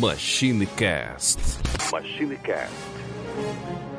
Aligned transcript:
MachineCast. 0.00 1.36
MachineCast. 1.92 3.91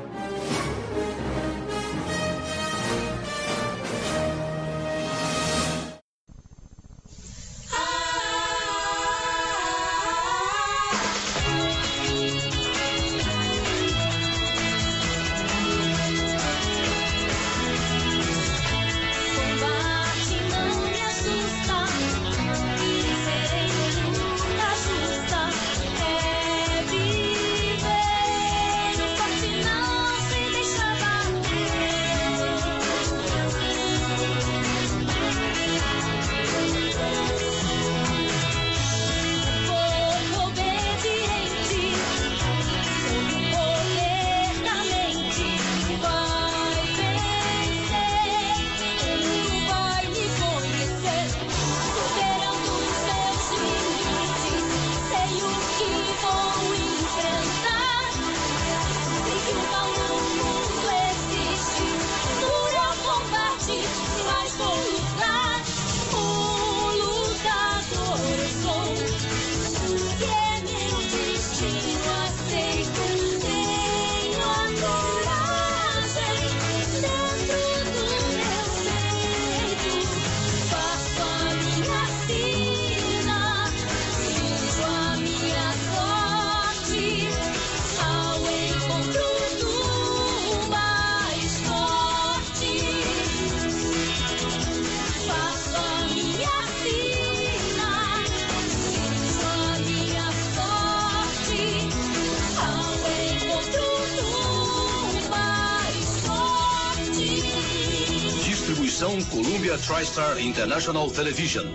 TriStar 110.13 110.39
International 110.39 111.09
Television. 111.09 111.65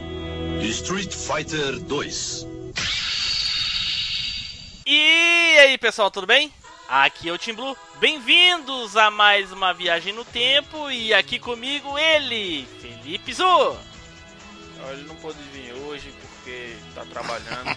Street 0.60 1.12
Fighter 1.12 1.80
2. 1.80 2.46
E 4.86 5.58
aí 5.58 5.76
pessoal, 5.76 6.08
tudo 6.08 6.26
bem? 6.26 6.52
Aqui 6.88 7.28
é 7.28 7.32
o 7.32 7.38
Tim 7.38 7.54
Blue. 7.54 7.76
Bem-vindos 7.98 8.96
a 8.96 9.10
mais 9.10 9.50
uma 9.50 9.74
viagem 9.74 10.12
no 10.12 10.24
tempo 10.24 10.88
e 10.88 11.12
aqui 11.12 11.40
comigo 11.40 11.98
ele, 11.98 12.64
Felipe 12.80 13.32
Zu. 13.32 13.76
Ele 14.92 15.02
não 15.08 15.16
pôde 15.16 15.38
vir 15.52 15.72
hoje 15.72 16.12
porque 16.20 16.76
tá 16.94 17.04
trabalhando. 17.06 17.76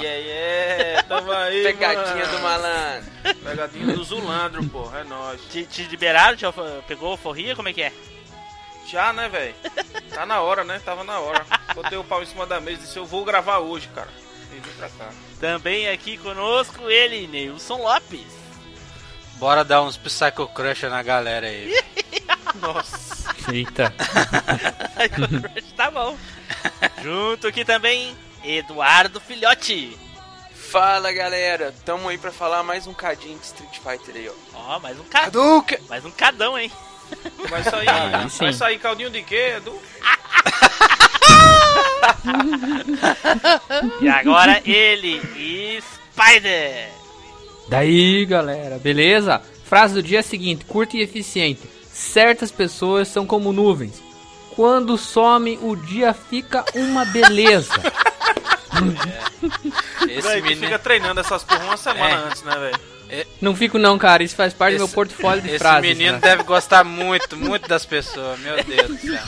E 0.00 0.06
aí, 0.06 0.28
é, 0.28 1.04
tamo 1.06 1.30
aí. 1.30 1.62
Pegadinha 1.62 2.26
mano. 2.26 2.36
do 2.36 2.42
malandro. 2.42 3.10
Pegadinha 3.44 3.86
do 3.94 4.02
Zulandro, 4.02 4.64
pô, 4.64 4.90
é 4.92 5.04
nóis. 5.04 5.40
Te, 5.52 5.64
te 5.64 5.84
liberaram? 5.84 6.36
Já 6.36 6.52
pegou 6.88 7.16
forria? 7.16 7.54
Como 7.54 7.68
é 7.68 7.72
que 7.72 7.82
é? 7.82 7.92
Já, 8.86 9.12
né, 9.12 9.28
velho? 9.28 9.54
Tá 10.10 10.26
na 10.26 10.40
hora, 10.40 10.64
né? 10.64 10.80
Tava 10.84 11.04
na 11.04 11.18
hora. 11.18 11.44
Botei 11.74 11.98
o 11.98 12.04
pau 12.04 12.22
em 12.22 12.26
cima 12.26 12.46
da 12.46 12.60
mesa 12.60 12.82
e 12.82 12.84
disse: 12.84 12.96
Eu 12.96 13.06
vou 13.06 13.24
gravar 13.24 13.58
hoje, 13.58 13.88
cara. 13.94 14.08
E 14.52 14.60
vim 14.60 14.72
pra 14.76 14.88
cá. 14.88 15.10
Também 15.40 15.88
aqui 15.88 16.16
conosco 16.16 16.88
ele, 16.88 17.26
Neilson 17.26 17.82
Lopes. 17.82 18.44
Bora 19.36 19.64
dar 19.64 19.82
uns 19.82 19.96
Psycho 19.96 20.46
Crush 20.48 20.82
na 20.84 21.02
galera 21.02 21.46
aí. 21.46 21.74
Nossa. 22.60 23.34
Eita. 23.52 23.92
tá 25.76 25.90
bom. 25.90 26.16
Junto 27.02 27.48
aqui 27.48 27.64
também, 27.64 28.16
Eduardo 28.44 29.20
Filhote. 29.20 29.98
Fala 30.54 31.12
galera, 31.12 31.74
tamo 31.84 32.08
aí 32.08 32.18
pra 32.18 32.32
falar 32.32 32.62
mais 32.62 32.86
um 32.86 32.94
cadinho 32.94 33.38
de 33.38 33.44
Street 33.44 33.78
Fighter 33.78 34.16
aí, 34.16 34.28
ó. 34.28 34.74
Ó, 34.74 34.80
mais 34.80 34.98
um 34.98 35.04
ca... 35.04 35.24
Hadouken! 35.26 35.78
mais 35.88 36.04
um 36.04 36.10
cadão, 36.10 36.58
hein? 36.58 36.70
Vai 37.48 37.62
sair, 37.62 38.30
sim. 38.30 38.38
vai 38.44 38.52
sair 38.52 38.78
caldinho 38.78 39.10
de 39.10 39.22
quê, 39.22 39.54
Edu? 39.56 39.78
E 44.00 44.08
agora 44.08 44.60
ele, 44.64 45.20
Spider. 46.12 46.88
Daí, 47.68 48.24
galera, 48.26 48.78
beleza? 48.78 49.40
Frase 49.64 49.94
do 49.94 50.02
dia 50.02 50.18
é 50.18 50.20
a 50.20 50.22
seguinte, 50.22 50.64
curta 50.64 50.96
e 50.96 51.00
eficiente. 51.00 51.62
Certas 51.90 52.50
pessoas 52.50 53.08
são 53.08 53.26
como 53.26 53.52
nuvens. 53.52 54.02
Quando 54.54 54.96
some, 54.98 55.58
o 55.62 55.74
dia 55.74 56.12
fica 56.12 56.64
uma 56.74 57.04
beleza. 57.06 57.72
Esse 60.08 60.20
Véi, 60.28 60.40
tu 60.40 60.44
menino, 60.44 60.62
fica 60.66 60.78
treinando 60.78 61.20
essas 61.20 61.42
porra 61.44 61.64
uma 61.64 61.76
semana 61.76 62.14
É. 62.14 62.26
antes, 62.28 62.42
né, 62.42 62.54
velho? 62.56 62.80
Não 63.40 63.54
fico 63.54 63.78
não, 63.78 63.96
cara. 63.98 64.22
Isso 64.22 64.34
faz 64.36 64.52
parte 64.52 64.74
do 64.74 64.78
meu 64.78 64.86
Esse- 64.86 64.94
portfólio 64.94 65.42
de 65.42 65.48
esse 65.50 65.58
frases. 65.58 65.82
menino 65.88 66.14
né? 66.14 66.18
deve 66.20 66.42
gostar 66.42 66.82
muito, 66.84 67.36
muito 67.36 67.68
das 67.68 67.84
pessoas. 67.86 68.38
Meu 68.40 68.62
Deus 68.64 68.88
do 68.88 68.98
céu. 68.98 69.22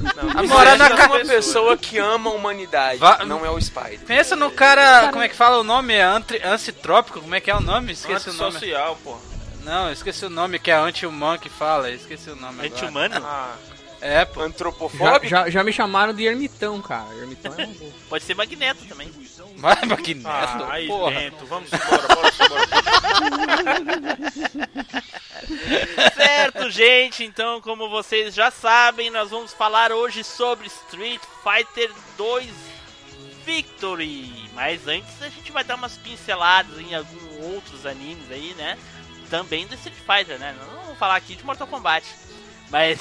Não, 0.00 0.44
isso 0.44 0.54
na 0.54 0.88
é 0.88 1.06
Uma 1.06 1.20
pessoa 1.20 1.76
que 1.76 1.98
ama 1.98 2.30
a 2.30 2.32
humanidade, 2.34 2.98
Va- 2.98 3.24
não 3.24 3.44
é 3.44 3.50
o 3.50 3.60
Spider. 3.60 4.00
Pensa 4.00 4.34
no 4.34 4.50
cara, 4.50 5.08
como 5.10 5.22
é 5.22 5.28
que 5.28 5.36
fala 5.36 5.58
o 5.58 5.64
nome? 5.64 5.94
É 5.94 6.02
antri, 6.02 6.40
antitrópico? 6.42 7.20
Como 7.20 7.34
é 7.34 7.40
que 7.40 7.50
é 7.50 7.54
o 7.54 7.60
nome? 7.60 7.92
Esqueci 7.92 8.30
o 8.30 8.32
nome. 8.34 8.56
Antissocial, 8.56 8.98
pô. 9.04 9.16
Não, 9.62 9.90
esqueci 9.90 10.24
o 10.26 10.30
nome, 10.30 10.58
que 10.58 10.70
é 10.70 10.74
anti-humano 10.74 11.38
que 11.38 11.48
fala. 11.48 11.90
Esqueci 11.90 12.28
o 12.30 12.36
nome. 12.36 12.66
Anti-humano? 12.66 13.14
Ah, 13.24 13.54
É, 14.00 14.24
pô. 14.26 14.40
Já, 14.40 14.46
Antropofóbico? 14.46 15.26
já, 15.26 15.48
já 15.48 15.64
me 15.64 15.72
chamaram 15.72 16.12
de 16.12 16.24
ermitão, 16.24 16.80
cara. 16.82 17.06
Ermitão 17.20 17.54
é 17.56 17.64
boa. 17.66 17.92
Pode 18.10 18.24
ser 18.24 18.34
Magneto 18.34 18.84
também. 18.86 19.10
Vai 19.56 19.76
pra 19.76 19.96
que 19.96 20.14
neto, 20.14 20.28
ah 20.28 20.68
aí 20.72 20.86
porra. 20.86 21.12
Vamos 21.48 21.70
embora, 21.72 22.08
bora 22.14 22.32
embora. 22.44 22.73
Certo, 26.14 26.70
gente, 26.70 27.22
então, 27.24 27.60
como 27.60 27.90
vocês 27.90 28.34
já 28.34 28.50
sabem, 28.50 29.10
nós 29.10 29.30
vamos 29.30 29.52
falar 29.52 29.92
hoje 29.92 30.24
sobre 30.24 30.66
Street 30.68 31.20
Fighter 31.42 31.90
2 32.16 32.46
Victory. 33.44 34.48
Mas 34.54 34.86
antes 34.88 35.20
a 35.22 35.28
gente 35.28 35.52
vai 35.52 35.62
dar 35.64 35.74
umas 35.74 35.98
pinceladas 35.98 36.78
em 36.80 36.94
alguns 36.94 37.44
outros 37.54 37.84
animes 37.84 38.30
aí, 38.30 38.54
né? 38.56 38.78
Também 39.28 39.66
do 39.66 39.74
Street 39.74 39.98
Fighter, 39.98 40.38
né? 40.38 40.54
Não 40.58 40.82
vamos 40.82 40.98
falar 40.98 41.16
aqui 41.16 41.36
de 41.36 41.44
Mortal 41.44 41.66
Kombat. 41.66 42.06
Mas 42.70 42.98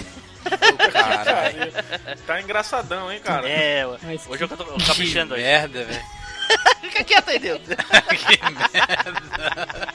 Caralho. 0.91 1.71
Tá 2.27 2.41
engraçadão, 2.41 3.09
hein, 3.11 3.21
cara? 3.21 3.47
é, 3.49 3.85
Mas 4.03 4.27
hoje 4.27 4.43
eu 4.43 4.47
tô 4.49 4.57
caprichando 4.85 5.35
aí. 5.35 5.41
merda, 5.41 5.85
velho. 5.85 6.03
Fica 6.81 7.03
quieto 7.03 7.29
aí, 7.29 7.39
Deus. 7.39 7.61
que 7.67 8.39
merda. 8.51 9.93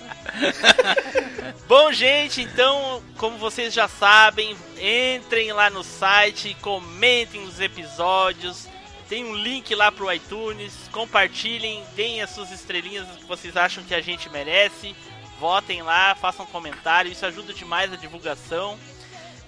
Bom, 1.66 1.92
gente, 1.92 2.42
então, 2.42 3.02
como 3.16 3.36
vocês 3.38 3.74
já 3.74 3.88
sabem, 3.88 4.56
entrem 4.80 5.52
lá 5.52 5.68
no 5.68 5.84
site, 5.84 6.56
comentem 6.62 7.42
os 7.44 7.60
episódios. 7.60 8.66
Tem 9.08 9.24
um 9.24 9.34
link 9.34 9.74
lá 9.74 9.90
pro 9.90 10.12
iTunes, 10.12 10.72
compartilhem, 10.92 11.82
deem 11.96 12.20
as 12.20 12.30
suas 12.30 12.50
estrelinhas 12.50 13.08
que 13.16 13.24
vocês 13.24 13.56
acham 13.56 13.82
que 13.84 13.94
a 13.94 14.00
gente 14.00 14.28
merece. 14.28 14.94
Votem 15.40 15.82
lá, 15.82 16.14
façam 16.14 16.44
comentário, 16.46 17.10
isso 17.10 17.24
ajuda 17.24 17.54
demais 17.54 17.92
a 17.92 17.96
divulgação. 17.96 18.78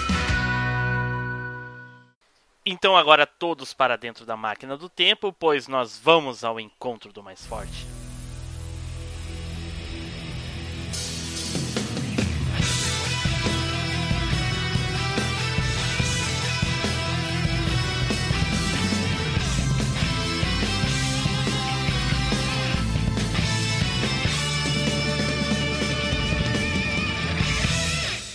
Então 2.69 2.97
agora 2.97 3.25
todos 3.25 3.73
para 3.73 3.97
dentro 3.97 4.27
da 4.27 4.37
máquina 4.37 4.77
do 4.77 4.89
tempo, 4.89 5.33
pois 5.33 5.69
nós 5.69 5.97
vamos 5.97 6.43
ao 6.43 6.59
encontro 6.59 7.13
do 7.13 7.23
mais 7.23 7.47
forte. 7.47 7.87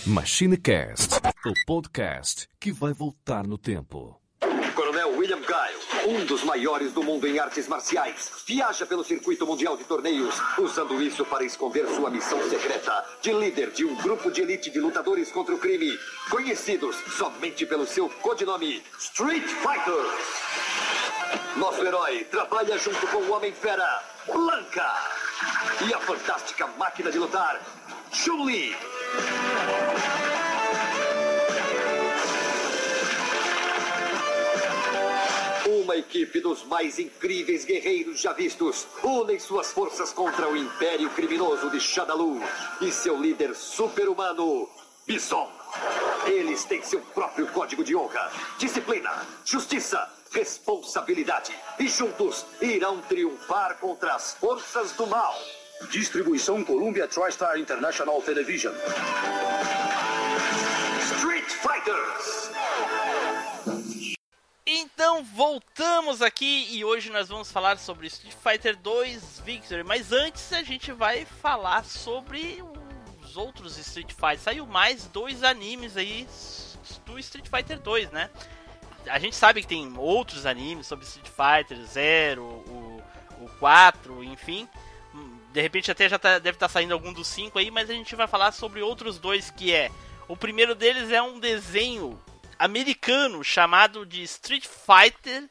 MachineCast, 0.06 1.16
o 1.44 1.52
podcast 1.66 2.48
que 2.58 2.72
vai 2.72 2.94
voltar 2.94 3.46
no 3.46 3.58
tempo. 3.58 4.21
Um 6.04 6.24
dos 6.24 6.42
maiores 6.42 6.92
do 6.92 7.02
mundo 7.02 7.28
em 7.28 7.38
artes 7.38 7.68
marciais, 7.68 8.30
viaja 8.44 8.84
pelo 8.84 9.04
circuito 9.04 9.46
mundial 9.46 9.76
de 9.76 9.84
torneios, 9.84 10.34
usando 10.58 11.00
isso 11.00 11.24
para 11.24 11.44
esconder 11.44 11.86
sua 11.86 12.10
missão 12.10 12.42
secreta 12.50 13.04
de 13.20 13.32
líder 13.32 13.70
de 13.70 13.84
um 13.84 13.94
grupo 13.94 14.28
de 14.28 14.42
elite 14.42 14.68
de 14.68 14.80
lutadores 14.80 15.30
contra 15.30 15.54
o 15.54 15.58
crime, 15.58 15.96
conhecidos 16.28 16.96
somente 17.16 17.64
pelo 17.64 17.86
seu 17.86 18.08
codinome 18.08 18.82
Street 18.98 19.46
Fighters. 19.46 20.10
Nosso 21.56 21.84
herói 21.84 22.24
trabalha 22.24 22.76
junto 22.78 23.06
com 23.06 23.18
o 23.18 23.32
Homem-Fera, 23.32 24.02
Blanca, 24.26 24.90
e 25.86 25.94
a 25.94 26.00
fantástica 26.00 26.66
máquina 26.78 27.12
de 27.12 27.18
lutar, 27.18 27.60
Chun-Li. 28.10 28.74
Uma 35.82 35.96
equipe 35.96 36.38
dos 36.38 36.62
mais 36.64 37.00
incríveis 37.00 37.64
guerreiros 37.64 38.20
já 38.20 38.32
vistos 38.32 38.86
unem 39.02 39.36
suas 39.40 39.72
forças 39.72 40.12
contra 40.12 40.48
o 40.48 40.56
império 40.56 41.10
criminoso 41.10 41.68
de 41.70 41.80
Shadalu 41.80 42.40
e 42.80 42.92
seu 42.92 43.20
líder 43.20 43.52
super-humano, 43.52 44.70
Bison. 45.04 45.50
Eles 46.24 46.62
têm 46.64 46.84
seu 46.84 47.00
próprio 47.00 47.48
código 47.48 47.82
de 47.82 47.96
honra, 47.96 48.30
disciplina, 48.58 49.26
justiça, 49.44 50.08
responsabilidade 50.30 51.52
e 51.80 51.88
juntos 51.88 52.46
irão 52.60 53.00
triunfar 53.00 53.76
contra 53.78 54.14
as 54.14 54.34
forças 54.34 54.92
do 54.92 55.08
mal. 55.08 55.36
Distribuição 55.90 56.62
Columbia 56.62 57.08
TriStar 57.08 57.58
International 57.58 58.22
Television. 58.22 58.72
Street 61.16 61.50
Fighters! 61.50 62.52
Então 64.64 65.24
voltamos 65.24 66.22
aqui 66.22 66.68
e 66.70 66.84
hoje 66.84 67.10
nós 67.10 67.28
vamos 67.28 67.50
falar 67.50 67.78
sobre 67.78 68.06
Street 68.06 68.34
Fighter 68.34 68.76
2 68.76 69.42
Victory. 69.44 69.82
Mas 69.82 70.12
antes 70.12 70.52
a 70.52 70.62
gente 70.62 70.92
vai 70.92 71.24
falar 71.24 71.84
sobre 71.84 72.62
os 73.20 73.36
outros 73.36 73.76
Street 73.76 74.12
Fighter. 74.12 74.38
Saiu 74.38 74.64
mais 74.64 75.06
dois 75.06 75.42
animes 75.42 75.96
aí 75.96 76.28
do 77.04 77.18
Street 77.18 77.48
Fighter 77.48 77.80
2, 77.80 78.12
né? 78.12 78.30
A 79.08 79.18
gente 79.18 79.34
sabe 79.34 79.62
que 79.62 79.66
tem 79.66 79.92
outros 79.98 80.46
animes 80.46 80.86
sobre 80.86 81.04
Street 81.06 81.26
Fighter 81.26 81.84
0, 81.84 82.44
o, 82.44 83.02
o 83.40 83.48
4, 83.58 84.22
enfim. 84.22 84.68
De 85.52 85.60
repente 85.60 85.90
até 85.90 86.08
já 86.08 86.20
tá, 86.20 86.38
deve 86.38 86.54
estar 86.54 86.68
tá 86.68 86.72
saindo 86.72 86.94
algum 86.94 87.12
dos 87.12 87.26
cinco 87.26 87.58
aí, 87.58 87.68
mas 87.68 87.90
a 87.90 87.94
gente 87.94 88.14
vai 88.14 88.28
falar 88.28 88.52
sobre 88.52 88.80
outros 88.80 89.18
dois 89.18 89.50
que 89.50 89.74
é. 89.74 89.90
O 90.28 90.36
primeiro 90.36 90.76
deles 90.76 91.10
é 91.10 91.20
um 91.20 91.40
desenho 91.40 92.16
americano 92.58 93.42
chamado 93.44 94.04
de 94.06 94.22
Street 94.22 94.66
Fighter 94.66 95.44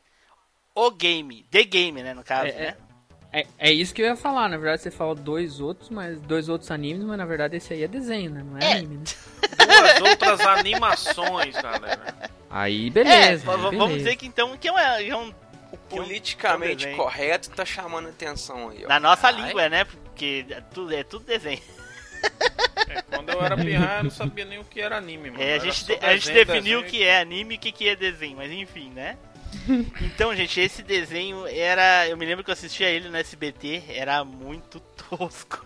O 0.75 0.92
Game. 0.92 1.45
The 1.51 1.63
Game, 1.63 2.01
né, 2.03 2.13
no 2.13 2.24
caso, 2.24 2.48
É, 2.48 2.51
né? 2.53 2.77
É, 3.33 3.48
é 3.59 3.71
isso 3.71 3.94
que 3.94 4.01
eu 4.01 4.06
ia 4.07 4.15
falar, 4.18 4.50
na 4.50 4.57
verdade 4.57 4.81
você 4.81 4.92
falou 4.92 5.15
dois 5.15 5.62
outros, 5.62 5.89
mas 5.89 6.19
dois 6.21 6.50
outros 6.50 6.69
animes, 6.69 7.01
mas 7.03 7.18
na 7.18 7.25
verdade 7.25 7.56
esse 7.56 7.74
aí 7.74 7.83
é 7.83 7.88
desenho, 7.88 8.30
né? 8.31 8.44
Não 8.44 8.57
é, 8.57 8.63
É. 8.63 8.71
anime, 8.74 8.98
né? 8.98 9.03
Duas 9.65 10.01
outras 10.09 10.42
animações, 10.42 11.56
galera. 11.56 12.30
Aí 12.50 12.88
É, 12.88 12.89
beleza. 12.89 13.45
v- 13.45 13.51
aí 13.51 13.57
v- 13.57 13.62
vamos 13.63 13.77
beleza. 13.80 13.98
dizer 13.98 14.15
que 14.18 14.25
então 14.27 14.57
que 14.57 14.68
é, 14.68 14.71
uma- 14.71 15.01
é 15.01 15.15
um 15.15 15.33
O 15.71 15.77
politicamente 15.77 16.75
desenho. 16.86 16.98
correto 16.98 17.50
tá 17.51 17.63
chamando 17.63 18.09
atenção 18.09 18.68
aí, 18.69 18.83
ó. 18.83 18.89
na 18.89 19.00
nossa 19.00 19.27
Ai. 19.27 19.33
língua, 19.33 19.69
né? 19.69 19.86
Porque 19.86 20.45
é 20.50 20.59
tudo, 20.59 20.94
é 20.94 21.03
tudo 21.03 21.24
desenho. 21.25 21.62
É, 22.89 23.01
quando 23.03 23.29
eu 23.29 23.41
era 23.44 23.56
pirraia, 23.56 24.00
eu 24.00 24.03
não 24.06 24.12
sabia 24.12 24.45
nem 24.45 24.59
o 24.59 24.63
que 24.63 24.81
era 24.81 24.97
anime, 24.97 25.31
mano. 25.31 25.41
É, 25.44 25.56
a 25.56 25.59
gente, 25.59 25.85
de- 25.85 25.94
a 25.94 26.13
gente 26.15 26.27
desenho, 26.27 26.45
definiu 26.45 26.79
o 26.79 26.83
desenho 26.83 27.01
que 27.01 27.03
é 27.03 27.19
anime 27.21 27.56
e 27.56 27.57
o 27.57 27.59
que, 27.59 27.71
que 27.71 27.88
é 27.88 27.95
desenho, 27.95 28.38
mas 28.38 28.51
enfim, 28.51 28.89
né? 28.91 29.18
Então, 30.01 30.33
gente, 30.35 30.59
esse 30.59 30.81
desenho 30.81 31.45
era. 31.45 32.07
Eu 32.07 32.15
me 32.18 32.25
lembro 32.25 32.44
que 32.44 32.50
eu 32.50 32.53
assistia 32.53 32.89
ele 32.89 33.09
no 33.09 33.18
SBT, 33.18 33.83
era 33.89 34.23
muito 34.23 34.79
tosco. 35.09 35.62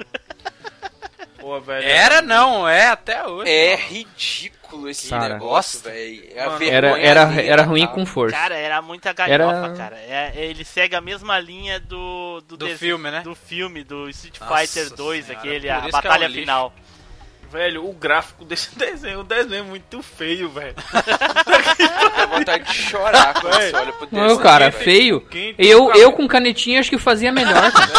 Pô, 1.46 1.62
velho. 1.62 1.88
Era 1.88 2.24
não, 2.24 2.68
é 2.68 2.88
até 2.88 3.24
hoje. 3.24 3.52
É 3.52 3.76
ridículo 3.76 4.90
esse 4.90 5.10
Cara. 5.10 5.36
negócio, 5.36 5.80
velho. 5.80 6.28
É 6.34 6.44
Mano, 6.48 6.64
Era, 6.66 7.00
era, 7.00 7.42
era 7.44 7.62
ruim 7.62 7.86
tá? 7.86 7.94
com 7.94 8.04
força. 8.04 8.36
Cara, 8.36 8.56
era 8.56 8.82
muita 8.82 9.14
galhofa, 9.14 9.54
Era- 9.68 9.76
cara. 9.76 9.96
É, 9.96 10.34
ele 10.36 10.66
segue 10.66 10.96
a 10.96 11.02
mesma 11.02 11.40
linha 11.40 11.80
do. 11.80 12.42
Do, 12.48 12.58
Do 12.58 12.70
filme, 12.76 13.12
né? 13.12 13.22
Do 13.22 13.36
filme, 13.36 13.84
do 13.84 14.10
Street 14.10 14.40
Nossa 14.40 14.58
Fighter 14.58 14.90
2, 14.96 15.26
senhora, 15.28 15.40
aquele, 15.40 15.68
por 15.68 15.74
a 15.84 15.88
é 15.88 15.92
batalha 15.92 16.26
um 16.26 16.30
lixo. 16.30 16.40
final. 16.42 16.74
Velho, 17.52 17.88
o 17.88 17.94
gráfico 17.94 18.44
desse 18.44 18.74
desenho, 18.78 19.22
o 19.22 19.24
desenho 19.24 19.62
é 19.64 19.68
muito 19.68 20.02
feio, 20.02 20.50
velho. 20.50 20.76
Dá 22.18 22.26
vontade 22.26 22.64
de 22.66 22.74
chorar 22.74 23.34
quando 23.40 23.54
você 23.54 23.72
olha 23.76 23.94
pro 23.94 24.08
Não, 24.12 24.22
desenho. 24.24 24.42
cara, 24.42 24.70
velho. 24.70 24.84
feio. 24.84 25.22
Quem 25.22 25.56
Eu, 25.58 25.94
eu 25.94 26.12
com 26.12 26.28
canetinha 26.28 26.80
acho 26.80 26.90
que 26.90 26.98
fazia 26.98 27.32
melhor. 27.32 27.72
cara. 27.72 27.86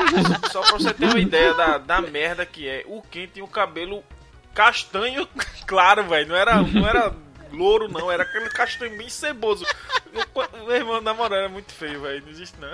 Véi, 0.00 0.50
Só 0.50 0.60
pra 0.62 0.72
você 0.72 0.92
ter 0.94 1.06
uma 1.06 1.18
ideia 1.18 1.52
da, 1.54 1.78
da 1.78 2.00
merda 2.00 2.46
que 2.46 2.68
é. 2.68 2.84
O 2.86 3.02
Ken 3.02 3.26
tem 3.26 3.42
o 3.42 3.48
cabelo 3.48 4.02
castanho 4.54 5.28
claro, 5.66 6.04
velho. 6.04 6.28
Não 6.28 6.36
era, 6.36 6.62
não 6.62 6.88
era 6.88 7.12
louro, 7.52 7.88
não. 7.88 8.10
Era 8.10 8.22
aquele 8.22 8.48
castanho 8.50 8.96
bem 8.96 9.08
ceboso. 9.08 9.64
Eu- 10.12 10.64
Meu 10.66 10.76
irmão, 10.76 11.00
na 11.00 11.12
moral, 11.14 11.40
é 11.40 11.48
muito 11.48 11.72
feio, 11.72 12.00
velho. 12.02 12.22
Não 12.24 12.30
existe, 12.30 12.56
não. 12.60 12.70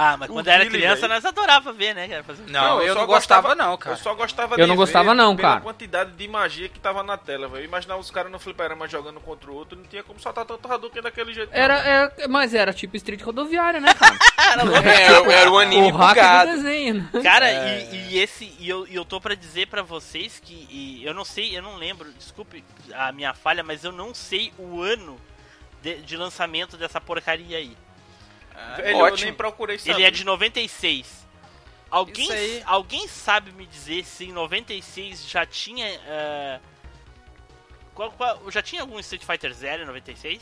Ah, 0.00 0.16
mas 0.16 0.30
O 0.30 0.32
quando 0.32 0.46
era 0.46 0.62
Guile, 0.64 0.78
criança 0.78 1.00
velho. 1.02 1.14
nós 1.14 1.24
adorava 1.24 1.72
ver, 1.72 1.92
né, 1.92 2.06
cara? 2.06 2.22
Fazer... 2.22 2.44
Não, 2.48 2.80
eu 2.80 2.94
só 2.94 3.00
não 3.00 3.06
gostava, 3.08 3.48
gostava- 3.48 3.54
não, 3.70 3.76
cara. 3.76 3.96
Eu 3.96 4.00
só 4.00 4.14
gostava 4.14 4.54
Eu 4.54 4.66
não 4.68 4.74
de 4.76 4.78
gostava 4.78 5.12
não, 5.14 5.34
pela 5.36 5.48
cara. 5.48 5.60
quantidade 5.60 6.12
de 6.12 6.28
magia 6.28 6.68
que 6.68 6.78
tava 6.78 7.02
na 7.02 7.16
tela, 7.16 7.48
velho. 7.48 7.62
Eu 7.62 7.64
imaginava 7.64 8.00
os 8.00 8.08
caras 8.10 8.30
no 8.30 8.38
fliperama 8.38 8.86
jogando 8.86 9.18
contra 9.18 9.50
o 9.50 9.54
outro, 9.54 9.76
não 9.76 9.84
tinha 9.84 10.04
como 10.04 10.20
soltar 10.20 10.44
tanto 10.44 10.72
Hadouken 10.72 11.02
daquele 11.02 11.34
jeito. 11.34 11.50
não. 11.50 11.58
Era, 11.60 11.74
era- 11.80 12.12
mas 12.28 12.54
era 12.54 12.72
tipo 12.72 12.96
street 12.96 13.20
rodoviária, 13.22 13.80
né, 13.80 13.92
cara? 13.92 14.16
É, 14.88 15.02
era, 15.02 15.32
era 15.32 15.50
um 15.50 15.58
anime 15.58 15.92
o 15.92 15.96
hack 15.96 16.14
do 16.14 16.20
bugado. 16.20 16.50
desenho. 16.52 17.10
né? 17.12 17.20
Cara, 17.22 17.50
É. 17.50 17.88
e, 17.92 18.12
e 18.14 18.18
esse, 18.20 18.54
e 18.58 18.68
eu, 18.68 18.86
e 18.86 18.94
eu 18.94 19.04
tô 19.04 19.20
pra 19.20 19.34
dizer 19.34 19.66
pra 19.66 19.82
vocês 19.82 20.40
que, 20.42 20.66
e 20.70 21.04
eu 21.04 21.12
não 21.12 21.24
sei, 21.24 21.58
eu 21.58 21.62
não 21.62 21.76
lembro, 21.76 22.10
desculpe 22.12 22.64
a 22.94 23.10
minha 23.12 23.34
falha, 23.34 23.62
mas 23.62 23.84
eu 23.84 23.92
não 23.92 24.14
sei 24.14 24.52
o 24.58 24.80
ano 24.80 25.20
de, 25.82 25.96
de 26.02 26.16
lançamento 26.16 26.76
dessa 26.76 27.00
porcaria 27.00 27.58
aí. 27.58 27.76
Velho, 28.76 28.88
eu 28.88 28.98
ótimo. 28.98 29.24
nem 29.24 29.34
procurei 29.34 29.78
saber. 29.78 29.92
Ele 29.92 30.04
é 30.04 30.10
de 30.10 30.24
96. 30.24 31.26
Alguém, 31.90 32.30
aí. 32.30 32.62
alguém 32.66 33.08
sabe 33.08 33.50
me 33.52 33.64
dizer 33.66 34.04
se 34.04 34.24
em 34.26 34.32
96 34.32 35.26
já 35.28 35.46
tinha. 35.46 35.86
eh, 35.86 36.60
qual, 37.94 38.10
qual- 38.12 38.50
já 38.50 38.60
tinha 38.62 38.82
algum 38.82 38.98
Street 39.00 39.24
Fighter 39.24 39.52
Zero 39.54 39.82
em 39.82 39.86
96? 39.86 40.40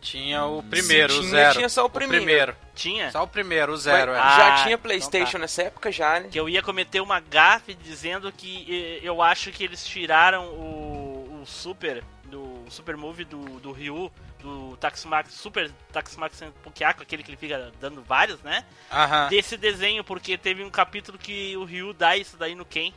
Tinha 0.00 0.44
o 0.44 0.62
primeiro, 0.62 1.12
o 1.12 1.18
tinha, 1.20 1.30
zero. 1.30 1.54
tinha 1.54 1.68
só 1.68 1.84
o 1.84 1.90
primeiro. 1.90 2.54
Tinha? 2.74 3.10
Só 3.10 3.24
o 3.24 3.26
primeiro, 3.26 3.72
o 3.72 3.76
zero. 3.76 4.12
Mas 4.12 4.20
é. 4.20 4.22
Ah, 4.22 4.36
já 4.38 4.48
então 4.52 4.64
tinha 4.64 4.78
tá. 4.78 4.82
Playstation 4.82 5.38
nessa 5.38 5.62
época 5.64 5.90
já, 5.90 6.20
né? 6.20 6.28
Que 6.30 6.38
eu 6.38 6.48
ia 6.48 6.62
cometer 6.62 7.00
uma 7.00 7.18
gafe 7.18 7.74
dizendo 7.74 8.30
que 8.30 8.64
eh, 8.68 9.00
eu 9.02 9.20
acho 9.20 9.50
que 9.50 9.64
eles 9.64 9.84
tiraram 9.84 10.46
o, 10.54 11.40
o 11.42 11.46
Super, 11.46 12.04
do 12.24 12.40
o 12.64 12.70
Super 12.70 12.96
Move 12.96 13.24
do, 13.24 13.38
do 13.60 13.72
Ryu, 13.72 14.10
do 14.40 14.76
Taxmax, 14.76 15.32
Super 15.34 15.70
Taxmax 15.92 16.42
Pukiako, 16.62 17.02
aquele 17.02 17.22
que 17.22 17.30
ele 17.30 17.36
fica 17.36 17.72
dando 17.80 18.02
vários, 18.02 18.40
né? 18.42 18.64
Aham. 18.90 19.28
Desse 19.28 19.56
desenho, 19.56 20.04
porque 20.04 20.38
teve 20.38 20.62
um 20.64 20.70
capítulo 20.70 21.18
que 21.18 21.56
o 21.56 21.64
Ryu 21.64 21.92
dá 21.92 22.16
isso 22.16 22.36
daí 22.36 22.54
no 22.54 22.64
Ken. 22.64 22.92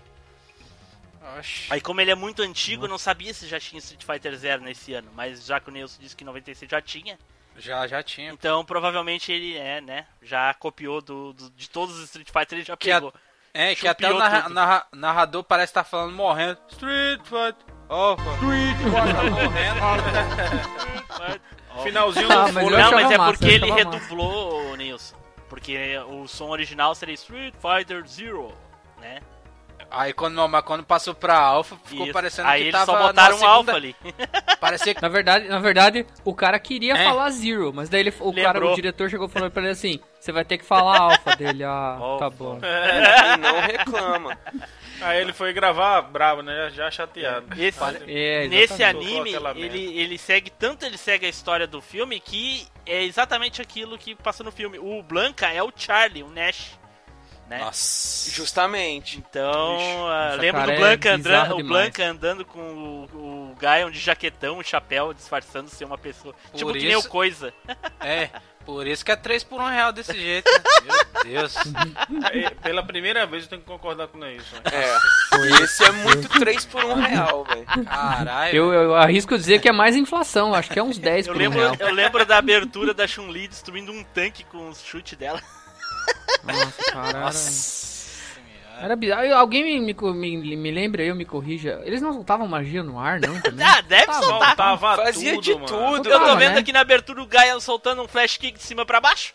Oxi. 1.38 1.68
Aí 1.70 1.80
como 1.80 2.02
ele 2.02 2.10
é 2.12 2.16
muito 2.16 2.42
antigo, 2.42 2.86
eu 2.86 2.90
não 2.90 2.98
sabia 2.98 3.34
se 3.34 3.48
já 3.48 3.60
tinha 3.60 3.78
Street 3.80 4.04
Fighter 4.04 4.36
Zero 4.36 4.64
nesse 4.64 4.94
ano, 4.94 5.12
mas 5.14 5.46
já 5.46 5.60
que 5.60 5.70
o 5.70 5.72
Nelson 5.72 6.02
disse 6.02 6.16
que 6.16 6.24
em 6.24 6.28
96 6.28 6.70
já 6.70 6.82
tinha, 6.82 7.18
Já, 7.58 7.86
já 7.86 8.02
tinha. 8.02 8.32
Então 8.32 8.64
provavelmente 8.66 9.32
ele 9.32 9.56
é, 9.58 9.82
né? 9.82 10.08
Já 10.22 10.54
copiou 10.56 11.00
do, 11.02 11.34
do- 11.34 11.50
de 11.52 11.70
todos 11.70 11.96
os 11.98 12.06
Street 12.06 12.28
Fighter, 12.32 12.58
ele 12.58 12.66
já 12.66 12.76
Que 12.76 12.92
a- 12.92 12.96
pegou. 12.96 13.14
É, 13.54 13.76
que 13.76 13.86
até 13.88 14.08
o 14.08 14.12
Chupiou 14.14 14.20
narra- 14.32 14.50
narra- 14.50 14.88
narrador 14.94 15.44
parece 15.44 15.72
estar 15.72 15.84
falando 15.84 16.16
morrendo. 16.16 16.58
Street 16.72 17.20
Fighter. 17.24 17.76
Opa. 17.92 18.24
Finalzinho 21.84 22.32
Ah, 22.32 22.48
do 22.48 22.54
mas 22.54 22.56
eu 22.56 22.62
fôlego. 22.64 22.82
Não, 22.84 22.92
mas 22.92 23.12
é 23.12 23.18
massa, 23.18 23.32
porque 23.34 23.46
ele 23.54 23.66
massa. 23.68 23.84
redublou, 23.84 24.78
Nilson. 24.78 25.16
Porque 25.50 25.78
o 26.10 26.28
som 26.28 26.50
original 26.50 26.96
seria 26.96 27.14
Street 27.16 27.54
Fighter 27.62 28.08
Zero, 28.08 28.54
né? 29.00 29.20
Aí 29.90 30.14
quando, 30.14 30.48
mas 30.48 30.64
quando 30.64 30.84
passou 30.86 31.14
pra 31.14 31.38
Alpha, 31.38 31.76
ficou 31.84 32.06
Isso. 32.06 32.14
parecendo 32.14 32.48
Aí 32.48 32.62
que 32.62 32.68
eles 32.70 32.80
tava 32.80 32.94
só 32.98 33.08
botaram 33.08 33.36
um 33.36 33.40
segunda- 33.40 33.76
ali. 33.76 33.94
Parecia 34.62 34.96
que 34.96 35.02
Na 35.02 35.10
verdade, 35.10 35.50
na 35.50 35.60
verdade, 35.60 36.06
o 36.24 36.34
cara 36.34 36.58
queria 36.60 36.94
É. 36.94 37.04
falar 37.04 37.30
Zero, 37.32 37.74
mas 37.74 37.90
daí 37.90 38.00
ele, 38.02 38.14
o 38.22 38.34
cara, 38.34 38.66
o 38.66 38.74
diretor 38.76 39.10
chegou 39.10 39.28
falando 39.28 39.52
pra 39.52 39.64
ele 39.64 39.72
assim: 39.72 40.00
"Você 40.18 40.32
vai 40.32 40.46
ter 40.46 40.58
que 40.60 40.64
falar 40.66 40.98
alfa 40.98 41.36
dele". 41.36 41.66
Ah, 41.66 41.98
Alpha. 42.00 42.24
tá 42.24 42.30
bom. 42.30 42.58
E 42.64 43.38
não 43.38 43.60
reclama. 43.60 44.38
Aí 45.02 45.20
ele 45.22 45.34
foi 45.34 45.52
gravar 45.54 46.02
bravo, 46.02 46.42
né? 46.42 46.70
Já 46.74 46.90
chateado. 46.92 47.48
Esse- 47.60 47.80
É, 48.08 48.48
Nesse 48.48 48.84
anime, 48.84 49.34
ele, 49.56 49.98
ele 50.00 50.18
segue 50.18 50.50
tanto 50.50 50.86
ele 50.86 50.98
segue 50.98 51.26
a 51.26 51.30
história 51.30 51.66
do 51.68 51.82
filme 51.82 52.20
que 52.20 52.68
é 52.86 53.04
exatamente 53.04 53.62
aquilo 53.62 53.98
que 53.98 54.16
passa 54.16 54.44
no 54.44 54.52
filme. 54.52 54.78
O 54.80 55.02
Blanca 55.04 55.48
é 55.52 55.62
o 55.62 55.72
Charlie, 55.76 56.24
o 56.24 56.30
Nash. 56.30 56.80
Né? 57.48 57.58
Nossa. 57.58 58.32
Justamente. 58.32 59.18
Então, 59.18 60.08
ah, 60.08 60.36
lembra 60.40 60.62
do 60.62 60.66
cara 60.68 60.74
é 60.74 60.78
Blanca, 60.78 61.18
bizarro 61.18 61.54
andando, 61.56 61.66
o. 61.66 61.68
Blanca 61.68 62.06
andando 62.06 62.46
com 62.46 62.60
o, 62.62 63.52
o 63.52 63.56
Gaon 63.60 63.92
de 63.92 64.00
jaquetão, 64.00 64.58
um 64.60 64.64
chapéu, 64.64 65.14
disfarçando 65.14 65.70
ser 65.70 65.84
uma 65.84 65.98
pessoa. 65.98 66.34
Por 66.50 66.58
tipo 66.58 66.72
que 66.72 66.80
nem 66.86 66.96
o 66.96 67.00
isso- 67.00 67.10
Coisa. 67.10 67.54
É, 68.00 68.30
por 68.66 68.88
isso 68.88 69.04
que 69.04 69.12
é 69.12 69.16
3 69.16 69.44
por 69.44 69.60
1 69.62 69.70
real 69.70 69.92
desse 69.92 70.14
jeito. 70.14 70.50
né? 70.52 70.62
Meu 71.24 71.24
Deus. 71.24 71.56
Pela 72.64 72.84
primeira 72.84 73.26
vez 73.26 73.44
eu 73.44 73.50
tenho 73.50 73.62
que 73.62 73.68
concordar 73.68 74.08
com 74.08 74.26
isso. 74.26 74.56
Né? 74.56 74.62
É. 74.72 75.64
Esse 75.64 75.84
é 75.84 75.92
muito 75.92 76.28
3 76.30 76.66
por 76.66 76.84
1 76.84 76.94
real, 76.96 77.44
velho. 77.46 77.66
Caralho. 77.86 78.56
Eu, 78.56 78.74
eu 78.74 78.96
arrisco 78.96 79.38
dizer 79.38 79.60
que 79.62 79.70
é 79.70 79.72
mais 79.72 79.96
inflação, 79.96 80.54
acho 80.54 80.70
que 80.70 80.80
é 80.80 80.84
uns 80.84 80.98
10 81.00 81.28
Eu 81.28 81.34
por 81.34 81.40
um 81.40 81.44
lembro, 81.44 81.60
real. 81.60 81.76
eu 81.80 81.94
lembro 81.94 82.26
da 82.26 82.38
abertura 82.38 82.94
da 82.94 83.06
Chun-Li 83.08 83.48
destruindo 83.48 83.92
um 83.92 84.04
tanque 84.04 84.44
com 84.46 84.70
os 84.70 84.82
chutes 84.84 85.18
dela. 85.18 85.42
Nossa, 86.44 86.92
cara. 86.92 87.10
era- 87.10 87.20
Nossa. 87.22 87.91
Era 88.82 88.96
bizarro. 88.96 89.34
Alguém 89.36 89.64
me, 89.64 89.80
me, 89.94 90.38
me, 90.38 90.56
me 90.58 90.72
lembra 90.72 91.02
aí, 91.04 91.10
eu 91.10 91.16
me 91.16 91.26
corrija. 91.26 91.82
Eles 91.86 92.02
não 92.02 92.14
soltavam 92.14 92.48
magia 92.48 92.82
no 92.84 93.00
ar, 93.00 93.20
não? 93.20 93.34
Ah, 93.64 93.82
deve 93.82 94.06
Tava. 94.08 94.24
soltar. 94.24 94.56
Faltava 94.56 95.04
Fazia 95.04 95.34
tudo, 95.36 95.44
de 95.44 95.54
mano. 95.54 95.66
tudo. 95.68 96.10
Eu 96.10 96.20
tô 96.20 96.36
vendo 96.36 96.54
né? 96.54 96.60
aqui 96.60 96.74
na 96.74 96.82
abertura 96.82 97.22
o 97.22 97.28
Gaia 97.28 97.60
soltando 97.60 98.02
um 98.02 98.08
flash 98.08 98.38
kick 98.38 98.58
de 98.58 98.64
cima 98.64 98.86
pra 98.86 99.00
baixo. 99.00 99.34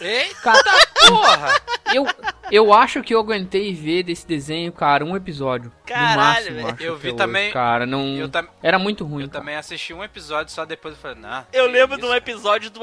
Eita 0.00 0.34
Cara, 0.40 0.62
porra. 1.08 1.60
eu, 1.92 2.06
eu 2.50 2.72
acho 2.72 3.02
que 3.02 3.14
eu 3.14 3.20
aguentei 3.20 3.74
ver 3.74 4.02
desse 4.02 4.26
desenho, 4.26 4.72
cara, 4.72 5.04
um 5.04 5.14
episódio. 5.14 5.70
Caralho, 5.84 6.16
no 6.16 6.16
máximo, 6.24 6.56
velho. 6.56 6.68
acho, 6.74 6.82
Eu 6.82 6.96
vi 6.96 7.08
hoje, 7.08 7.16
também- 7.18 7.52
Cara, 7.52 7.84
não. 7.84 8.16
eu 8.16 8.26
tam- 8.30 8.48
Era 8.62 8.78
muito 8.78 9.04
ruim. 9.04 9.24
Eu 9.24 9.28
cara. 9.28 9.40
também 9.42 9.56
assisti 9.56 9.92
um 9.92 10.02
episódio 10.02 10.54
só 10.54 10.64
depois 10.64 10.94
eu 10.94 11.00
falei, 11.02 11.18
nah. 11.20 11.44
Eu 11.52 11.66
lembro 11.66 11.96
de 11.98 12.02
isso? 12.02 12.10
um 12.10 12.14
episódio 12.16 12.70
do 12.70 12.80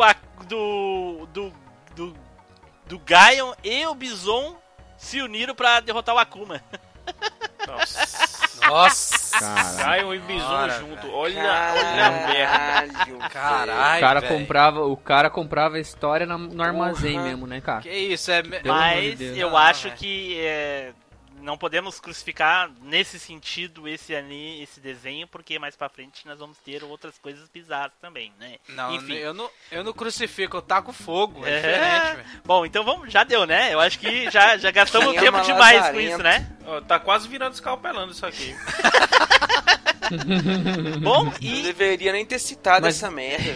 do 0.47 1.27
do 1.33 1.53
do, 1.95 2.13
do 2.85 2.99
Gaion 2.99 3.53
e 3.63 3.83
o 3.87 3.95
Bison 3.95 4.55
se 4.97 5.21
uniram 5.21 5.55
pra 5.55 5.79
derrotar 5.79 6.15
o 6.15 6.19
Akuma. 6.19 6.61
Nossa. 7.67 8.47
Nossa. 8.67 9.39
Cara, 9.39 9.73
Gaio 9.83 10.15
e 10.15 10.19
Bison 10.19 10.47
Cara, 10.47 10.79
junto. 10.79 11.11
Olha, 11.11 11.39
olha 11.39 12.05
a 12.07 12.11
merda. 12.27 13.29
Caralho, 13.29 13.97
o 13.97 13.99
cara 14.01 14.21
comprava, 14.21 14.85
o 14.85 14.97
cara 14.97 15.29
comprava 15.29 15.75
a 15.77 15.79
história 15.79 16.25
na- 16.25 16.37
no 16.37 16.63
armazém 16.63 17.13
Porra. 17.13 17.23
mesmo, 17.25 17.47
né, 17.47 17.61
cara? 17.61 17.81
Que 17.81 17.89
isso, 17.91 18.31
é. 18.31 18.41
Pelo 18.41 18.67
Mas 18.73 19.21
eu 19.21 19.55
Ah, 19.55 19.67
acho 19.69 19.91
que 19.91 20.39
é, 20.39 20.91
não 21.41 21.57
podemos 21.57 21.99
crucificar 21.99 22.69
nesse 22.81 23.19
sentido 23.19 23.87
esse 23.87 24.15
ani, 24.15 24.61
esse 24.61 24.79
desenho, 24.79 25.27
porque 25.27 25.59
mais 25.59 25.75
pra 25.75 25.89
frente 25.89 26.25
nós 26.25 26.39
vamos 26.39 26.57
ter 26.57 26.83
outras 26.83 27.17
coisas 27.19 27.47
bizarras 27.49 27.93
também, 28.01 28.33
né? 28.39 28.55
Não, 28.69 28.95
Enfim. 28.95 29.13
eu 29.13 29.33
não, 29.33 29.49
eu 29.71 29.83
não 29.83 29.93
crucifico, 29.93 30.57
eu 30.57 30.61
taco 30.61 30.91
fogo. 30.91 31.45
É, 31.45 31.51
É. 31.51 31.55
diferente, 31.61 32.15
velho. 32.29 32.41
Bom, 32.45 32.65
então 32.65 32.83
vamos, 32.83 33.11
já 33.11 33.23
deu, 33.23 33.45
né? 33.45 33.73
Eu 33.73 33.79
acho 33.79 33.99
que 33.99 34.29
já, 34.31 34.57
já 34.57 34.71
gastamos 34.71 35.11
Quem 35.13 35.21
tempo 35.21 35.41
demais 35.41 35.89
com 35.89 35.99
isso, 35.99 36.17
né? 36.23 36.57
Ó, 36.65 36.81
tá 36.81 36.99
quase 36.99 37.27
virando 37.27 37.53
escalpelando 37.53 38.11
isso 38.11 38.25
aqui. 38.25 38.55
Bom, 41.01 41.25
Não 41.25 41.33
e 41.41 41.61
deveria 41.63 42.11
nem 42.11 42.25
ter 42.25 42.39
citado 42.39 42.85
Mas- 42.85 42.95
essa 42.95 43.11
merda. 43.11 43.55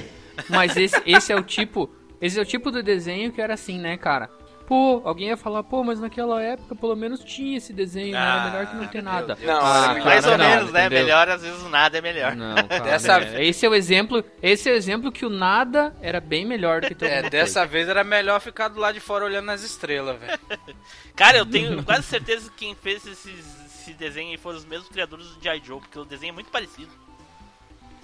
Mas 0.49 0.75
esse, 0.77 1.01
esse 1.05 1.31
é 1.31 1.35
o 1.35 1.43
tipo. 1.43 1.93
Esse 2.21 2.39
é 2.39 2.41
o 2.41 2.45
tipo 2.45 2.71
do 2.71 2.83
desenho 2.83 3.31
que 3.31 3.41
era 3.41 3.53
assim, 3.55 3.79
né, 3.79 3.97
cara? 3.97 4.29
Pô, 4.71 5.01
alguém 5.03 5.27
ia 5.27 5.35
falar, 5.35 5.63
pô, 5.63 5.83
mas 5.83 5.99
naquela 5.99 6.41
época 6.41 6.73
pelo 6.73 6.95
menos 6.95 7.19
tinha 7.21 7.57
esse 7.57 7.73
desenho, 7.73 8.13
né? 8.13 8.17
era 8.21 8.33
Ah, 8.41 8.45
melhor 8.49 8.67
que 8.67 8.75
não 8.77 8.87
ter 8.87 9.03
nada. 9.03 9.35
Deus. 9.35 9.45
Não, 9.45 9.57
Ah, 9.57 9.87
cara, 9.95 10.05
mais 10.05 10.25
ou 10.25 10.37
não, 10.37 10.45
menos, 10.49 10.71
né? 10.71 10.85
entendeu? 10.85 11.03
Melhor, 11.03 11.27
às 11.29 11.41
vezes 11.41 11.61
o 11.61 11.67
nada 11.67 11.97
é 11.97 12.01
melhor. 12.01 12.35
Não, 12.37 12.55
cara, 12.69 12.79
Dessa 12.85 13.19
é, 13.19 13.45
esse 13.45 13.65
é 13.65 13.69
o 13.69 13.75
exemplo. 13.75 14.23
Esse 14.41 14.69
é 14.69 14.71
o 14.71 14.75
exemplo 14.77 15.11
que 15.11 15.25
o 15.25 15.29
nada 15.29 15.93
era 16.01 16.21
bem 16.21 16.45
melhor 16.45 16.79
do 16.79 16.87
que 16.87 16.95
todo 16.95 17.09
É, 17.09 17.21
mundo. 17.21 17.31
dessa 17.31 17.65
vez 17.65 17.89
era 17.89 18.01
melhor 18.01 18.39
ficar 18.39 18.69
do 18.69 18.79
lado 18.79 18.93
de 18.93 19.01
fora 19.01 19.25
olhando 19.25 19.51
as 19.51 19.61
estrelas, 19.61 20.17
velho. 20.17 20.39
Cara, 21.17 21.37
eu 21.39 21.45
tenho 21.45 21.83
quase 21.83 22.03
certeza 22.03 22.49
que 22.51 22.55
quem 22.67 22.73
fez 22.73 23.05
esses- 23.05 23.45
esse 23.65 23.91
desenho 23.91 24.31
aí 24.31 24.37
foram 24.37 24.57
os 24.57 24.63
mesmos 24.63 24.87
criadores 24.87 25.25
do 25.31 25.43
G.I. 25.43 25.61
Joe, 25.65 25.81
porque 25.81 25.99
o 25.99 26.05
desenho 26.05 26.29
é 26.29 26.33
muito 26.33 26.49
parecido. 26.49 26.91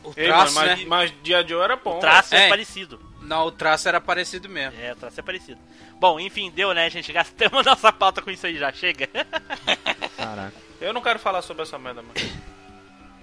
O 0.03 0.11
Ei, 0.17 0.25
traço, 0.27 0.53
mano, 0.53 0.67
mas, 0.69 0.79
né? 0.79 0.85
mas 0.85 1.13
Dia 1.23 1.47
Joe 1.47 1.61
era 1.61 1.77
bom. 1.77 1.95
O 1.97 1.99
traço 2.01 2.35
é, 2.35 2.45
É. 2.47 2.49
parecido. 2.49 2.99
Não, 3.21 3.45
o 3.47 3.51
traço 3.51 3.87
era 3.87 3.99
parecido 4.01 4.47
mesmo. 4.49 4.79
É, 4.79 4.91
o 4.93 4.95
traço 4.97 5.17
é 5.19 5.23
parecido. 5.23 5.59
Bom, 5.99 6.19
enfim, 6.19 6.51
deu, 6.51 6.73
né, 6.73 6.87
gente? 6.89 7.11
Gastamos 7.11 7.65
nossa 7.65 7.91
pauta 7.91 8.21
com 8.21 8.29
isso 8.29 8.45
aí 8.45 8.55
já, 8.57 8.71
chega. 8.71 9.09
Caraca. 10.15 10.53
Eu 10.79 10.93
não 10.93 11.01
quero 11.01 11.17
falar 11.19 11.41
sobre 11.41 11.63
essa 11.63 11.79
merda, 11.79 12.03
mano. 12.03 12.13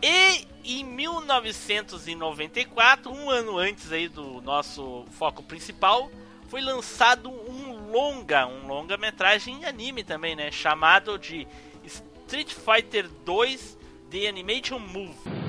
E 0.02 0.44
em 0.64 0.82
1994, 0.84 3.12
um 3.12 3.30
ano 3.30 3.56
antes 3.58 3.92
aí 3.92 4.08
do 4.08 4.40
nosso 4.42 5.04
foco 5.12 5.40
principal, 5.42 6.10
foi 6.48 6.60
lançado 6.60 7.30
um 7.30 7.90
longa, 7.90 8.46
um 8.46 8.66
longa-metragem 8.66 9.60
em 9.60 9.64
anime 9.64 10.04
também, 10.04 10.36
né? 10.36 10.50
Chamado 10.50 11.18
de 11.18 11.48
Street 11.84 12.52
Fighter 12.52 13.08
2 13.24 13.78
The 14.10 14.28
Animation 14.28 14.78
Move. 14.78 15.43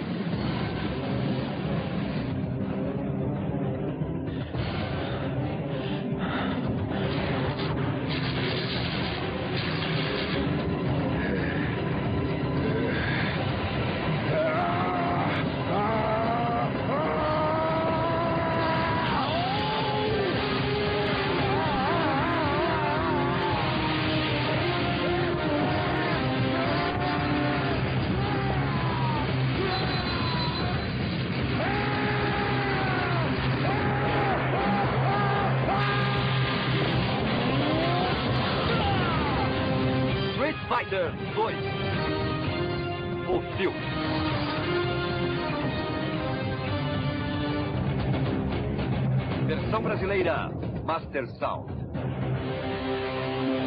Sound. 51.39 51.71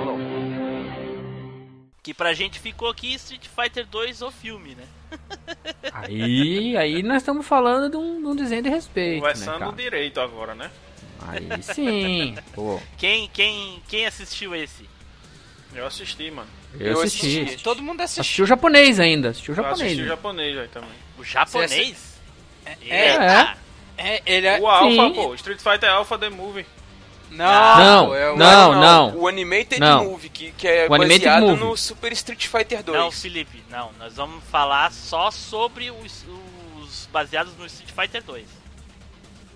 Pronto. 0.01 0.23
Que 2.03 2.15
pra 2.15 2.33
gente 2.33 2.59
ficou 2.59 2.89
aqui 2.89 3.15
Street 3.15 3.47
Fighter 3.47 3.87
2 3.87 4.23
o 4.23 4.31
filme, 4.31 4.75
né? 4.75 4.85
Aí, 5.93 6.77
aí 6.77 7.03
nós 7.03 7.19
estamos 7.23 7.47
falando 7.47 7.91
de 7.91 7.97
um, 7.97 8.21
de 8.21 8.27
um 8.27 8.37
desenho 8.37 8.63
de 8.63 8.69
respeito, 8.69 9.15
né, 9.15 9.21
Conversando 9.21 9.59
cara? 9.61 9.73
direito 9.73 10.21
agora, 10.21 10.55
né? 10.55 10.71
Aí 11.27 11.49
sim. 11.63 12.37
Pô, 12.55 12.79
Quem, 12.99 13.29
quem, 13.33 13.83
quem 13.89 14.07
assistiu 14.07 14.55
esse? 14.55 14.89
Eu 15.75 15.87
assisti, 15.87 16.31
mano. 16.31 16.49
eu, 16.79 16.93
Eu 16.93 17.01
assisti. 17.03 17.41
assisti. 17.43 17.63
Todo 17.65 17.83
mundo 17.83 18.01
Assistiu 18.03 18.21
assistiu. 18.23 18.45
o 18.45 18.49
japonês 18.49 19.01
ainda. 19.01 19.31
Assistiu 19.31 19.53
o 19.53 19.57
japonês. 19.57 19.81
assisti 19.83 20.01
o 20.01 20.05
né? 20.05 20.09
japonês 20.09 20.59
aí 20.59 20.69
também. 20.69 20.91
O 21.19 21.25
japonês? 21.25 22.19
É, 22.67 22.77
Eita! 22.83 23.57
é, 23.97 24.23
ele 24.27 24.47
é... 24.47 24.61
O 24.61 24.67
Alpha, 24.69 24.91
Sim. 25.09 25.13
pô. 25.15 25.35
Street 25.35 25.61
Fighter 25.61 25.91
Alpha 25.91 26.19
The 26.19 26.29
Movie. 26.31 26.67
Não, 27.31 27.79
Não, 27.79 28.15
é 28.15 28.31
o- 28.31 28.37
não, 28.37 28.81
não. 28.81 29.17
O 29.17 29.29
Animated 29.29 29.79
Não. 29.81 30.05
Movie, 30.05 30.29
que, 30.29 30.53
que 30.53 30.67
é 30.67 30.87
O 30.87 30.89
baseado 30.89 31.43
Movie. 31.47 31.65
no 31.65 31.77
Super 31.77 32.13
Street 32.13 32.47
Fighter 32.47 32.83
2. 32.83 32.99
Não, 32.99 33.11
Felipe, 33.11 33.63
não. 33.71 33.91
Nós 33.99 34.17
vamos 34.17 34.43
falar 34.45 34.91
só 34.93 35.31
sobre 35.31 35.91
os, 35.91 36.25
os 36.81 37.07
baseados 37.13 37.57
no 37.57 37.67
Street 37.67 37.91
Fighter 37.93 38.23
2. 38.23 38.47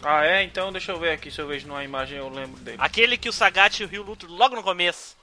Ah, 0.02 0.24
é? 0.24 0.42
Então 0.42 0.72
deixa 0.72 0.92
eu 0.92 0.98
ver 0.98 1.12
aqui, 1.12 1.30
se 1.30 1.40
eu 1.40 1.46
vejo 1.46 1.66
numa 1.68 1.84
imagem 1.84 2.18
eu 2.18 2.28
lembro 2.28 2.60
dele. 2.60 2.76
Aquele 2.80 3.16
que 3.16 3.28
o 3.28 3.32
Sagat 3.32 3.80
e 3.80 3.84
o 3.84 3.88
Ryu 3.88 4.02
lutam 4.02 4.28
logo 4.30 4.56
no 4.56 4.62
começo. 4.62 5.16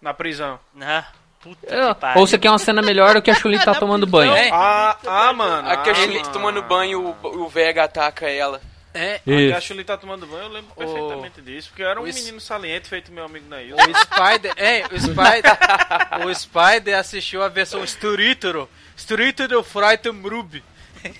Na 0.00 0.12
prisão. 0.12 0.60
Né? 0.74 1.04
Puta 1.40 1.74
É, 1.74 1.88
que 1.94 2.00
pariu. 2.00 2.20
Ou 2.20 2.26
você 2.26 2.38
quer 2.38 2.50
uma 2.50 2.58
cena 2.58 2.82
melhor 2.82 3.14
do 3.14 3.22
que 3.22 3.30
a 3.30 3.34
Chuli 3.34 3.58
tá 3.58 3.74
tomando 3.80 4.06
banho. 4.06 4.32
É. 4.34 4.50
Ah, 4.52 4.96
ah, 5.06 5.32
mano. 5.32 5.68
A 5.68 5.72
ah, 5.72 5.94
Chuli 5.94 6.18
mano. 6.18 6.32
tomando 6.32 6.62
banho, 6.62 7.16
o, 7.22 7.44
o 7.44 7.48
Vega 7.48 7.84
ataca 7.84 8.28
ela. 8.28 8.60
É, 8.96 9.18
Que 9.20 9.52
a 9.52 9.58
Isso. 9.58 9.68
Chuli 9.68 9.84
tá 9.84 9.96
tomando 9.96 10.26
banho, 10.26 10.44
eu 10.44 10.48
lembro 10.48 10.70
O- 10.72 10.76
perfeitamente 10.76 11.40
disso. 11.42 11.68
Porque 11.68 11.82
eu 11.82 11.88
era 11.88 12.00
um 12.00 12.04
o 12.04 12.06
menino 12.06 12.40
saliente 12.40 12.88
feito 12.88 13.12
meu 13.12 13.24
amigo 13.24 13.48
Nail. 13.48 13.76
o 13.76 13.80
Spider, 13.80 14.52
é, 14.56 14.84
o 14.86 15.00
Spider, 15.00 16.26
o 16.26 16.34
Spider 16.34 16.98
assistiu 16.98 17.42
a 17.42 17.48
versão 17.48 17.84
Sturítero, 17.86 18.68
Sturítero 18.96 19.62
Frighten 19.62 20.20
Ruby. 20.22 20.64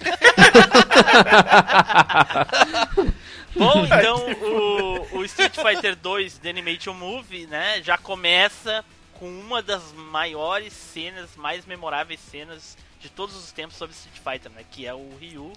Bom, 3.55 3.85
então 3.87 4.27
o, 4.43 5.19
o 5.19 5.25
Street 5.25 5.55
Fighter 5.55 5.97
2 5.97 6.39
The 6.39 6.51
Animation 6.51 6.93
Movie, 6.93 7.47
né, 7.47 7.81
já 7.83 7.97
começa 7.97 8.85
com 9.15 9.27
uma 9.29 9.63
das 9.63 9.93
maiores 9.93 10.75
cenas, 10.75 11.31
mais 11.37 11.65
memoráveis 11.65 12.21
cenas 12.21 12.77
de 13.01 13.09
todos 13.09 13.35
os 13.35 13.51
tempos 13.53 13.77
sobre 13.79 13.97
Street 13.97 14.19
Fighter, 14.23 14.51
né, 14.53 14.63
que 14.71 14.87
é 14.87 14.93
o 14.93 15.17
Ryu 15.19 15.53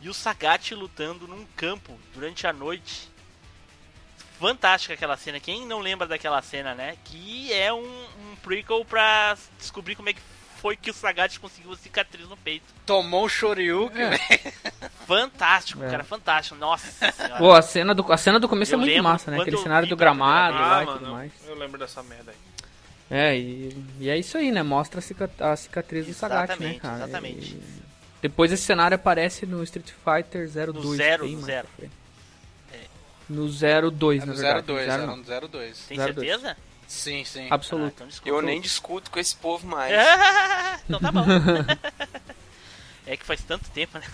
e 0.00 0.08
o 0.08 0.14
Sagat 0.14 0.74
lutando 0.74 1.26
num 1.26 1.44
campo 1.56 1.98
durante 2.14 2.46
a 2.46 2.52
noite. 2.52 3.08
Fantástica 4.38 4.94
aquela 4.94 5.16
cena. 5.16 5.40
Quem 5.40 5.66
não 5.66 5.80
lembra 5.80 6.06
daquela 6.06 6.40
cena, 6.42 6.74
né? 6.74 6.96
Que 7.04 7.52
é 7.52 7.72
um, 7.72 7.80
um 7.82 8.36
prequel 8.42 8.84
pra 8.84 9.36
descobrir 9.58 9.96
como 9.96 10.08
é 10.08 10.12
que 10.12 10.20
foi 10.58 10.76
que 10.76 10.90
o 10.90 10.94
Sagat 10.94 11.38
conseguiu 11.40 11.72
a 11.72 11.76
cicatriz 11.76 12.28
no 12.28 12.36
peito. 12.36 12.64
Tomou 12.86 13.24
um 13.24 13.28
Shoryuken, 13.28 14.00
É. 14.02 14.10
velho. 14.10 14.52
Fantástico, 15.06 15.82
É. 15.82 15.90
cara, 15.90 16.04
fantástico. 16.04 16.54
Nossa 16.56 16.86
senhora. 17.12 17.36
Pô, 17.38 17.52
a 17.52 17.62
cena 17.62 17.94
do, 17.94 18.12
a 18.12 18.16
cena 18.16 18.38
do 18.38 18.48
começo 18.48 18.74
Eu 18.74 18.78
é 18.80 18.82
muito 18.84 19.02
massa, 19.02 19.30
né? 19.30 19.40
Aquele 19.40 19.56
cenário 19.58 19.88
do 19.88 19.96
gramado 19.96 20.56
lá 20.56 20.78
Ah, 20.78 20.82
e 20.82 20.86
tudo 20.86 21.00
mano, 21.00 21.12
mais. 21.14 21.32
eu 21.46 21.54
lembro 21.56 21.78
dessa 21.78 22.02
merda 22.04 22.30
aí. 22.30 22.36
É, 23.10 23.36
e, 23.36 23.84
e 24.00 24.08
é 24.10 24.16
isso 24.18 24.36
aí, 24.38 24.52
né? 24.52 24.62
Mostra 24.62 24.98
a, 25.00 25.02
cica- 25.02 25.30
a 25.40 25.56
cicatriz 25.56 26.06
do 26.06 26.12
Sagat, 26.14 26.48
né, 26.50 26.54
Exatamente, 26.54 26.80
cara? 26.80 26.96
exatamente. 27.04 27.54
E 27.54 27.82
depois 28.20 28.50
esse 28.52 28.62
cenário 28.62 28.94
aparece 28.94 29.46
no 29.46 29.62
Street 29.64 29.90
Fighter 30.04 30.48
02. 30.48 30.74
No 30.84 30.94
zero, 30.96 31.22
bem 31.24 31.32
no 31.34 31.40
mais 31.40 31.46
zero. 31.46 31.68
pra 31.68 31.76
frente. 31.76 31.92
No 33.28 33.46
02, 33.48 34.22
É 34.22 34.26
na 34.26 34.32
no 34.32 34.38
verdade. 34.38 34.66
02, 34.66 34.78
zero 34.86 34.92
era 35.02 35.06
não. 35.06 35.16
no 35.16 35.22
02. 35.48 35.78
Tem 35.86 35.98
02. 35.98 36.14
certeza? 36.14 36.56
Sim, 36.86 37.24
sim. 37.24 37.46
Ah, 37.50 37.54
Absoluto. 37.56 37.92
então 37.94 38.06
desculpa. 38.06 38.30
Eu 38.38 38.40
nem 38.42 38.60
discuto 38.60 39.10
com 39.10 39.18
esse 39.20 39.36
povo 39.36 39.66
mais. 39.66 39.92
então 40.88 40.98
tá 40.98 41.12
bom. 41.12 41.26
é 43.06 43.16
que 43.16 43.26
faz 43.26 43.42
tanto 43.42 43.68
tempo, 43.70 43.98
né? 43.98 44.04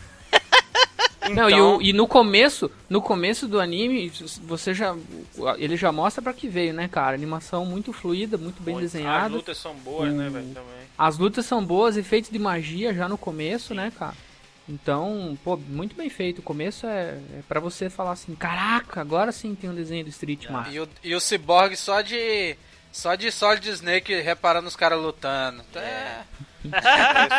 Não, 1.31 1.49
e, 1.49 1.53
Então- 1.53 1.77
o- 1.79 1.83
e 1.83 1.93
no 1.93 2.07
começo, 2.07 2.71
no 2.89 3.01
começo 3.01 3.47
do 3.49 3.61
anime, 3.61 4.11
você 4.43 4.75
já 4.75 4.95
ele 5.59 5.77
já 5.77 5.91
mostra 5.93 6.21
pra 6.23 6.33
que 6.33 6.49
veio, 6.49 6.73
né, 6.75 6.89
cara? 6.89 7.15
Animação 7.15 7.65
muito 7.65 7.93
fluida, 7.93 8.37
muito 8.37 8.63
bem 8.63 8.75
Muito. 8.75 8.87
As 8.87 8.93
desenhada. 8.93 9.29
lutas 9.35 9.57
são 9.59 9.75
boas, 9.75 10.13
né, 10.13 10.29
velho, 10.29 10.47
também. 10.49 10.85
As 10.99 11.19
lutas 11.19 11.47
são 11.47 11.65
boas, 11.65 11.97
efeitos 11.97 12.31
de 12.31 12.39
magia 12.39 12.93
já 12.95 13.09
no 13.09 13.17
começo, 13.19 13.75
né, 13.75 13.93
cara? 13.99 14.15
Então, 14.69 15.37
pô, 15.45 15.57
muito 15.57 15.95
bem 15.95 16.09
feito. 16.09 16.39
O 16.39 16.43
começo 16.43 16.87
é, 16.87 17.19
é 17.39 17.41
para 17.47 17.61
você 17.61 17.91
falar 17.91 18.13
assim, 18.13 18.35
caraca, 18.35 19.01
agora 19.01 19.31
sim 19.31 19.55
tem 19.55 19.69
um 19.69 19.75
desenho 19.75 20.05
do 20.05 20.11
Street, 20.11 20.49
mano. 20.49 20.73
E 20.73 20.81
o, 20.81 20.89
e 21.03 21.15
o 21.15 21.21
Cyborg 21.21 21.77
só 21.77 22.01
de. 22.01 22.57
Só 22.91 23.17
de 23.17 23.31
Solid 23.33 23.69
Snake 23.71 24.15
reparando 24.21 24.69
os 24.69 24.77
caras 24.77 25.01
lutando. 25.03 25.63
É. 25.75 25.79
É, 25.81 26.23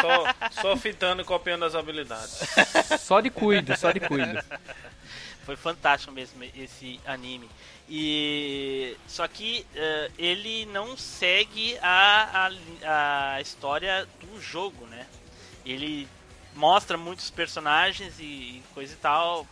só, 0.02 0.62
só 0.62 0.78
fitando 0.78 1.22
e 1.22 1.26
copiando 1.26 1.66
as 1.66 1.76
habilidades. 1.76 2.40
Só 3.00 3.20
de 3.22 3.30
cuido, 3.30 3.76
só 3.78 3.92
de 3.92 4.00
cuido. 4.00 4.42
Foi 5.46 5.56
fantástico 5.56 6.12
mesmo 6.12 6.44
esse 6.56 7.00
anime. 7.06 7.50
E 7.88 8.98
só 9.08 9.28
que 9.28 9.66
eh, 9.76 10.12
ele 10.18 10.66
não 10.68 10.98
segue 10.98 11.78
a, 11.82 12.50
a, 12.84 13.36
a 13.36 13.42
história 13.42 14.08
do 14.22 14.42
jogo, 14.42 14.88
né? 14.88 15.06
Ele 15.64 16.08
mostra 16.56 16.98
muitos 16.98 17.30
personagens 17.30 18.16
e 18.20 18.64
coisa 18.74 18.94
e 18.94 18.98
tal. 18.98 19.48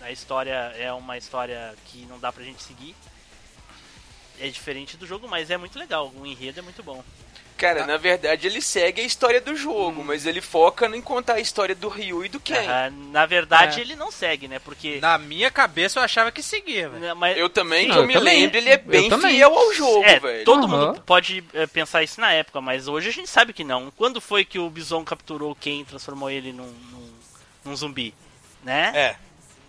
A 0.00 0.12
história 0.12 0.72
é 0.76 0.92
uma 0.92 1.16
história 1.16 1.74
que 1.86 2.04
não 2.06 2.18
dá 2.18 2.30
pra 2.30 2.44
gente 2.44 2.62
seguir. 2.62 2.94
É 4.38 4.48
diferente 4.48 4.96
do 4.96 5.06
jogo, 5.06 5.26
mas 5.26 5.50
é 5.50 5.56
muito 5.56 5.78
legal. 5.78 6.12
O 6.14 6.26
enredo 6.26 6.60
é 6.60 6.62
muito 6.62 6.82
bom. 6.82 7.02
Cara, 7.58 7.84
na 7.86 7.96
verdade 7.96 8.46
ele 8.46 8.62
segue 8.62 9.02
a 9.02 9.04
história 9.04 9.40
do 9.40 9.54
jogo, 9.56 10.02
mas 10.04 10.24
ele 10.24 10.40
foca 10.40 10.86
em 10.86 11.02
contar 11.02 11.34
a 11.34 11.40
história 11.40 11.74
do 11.74 11.88
Ryu 11.88 12.24
e 12.24 12.28
do 12.28 12.38
Ken. 12.40 12.54
Ah, 12.68 12.88
na 13.10 13.26
verdade, 13.26 13.78
É. 13.78 13.82
ele 13.82 13.96
não 13.96 14.10
segue, 14.10 14.46
né? 14.48 14.58
Porque. 14.60 14.98
Na 15.00 15.18
minha 15.18 15.50
cabeça 15.50 15.98
eu 15.98 16.02
achava 16.04 16.30
que 16.30 16.42
seguia, 16.42 16.88
velho. 16.88 17.00
né, 17.02 17.14
mas- 17.14 17.36
Eu 17.36 17.48
também, 17.50 17.86
Sim, 17.86 17.92
que 17.92 17.98
eu, 17.98 18.02
eu 18.02 18.06
me 18.06 18.14
também. 18.14 18.40
lembro, 18.42 18.56
ele 18.56 18.70
é 18.70 18.74
Eu 18.74 18.78
bem 18.78 19.10
fiel 19.20 19.58
ao 19.58 19.74
jogo, 19.74 20.04
é, 20.04 20.18
velho. 20.20 20.44
todo 20.44 20.66
Aham. 20.66 20.86
mundo 20.86 21.02
pode 21.04 21.44
é, 21.52 21.66
pensar 21.66 22.02
isso 22.02 22.20
na 22.20 22.32
época, 22.32 22.60
mas 22.60 22.86
hoje 22.88 23.08
a 23.08 23.12
gente 23.12 23.28
sabe 23.28 23.52
que 23.52 23.64
não. 23.64 23.90
Quando 23.96 24.20
foi 24.20 24.44
que 24.44 24.58
o 24.58 24.70
Bison 24.70 25.04
capturou 25.04 25.54
quem 25.54 25.80
e 25.80 25.84
transformou 25.84 26.30
ele 26.30 26.52
num, 26.52 26.72
num, 26.92 27.10
num 27.64 27.76
zumbi? 27.76 28.14
Né? 28.62 28.92
É. 28.94 29.16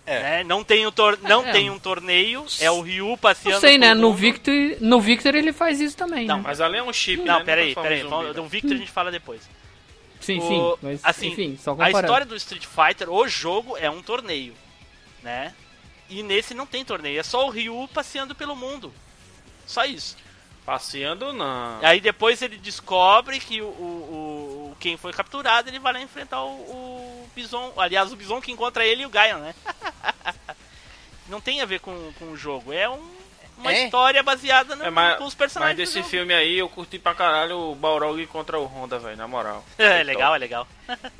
É. 0.09 0.19
Né? 0.23 0.43
Não, 0.43 0.63
tem, 0.63 0.87
um 0.87 0.91
tor 0.91 1.19
não 1.21 1.45
É. 1.47 1.51
tem 1.51 1.69
um 1.69 1.77
torneio, 1.77 2.45
é 2.59 2.71
o 2.71 2.81
Ryu 2.81 3.15
passeando. 3.17 3.53
Não 3.55 3.59
sei, 3.61 3.77
né? 3.77 3.93
No. 3.93 4.13
Victor, 4.13 4.53
no 4.81 4.99
Victor 4.99 5.35
ele 5.35 5.53
faz 5.53 5.79
isso 5.79 5.95
também, 5.95 6.25
Não, 6.25 6.37
né? 6.37 6.43
Mas 6.45 6.59
ali 6.59 6.77
é 6.77 6.83
um 6.83 6.91
chip, 6.91 7.19
né? 7.21 7.25
Não, 7.31 7.39
Não 7.39 7.45
peraí, 7.45 7.75
peraí. 7.75 8.01
zumbi, 8.01 8.33
Do 8.33 8.41
né? 8.43 8.49
Victor 8.49 8.71
a 8.73 8.77
gente 8.77 8.91
fala 8.91 9.11
depois. 9.11 9.41
Sim, 10.19 10.39
O- 10.39 10.47
sim. 10.47 10.77
Mas, 10.81 10.99
assim, 11.03 11.27
enfim, 11.27 11.57
só 11.61 11.75
A 11.79 11.91
história 11.91 12.25
do 12.25 12.35
Street 12.35 12.65
Fighter, 12.65 13.09
o 13.09 13.27
jogo, 13.27 13.77
é 13.77 13.89
um 13.89 14.01
torneio, 14.01 14.53
né? 15.23 15.53
E 16.09 16.23
nesse 16.23 16.53
não 16.55 16.65
tem 16.65 16.83
torneio, 16.83 17.19
é 17.19 17.23
só 17.23 17.45
o 17.45 17.49
Ryu 17.49 17.87
passeando 17.93 18.33
pelo 18.33 18.55
mundo. 18.55 18.91
Só 19.65 19.85
isso. 19.85 20.17
Passeando, 20.65 21.31
não. 21.33 21.79
Aí 21.81 21.99
depois 22.01 22.41
ele 22.41 22.57
descobre 22.57 23.39
que 23.39 23.61
o, 23.61 23.65
o, 23.65 24.71
o- 24.71 24.77
quem 24.79 24.97
foi 24.97 25.11
capturado, 25.13 25.67
ele 25.69 25.79
vai 25.79 25.93
lá 25.93 26.01
enfrentar 26.01 26.43
o, 26.43 26.49
o 26.49 27.29
Bison. 27.35 27.73
Aliás, 27.77 28.11
o 28.11 28.15
Bison 28.15 28.39
que 28.41 28.51
encontra 28.51 28.85
ele 28.85 29.03
e 29.03 29.05
o 29.05 29.09
Gaia, 29.09 29.37
né? 29.37 29.55
não 31.29 31.39
tem 31.41 31.61
a 31.61 31.65
ver 31.65 31.79
com, 31.79 32.11
com 32.19 32.25
o 32.31 32.37
jogo, 32.37 32.73
é 32.73 32.89
um- 32.89 33.19
uma 33.57 33.73
É? 33.73 33.83
história 33.85 34.23
baseada 34.23 34.75
no, 34.75 34.85
É, 34.85 34.89
mas, 34.89 35.17
com 35.17 35.23
os 35.25 35.33
mas 35.33 35.35
personagens. 35.35 35.75
do 35.89 35.93
desse 35.93 36.09
filme 36.09 36.33
aí 36.33 36.57
eu 36.59 36.69
curti 36.69 36.97
pra 36.97 37.13
caralho 37.13 37.57
o 37.71 37.75
Balrog 37.75 38.25
contra 38.27 38.57
o 38.57 38.65
Honda, 38.65 38.97
velho, 38.99 39.17
na 39.17 39.27
moral. 39.27 39.63
É 39.77 40.01
legal, 40.03 40.33
é 40.33 40.37
legal. 40.37 40.67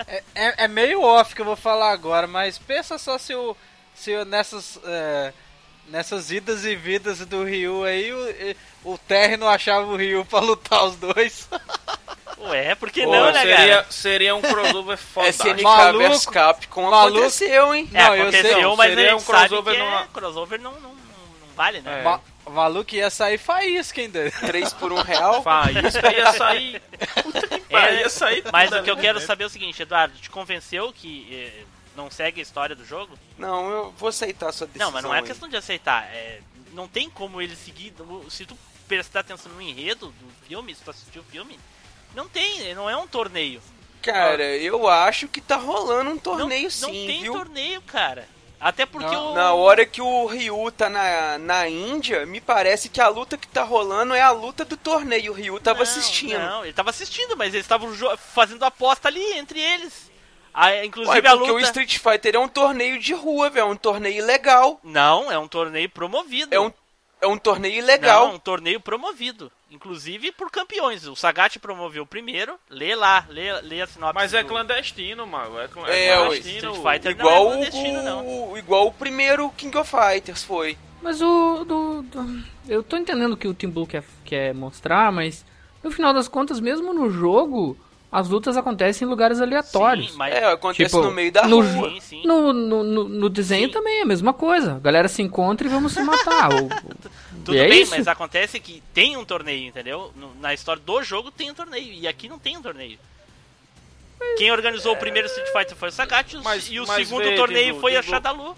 É, 0.08 0.24
é- 0.36 0.64
é 0.64 0.68
meio 0.68 1.02
off 1.02 1.36
que 1.36 1.42
eu 1.42 1.46
vou 1.46 1.56
falar 1.58 1.92
agora, 1.92 2.28
mas 2.28 2.58
pensa 2.58 2.98
só 2.98 3.18
se 3.18 3.34
o. 3.36 3.56
Se 3.94 4.16
o- 4.16 4.24
nessas. 4.26 4.80
é, 4.86 5.34
nessas 5.90 6.32
idas 6.32 6.64
e 6.66 6.76
vidas 6.76 7.20
do 7.26 7.44
Ryu 7.44 7.84
aí, 7.84 8.14
o, 8.14 8.30
e- 8.30 8.56
o 8.86 8.98
Terry 8.98 9.36
não 9.36 9.50
achava 9.50 9.86
o 9.88 9.96
Ryu 9.98 10.24
pra 10.24 10.40
lutar 10.40 10.86
os 10.86 10.96
dois. 10.96 11.50
Ué, 12.42 12.74
por 12.76 12.90
que 12.90 13.04
Pô, 13.04 13.12
não, 13.12 13.26
né, 13.32 13.42
seria, 13.42 13.58
cara? 13.58 13.86
seria 13.90 14.36
um 14.36 14.42
crossover 14.42 14.98
foda. 15.00 15.28
SNK 15.30 15.62
Maluco, 15.62 16.10
vs 16.10 16.26
Capcom 16.28 16.90
maluco. 16.90 17.18
aconteceu, 17.20 17.76
hein? 17.76 17.90
É, 17.94 18.04
Não, 18.04 18.16
eu 18.16 18.32
sei, 18.32 18.40
aconteceu, 18.40 18.62
não, 18.62 18.76
mas 18.76 18.94
seria 18.96 19.16
um 19.16 19.20
sabe 19.20 19.48
crossover 19.50 19.76
é- 19.76 19.80
numa- 19.80 20.08
crossover 20.08 20.62
não, 20.62 20.72
não, 20.74 20.82
não, 20.82 20.90
não 20.92 21.48
vale, 21.56 21.82
né? 21.82 22.00
É. 22.00 22.04
Ma- 22.04 22.22
maluco 22.50 22.96
ia 22.96 23.10
sair 23.10 23.38
faísca 23.38 24.00
ainda. 24.02 24.32
3 24.32 24.74
por 24.74 24.92
1 24.94 25.02
real. 25.02 25.44
Faísca 25.44 26.12
ia 26.14 26.34
sair. 26.34 26.82
Puta 27.22 27.48
que 27.48 27.60
pariu, 27.62 28.00
ia 28.00 28.10
sair 28.10 28.44
Mas 28.52 28.72
o 28.72 28.82
que 28.84 28.90
eu 28.90 28.96
quero 28.96 29.20
dentro. 29.20 29.28
saber 29.28 29.44
é 29.44 29.48
o 29.48 29.50
seguinte, 29.50 29.82
Eduardo, 29.82 30.18
te 30.18 30.30
convenceu 30.30 30.92
que 30.94 31.28
eh, 31.32 31.64
não 31.96 32.10
segue 32.10 32.40
a 32.40 32.44
história 32.44 32.76
do 32.76 32.86
jogo? 32.86 33.20
Não, 33.38 33.70
eu 33.70 33.94
vou 33.98 34.10
aceitar 34.10 34.50
a 34.50 34.52
sua 34.54 34.66
decisão. 34.68 34.88
Não, 34.88 34.94
mas 34.94 35.04
não 35.04 35.14
é 35.14 35.20
aí. 35.20 35.26
questão 35.26 35.48
de 35.50 35.58
aceitar. 35.58 36.06
É, 36.06 36.40
não 36.74 36.88
tem 36.88 37.10
como 37.10 37.42
ele 37.42 37.56
seguir. 37.56 37.94
Se 38.30 38.46
tu 38.46 38.58
prestar 38.88 39.20
atenção 39.20 39.52
no 39.52 39.62
enredo 39.62 40.08
do 40.08 40.48
filme, 40.48 40.74
se 40.74 40.82
tu 40.82 40.90
assistiu 40.90 41.22
o 41.22 41.26
filme, 41.26 41.60
não 42.16 42.28
tem, 42.28 42.74
não 42.74 42.90
é 42.90 42.96
um 42.96 43.08
torneio. 43.08 43.62
Cara, 44.02 44.44
eu 44.58 44.88
acho 44.88 45.28
que 45.28 45.42
tá 45.42 45.56
rolando 45.58 46.12
um 46.12 46.18
torneio 46.18 46.64
não, 46.64 46.70
sim, 46.70 46.82
não 46.82 46.92
tem 46.92 47.22
viu? 47.22 47.34
torneio, 47.34 47.82
cara. 47.82 48.28
Até 48.60 48.86
porque 48.86 49.16
o. 49.16 49.34
Na 49.34 49.54
hora 49.54 49.86
que 49.86 50.02
o 50.02 50.26
Ryu 50.26 50.70
tá 50.72 50.90
na, 50.90 51.38
na 51.38 51.70
Índia, 51.70 52.26
me 52.26 52.42
parece 52.42 52.90
que 52.90 53.00
a 53.00 53.08
luta 53.08 53.38
que 53.38 53.48
tá 53.48 53.64
rolando 53.64 54.14
é 54.14 54.22
a 54.22 54.32
luta 54.32 54.66
do 54.66 54.76
torneio. 54.76 55.32
O 55.32 55.36
Ryu 55.36 55.60
tava 55.62 55.78
Não, 55.78 55.84
assistindo. 55.84 56.38
Não, 56.38 56.64
ele 56.66 56.74
tava 56.74 56.90
assistindo, 56.90 57.38
mas 57.38 57.54
eles 57.54 57.64
estavam 57.66 57.90
fazendo 58.18 58.64
aposta 58.66 59.08
ali 59.08 59.24
entre 59.38 59.60
eles. 59.62 60.10
Ah, 60.54 60.84
inclusive 60.84 61.16
Ué, 61.16 61.28
a 61.28 61.38
porque 61.38 61.52
luta. 61.52 61.64
o 61.64 61.66
Street 61.66 61.98
Fighter 62.00 62.36
é 62.36 62.40
um 62.40 62.50
torneio 62.50 63.00
de 63.00 63.14
rua, 63.14 63.50
velho. 63.50 63.64
É 63.64 63.66
um 63.66 63.78
torneio 63.78 64.26
legal. 64.26 64.80
Não, 64.84 65.32
é 65.32 65.40
um 65.40 65.48
torneio 65.48 65.90
promovido. 65.90 66.54
É 66.54 66.60
um, 66.60 66.72
é 67.22 67.28
um 67.28 67.38
torneio 67.38 67.86
legal. 67.86 68.28
Não, 68.30 68.36
um 68.36 68.40
torneio 68.40 68.80
promovido. 68.80 69.52
Inclusive 69.72 70.32
por 70.32 70.50
campeões. 70.50 71.06
O 71.08 71.16
Sagat 71.16 71.60
promoveu 71.60 72.04
o 72.04 72.08
primeiro. 72.08 72.56
Lê 72.70 72.96
lá, 72.96 73.26
lê, 73.30 73.52
lê 73.62 73.82
a 73.82 73.88
sinopse. 73.88 74.16
Mas 74.16 74.34
é 74.34 74.42
do- 74.42 74.50
clandestino, 74.50 75.28
mago. 75.28 75.60
É, 75.60 75.68
clan- 75.68 75.88
É, 75.88 76.06
é 76.08 76.16
clandestino. 76.18 76.72
Street 76.74 76.76
Fighter 76.96 77.12
igual, 77.12 77.44
não 77.46 77.52
é 77.52 77.56
clandestino, 77.56 78.02
não. 78.04 78.52
o, 78.52 78.58
igual 78.58 78.88
o 78.88 78.92
primeiro 78.92 79.50
King 79.52 79.78
of 79.78 79.90
Fighters 79.90 80.44
foi. 80.44 80.78
Mas 81.02 81.22
o. 81.22 81.64
Do, 81.66 82.02
do- 82.02 82.44
eu 82.68 82.82
tô 82.84 82.98
entendendo 82.98 83.34
o 83.34 83.38
que 83.38 83.48
o 83.48 83.54
Team 83.54 83.72
Blue 83.72 83.86
quer, 83.88 84.04
quer 84.26 84.54
mostrar, 84.54 85.12
mas 85.12 85.46
no 85.84 85.92
final 85.92 86.14
das 86.14 86.28
contas, 86.28 86.60
mesmo 86.60 86.94
no 86.94 87.10
jogo, 87.10 87.78
as 88.12 88.28
lutas 88.28 88.58
acontecem 88.58 89.06
em 89.06 89.10
lugares 89.10 89.40
aleatórios. 89.40 90.12
Sim, 90.12 90.18
mas 90.18 90.34
É, 90.34 90.46
acontece 90.52 90.90
Tipo, 90.90 91.04
no 91.04 91.12
meio 91.12 91.32
da 91.32 91.48
no- 91.48 91.62
rua. 91.62 91.90
sim, 91.92 92.00
sim. 92.00 92.22
No, 92.26 92.52
no, 92.52 92.84
no, 92.84 93.04
no 93.08 93.30
desenho 93.30 93.68
Sim. 93.68 93.74
também 93.74 94.00
é 94.00 94.02
a 94.02 94.06
mesma 94.06 94.34
coisa. 94.34 94.76
A 94.76 94.80
galera 94.80 95.08
se 95.08 95.22
encontra 95.22 95.68
e 95.68 95.70
vamos 95.70 95.94
se 95.94 96.02
matar. 96.02 96.50
O- 96.54 96.70
Tudo 97.46 97.58
é 97.58 97.68
bem, 97.70 97.82
isso. 97.84 97.92
mas 97.92 98.08
acontece 98.08 98.60
que 98.60 98.84
tem 98.94 99.16
um 99.16 99.24
torneio, 99.24 99.68
entendeu? 99.68 100.12
Na 100.42 100.54
história 100.54 100.82
do 100.86 101.02
jogo 101.04 101.32
tem 101.32 101.50
um 101.50 101.54
torneio. 101.54 101.94
E 101.94 102.08
aqui 102.08 102.28
não 102.28 102.38
tem 102.40 102.58
um 102.58 102.62
torneio. 102.62 102.98
Quem 104.38 104.52
organizou 104.52 104.94
o 104.94 104.98
primeiro 104.98 105.28
Street 105.28 105.48
Fighter 105.52 105.76
foi 105.78 105.90
o 105.90 105.92
Sagat 105.92 106.36
Mas- 106.44 106.68
e 106.70 106.80
o 106.80 106.86
mas 106.88 107.08
segundo 107.08 107.24
vê, 107.24 107.36
torneio 107.36 107.68
Timbu, 107.70 107.80
foi 107.80 107.96
a 107.96 108.02
Timbu. 108.02 108.12
Shadalu. 108.14 108.56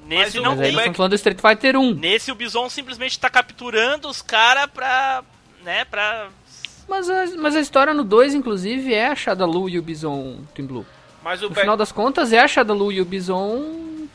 Mas 0.00 0.08
Nesse 0.08 0.38
o- 0.38 0.42
não 0.42 0.52
Mas 0.56 0.60
tem. 0.60 0.70
estamos 0.70 0.96
falando 0.96 1.10
do 1.10 1.14
Street 1.16 1.38
Fighter 1.40 1.76
1. 1.76 1.94
Nesse 1.94 2.32
o 2.32 2.34
Bison 2.34 2.68
simplesmente 2.68 3.18
tá 3.18 3.28
capturando 3.30 4.08
os 4.08 4.22
caras 4.22 4.66
pra. 4.72 5.22
né, 5.62 5.84
pra. 5.84 6.28
Mas 6.92 7.08
a, 7.08 7.24
mas 7.38 7.56
a 7.56 7.60
história 7.60 7.94
no 7.94 8.04
2, 8.04 8.34
inclusive, 8.34 8.92
é 8.92 9.06
a 9.08 9.14
Shadalu 9.16 9.70
e 9.70 9.78
o 9.78 9.82
Bison 9.82 10.40
Team 10.54 10.66
Blue. 10.68 10.84
Mas 11.22 11.42
o 11.42 11.48
No 11.48 11.54
final 11.54 11.74
das 11.74 11.90
contas, 11.90 12.34
é 12.34 12.38
a 12.40 12.46
Shadalu 12.46 12.92
e 12.92 13.00
o 13.00 13.04
Bison 13.06 14.06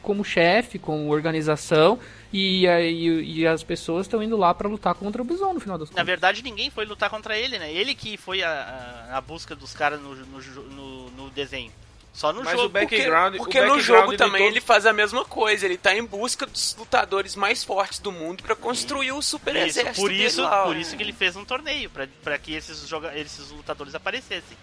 como 0.00 0.24
chefe, 0.24 0.78
com 0.78 1.08
organização, 1.08 1.98
e, 2.32 2.68
aí- 2.68 3.24
e 3.24 3.46
as 3.46 3.62
pessoas 3.64 4.06
estão 4.06 4.22
indo 4.22 4.36
lá 4.36 4.52
pra 4.54 4.68
lutar 4.68 4.94
contra 4.94 5.20
o 5.20 5.24
Bison 5.24 5.54
no 5.54 5.58
final 5.60 5.76
das 5.76 5.88
Na 5.88 5.94
contas. 5.94 6.06
verdade, 6.06 6.42
ninguém 6.44 6.70
foi 6.70 6.84
lutar 6.84 7.10
contra 7.10 7.36
ele, 7.36 7.58
né? 7.58 7.72
Ele 7.72 7.94
que 7.94 8.16
foi 8.16 8.42
a, 8.44 9.08
a, 9.10 9.18
a 9.18 9.20
busca 9.20 9.56
dos 9.56 9.72
caras 9.74 10.00
no, 10.00 10.14
no, 10.14 10.40
no, 10.70 11.10
no 11.10 11.30
desenho. 11.30 11.72
Só 12.14 12.32
no 12.32 12.44
Mas 12.44 12.52
jogo. 12.56 12.70
Porque, 12.70 12.96
background- 12.96 13.36
porque 13.36 13.58
o 13.58 13.62
no 13.62 13.68
background 13.74 14.02
jogo 14.06 14.16
também 14.16 14.42
todo- 14.42 14.52
ele 14.52 14.60
faz 14.60 14.86
a 14.86 14.92
mesma 14.92 15.24
coisa. 15.24 15.66
Ele 15.66 15.76
tá 15.76 15.94
em 15.96 16.04
busca 16.04 16.46
dos 16.46 16.74
lutadores 16.78 17.34
mais 17.34 17.64
fortes 17.64 17.98
do 17.98 18.12
mundo 18.12 18.42
pra 18.44 18.54
construir 18.54 19.10
o 19.10 19.20
super 19.20 19.54
Isso, 19.56 19.80
exército 19.80 20.00
por 20.00 20.10
dele 20.10 20.24
isso, 20.24 20.40
lá, 20.40 20.62
por 20.62 20.76
ó. 20.76 20.78
isso 20.78 20.96
que 20.96 21.02
ele 21.02 21.12
fez 21.12 21.34
um 21.34 21.44
torneio, 21.44 21.90
pra, 21.90 22.06
pra 22.22 22.38
que 22.38 22.54
esses, 22.54 22.86
joga 22.86 23.18
esses 23.18 23.50
lutadores 23.50 23.94
aparecessem. 23.96 24.56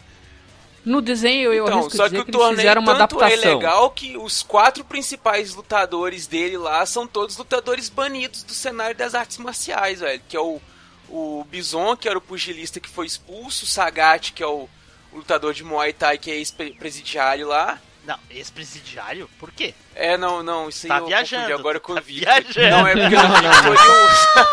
No 0.83 0.99
desenho, 1.01 1.53
eu 1.53 1.65
Então, 1.65 1.79
arrisco 1.79 1.97
só 1.97 2.05
dizer 2.07 2.15
que 2.15 2.21
o 2.21 2.25
que, 2.25 2.31
eles 2.31 2.39
torneio 2.39 2.57
fizeram 2.57 2.81
uma 2.81 2.95
tanto 2.95 3.21
é 3.21 3.25
adaptação. 3.25 3.53
legal 3.57 3.91
que 3.91 4.17
os 4.17 4.41
quatro 4.41 4.83
principais 4.85 5.53
lutadores 5.53 6.25
dele 6.27 6.57
lá 6.57 6.83
são 6.85 7.05
todos 7.05 7.37
lutadores 7.37 7.87
banidos 7.89 8.41
do 8.43 8.53
cenário 8.53 8.95
das 8.95 9.13
artes 9.13 9.37
marciais, 9.37 9.99
velho. 9.99 10.21
Que 10.27 10.35
é 10.35 10.39
o, 10.39 10.59
o 11.09 11.45
Bison, 11.51 11.95
que 11.97 12.07
era 12.09 12.17
o 12.17 12.21
pugilista 12.21 12.79
que 12.79 12.89
foi 12.89 13.05
expulso, 13.05 13.65
o 13.65 13.67
Sagat, 13.67 14.31
que 14.33 14.41
é 14.41 14.47
o 14.47 14.67
lutador 15.13 15.53
de 15.53 15.63
Muay 15.63 15.93
Thai, 15.93 16.17
que 16.17 16.31
é 16.31 16.35
ex-presidiário 16.35 17.47
lá. 17.47 17.79
Não, 18.03 18.17
ex-presidiário? 18.31 19.29
Por 19.39 19.51
quê? 19.51 19.75
É, 19.93 20.17
não, 20.17 20.41
não, 20.41 20.67
isso 20.69 20.87
aí 20.87 20.89
Tá 20.89 20.97
eu 20.97 21.05
viajando, 21.05 21.43
confundi 21.43 21.59
agora 21.59 21.79
com 21.79 21.93
tá 21.93 22.01
o 22.01 22.03
viajando. 22.03 22.69
Não, 22.69 22.87
é 22.87 22.93
porque 22.93 23.15
Não, 23.15 23.25
o 23.25 23.41
não, 23.41 23.73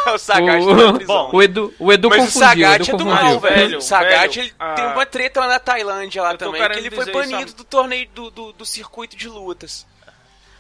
e 0.09 0.11
o, 0.11 0.15
o 0.15 0.19
Sagat 0.19 0.63
O-. 0.63 1.37
O 1.37 1.43
Edu, 1.43 1.75
o 1.79 1.93
Edu 1.93 2.09
Mas 2.11 2.19
o 2.19 2.25
confundiu, 2.27 2.47
o 2.47 2.49
Sagat 2.49 2.89
Edu 2.89 2.95
é 2.95 2.99
do 2.99 3.07
mal, 3.07 3.41
velho. 3.41 3.41
Velho, 3.41 3.79
O 3.79 3.81
Sagat 3.81 4.37
velho, 4.37 4.49
ele 4.49 4.55
ah, 4.59 4.75
tem 4.75 4.85
uma 4.85 5.07
treta 5.07 5.41
lá 5.41 5.49
na 5.49 5.59
Tailândia 5.59 6.23
lá 6.23 6.37
também, 6.37 6.61
que 6.69 6.79
ele 6.79 6.91
foi 6.91 7.05
isso, 7.05 7.13
banido 7.13 7.39
sabe? 7.39 7.53
do 7.55 7.65
torneio 7.65 8.09
do, 8.11 8.31
do, 8.31 8.53
do 8.53 8.67
circuito 8.67 9.17
de 9.17 9.29
lutas. 9.29 9.87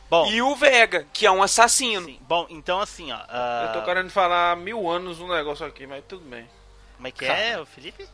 Bom, 0.09 0.27
E 0.31 0.41
o 0.41 0.57
Vega, 0.57 1.07
que 1.13 1.27
é 1.27 1.31
um 1.31 1.43
assassino. 1.43 2.07
sim, 2.07 2.19
bom, 2.23 2.47
então 2.49 2.81
assim, 2.81 3.13
ó. 3.13 3.19
ah, 3.29 3.67
eu 3.67 3.79
tô 3.79 3.85
querendo 3.85 4.09
falar 4.09 4.53
há 4.53 4.57
mil 4.57 4.89
anos 4.89 5.21
um 5.21 5.29
negócio 5.29 5.67
aqui, 5.67 5.87
mas 5.87 6.03
tudo 6.09 6.25
bem. 6.25 6.49
Como 6.97 7.07
é 7.07 7.11
que 7.11 7.27
é, 7.27 7.61
o 7.61 7.67
Felipe? 7.67 8.09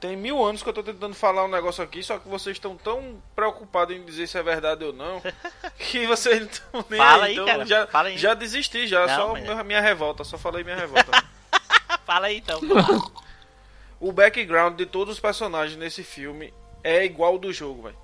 Tem 0.00 0.16
mil 0.16 0.44
anos 0.44 0.62
que 0.62 0.68
eu 0.68 0.72
tô 0.72 0.82
tentando 0.82 1.14
falar 1.14 1.44
um 1.44 1.48
negócio 1.48 1.82
aqui, 1.82 2.02
só 2.04 2.18
que 2.18 2.28
vocês 2.28 2.54
estão 2.56 2.76
tão 2.76 3.20
preocupados 3.34 3.96
em 3.96 4.04
dizer 4.04 4.28
se 4.28 4.38
é 4.38 4.42
verdade 4.42 4.84
ou 4.84 4.92
não, 4.92 5.20
que 5.76 6.06
vocês 6.06 6.38
não 6.40 6.46
estão 6.46 6.84
nem 6.88 6.98
Fala 7.00 7.24
aí. 7.24 7.32
então 7.32 7.46
cara, 7.46 7.66
já, 7.66 7.86
fala 7.88 8.08
aí. 8.08 8.16
já 8.18 8.34
desisti, 8.34 8.86
já, 8.86 9.06
Não, 9.08 9.16
só 9.16 9.32
mas- 9.32 9.42
minha- 9.42 9.64
minha 9.64 9.80
revolta, 9.80 10.22
só 10.22 10.38
falei 10.38 10.62
minha 10.62 10.76
revolta. 10.76 11.10
Fala 12.06 12.28
aí 12.28 12.38
então. 12.38 12.60
o 14.00 14.12
background 14.12 14.76
de 14.76 14.86
todos 14.86 15.14
os 15.14 15.20
personagens 15.20 15.76
nesse 15.78 16.02
filme 16.04 16.54
é 16.82 17.04
igual 17.04 17.32
ao 17.32 17.38
do 17.38 17.52
jogo, 17.52 17.82
velho. 17.82 17.98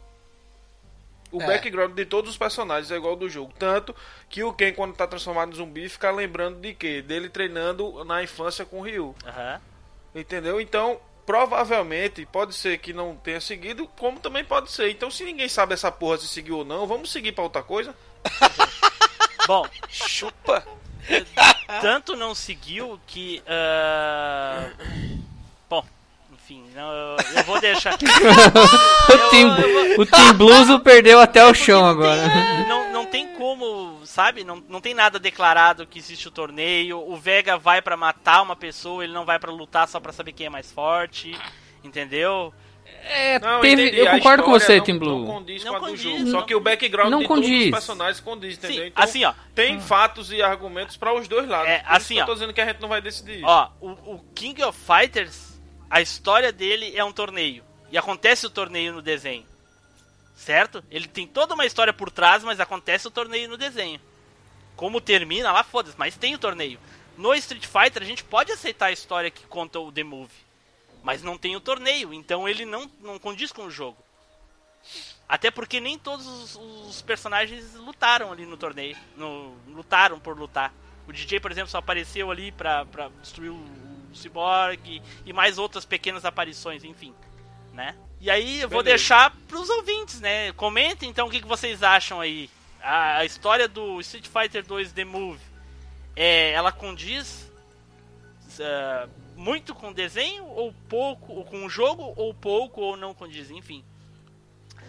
O 1.33 1.41
É. 1.41 1.47
background 1.47 1.95
de 1.95 2.05
todos 2.05 2.31
os 2.33 2.37
personagens 2.37 2.91
é 2.91 2.97
igual 2.97 3.13
ao 3.13 3.19
do 3.19 3.29
jogo. 3.31 3.53
Tanto 3.59 3.95
que 4.29 4.45
o 4.45 4.53
Ken, 4.53 4.73
quando 4.75 4.95
tá 4.95 5.07
transformado 5.07 5.53
em 5.53 5.57
zumbi, 5.57 5.89
fica 5.89 6.11
lembrando 6.11 6.61
de 6.61 6.75
quê? 6.75 7.01
Dele 7.03 7.29
treinando 7.31 8.05
na 8.05 8.23
infância 8.23 8.65
com 8.67 8.81
o 8.81 8.83
Ryu. 8.83 9.15
Aham. 9.27 9.61
Entendeu? 10.15 10.61
Então, 10.61 11.01
provavelmente, 11.27 12.27
pode 12.27 12.55
ser 12.55 12.79
que 12.79 12.93
não 12.93 13.17
tenha 13.17 13.41
seguido, 13.41 13.89
como 13.99 14.19
também 14.21 14.45
pode 14.45 14.71
ser. 14.71 14.91
Então, 14.91 15.11
se 15.11 15.25
ninguém 15.25 15.49
sabe 15.49 15.75
essa 15.75 15.91
porra 15.91 16.19
se 16.19 16.29
seguiu 16.29 16.59
ou 16.59 16.65
não, 16.65 16.87
vamos 16.87 17.11
seguir 17.11 17.33
pra 17.33 17.45
outra 17.45 17.63
coisa? 17.63 17.95
Bom, 19.47 19.67
Chupa. 19.89 20.65
tanto 21.83 22.17
não 22.17 22.35
seguiu 22.35 22.99
que. 23.07 23.43
ah, 23.47 24.71
Bom, 25.69 25.85
enfim, 26.33 26.65
não, 26.75 26.91
eu, 26.93 27.17
eu 27.37 27.45
vou 27.45 27.61
deixar. 27.61 27.95
O 29.07 29.31
Team, 29.31 29.55
o 29.99 30.07
Team 30.07 30.35
Blues 30.35 30.83
perdeu 30.83 31.21
até 31.21 31.45
o 31.45 31.53
chão 31.53 31.85
agora. 31.85 32.23
Tem 32.67 32.67
sabe? 34.15 34.45
Não, 34.45 34.63
não 34.69 34.81
tem 34.81 34.95
nada 34.95 35.19
declarado 35.19 35.87
que 35.87 35.99
existe 35.99 36.29
o 36.29 36.31
torneio. 36.31 36.99
O 37.01 37.17
Vega 37.17 37.59
vai 37.59 37.83
pra 37.83 37.97
matar 37.97 38.43
uma 38.43 38.55
pessoa, 38.55 39.03
ele 39.03 39.13
não 39.13 39.25
vai 39.25 39.39
pra 39.41 39.51
lutar 39.51 39.89
só 39.89 39.99
pra 39.99 40.13
saber 40.13 40.33
quem 40.33 40.47
é 40.47 40.51
mais 40.51 40.71
forte. 40.71 41.37
Entendeu? 41.83 42.55
É, 43.07 43.39
Não, 43.39 43.61
teve, 43.61 43.91
eu 43.99 44.09
concordo 44.11 44.43
com 44.45 44.51
você, 44.51 44.79
não- 44.79 44.87
Não 44.87 44.99
Blue. 44.99 45.27
condiz 45.27 45.65
Não 45.65 45.73
com 45.73 45.77
a 45.77 45.81
do 45.81 45.87
condiz, 45.87 46.03
jogo. 46.03 46.19
não- 46.21 46.31
Só 46.31 46.43
que 46.43 46.55
o 46.55 46.61
background 46.61 47.11
não 47.11 47.19
de 47.21 47.27
todos 47.29 47.45
condiz. 47.45 47.65
os 47.67 47.71
personagens 47.71 48.21
condiz, 48.21 48.57
entendeu? 48.57 48.83
Sim, 48.83 48.87
Então, 48.89 49.05
assim, 49.05 49.25
ó. 49.25 49.35
tem 49.55 49.81
fatos 49.81 50.31
e 50.33 50.41
argumentos 50.41 50.97
pra 50.97 51.13
os 51.13 51.27
dois 51.29 51.47
lados. 51.49 51.69
É, 51.69 51.83
assim, 51.87 52.15
que 52.15 52.21
eu 52.21 52.25
ó. 52.25 52.27
tô 52.27 52.35
dizendo 52.35 52.53
que 52.55 52.61
a 52.61 52.67
gente 52.67 52.81
não 52.81 52.89
vai 52.89 53.03
decidir 53.03 53.37
isso. 53.39 53.47
Ó, 53.47 53.69
o, 53.81 53.91
o 54.15 54.25
King 54.35 54.63
of 54.63 54.79
Fighters, 54.79 55.61
a 55.91 56.01
história 56.01 56.51
dele 56.53 56.93
é 56.97 57.05
um 57.05 57.13
torneio. 57.13 57.63
E 57.91 57.99
acontece 57.99 58.47
o 58.47 58.51
torneio 58.51 58.95
no 58.95 59.03
desenho. 59.03 59.45
Certo? 60.35 60.85
Ele 60.91 61.07
tem 61.07 61.27
toda 61.27 61.55
uma 61.55 61.67
história 61.67 61.93
por 61.93 62.11
trás, 62.11 62.43
mas 62.43 62.61
acontece 62.61 63.07
o 63.07 63.11
torneio 63.11 63.49
no 63.49 63.57
desenho. 63.57 64.01
Como 64.77 65.01
termina 65.01 65.53
lá, 65.53 65.63
foda-se, 65.63 65.99
mas 65.99 66.17
tem 66.17 66.35
o 66.35 66.39
torneio. 66.39 66.79
No 67.17 67.33
Street 67.35 67.67
Fighter 67.67 68.03
a 68.03 68.07
gente 68.07 68.25
pode 68.25 68.51
aceitar 68.51 68.87
a 68.87 68.93
história 68.93 69.31
que 69.31 69.47
conta 69.47 69.79
o 69.79 69.93
The 69.93 70.03
Movie. 70.03 70.45
Mas 71.03 71.23
não 71.23 71.39
tem 71.39 71.55
o 71.55 71.61
torneio, 71.61 72.13
então 72.13 72.49
ele 72.49 72.65
não, 72.65 72.91
não 73.01 73.19
condiz 73.19 73.53
com 73.53 73.67
o 73.67 73.71
jogo. 73.71 73.97
Até 75.29 75.51
porque 75.51 75.81
nem 75.81 75.99
todos 75.99 76.27
os, 76.27 76.57
os 76.57 77.03
personagens 77.03 77.75
lutaram 77.75 78.33
ali 78.33 78.45
no 78.45 78.57
torneio. 78.57 78.97
No, 79.17 79.57
lutaram 79.69 80.19
por 80.19 80.37
lutar. 80.37 80.73
O 81.07 81.13
DJ, 81.13 81.41
por 81.41 81.51
exemplo, 81.51 81.71
só 81.71 81.79
apareceu 81.79 82.31
ali 82.31 82.51
pra, 82.53 82.85
pra 82.87 83.09
destruir 83.21 83.51
o, 83.51 83.55
o 84.11 84.15
Cyborg 84.15 85.03
e 85.25 85.33
mais 85.33 85.59
outras 85.59 85.85
pequenas 85.85 86.25
aparições, 86.25 86.85
enfim. 86.85 87.15
Né? 87.73 87.97
E 88.25 88.31
aí 88.31 88.63
eu 88.63 88.71
vou 88.71 88.83
Beleza. 88.83 88.97
deixar 88.97 89.37
pros 89.47 89.69
ouvintes, 89.69 90.19
né? 90.19 90.51
Comentem 90.55 91.11
então 91.11 91.29
o 91.29 91.31
que, 91.31 91.43
que 91.43 91.47
vocês 91.47 91.83
acham 91.83 92.23
aí. 92.23 92.49
A, 92.83 93.19
a 93.19 93.25
história 93.27 93.69
do 93.69 94.01
Street 94.01 94.27
Fighter 94.27 94.65
2 94.65 94.93
The 94.93 95.05
Move, 95.05 95.39
é, 96.17 96.53
ela 96.53 96.73
condiz 96.73 97.53
ah, 98.59 99.07
muito 99.37 99.75
com 99.75 99.91
o 99.91 99.95
desenho, 99.95 100.47
ou 100.47 100.73
pouco, 100.89 101.35
ou 101.35 101.45
com 101.45 101.67
o 101.67 101.69
jogo, 101.69 102.15
ou 102.17 102.33
pouco, 102.33 102.81
ou 102.81 102.97
não 102.97 103.13
condiz, 103.13 103.51
enfim. 103.51 103.85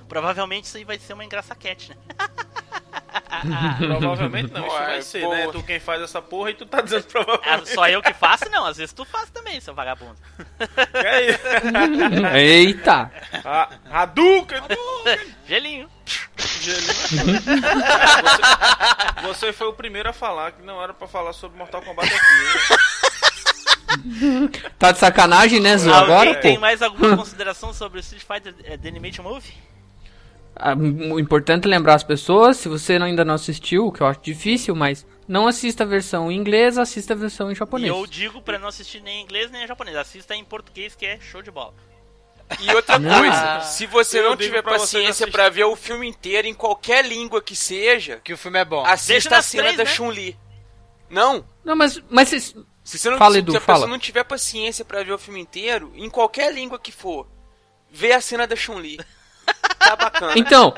Provavelmente 0.07 0.63
isso 0.63 0.77
aí 0.77 0.85
vai 0.85 0.97
ser 0.97 1.11
uma 1.11 1.25
engraçaquete, 1.25 1.89
né? 1.89 1.97
Provavelmente 3.77 4.51
não, 4.53 4.65
isso 4.67 4.75
vai 4.77 5.01
ser, 5.01 5.21
boa. 5.21 5.35
né? 5.35 5.47
Tu 5.51 5.63
quem 5.63 5.79
faz 5.79 6.01
essa 6.01 6.21
porra 6.21 6.51
e 6.51 6.53
tu 6.53 6.65
tá 6.65 6.81
dizendo 6.81 7.05
Ah, 7.07 7.11
provavelmente. 7.11 7.73
só 7.73 7.87
eu 7.87 8.01
que 8.01 8.13
faço, 8.13 8.49
não. 8.49 8.65
Às 8.65 8.77
vezes 8.77 8.93
tu 8.93 9.05
faz 9.05 9.29
também, 9.29 9.59
seu 9.61 9.73
vagabundo. 9.73 10.15
É 10.93 11.29
isso. 11.31 11.39
Eita! 12.35 13.11
A 13.43 13.69
Hadouken! 13.89 14.59
Gelinho. 15.47 15.89
Gelinho. 16.61 16.91
É, 19.21 19.21
você, 19.23 19.27
você 19.45 19.53
foi 19.53 19.67
o 19.67 19.73
primeiro 19.73 20.09
a 20.09 20.13
falar 20.13 20.51
que 20.53 20.61
não 20.63 20.81
era 20.81 20.93
pra 20.93 21.07
falar 21.07 21.33
sobre 21.33 21.57
Mortal 21.57 21.81
Kombat 21.81 22.11
aqui. 22.13 22.25
hein? 24.11 24.49
Tá 24.77 24.91
de 24.91 24.99
sacanagem, 24.99 25.59
né, 25.59 25.77
Zu? 25.77 25.91
Alguém 25.91 26.13
Agora, 26.15 26.35
tem 26.41 26.55
pô. 26.55 26.61
mais 26.61 26.81
alguma 26.81 27.15
consideração 27.15 27.73
sobre 27.73 27.99
o 27.99 28.01
Street 28.01 28.23
Fighter 28.23 28.53
eh, 28.65 28.77
The 28.77 28.89
Animation 28.89 29.23
Movie? 29.23 29.53
Ah, 30.55 30.73
O 30.75 31.19
importante 31.19 31.65
é 31.65 31.67
lembrar 31.69 31.95
as 31.95 32.03
pessoas, 32.03 32.57
se 32.57 32.69
você 32.69 32.93
ainda 32.93 33.25
não 33.25 33.33
assistiu, 33.33 33.87
o 33.87 33.91
que 33.91 34.01
eu 34.01 34.07
acho 34.07 34.21
difícil, 34.21 34.73
mas 34.75 35.05
não 35.27 35.47
assista 35.47 35.83
a 35.83 35.87
versão 35.87 36.31
em 36.31 36.35
inglês, 36.37 36.77
assista 36.77 37.13
a 37.13 37.15
versão 37.15 37.49
em 37.49 37.53
E 37.53 37.55
japonês. 37.55 37.89
eu 37.93 38.05
digo 38.07 38.41
pra 38.41 38.57
não 38.57 38.67
assistir 38.69 39.01
nem 39.01 39.19
em 39.19 39.23
inglês 39.23 39.51
nem 39.51 39.63
em 39.63 39.67
japonês. 39.67 39.97
Assista 39.97 40.33
em 40.35 40.43
português, 40.45 40.95
que 40.95 41.05
é 41.05 41.19
show 41.19 41.41
de 41.41 41.51
bola. 41.51 41.73
E 42.59 42.71
outra 42.73 42.95
Ah. 42.95 43.19
coisa, 43.19 43.61
se 43.71 43.85
você 43.87 44.19
Eu 44.19 44.29
não 44.29 44.37
tiver 44.37 44.61
pra 44.61 44.73
paciência 44.73 45.27
pra 45.27 45.49
ver 45.49 45.63
o 45.65 45.75
filme 45.75 46.07
inteiro 46.07 46.47
em 46.47 46.53
qualquer 46.53 47.03
língua 47.03 47.41
que 47.41 47.55
seja, 47.55 48.21
Que 48.23 48.33
o 48.33 48.37
filme 48.37 48.59
é 48.59 48.63
bom. 48.65 48.85
Assista 48.85 49.37
a 49.37 49.41
cena 49.41 49.63
três, 49.63 49.77
da 49.77 49.83
né? 49.83 49.89
Chun-Li. 49.89 50.37
Não, 51.09 51.43
Não, 51.63 51.75
mas, 51.75 52.01
mas 52.09 52.29
se- 52.29 52.55
se 52.83 52.99
você 52.99 53.09
não 53.09 53.17
Fala, 53.17 53.33
se, 53.33 53.39
Edu, 53.39 53.51
se 53.51 53.57
a 53.57 53.61
fala. 53.61 53.79
pessoa 53.79 53.91
não 53.91 53.99
tiver 53.99 54.23
paciência 54.23 54.85
pra 54.85 55.03
ver 55.03 55.11
o 55.13 55.17
filme 55.17 55.39
inteiro, 55.39 55.91
em 55.95 56.09
qualquer 56.09 56.53
língua 56.53 56.77
que 56.79 56.91
for, 56.91 57.27
vê 57.91 58.11
a 58.13 58.21
cena 58.21 58.45
da 58.47 58.55
Chun-Li. 58.55 58.99
Tá 59.79 59.95
bacana. 59.95 60.33
Então, 60.35 60.73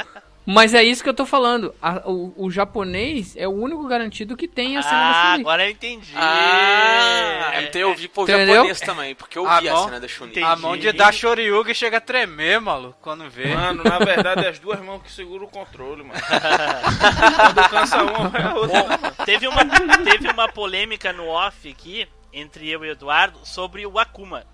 Mas 0.50 0.74
é 0.74 0.82
isso 0.82 1.04
que 1.04 1.10
eu 1.10 1.14
tô 1.14 1.26
falando. 1.26 1.76
A- 1.82 2.04
o, 2.10 2.34
o 2.46 2.50
japonês 2.50 3.36
é 3.36 3.46
o 3.48 3.52
único 3.52 3.86
garantido 3.86 4.38
que 4.38 4.48
tem 4.48 4.78
a 4.78 4.82
cena 4.82 4.96
da 4.96 5.10
Ah, 5.10 5.24
Chun-Li. 5.32 5.42
agora 5.42 5.66
eu 5.66 5.72
entendi. 5.72 6.14
Ah, 6.16 7.52
então 7.64 7.82
eu 7.82 7.94
vi 7.96 8.08
pro 8.08 8.24
Entendeu? 8.24 8.56
japonês 8.56 8.80
também, 8.80 9.14
porque 9.14 9.38
eu 9.38 9.46
A 9.46 9.60
vi 9.60 9.68
a 9.68 9.74
mão- 9.74 9.86
cena 9.86 10.00
da 10.00 10.08
Chun-Li. 10.08 10.42
A 10.42 10.56
mão 10.56 10.78
de 10.78 10.90
dar 10.94 11.14
Shoryuga 11.14 11.74
chega 11.74 11.98
a 11.98 12.02
tremer, 12.02 12.62
maluco, 12.62 12.98
quando 13.02 13.30
vê. 13.30 13.54
Mano, 13.54 13.84
na 13.84 14.00
verdade 14.00 14.46
é 14.46 14.50
as 14.50 14.58
duas 14.58 14.80
mãos 14.80 15.02
que 15.04 15.12
seguram 15.12 15.46
o 15.48 15.50
controle, 15.50 16.04
mano. 16.04 16.18
Quando 16.22 17.70
cansa 17.70 18.04
uma, 18.04 18.30
vai 18.30 18.42
a 18.44 18.56
outra. 18.56 18.84
mano? 18.88 19.16
Teve 19.26 19.48
uma, 19.50 19.66
teve 20.04 20.30
uma 20.30 20.48
polêmica 20.48 21.12
no 21.12 21.28
off 21.28 21.70
aqui, 21.70 22.08
entre 22.32 22.70
eu 22.70 22.86
e 22.86 22.90
o 22.90 22.92
Eduardo, 22.94 23.40
sobre 23.44 23.86
o 23.86 24.00
Akuma. 24.00 24.46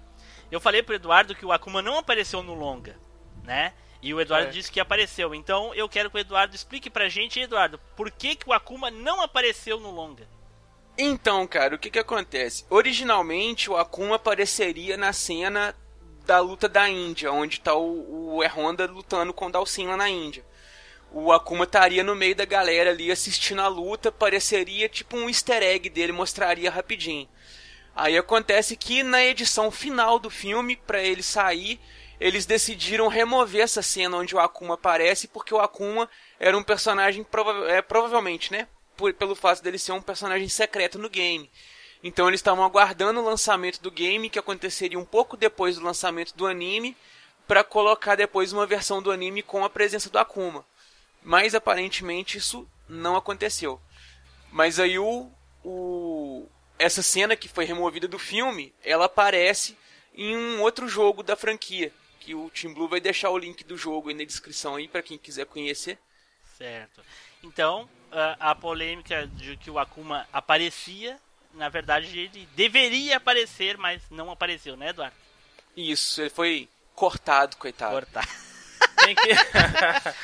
Eu 0.51 0.59
falei 0.59 0.81
pro 0.83 0.95
Eduardo 0.95 1.35
que 1.35 1.45
o 1.45 1.51
Akuma 1.51 1.81
não 1.81 1.97
apareceu 1.99 2.41
no 2.41 2.53
longa, 2.53 2.95
né? 3.43 3.73
E 4.03 4.13
o 4.13 4.19
Eduardo 4.19 4.49
É. 4.49 4.51
disse 4.51 4.69
que 4.69 4.81
apareceu. 4.81 5.33
Então 5.33 5.73
eu 5.73 5.87
quero 5.87 6.11
que 6.11 6.17
o 6.17 6.19
Eduardo 6.19 6.53
explique 6.53 6.89
pra 6.89 7.07
gente, 7.07 7.39
Eduardo, 7.39 7.79
por 7.95 8.11
que, 8.11 8.35
que 8.35 8.49
o 8.49 8.51
Akuma 8.53 8.91
não 8.91 9.21
apareceu 9.21 9.79
no 9.79 9.89
longa? 9.89 10.27
Então, 10.97 11.47
cara, 11.47 11.75
o 11.75 11.79
que 11.79 11.89
que 11.89 11.97
acontece? 11.97 12.65
Originalmente, 12.69 13.69
o 13.71 13.77
Akuma 13.77 14.17
apareceria 14.17 14.97
na 14.97 15.13
cena 15.13 15.73
da 16.25 16.39
luta 16.39 16.67
da 16.67 16.87
Índia, 16.87 17.31
onde 17.31 17.61
tá 17.61 17.73
o, 17.73 18.35
o 18.35 18.43
E-Honda 18.43 18.85
lutando 18.85 19.33
com 19.33 19.47
o 19.47 19.51
Dalsin 19.51 19.87
lá 19.87 19.95
na 19.97 20.09
Índia. 20.09 20.45
O 21.11 21.31
Akuma 21.31 21.63
estaria 21.63 22.03
no 22.03 22.15
meio 22.15 22.35
da 22.35 22.45
galera 22.45 22.89
ali 22.89 23.09
assistindo 23.11 23.61
a 23.61 23.67
luta, 23.67 24.11
pareceria 24.11 24.89
tipo 24.89 25.15
um 25.15 25.29
easter 25.29 25.63
egg 25.63 25.89
dele, 25.89 26.11
mostraria 26.11 26.69
rapidinho. 26.69 27.27
Aí 27.95 28.17
acontece 28.17 28.75
que 28.75 29.01
na 29.03 29.23
edição 29.23 29.71
final 29.71 30.19
do 30.19 30.29
filme, 30.29 30.75
pra 30.75 31.01
ele 31.01 31.23
sair, 31.23 31.79
eles 32.23 32.45
decidiram 32.45 33.09
remover 33.09 33.63
essa 33.63 33.81
cena 33.81 34.15
onde 34.15 34.33
o 34.33 34.39
Akuma 34.39 34.75
aparece, 34.75 35.27
porque 35.27 35.53
o 35.53 35.59
Akuma 35.59 36.09
era 36.39 36.57
um 36.57 36.63
personagem, 36.63 37.21
prova 37.21 37.69
é, 37.69 37.81
provavelmente, 37.81 38.49
né? 38.49 38.65
Por- 38.95 39.13
pelo 39.13 39.35
fato 39.35 39.61
dele 39.61 39.77
ser 39.77 39.91
um 39.91 40.01
personagem 40.01 40.47
secreto 40.47 40.97
no 40.97 41.09
game. 41.09 41.51
Então 42.01 42.29
eles 42.29 42.39
estavam 42.39 42.63
aguardando 42.63 43.19
o 43.19 43.25
lançamento 43.25 43.81
do 43.81 43.91
game, 43.91 44.29
que 44.29 44.39
aconteceria 44.39 44.97
um 44.97 45.03
pouco 45.03 45.35
depois 45.35 45.75
do 45.75 45.83
lançamento 45.83 46.33
do 46.33 46.47
anime, 46.47 46.95
pra 47.45 47.61
colocar 47.61 48.15
depois 48.15 48.53
uma 48.53 48.65
versão 48.65 49.01
do 49.01 49.11
anime 49.11 49.43
com 49.43 49.65
a 49.65 49.69
presença 49.69 50.09
do 50.09 50.17
Akuma. 50.17 50.65
Mas 51.21 51.53
aparentemente 51.53 52.37
isso 52.37 52.65
não 52.87 53.17
aconteceu. 53.17 53.81
Mas 54.49 54.79
aí 54.79 54.97
o, 54.97 55.29
o 55.61 56.47
essa 56.79 57.01
cena 57.01 57.35
que 57.35 57.49
foi 57.49 57.65
removida 57.65 58.07
do 58.07 58.17
filme, 58.17 58.73
ela 58.81 59.07
aparece 59.07 59.77
em 60.15 60.37
um 60.37 60.61
outro 60.61 60.87
jogo 60.87 61.21
da 61.21 61.35
franquia, 61.35 61.91
que 62.23 62.33
o 62.33 62.49
Team 62.49 62.73
Blue 62.73 62.87
vai 62.87 62.99
deixar 62.99 63.29
o 63.29 63.37
link 63.37 63.63
do 63.63 63.77
jogo 63.77 64.09
aí 64.09 64.15
na 64.15 64.23
descrição 64.23 64.75
aí 64.75 64.87
pra 64.87 65.01
quem 65.01 65.17
quiser 65.17 65.45
conhecer. 65.45 65.97
Certo. 66.57 67.01
Então, 67.43 67.89
a, 68.39 68.55
polêmica 68.55 69.27
de 69.27 69.57
que 69.57 69.69
o 69.69 69.77
Akuma 69.77 70.25
aparecia, 70.31 71.17
na 71.53 71.67
verdade 71.67 72.17
ele 72.17 72.47
deveria 72.55 73.17
aparecer, 73.17 73.77
mas 73.77 74.01
não 74.09 74.31
apareceu, 74.31 74.77
né, 74.77 74.89
Eduardo? 74.89 75.15
Isso, 75.75 76.21
ele 76.21 76.29
foi 76.29 76.69
cortado, 76.95 77.57
coitado. 77.57 78.05
Que... 79.03 79.31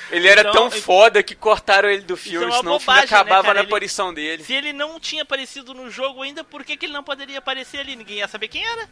Ele 0.15 0.27
era 0.27 0.41
Então, 0.41 0.53
tão 0.53 0.71
foda 0.71 1.21
que 1.21 1.35
cortaram 1.35 1.89
ele 1.89 2.03
do 2.03 2.15
filme, 2.15 2.45
é 2.47 2.57
senão 2.57 2.75
o 2.75 2.79
filme 2.79 2.79
bobagem, 2.79 3.01
né, 3.01 3.05
acabava 3.17 3.41
cara? 3.43 3.53
na 3.55 3.59
Ele- 3.61 3.67
aparição 3.67 4.13
dele. 4.13 4.43
Se 4.43 4.53
ele 4.53 4.71
não 4.71 4.99
tinha 4.99 5.23
aparecido 5.23 5.73
no 5.73 5.89
jogo 5.89 6.21
ainda, 6.21 6.43
por 6.45 6.63
que, 6.63 6.77
que 6.77 6.85
ele 6.85 6.93
não 6.93 7.03
poderia 7.03 7.39
aparecer 7.39 7.79
ali? 7.79 7.95
Ninguém 7.95 8.17
ia 8.19 8.27
saber 8.27 8.47
quem 8.47 8.65
era. 8.65 8.89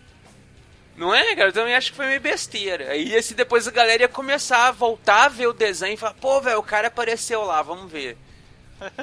Não 0.97 1.13
é, 1.13 1.35
cara? 1.35 1.49
Eu 1.49 1.53
também 1.53 1.75
acho 1.75 1.91
que 1.91 1.95
foi 1.97 2.07
meio 2.07 2.19
besteira. 2.19 2.89
Aí 2.91 3.15
assim, 3.15 3.35
depois 3.35 3.67
a 3.67 3.71
galera 3.71 4.01
ia 4.01 4.07
começar 4.09 4.67
a 4.67 4.71
voltar 4.71 5.25
a 5.25 5.29
ver 5.29 5.47
o 5.47 5.53
desenho 5.53 5.93
e 5.93 5.97
falar, 5.97 6.15
pô, 6.15 6.41
velho, 6.41 6.57
o 6.57 6.63
cara 6.63 6.87
apareceu 6.87 7.43
lá, 7.43 7.61
vamos 7.61 7.91
ver. 7.91 8.17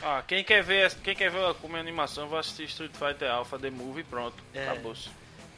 Ah, 0.00 0.22
quem 0.26 0.44
quer 0.44 0.62
ver, 0.62 0.94
quem 1.02 1.14
quer 1.14 1.28
ver 1.30 1.52
como 1.54 1.76
animação, 1.76 2.28
vai 2.28 2.38
assistir 2.40 2.64
Street 2.64 2.92
Fighter 2.92 3.28
Alpha 3.30 3.58
The 3.58 3.68
Movie 3.68 4.00
e 4.00 4.04
pronto. 4.04 4.36
É. 4.54 4.68
Acabou-se. 4.68 5.10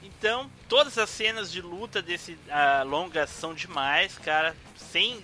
Então, 0.03 0.51
todas 0.67 0.97
as 0.97 1.11
cenas 1.11 1.53
de 1.53 1.61
luta 1.61 2.01
desse 2.01 2.39
ah, 2.51 2.83
longa 2.87 3.27
são 3.27 3.53
demais, 3.55 4.17
cara. 4.19 4.57
Sem. 4.77 5.23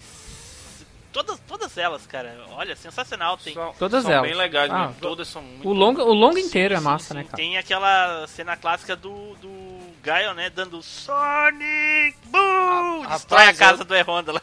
Todas, 1.13 1.41
todas 1.49 1.79
elas, 1.79 2.07
cara. 2.07 2.37
Olha, 2.51 2.77
sensacional. 2.77 3.39
Tem, 3.39 3.55
São, 3.55 3.75
Todas 3.79 4.03
são 4.03 4.13
elas. 4.13 4.29
bem 4.29 4.37
legais, 4.37 4.71
Ah, 4.71 4.89
mesmo. 4.89 5.01
Todas 5.01 5.27
são 5.29 5.41
muito 5.41 5.67
O 5.67 5.73
longa, 5.73 6.05
o 6.05 6.13
longa 6.13 6.39
Sim, 6.39 6.47
inteiro 6.47 6.75
é 6.75 6.79
sim, 6.79 6.85
massa, 6.85 7.09
sim. 7.09 7.15
né, 7.15 7.25
cara? 7.25 7.37
Tem 7.37 7.57
aquela 7.57 8.27
cena 8.29 8.55
clássica 8.55 8.95
do, 8.95 9.35
do 9.37 9.76
Gaio, 10.07 10.35
né? 10.35 10.49
Dando 10.51 10.81
Sonic 10.83 12.17
Boom! 12.27 13.03
Ah, 13.07 13.15
Destrói 13.15 13.49
a 13.49 13.55
casa 13.55 13.83
eu- 13.83 13.87
do 13.87 13.97
E-Honda 13.97 14.33
lá. 14.33 14.41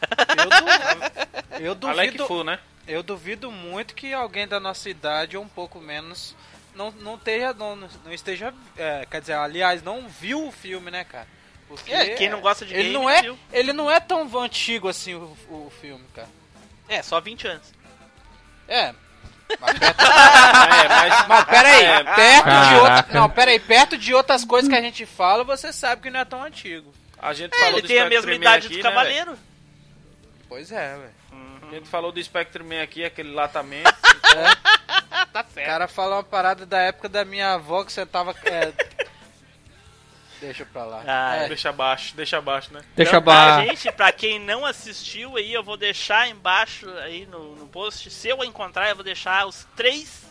Eu, 1.58 1.74
du- 1.74 1.86
eu 1.86 1.88
Alec 1.90 2.08
duvido, 2.18 2.26
Fu, 2.26 2.44
né? 2.44 2.58
eu 2.86 3.02
duvido 3.02 3.50
muito 3.50 3.94
que 3.94 4.12
alguém 4.12 4.46
da 4.46 4.60
nossa 4.60 4.90
idade 4.90 5.36
ou 5.38 5.42
um 5.42 5.48
pouco 5.48 5.80
menos 5.80 6.36
não, 6.74 6.90
não 6.90 7.14
esteja, 7.14 7.54
não, 7.54 7.76
não 7.76 8.12
esteja, 8.12 8.52
é, 8.76 9.06
quer 9.10 9.20
dizer, 9.22 9.32
aliás, 9.34 9.82
não 9.82 10.06
viu 10.06 10.46
o 10.48 10.52
filme, 10.52 10.90
né, 10.90 11.02
cara? 11.04 11.26
Porque 11.66 11.90
É, 11.92 12.10
quem 12.14 12.28
não 12.28 12.42
gosta 12.42 12.66
de 12.66 12.74
ele 12.74 12.82
game, 12.82 12.94
não 12.94 13.08
é, 13.08 13.22
viu. 13.22 13.38
ele 13.50 13.72
não 13.72 13.90
é 13.90 13.98
tão 14.00 14.28
antigo 14.38 14.86
assim 14.88 15.14
o, 15.14 15.34
o 15.48 15.72
filme, 15.80 16.04
cara. 16.14 16.28
É, 16.88 17.02
só 17.02 17.18
20 17.22 17.46
anos. 17.48 17.72
É. 18.68 18.94
Mas 19.60 19.78
perto, 19.78 20.00
É, 20.04 20.88
mas... 20.88 21.28
mas 21.28 21.44
peraí, 21.44 21.84
É, 21.84 22.04
perto 22.04 22.44
de 22.44 22.50
Caraca. 22.50 22.80
outra, 22.82 23.06
não, 23.20 23.30
peraí, 23.30 23.60
perto 23.60 23.98
de 23.98 24.14
outras 24.14 24.44
coisas 24.44 24.68
que 24.68 24.76
a 24.76 24.80
gente 24.80 25.04
fala, 25.06 25.44
você 25.44 25.72
sabe 25.72 26.02
que 26.02 26.10
não 26.10 26.20
é 26.20 26.24
tão 26.24 26.42
antigo. 26.42 26.92
A 27.18 27.32
gente 27.32 27.54
É, 27.54 27.58
falou 27.58 27.72
ele 27.74 27.82
do 27.82 27.88
tem 27.88 28.00
a 28.00 28.08
mesma 28.08 28.30
Man 28.30 28.36
idade 28.36 28.66
aqui, 28.66 28.76
do 28.76 28.82
né, 28.82 28.88
Cavaleiro. 28.90 29.38
Pois 30.48 30.70
é, 30.72 30.88
velho. 30.88 31.00
velho? 31.00 31.14
A 31.70 31.74
gente 31.76 31.88
falou 31.88 32.12
do 32.12 32.22
Spectre 32.22 32.62
Man 32.62 32.82
aqui, 32.82 33.04
aquele 33.04 33.32
latamento. 33.32 33.92
tá 35.32 35.44
O 35.48 35.52
certo. 35.52 35.66
cara 35.66 35.88
fala 35.88 36.16
uma 36.16 36.22
parada 36.22 36.64
da 36.66 36.78
época 36.78 37.08
da 37.08 37.24
minha 37.24 37.54
avó 37.54 37.84
que 37.84 37.92
você 37.92 38.04
tava. 38.06 38.34
é, 38.44 38.72
Deixa 40.40 40.64
pra 40.66 40.84
lá. 40.84 41.02
Ah, 41.06 41.36
É, 41.36 41.48
Deixa 41.48 41.68
abaixo, 41.70 42.14
deixa 42.16 42.38
abaixo, 42.38 42.72
né? 42.72 42.80
Deixa 42.96 43.16
Então, 43.18 43.22
tá, 43.34 43.56
ba... 43.58 43.64
gente, 43.66 43.90
pra 43.92 44.12
quem 44.12 44.38
não 44.38 44.64
assistiu 44.66 45.36
aí, 45.36 45.52
eu 45.52 45.62
vou 45.62 45.76
deixar 45.76 46.28
embaixo 46.28 46.88
aí 46.98 47.26
no, 47.26 47.54
no 47.56 47.66
post. 47.66 48.10
Se 48.10 48.28
eu 48.28 48.42
encontrar, 48.44 48.88
eu 48.88 48.94
vou 48.94 49.04
deixar 49.04 49.46
os 49.46 49.66
três 49.76 50.22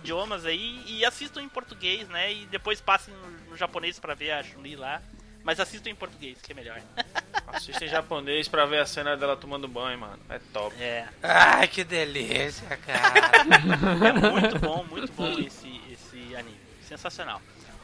idiomas 0.00 0.44
aí 0.46 0.82
e 0.86 1.04
assistam 1.04 1.42
em 1.42 1.48
português, 1.48 2.08
né? 2.08 2.32
E 2.32 2.46
depois 2.46 2.80
passem 2.80 3.12
no, 3.14 3.50
no 3.50 3.56
japonês 3.56 3.98
pra 3.98 4.14
ver 4.14 4.30
a 4.32 4.42
Chun-Li 4.42 4.76
lá. 4.76 5.02
Mas 5.44 5.60
assistam 5.60 5.88
em 5.88 5.94
português, 5.94 6.36
que 6.42 6.52
é 6.52 6.54
melhor. 6.54 6.78
Assista 7.46 7.82
em 7.84 7.88
japonês 7.88 8.48
pra 8.48 8.66
ver 8.66 8.80
a 8.80 8.86
cena 8.86 9.16
dela 9.16 9.34
tomando 9.36 9.66
banho, 9.66 9.98
mano. 9.98 10.18
É 10.28 10.38
top. 10.52 10.76
É, 10.78 11.06
Ai, 11.22 11.66
que 11.68 11.82
delícia, 11.84 12.76
cara. 12.76 13.28
é 14.08 14.12
muito 14.30 14.58
bom, 14.58 14.84
muito 14.84 15.10
bom 15.12 15.38
esse, 15.38 15.80
esse 15.90 16.36
anime. 16.36 16.60
Sensacional. 16.82 17.40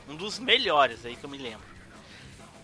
Um 0.08 0.16
dos 0.16 0.38
melhores 0.38 1.04
aí 1.04 1.16
que 1.16 1.24
eu 1.24 1.30
me 1.30 1.38
lembro. 1.38 1.74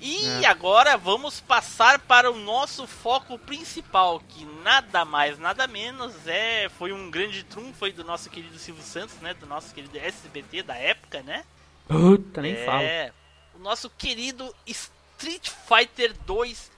E 0.00 0.46
agora 0.46 0.96
vamos 0.96 1.40
passar 1.40 1.98
para 1.98 2.31
o 2.31 2.38
nosso 2.38 2.87
foco 2.87 3.38
principal, 3.38 4.18
que 4.31 4.46
nada 4.64 5.05
mais, 5.05 5.38
nada 5.38 5.66
menos 5.66 6.26
é 6.26 6.70
foi 6.70 6.90
um 6.90 7.11
grande 7.11 7.44
trunfo 7.44 7.85
aí 7.85 7.92
do 7.92 8.03
nosso 8.03 8.31
querido 8.31 8.59
Silvio 8.59 8.83
Santos, 8.83 9.16
né, 9.16 9.35
do 9.35 9.44
nosso 9.44 9.74
querido 9.74 9.98
SBT 9.98 10.62
da 10.62 10.74
época, 10.74 11.22
né? 11.22 11.44
Puta, 11.87 12.40
nem 12.40 12.57
fala. 12.64 12.83
é, 12.83 13.12
o 13.55 13.59
nosso 13.59 13.90
querido 13.90 14.55
Street 14.66 15.50
Fighter 15.68 16.14
2 16.24 16.70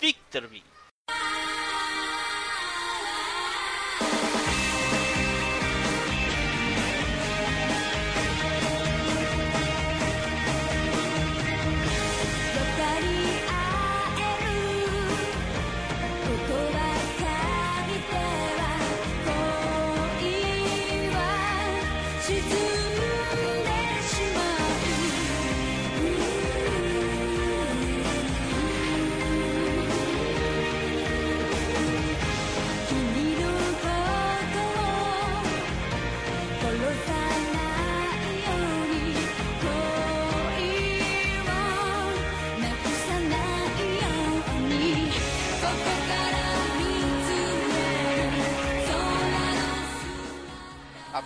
Victory. 0.00 0.64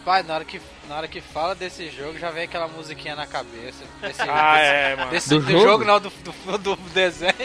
Rapaz, 0.08 0.26
na 0.26 0.34
hora, 0.36 0.44
que, 0.46 0.58
na 0.88 0.96
hora 0.96 1.06
que 1.06 1.20
fala 1.20 1.54
desse 1.54 1.90
jogo, 1.90 2.18
já 2.18 2.30
vem 2.30 2.44
aquela 2.44 2.66
musiquinha 2.66 3.14
na 3.14 3.26
cabeça. 3.26 3.84
Desse, 4.00 4.22
Ah, 4.24 4.54
desse, 4.56 4.64
é, 4.72 4.96
mano. 4.96 5.10
desse- 5.10 5.28
Do 5.28 5.40
do, 5.40 5.50
jogo? 5.52 5.64
jogo? 5.64 5.84
não, 5.84 6.00
do, 6.00 6.08
do, 6.10 6.58
do 6.58 6.76
desenho. 6.90 7.32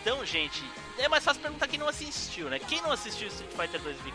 Então, 0.00 0.22
gente, 0.26 0.62
é 0.98 1.08
mais 1.08 1.24
fácil 1.24 1.40
perguntar 1.40 1.66
quem 1.66 1.78
não 1.78 1.88
assistiu, 1.88 2.50
né? 2.50 2.58
Quem 2.58 2.82
não 2.82 2.92
assistiu 2.92 3.26
Street 3.28 3.50
Fighter 3.52 3.80
2 3.80 3.96
Victor? 3.96 4.12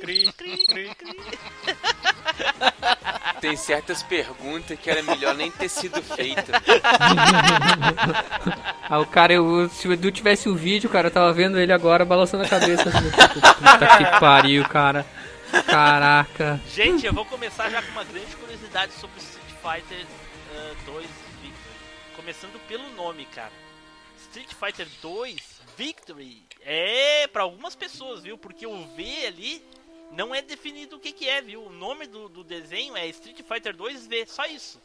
Cri, 0.00 0.32
cri, 0.32 0.58
cri. 0.66 0.90
Tem 3.40 3.56
certas 3.56 4.02
perguntas 4.02 4.78
que 4.78 4.90
era 4.90 5.02
melhor 5.02 5.34
nem 5.34 5.50
ter 5.50 5.68
sido 5.68 6.02
feita. 6.02 6.52
Ah, 8.92 8.98
o 8.98 9.06
cara, 9.06 9.32
eu, 9.32 9.68
se 9.68 9.86
o 9.86 9.92
Edu 9.92 10.10
tivesse 10.10 10.48
o 10.48 10.56
vídeo, 10.56 10.90
cara, 10.90 11.06
eu 11.06 11.12
tava 11.12 11.32
vendo 11.32 11.60
ele 11.60 11.72
agora 11.72 12.04
balançando 12.04 12.42
a 12.42 12.48
cabeça. 12.48 12.88
Assim, 12.88 13.08
Puta 13.08 13.96
que 13.96 14.04
pariu, 14.18 14.64
cara. 14.64 15.06
Caraca. 15.64 16.60
Gente, 16.74 17.06
eu 17.06 17.12
vou 17.12 17.24
começar 17.24 17.70
já 17.70 17.80
com 17.80 17.92
uma 17.92 18.02
grande 18.02 18.34
curiosidade 18.34 18.92
sobre 18.94 19.16
Street 19.20 19.46
Fighter 19.62 20.04
ah, 20.56 20.72
2 20.86 21.06
Victory. 21.40 21.76
Começando 22.16 22.58
pelo 22.66 22.90
nome, 22.96 23.26
cara. 23.26 23.52
Street 24.22 24.52
Fighter 24.54 24.88
2 25.00 25.36
Victory 25.76 26.42
é 26.62 27.28
pra 27.28 27.44
algumas 27.44 27.76
pessoas, 27.76 28.24
viu? 28.24 28.36
Porque 28.36 28.66
o 28.66 28.86
V 28.96 29.26
ali 29.26 29.62
não 30.12 30.34
é 30.34 30.42
definido 30.42 30.96
o 30.96 31.00
que, 31.00 31.12
que 31.12 31.28
é, 31.28 31.40
viu? 31.40 31.62
O 31.62 31.70
nome 31.72 32.06
do, 32.06 32.28
do 32.28 32.44
desenho 32.44 32.96
é 32.96 33.06
Street 33.08 33.40
Fighter 33.46 33.74
2 33.74 34.06
V, 34.06 34.24
só 34.26 34.44
isso. 34.46 34.80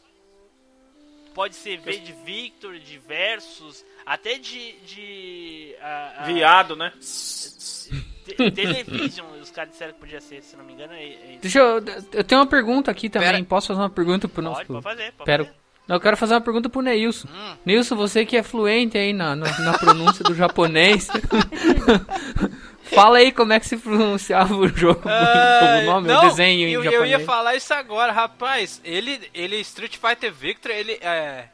Pode 1.34 1.54
ser 1.54 1.78
V 1.78 1.98
de 1.98 2.12
Victory, 2.24 2.80
de 2.80 2.96
Versus, 2.98 3.84
até 4.06 4.38
de. 4.38 4.72
de 4.86 5.76
ah, 5.82 6.14
ah, 6.18 6.24
Viado, 6.24 6.74
né? 6.74 6.92
te- 6.98 8.50
Television, 8.50 9.26
os 9.40 9.50
caras 9.50 9.72
disseram 9.72 9.92
que 9.92 10.00
podia 10.00 10.20
ser, 10.20 10.42
se 10.42 10.56
não 10.56 10.64
me 10.64 10.72
engano. 10.72 10.94
É, 10.94 11.04
é. 11.04 11.38
Deixa 11.40 11.58
eu. 11.58 11.84
Eu 12.12 12.24
tenho 12.24 12.40
uma 12.40 12.46
pergunta 12.46 12.90
aqui 12.90 13.10
também. 13.10 13.30
Pera. 13.30 13.44
Posso 13.44 13.66
fazer 13.68 13.80
uma 13.80 13.90
pergunta 13.90 14.26
pro 14.26 14.42
nosso. 14.42 14.64
Pode, 14.64 14.68
pode 14.68 14.82
fazer, 14.82 15.12
pode 15.12 15.26
Pera. 15.26 15.44
fazer. 15.44 15.56
Não, 15.86 15.96
eu 15.96 16.00
quero 16.00 16.16
fazer 16.16 16.34
uma 16.34 16.40
pergunta 16.40 16.68
pro 16.68 16.82
Neilson. 16.82 17.28
Hum. 17.28 17.56
Neilson, 17.64 17.94
você 17.94 18.26
que 18.26 18.36
é 18.36 18.42
fluente 18.42 18.98
aí 18.98 19.12
na, 19.12 19.36
na, 19.36 19.58
na 19.60 19.78
pronúncia 19.78 20.24
do 20.24 20.34
japonês. 20.34 21.06
Fala 22.94 23.18
aí 23.18 23.32
como 23.32 23.52
é 23.52 23.60
que 23.60 23.66
se 23.68 23.76
pronunciava 23.76 24.54
o 24.54 24.68
jogo, 24.68 25.02
Ah, 25.08 25.80
o 25.82 25.86
nome, 25.86 26.08
não, 26.08 26.18
o 26.24 26.28
desenho 26.28 26.68
em 26.68 26.72
eu, 26.72 26.82
japonês. 26.84 27.12
eu 27.12 27.18
ia 27.20 27.26
falar 27.26 27.54
isso 27.56 27.72
agora, 27.74 28.12
rapaz. 28.12 28.80
Ele, 28.84 29.20
ele 29.34 29.56
Street 29.60 29.96
Fighter 29.96 30.32
Victory, 30.32 30.74
ele 30.74 30.92
é 31.02 31.46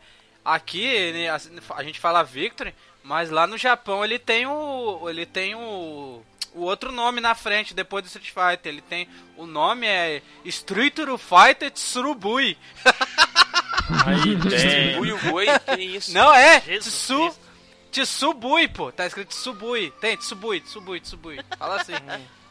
aqui 0.44 0.84
ele- 0.84 1.28
a, 1.28 1.38
a 1.76 1.82
gente 1.84 1.98
fala 2.00 2.22
Victory, 2.22 2.74
mas 3.02 3.30
lá 3.30 3.46
no 3.46 3.56
Japão 3.56 4.04
ele 4.04 4.18
tem 4.18 4.46
o 4.46 5.08
ele 5.08 5.24
tem 5.26 5.54
o 5.54 6.22
o 6.54 6.60
outro 6.64 6.92
nome 6.92 7.18
na 7.20 7.34
frente 7.34 7.72
depois 7.72 8.04
do 8.04 8.08
Street 8.08 8.28
Fighter. 8.28 8.70
Ele 8.72 8.82
tem 8.82 9.08
o 9.38 9.46
nome 9.46 9.86
é 9.86 10.20
Street 10.44 10.94
Fighter 11.18 11.70
Tsurubui. 11.70 12.58
Aí 14.06 14.36
tem. 14.36 14.36
Distribui 14.36 15.12
o 15.12 15.18
boi, 15.18 15.46
que 15.74 15.80
isso? 15.80 16.12
Não 16.12 16.34
é 16.34 16.60
Jesus 16.60 16.94
Tsu 16.94 17.18
Cristo. 17.20 17.41
Tsubui, 18.00 18.68
pô. 18.68 18.90
Tá 18.90 19.06
escrito 19.06 19.28
Tsubui. 19.28 19.90
Tem 20.00 20.16
Tsubui, 20.16 20.60
Tsubui, 20.60 21.00
Tsubui. 21.00 21.40
Fala 21.58 21.80
assim. 21.80 21.92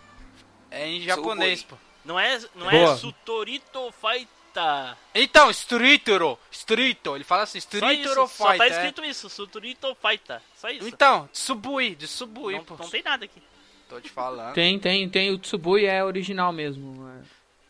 é 0.70 0.88
em 0.88 1.02
japonês, 1.02 1.64
pô. 1.64 1.76
Não 2.04 2.20
é, 2.20 2.40
não 2.56 2.70
Boa. 2.70 2.94
é 2.94 2.96
Sutorito 2.96 3.92
Faita. 4.00 4.98
Então, 5.14 5.50
Streetero, 5.52 6.38
Streeto, 6.52 7.16
ele 7.16 7.24
fala 7.24 7.44
assim, 7.44 7.58
Streetero 7.60 8.26
isso, 8.26 8.36
só 8.36 8.58
tá 8.58 8.66
é. 8.66 8.70
escrito 8.70 9.04
isso, 9.06 9.30
Sutorito 9.30 9.96
Faita. 9.96 10.42
Só 10.56 10.70
isso. 10.70 10.88
Então, 10.88 11.30
Tsubui, 11.32 11.96
de 11.96 12.08
Subui, 12.08 12.56
não, 12.56 12.64
pô. 12.66 12.76
não 12.78 12.90
tem 12.90 13.02
nada 13.04 13.26
aqui. 13.26 13.42
Tô 13.88 14.00
te 14.02 14.10
falando. 14.10 14.54
Tem, 14.54 14.80
tem, 14.80 15.08
tem. 15.10 15.32
O 15.32 15.38
Tsubui 15.38 15.86
é 15.86 16.04
original 16.04 16.52
mesmo. 16.52 17.08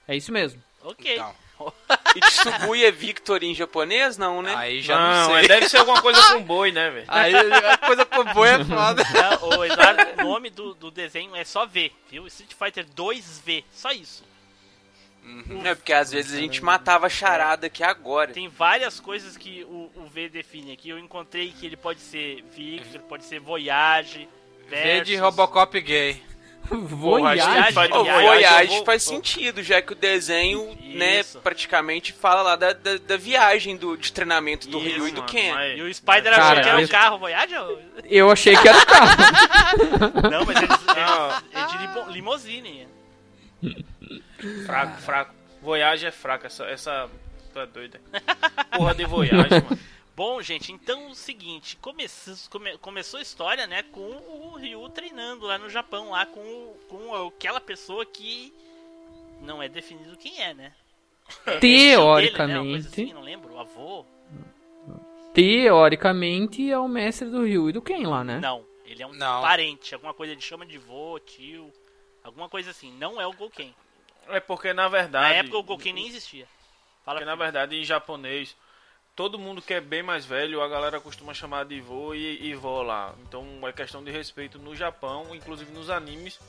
É, 0.08 0.14
é 0.14 0.18
isso 0.18 0.32
mesmo. 0.32 0.64
Ok. 0.84 1.14
Então. 1.14 1.36
E 2.16 2.20
Tsubui 2.20 2.84
é 2.84 2.92
Victor 2.92 3.44
em 3.44 3.54
japonês? 3.56 4.18
Não, 4.18 4.42
né? 4.42 4.54
Aí 4.56 4.82
já 4.82 4.98
não, 5.00 5.30
Não, 5.30 5.36
sei. 5.40 5.48
deve 5.48 5.70
ser 5.70 5.78
alguma 5.78 6.02
coisa 6.02 6.22
com 6.34 6.44
boi, 6.44 6.72
né, 6.72 6.90
velho? 6.90 7.06
Aí 7.08 7.34
a 7.36 7.78
coisa 7.78 8.06
com 8.06 8.24
boi 8.34 8.50
é 8.50 8.66
foda. 8.66 9.04
Não, 10.18 10.26
o 10.26 10.30
nome 10.30 10.50
do, 10.50 10.74
do 10.74 10.92
desenho 10.92 11.36
é 11.36 11.44
só 11.44 11.66
V, 11.66 11.92
viu? 12.10 12.28
Street 12.28 12.54
Fighter 12.54 12.86
2V, 12.96 13.64
só 13.72 13.92
isso. 13.92 14.24
É 15.64 15.76
porque 15.76 15.94
às 15.94 16.12
vezes 16.12 16.34
a 16.36 16.40
gente 16.40 16.64
matava 16.64 17.06
a 17.06 17.10
charada 17.10 17.68
aqui 17.68 17.84
agora. 17.84 18.34
Tem 18.34 18.48
várias 18.48 19.00
coisas 19.00 19.38
que 19.38 19.64
o, 19.66 19.92
o 19.96 20.08
V 20.08 20.30
define 20.30 20.74
aqui. 20.74 20.90
Eu 20.90 20.98
encontrei 20.98 21.52
que 21.52 21.66
ele 21.66 21.78
pode 21.78 22.00
ser 22.00 22.44
Victor, 22.52 23.02
pode 23.02 23.26
ser 23.26 23.40
Voyage, 23.40 24.28
V 24.68 24.76
Versus. 24.76 25.08
de 25.08 25.16
Robocop 25.18 25.80
gay. 25.80 26.22
Voyage. 26.70 27.42
Voyage. 27.42 27.74
Fighter 27.74 27.96
O 27.98 28.04
Voyage, 28.06 28.68
vou- 28.76 28.86
faz 28.86 29.04
sentido, 29.04 29.62
já 29.64 29.82
que 29.82 29.92
o 29.92 29.96
desenho, 29.96 30.78
né, 30.96 31.20
Isso. 31.20 31.40
praticamente 31.40 32.14
fala 32.14 32.42
lá 32.42 32.56
da, 32.56 32.72
da, 32.74 32.98
da 32.98 33.18
viagem 33.18 33.76
do, 33.76 33.98
de 33.98 34.12
treinamento 34.14 34.70
do 34.70 34.78
Isso, 34.80 34.88
Ryu 34.96 35.08
e 35.08 35.12
do 35.12 35.24
Ken. 35.24 35.54
mas- 35.54 35.78
E 35.78 35.82
o 35.82 35.94
Spider 35.94 36.24
Cara, 36.34 36.44
achou 36.44 36.54
que 36.64 36.70
era 36.70 36.78
mas- 36.80 36.88
o 36.90 36.92
carro 36.92 37.18
Voyage? 37.20 37.54
Eu 38.06 38.32
achei 38.32 38.56
que 38.56 38.68
era 38.68 38.86
carro. 38.86 39.08
Não, 40.32 40.46
mas 40.46 40.58
eles, 40.58 40.78
Ah. 40.88 41.42
eles, 41.52 41.64
é 41.64 41.68
de 41.68 41.78
limo- 41.88 42.10
limousine. 42.12 42.88
Fraco, 44.66 45.02
fraco. 45.02 45.34
Voyage 45.62 46.06
é 46.06 46.12
fraca, 46.12 46.48
essa. 46.48 46.66
essa 46.66 47.10
tá 47.54 47.66
doida. 47.66 48.00
Porra 48.76 48.96
de 48.96 49.06
Voyage, 49.06 49.36
mano. 49.36 49.80
Bom, 50.16 50.42
gente, 50.42 50.72
então 50.72 51.08
é 51.08 51.12
o 51.12 51.16
seguinte, 51.16 51.78
começou, 51.78 52.36
come- 52.50 52.78
começou 52.78 53.20
a 53.20 53.24
história, 53.24 53.66
né, 53.66 53.82
com 53.84 54.02
o 54.02 54.56
Ryu 54.58 54.88
treinando 54.90 55.46
lá 55.46 55.58
no 55.58 55.70
Japão, 55.70 56.12
lá 56.12 56.26
com, 56.26 56.76
com 56.90 57.28
aquela 57.28 57.62
pessoa 57.62 58.06
que 58.06 58.54
não 59.42 59.64
é 59.64 59.70
definido 59.70 60.18
quem 60.18 60.40
é, 60.42 60.54
né? 60.54 60.74
É, 61.46 61.56
é 61.56 61.60
tio 61.60 61.60
dele, 61.60 61.60
né, 61.60 61.60
Teoricamente. 61.60 62.88
assim, 62.88 63.14
não 63.14 63.22
lembro, 63.22 63.54
o 63.54 63.60
avô? 63.60 64.06
Teoricamente 65.34 66.70
é 66.70 66.78
o 66.78 66.88
mestre 66.90 67.30
do 67.30 67.44
Ryu 67.44 67.70
e 67.70 67.74
do 67.74 67.82
Ken 67.82 68.06
lá, 68.06 68.24
né? 68.24 68.40
Não, 68.40 68.66
ele 68.86 69.02
é 69.02 69.08
um 69.08 69.14
Não. 69.14 69.42
parente, 69.42 69.94
alguma 69.96 70.14
coisa 70.14 70.34
ele 70.34 70.42
chama 70.42 70.66
de 70.66 70.78
vô, 70.78 71.18
tio, 71.20 71.72
alguma 72.22 72.50
coisa 72.50 72.72
assim, 72.72 72.92
não 72.98 73.20
é 73.20 73.26
o 73.26 73.32
Gouken. 73.34 73.74
É 74.28 74.40
porque 74.42 74.74
na 74.74 74.84
Na 74.84 74.90
verdade. 74.90 75.36
época 75.40 75.58
o 75.58 75.64
Gouken 75.64 75.94
nem 75.94 76.08
existia. 76.08 76.46
Fala 77.06 77.20
Porque 77.20 77.26
na 77.26 77.36
verdade 77.36 77.76
em 77.78 77.84
japonês, 77.84 78.56
todo 79.16 79.38
mundo 79.40 79.62
que 79.62 79.74
é 79.74 79.82
bem 79.82 80.02
mais 80.04 80.26
velho, 80.26 80.62
a 80.62 80.68
galera 80.68 81.00
costuma 81.00 81.34
chamar 81.34 81.66
de 81.66 81.80
vô 81.82 82.14
e, 82.14 82.46
e 82.48 82.54
vó 82.56 82.82
lá. 82.82 83.14
Então 83.24 83.46
é 83.68 83.72
questão 83.74 84.04
de 84.04 84.12
respeito 84.12 84.58
no 84.60 84.76
Japão, 84.76 85.34
inclusive 85.36 85.72
nos 85.72 85.90
animes, 85.90 86.40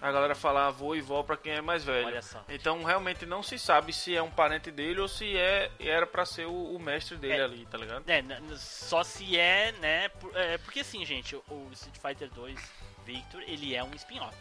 a 0.00 0.12
galera 0.12 0.34
fala 0.34 0.66
avô 0.68 0.94
e 0.94 1.00
vó 1.00 1.22
pra 1.24 1.36
quem 1.36 1.52
é 1.54 1.60
mais 1.60 1.82
velho. 1.84 2.06
Olha 2.06 2.22
só. 2.22 2.44
Então 2.48 2.82
realmente 2.84 3.26
não 3.26 3.42
se 3.42 3.58
sabe 3.58 3.92
se 3.92 4.14
é 4.16 4.22
um 4.22 4.30
parente 4.30 4.70
dele 4.70 5.00
ou 5.00 5.08
se 5.08 5.36
é 5.36 5.70
era 5.80 6.06
pra 6.06 6.24
ser 6.24 6.46
o, 6.46 6.74
o 6.74 6.78
mestre 6.78 7.16
dele 7.16 7.40
É. 7.40 7.44
ali, 7.44 7.66
tá 7.66 7.76
ligado? 7.78 8.04
É, 8.08 8.22
só 8.56 9.02
se 9.02 9.36
é, 9.36 9.72
né? 9.80 10.08
por- 10.08 10.36
é, 10.36 10.56
porque 10.58 10.80
assim, 10.80 11.04
gente, 11.04 11.34
o- 11.34 11.42
o 11.48 11.68
Street 11.72 11.96
Fighter 12.00 12.30
2 12.34 12.58
Victor, 13.04 13.42
ele 13.46 13.74
é 13.74 13.82
um 13.82 13.90
spin-off. 13.94 14.36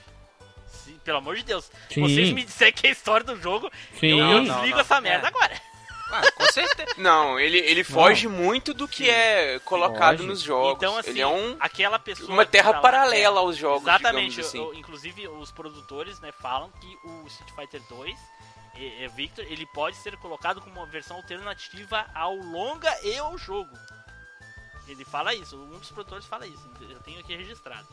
Pelo 1.04 1.20
amor 1.20 1.38
de 1.38 1.44
Deus. 1.44 1.72
Sim. 1.90 2.02
Vocês 2.02 2.32
me 2.32 2.44
disserem 2.44 2.74
que 2.74 2.86
é 2.86 2.90
a 2.90 2.94
história 2.94 3.26
do 3.26 3.36
jogo, 3.42 3.72
Sim. 4.00 4.08
eu, 4.08 4.18
eu 4.20 4.44
Não, 4.44 4.44
desligo 4.44 4.76
não. 4.76 4.82
essa 4.82 5.00
merda 5.02 5.28
É. 5.28 5.30
agora. 5.30 5.62
Ah, 6.12 6.32
com 6.32 6.46
certeza. 6.52 6.94
Não, 6.98 7.40
ele, 7.40 7.58
ele 7.60 7.84
foge 7.84 8.28
muito 8.28 8.74
do 8.74 8.88
que 8.88 9.10
é 9.10 9.60
colocado 9.60 10.18
Foge. 10.18 10.28
nos 10.30 10.42
jogos. 10.42 10.78
Então, 10.78 10.98
assim, 10.98 11.10
ele 11.12 11.22
é 11.22 11.28
um, 11.28 11.56
aquela 11.60 12.00
pessoa. 12.00 12.32
uma 12.32 12.46
terra 12.46 12.72
tá 12.72 12.78
lá- 12.78 12.82
paralela 12.82 13.38
é, 13.40 13.44
aos 13.44 13.58
jogos, 13.58 13.82
Exatamente. 13.84 14.42
assim. 14.42 14.60
o- 14.60 14.74
inclusive, 14.74 15.28
os 15.28 15.52
produtores 15.52 16.20
né, 16.20 16.32
falam 16.32 16.72
que 16.72 16.98
o 17.08 17.28
Street 17.28 17.52
Fighter 17.56 17.82
2, 17.90 18.18
é, 18.76 19.04
é, 19.04 19.08
Victor, 19.10 19.46
ele 19.50 19.66
pode 19.68 19.98
ser 19.98 20.16
colocado 20.18 20.62
como 20.62 20.80
uma 20.80 20.86
versão 20.88 21.18
alternativa 21.18 22.06
ao 22.16 22.36
longa 22.36 22.90
e 23.04 23.18
ao 23.18 23.38
jogo. 23.38 23.76
Ele 24.88 25.04
fala 25.04 25.34
isso, 25.36 25.58
um 25.58 25.78
dos 25.80 25.92
produtores 25.92 26.26
fala 26.26 26.48
isso, 26.48 26.70
eu 26.90 27.00
tenho 27.02 27.20
aqui 27.20 27.36
registrado. 27.36 27.88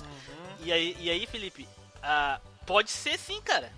Uhum. 0.00 0.56
E, 0.60 0.72
aí, 0.72 0.96
e 0.98 1.10
aí, 1.10 1.26
Felipe, 1.26 1.68
ah, 2.02 2.40
pode 2.66 2.90
ser 2.90 3.18
sim, 3.18 3.40
cara. 3.42 3.70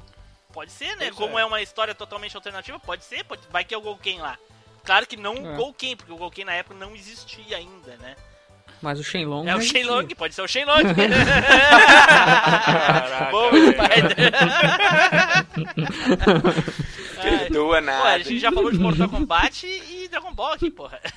Pode 0.52 0.72
ser, 0.72 0.96
né? 0.96 1.06
Pois 1.06 1.14
Como 1.16 1.38
é. 1.38 1.42
é. 1.42 1.44
uma 1.44 1.62
história 1.62 1.94
totalmente 1.94 2.34
alternativa, 2.36 2.78
pode 2.78 3.04
ser, 3.04 3.24
pode, 3.24 3.42
vai 3.50 3.64
que 3.64 3.74
é 3.74 3.78
o 3.78 3.80
Gouken 3.80 4.20
lá. 4.20 4.36
Claro 4.84 5.06
que 5.06 5.16
não 5.16 5.34
o 5.34 5.52
É. 5.54 5.56
Gouken, 5.56 5.96
porque 5.96 6.12
o 6.12 6.16
Gouken 6.16 6.44
na 6.44 6.54
época 6.54 6.74
não 6.74 6.94
existia 6.94 7.56
ainda, 7.56 7.96
né? 7.98 8.16
Mas 8.82 8.98
o 8.98 9.04
Shenlong. 9.04 9.46
É 9.46 9.54
o. 9.54 9.60
Shenlong, 9.60 10.06
pode 10.14 10.34
ser 10.34 10.40
o 10.40 10.48
Shenlong. 10.48 10.82
Caraca, 12.66 13.30
Bom, 13.30 13.50
Perdoa 17.22 17.68
Pô, 17.68 17.74
a 17.76 17.80
nada. 17.80 18.18
gente 18.24 18.38
já 18.38 18.50
falou 18.50 18.72
de 18.72 18.78
Mortal 18.78 19.08
Kombat 19.08 19.66
e 19.66 20.08
Dragon 20.08 20.32
Ball 20.32 20.52
aqui, 20.54 20.70
porra. 20.70 20.98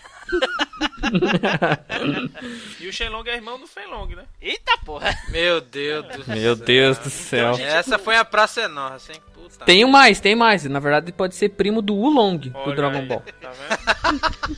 E 2.79 2.87
o 2.87 2.93
Shenlong 2.93 3.27
é 3.29 3.35
irmão 3.35 3.59
do 3.59 3.67
Fenlong, 3.67 4.07
né? 4.15 4.25
Eita, 4.41 4.77
porra. 4.85 5.15
Meu 5.29 5.61
Deus 5.61 6.05
do 6.07 6.23
céu. 6.23 6.35
Meu 6.35 6.55
Deus 6.55 6.97
do 6.97 7.09
céu. 7.09 7.53
gente, 7.55 7.67
Essa 7.67 7.97
foi 7.99 8.15
a 8.17 8.25
praça 8.25 8.61
é 8.61 8.67
nossa, 8.67 9.11
hein? 9.13 9.21
Puta. 9.33 9.65
Tem 9.65 9.85
mais, 9.89 10.19
tem 10.19 10.35
mais. 10.35 10.63
Na 10.65 10.79
verdade, 10.79 11.11
pode 11.11 11.35
ser 11.35 11.49
primo 11.49 11.81
do 11.81 11.93
Ulong 11.95 12.37
do 12.49 12.75
Dragon 12.75 12.99
aí, 12.99 13.05
Ball. 13.05 13.23
Tá 13.41 13.51
vendo? 13.51 13.83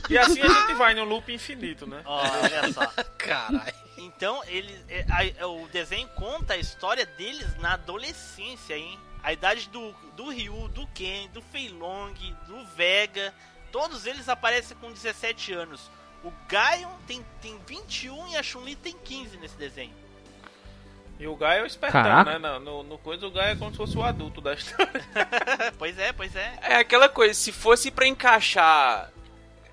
E 0.10 0.18
assim 0.18 0.40
a 0.40 0.48
gente 0.48 0.74
vai 0.74 0.94
no 0.94 1.04
loop 1.04 1.32
infinito, 1.32 1.86
né? 1.86 2.02
Olha 2.04 2.72
só. 2.72 2.86
Caralho. 3.18 3.72
Então, 3.98 4.42
ele, 4.46 4.74
é, 4.88 5.04
a- 5.40 5.46
o 5.46 5.66
desenho 5.72 6.06
conta 6.08 6.54
a 6.54 6.58
história 6.58 7.06
deles 7.06 7.56
na 7.58 7.74
adolescência, 7.74 8.76
hein? 8.76 8.98
A 9.22 9.32
idade 9.32 9.68
do, 9.70 9.94
do 10.16 10.28
Ryu, 10.30 10.68
do 10.68 10.86
Ken, 10.88 11.28
do 11.32 11.40
Fei 11.42 11.68
Long, 11.68 12.12
do 12.46 12.64
Vega. 12.76 13.32
Todos 13.72 14.06
eles 14.06 14.28
aparecem 14.28 14.76
com 14.76 14.92
17 14.92 15.52
anos. 15.52 15.90
O 16.26 16.32
Gaio 16.48 16.88
tem, 17.06 17.24
tem 17.40 17.56
21 17.68 18.26
e 18.32 18.36
a 18.36 18.42
Chun-Li 18.42 18.74
tem 18.74 18.96
15 19.04 19.36
nesse 19.36 19.56
desenho. 19.56 19.92
E 21.20 21.26
o 21.28 21.36
Gaio 21.36 21.60
é 21.60 21.62
o 21.62 21.66
espertão, 21.66 22.02
Caraca. 22.02 22.36
né? 22.36 22.58
No, 22.58 22.58
no, 22.58 22.82
no 22.82 22.98
coisa, 22.98 23.28
o 23.28 23.30
Gaio 23.30 23.52
é 23.52 23.56
como 23.56 23.70
se 23.70 23.76
fosse 23.76 23.96
o 23.96 24.02
adulto 24.02 24.40
da 24.40 24.54
história. 24.54 25.04
pois 25.78 25.96
é, 25.96 26.12
pois 26.12 26.34
é. 26.34 26.58
É 26.62 26.74
aquela 26.74 27.08
coisa, 27.08 27.32
se 27.32 27.52
fosse 27.52 27.92
pra 27.92 28.08
encaixar 28.08 29.12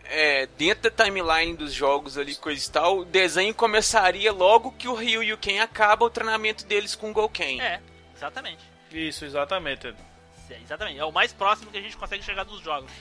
é, 0.04 0.46
dentro 0.56 0.92
da 0.92 1.04
timeline 1.04 1.58
dos 1.58 1.74
jogos 1.74 2.20
ali, 2.20 2.36
coisa 2.36 2.64
e 2.64 2.72
tal, 2.72 3.00
o 3.00 3.06
desenho 3.06 3.56
começaria 3.56 4.32
logo 4.32 4.74
que 4.74 4.88
o 4.88 4.94
Ryu 4.94 5.24
e 5.24 5.34
o 5.34 5.38
Ken 5.40 5.60
acabam 5.60 6.08
o 6.08 6.12
treinamento 6.12 6.68
deles 6.68 6.96
com 6.96 7.10
o 7.10 7.14
Gouken. 7.14 7.60
É, 7.60 7.82
exatamente. 8.16 8.64
Isso, 8.92 9.26
exatamente. 9.26 9.88
É, 9.88 10.60
exatamente. 10.64 11.00
É 11.00 11.06
o 11.06 11.12
mais 11.12 11.34
próximo 11.34 11.72
que 11.72 11.80
a 11.80 11.82
gente 11.82 11.98
consegue 11.98 12.24
chegar 12.24 12.44
dos 12.44 12.62
jogos. 12.62 12.92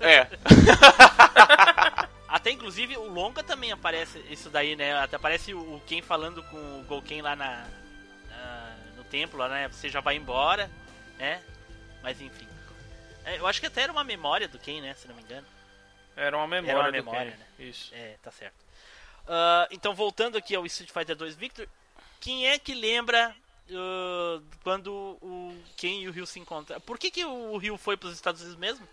É. 0.00 0.28
Até 2.34 2.50
inclusive 2.50 2.96
o 2.96 3.06
longa 3.06 3.44
também 3.44 3.70
aparece 3.70 4.18
isso 4.28 4.50
daí, 4.50 4.74
né? 4.74 4.92
Até 4.98 5.14
aparece 5.14 5.54
o 5.54 5.80
Ken 5.86 6.02
falando 6.02 6.42
com 6.42 6.80
o 6.80 6.82
Gouken 6.82 7.22
lá 7.22 7.36
na, 7.36 7.64
na- 8.28 8.76
no 8.96 9.04
templo, 9.04 9.38
lá, 9.38 9.48
né? 9.48 9.68
Você 9.68 9.88
já 9.88 10.00
vai 10.00 10.16
embora, 10.16 10.68
né? 11.16 11.40
Mas 12.02 12.20
enfim. 12.20 12.48
É, 13.24 13.38
eu 13.38 13.46
acho 13.46 13.60
que 13.60 13.66
até 13.68 13.82
era 13.82 13.92
uma 13.92 14.02
memória 14.02 14.48
do 14.48 14.58
Ken, 14.58 14.80
né? 14.80 14.94
Se 14.94 15.06
não 15.06 15.14
me 15.14 15.22
engano. 15.22 15.46
Era 16.16 16.36
uma 16.36 16.48
memória 16.48 16.72
Era 16.72 16.80
uma 16.80 16.90
memória, 16.90 17.30
Ken. 17.30 17.36
né? 17.38 17.46
Isso. 17.56 17.94
É, 17.94 18.16
tá 18.20 18.32
certo. 18.32 18.56
Ah, 19.28 19.68
então 19.70 19.94
voltando 19.94 20.36
aqui 20.36 20.56
ao 20.56 20.66
Street 20.66 20.90
Fighter 20.90 21.14
2 21.14 21.36
Victor, 21.36 21.68
quem 22.20 22.48
é 22.48 22.58
que 22.58 22.74
lembra 22.74 23.32
ah, 23.70 24.40
quando 24.64 24.92
o 25.22 25.56
Ken 25.76 26.00
e 26.00 26.08
o 26.08 26.10
Ryu 26.10 26.26
se 26.26 26.40
encontram? 26.40 26.80
Por 26.80 26.98
que, 26.98 27.12
que 27.12 27.24
o 27.24 27.56
Ryu 27.58 27.78
foi 27.78 27.96
pros 27.96 28.12
Estados 28.12 28.40
Unidos 28.40 28.58
mesmo? 28.58 28.88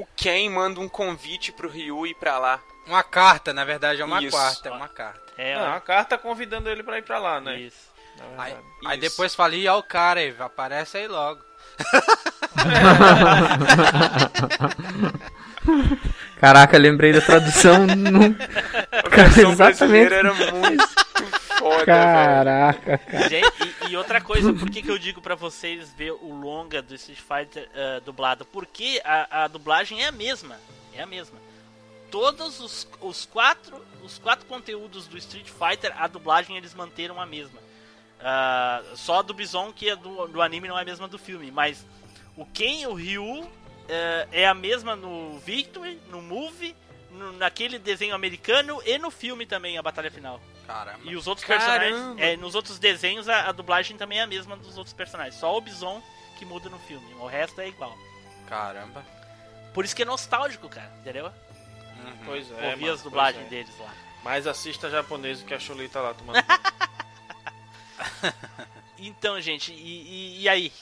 O 0.00 0.06
Ken 0.16 0.48
manda 0.50 0.80
um 0.80 0.88
convite 0.88 1.52
pro 1.52 1.68
Ryu 1.68 2.06
ir 2.06 2.14
pra 2.14 2.38
lá. 2.38 2.58
Uma 2.86 3.02
carta, 3.02 3.52
na 3.52 3.64
verdade, 3.64 4.00
é 4.00 4.04
uma 4.04 4.22
Isso. 4.22 4.30
quarta, 4.36 4.68
é 4.68 4.72
uma 4.72 4.88
carta. 4.88 5.20
É, 5.36 5.54
Não, 5.56 5.74
a 5.74 5.80
carta 5.80 6.16
convidando 6.18 6.68
ele 6.70 6.82
pra 6.82 6.98
ir 6.98 7.02
pra 7.02 7.18
lá, 7.18 7.40
né? 7.40 7.58
Isso. 7.60 7.90
Na 8.36 8.44
Aí, 8.44 8.52
verdade. 8.52 8.66
aí 8.86 8.98
Isso. 8.98 9.10
depois 9.10 9.34
fala, 9.34 9.54
ih, 9.54 9.68
ó 9.68 9.78
o 9.78 9.82
cara 9.82 10.20
aí, 10.20 10.34
aparece 10.38 10.98
aí 10.98 11.08
logo. 11.08 11.40
Caraca, 16.40 16.78
lembrei 16.78 17.12
da 17.12 17.20
tradução 17.20 17.84
no. 17.86 18.24
A 18.92 19.02
Cara, 19.10 19.50
exatamente. 19.50 20.12
era 20.14 20.32
muito 20.34 20.88
foda, 21.58 21.76
velho. 21.76 21.86
Caraca, 21.86 22.98
cara. 22.98 23.28
Gente, 23.28 23.74
e, 23.90 23.96
outra 23.96 24.20
coisa, 24.20 24.52
por 24.52 24.70
que, 24.70 24.82
que 24.82 24.90
eu 24.90 24.98
digo 24.98 25.20
pra 25.20 25.34
vocês 25.34 25.92
ver 25.92 26.12
o 26.12 26.32
longa 26.32 26.80
do 26.80 26.94
Street 26.94 27.20
Fighter 27.20 27.68
ah, 27.74 28.00
dublado? 28.04 28.44
Porque 28.44 29.00
a, 29.04 29.44
a 29.44 29.48
dublagem 29.48 30.02
é 30.02 30.08
a 30.08 30.12
mesma. 30.12 30.58
É 30.92 31.02
a 31.02 31.06
mesma. 31.06 31.38
Todos 32.10 32.60
os, 32.60 32.88
os 33.00 33.24
quatro 33.24 33.80
os 34.02 34.18
quatro 34.18 34.46
conteúdos 34.46 35.06
do 35.06 35.16
Street 35.18 35.48
Fighter, 35.48 35.92
a 35.96 36.06
dublagem 36.06 36.56
eles 36.56 36.74
manteram 36.74 37.20
a 37.20 37.26
mesma. 37.26 37.60
Ah, 38.20 38.82
só 38.94 39.20
a 39.20 39.22
do 39.22 39.32
Bison, 39.32 39.72
que 39.72 39.88
é 39.88 39.96
do, 39.96 40.26
do 40.28 40.42
anime, 40.42 40.68
não 40.68 40.78
é 40.78 40.82
a 40.82 40.84
mesma 40.84 41.08
do 41.08 41.18
filme. 41.18 41.50
Mas 41.50 41.86
o 42.36 42.44
Ken 42.44 42.86
o 42.86 42.94
Ryu 42.94 43.48
eh, 43.88 44.28
é 44.32 44.48
a 44.48 44.54
mesma 44.54 44.94
no 44.94 45.38
Victory, 45.40 45.98
no 46.10 46.22
Movie, 46.22 46.74
no- 47.10 47.32
naquele 47.32 47.78
desenho 47.78 48.14
americano 48.14 48.80
e 48.84 48.98
no 48.98 49.10
filme 49.10 49.46
também, 49.46 49.78
a 49.78 49.82
batalha 49.82 50.10
final. 50.10 50.40
Caramba. 50.66 51.00
E 51.04 51.16
os 51.16 51.26
outros 51.26 51.46
Caramba. 51.46 51.78
personagens, 51.80 52.18
é, 52.20 52.36
nos 52.36 52.54
outros 52.54 52.78
desenhos 52.78 53.28
a, 53.28 53.48
a 53.48 53.52
dublagem 53.52 53.96
também 53.96 54.20
é 54.20 54.22
a 54.22 54.26
mesma 54.26 54.56
dos 54.56 54.76
outros 54.78 54.94
personagens. 54.94 55.34
Só 55.34 55.56
o 55.56 55.60
Bison 55.60 56.00
que 56.38 56.44
muda 56.44 56.68
no 56.70 56.78
filme, 56.80 57.12
o 57.14 57.26
resto 57.26 57.60
é 57.60 57.68
igual. 57.68 57.96
Caramba. 58.48 59.04
Por 59.74 59.84
isso 59.84 59.94
que 59.94 60.02
é 60.02 60.06
nostálgico, 60.06 60.68
cara, 60.68 60.90
entendeu? 61.00 61.26
Uhum. 61.26 62.16
Pois 62.24 62.50
é. 62.50 62.70
Ouvir 62.70 62.80
mano, 62.82 62.92
as 62.94 63.02
dublagens 63.02 63.46
é. 63.46 63.48
deles 63.48 63.78
lá. 63.78 63.92
Mas 64.24 64.46
assista 64.46 64.88
japonês 64.90 65.42
que 65.42 65.54
a 65.54 65.58
Chun-Li 65.58 65.88
tá 65.88 66.00
lá 66.00 66.14
tomando. 66.14 66.38
Então, 69.00 69.40
gente, 69.40 69.72
e, 69.72 69.76
e- 69.76 70.42
e 70.42 70.48
aí? 70.48 70.72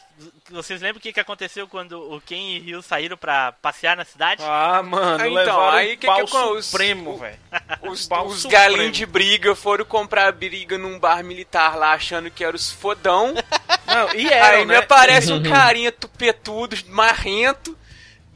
Vocês 0.50 0.80
lembram 0.82 0.98
o 0.98 1.00
que, 1.00 1.12
que 1.12 1.20
aconteceu 1.20 1.68
quando 1.68 1.92
o 2.12 2.20
Ken 2.20 2.34
e 2.56 2.58
o 2.58 2.62
Ryu 2.64 2.82
saíram 2.82 3.16
pra 3.16 3.52
passear 3.52 3.96
na 3.96 4.04
cidade? 4.04 4.42
ah, 4.44 4.82
mano, 4.82 5.22
Ah, 5.22 5.28
então, 5.28 5.34
levaram 5.34 5.78
aí 5.78 5.96
que 5.96 6.06
pau 6.06 6.24
que 6.26 6.34
eu- 6.36 6.52
os- 6.56 6.66
supremo, 6.66 7.12
o- 7.12 7.18
velho. 7.18 7.38
Os, 7.82 8.08
os 8.26 8.44
galinhos 8.46 8.96
de 8.96 9.06
briga 9.06 9.54
foram 9.54 9.84
comprar 9.84 10.32
briga 10.32 10.76
num 10.76 10.98
bar 10.98 11.22
militar 11.22 11.76
lá, 11.76 11.92
achando 11.92 12.30
que 12.30 12.42
eram 12.42 12.56
os 12.56 12.70
fodão. 12.72 13.32
Não, 13.86 14.12
e 14.14 14.26
era, 14.28 14.56
Aí 14.56 14.64
me 14.66 14.72
né? 14.72 14.78
aparece 14.78 15.32
um 15.32 15.40
carinha 15.42 15.92
tupetudo, 15.92 16.76
marrento, 16.88 17.78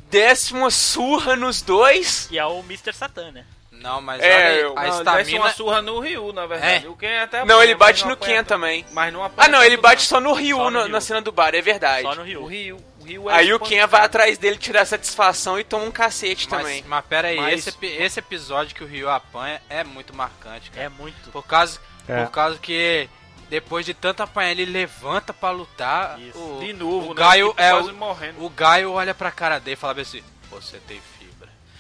desce 0.09 0.53
uma 0.55 0.71
surra 0.71 1.35
nos 1.35 1.61
dois. 1.61 2.27
Que 2.29 2.39
é 2.39 2.47
o 2.47 2.61
Mr. 2.61 2.93
Satan, 2.95 3.33
né? 3.33 3.45
Não, 3.83 4.01
mas 4.01 4.23
É, 4.23 4.65
olha 4.67 4.71
a 4.71 4.75
Não, 4.75 4.83
ele 4.85 4.91
estamina... 5.23 5.41
uma 5.41 5.51
surra 5.53 5.83
no 5.83 5.99
Ryu, 6.01 6.33
na 6.33 6.47
verdade. 6.47 6.87
É. 6.87 6.89
O 6.89 6.97
Ken 6.97 7.19
até 7.21 7.45
Não, 7.45 7.63
ele 7.63 7.75
bate 7.75 8.03
não 8.03 8.11
no 8.11 8.17
Ken 8.17 8.45
também. 8.45 8.85
Mas 8.93 9.13
não 9.13 9.25
apanha 9.25 9.49
Ah, 9.49 9.51
não, 9.51 9.63
ele 9.63 9.77
tanto, 9.77 9.83
bate 9.83 10.03
só 10.03 10.21
no 10.21 10.33
Ryu, 10.33 10.57
Só 10.57 10.65
no 10.65 10.71
na, 10.71 10.83
Ryu. 10.85 10.93
na 10.93 11.01
cena 11.01 11.21
do 11.21 11.33
bar, 11.33 11.55
é 11.55 11.61
verdade. 11.61 12.03
Só 12.03 12.15
no 12.15 12.23
Ryu. 12.23 12.43
O 12.43 12.47
Ryu, 12.47 12.77
o 13.01 13.05
Ryu 13.05 13.31
é 13.31 13.35
Aí 13.35 13.53
o 13.53 13.59
Ken 13.59 13.69
vai 13.77 13.85
espancado. 13.85 14.05
atrás 14.07 14.39
dele 14.39 14.57
tirar 14.57 14.85
satisfação 14.87 15.59
e 15.59 15.65
toma 15.65 15.85
um 15.85 15.91
cacete 15.91 16.47
Mas, 16.51 16.61
também. 16.61 16.85
mas 16.87 17.05
pera 17.07 17.29
aí, 17.29 17.37
Mas- 17.37 17.67
esse, 17.67 17.87
esse 17.87 18.19
episódio 18.21 18.75
que 18.75 18.85
o 18.85 18.87
Ryu 18.87 19.11
apanha 19.11 19.61
é 19.69 19.83
muito 19.85 20.15
marcante, 20.15 20.71
cara. 20.71 20.87
É 20.87 20.89
muito. 20.89 21.31
Por 21.31 21.45
causa, 21.47 21.81
É. 22.09 22.23
por 22.25 22.31
causa 22.31 22.59
que 22.59 23.09
depois 23.51 23.85
de 23.85 23.93
tanto 23.93 24.23
apanhar, 24.23 24.53
ele 24.53 24.65
levanta 24.65 25.33
pra 25.35 25.51
lutar. 25.51 26.19
Isso. 26.21 26.39
O, 26.39 26.61
De 26.61 26.73
novo, 26.73 27.07
o 27.11 27.15
né? 27.15 27.21
Gaio 27.21 27.53
é 27.57 27.71
quase 27.71 27.91
o, 27.91 27.95
morrendo. 27.95 28.45
o 28.45 28.49
Gaio 28.49 28.93
olha 28.93 29.13
pra 29.15 29.31
cara 29.31 29.59
dele 29.59 29.75
e 29.75 29.77
fala 29.77 30.01
assim: 30.01 30.23
Você 30.51 30.79
tem 30.79 31.01
fibra. 31.19 31.22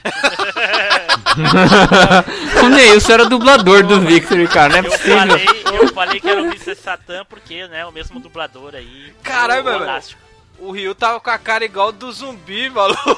o 2.62 2.68
Neilson 2.68 3.12
era 3.12 3.24
dublador 3.26 3.84
do 3.86 4.00
Victory, 4.00 4.46
cara, 4.48 4.68
não 4.70 4.76
é 4.76 4.80
Eu 4.80 4.84
possível. 4.90 5.18
falei, 5.18 5.46
eu 5.80 5.88
falei 5.94 6.20
que 6.20 6.28
era 6.28 6.42
o 6.42 6.46
Mr. 6.46 6.74
Satan 6.74 7.24
porque, 7.28 7.66
né, 7.68 7.84
o 7.86 7.92
mesmo 7.92 8.18
dublador 8.20 8.74
aí. 8.74 9.12
O 9.20 9.22
velho. 9.62 9.82
Elástico. 9.82 10.20
O 10.58 10.70
Ryu 10.70 10.94
tava 10.94 11.18
com 11.18 11.30
a 11.30 11.38
cara 11.38 11.64
igual 11.64 11.90
do 11.90 12.12
zumbi, 12.12 12.70
maluco. 12.70 13.16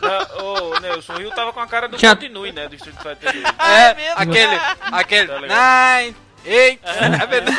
Não, 0.00 0.42
Ô, 0.74 0.80
Nelson, 0.80 1.12
o 1.12 1.16
Ryu 1.18 1.30
tava 1.30 1.52
com 1.52 1.60
a 1.60 1.66
cara 1.66 1.86
do 1.86 1.96
Tinha- 1.96 2.16
Continue, 2.16 2.50
né? 2.50 2.66
Do 2.68 2.74
Street 2.74 2.96
Fighter 2.96 3.32
2. 3.32 3.44
É, 3.60 3.94
mesmo? 3.94 4.14
aquele, 4.16 4.60
aquele, 4.90 5.28
Tá 5.28 5.40
nine, 6.00 6.16
eight, 6.44 6.80
é 6.84 7.26
verdade. 7.26 7.58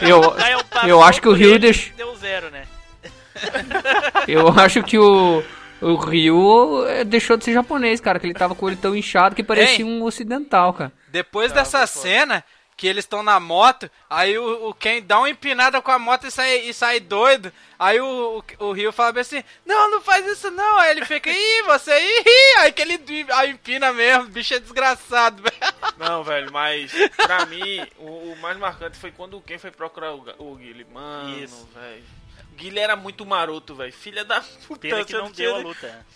Eu, 0.00 0.30
Gaio 0.32 0.62
passou 0.64 0.88
eu 0.90 1.02
acho 1.02 1.22
que 1.22 1.28
o 1.28 1.32
Ryu 1.32 1.50
ele, 1.50 1.58
deixou. 1.58 1.92
Deu 1.96 2.14
zero, 2.16 2.50
né? 2.50 2.64
Eu 4.28 4.48
acho 4.60 4.82
que 4.82 4.98
o. 4.98 5.42
O 5.80 5.94
Ryu 5.94 6.86
eh, 6.86 7.04
deixou 7.04 7.36
de 7.36 7.44
ser 7.44 7.52
japonês, 7.52 8.00
cara, 8.00 8.18
que 8.18 8.26
ele 8.26 8.34
tava 8.34 8.54
com 8.54 8.64
o 8.64 8.68
olho 8.68 8.76
tão 8.76 8.94
inchado 8.94 9.34
que 9.34 9.42
parecia 9.42 9.84
um 9.84 10.02
ocidental, 10.02 10.74
cara. 10.74 10.92
Depois 11.08 11.52
dessa 11.52 11.86
cena, 11.86 12.44
que 12.80 12.86
eles 12.86 13.04
estão 13.04 13.22
na 13.22 13.38
moto, 13.38 13.90
aí 14.08 14.38
o, 14.38 14.70
o 14.70 14.72
Ken 14.74 15.02
dá 15.02 15.18
uma 15.18 15.28
empinada 15.28 15.82
com 15.82 15.90
a 15.90 15.98
moto 15.98 16.26
e 16.26 16.30
sai, 16.30 16.60
e 16.60 16.72
sai 16.72 16.98
doido. 16.98 17.52
Aí 17.78 18.00
o, 18.00 18.42
o, 18.58 18.68
o 18.68 18.72
Ryu 18.72 18.90
fala 18.90 19.12
bem 19.12 19.20
assim, 19.20 19.44
não, 19.66 19.90
não 19.90 20.00
faz 20.00 20.26
isso 20.26 20.50
não. 20.50 20.78
Aí 20.78 20.92
ele 20.92 21.04
fica, 21.04 21.30
ih, 21.30 21.62
você, 21.66 21.92
ih, 21.92 22.58
aí 22.60 22.72
que 22.72 22.80
ele 22.80 22.98
aí 23.32 23.50
empina 23.50 23.92
mesmo, 23.92 24.24
o 24.24 24.28
bicho 24.28 24.54
é 24.54 24.58
desgraçado, 24.58 25.42
velho. 25.42 25.74
Não, 26.00 26.24
velho, 26.24 26.50
mas 26.50 26.90
pra 27.16 27.44
mim, 27.44 27.86
o, 27.98 28.32
o 28.32 28.36
mais 28.40 28.56
marcante 28.56 28.96
foi 28.96 29.12
quando 29.12 29.36
o 29.36 29.42
Ken 29.42 29.58
foi 29.58 29.70
procurar 29.70 30.14
o, 30.14 30.24
o 30.38 30.56
Guile. 30.56 30.86
Mano, 30.90 31.44
Isso. 31.44 31.68
velho. 31.74 32.02
Guile 32.60 32.78
era 32.78 32.94
muito 32.96 33.24
maroto, 33.24 33.74
velho. 33.74 33.92
Filha 33.92 34.24
da 34.24 34.40
puta. 34.68 34.80
Pena 34.82 35.04
que 35.04 35.12
não 35.14 35.30
deu 35.30 35.50
a 35.56 35.58
cheio 35.58 35.58
de- 35.58 35.62
luta. 35.64 36.06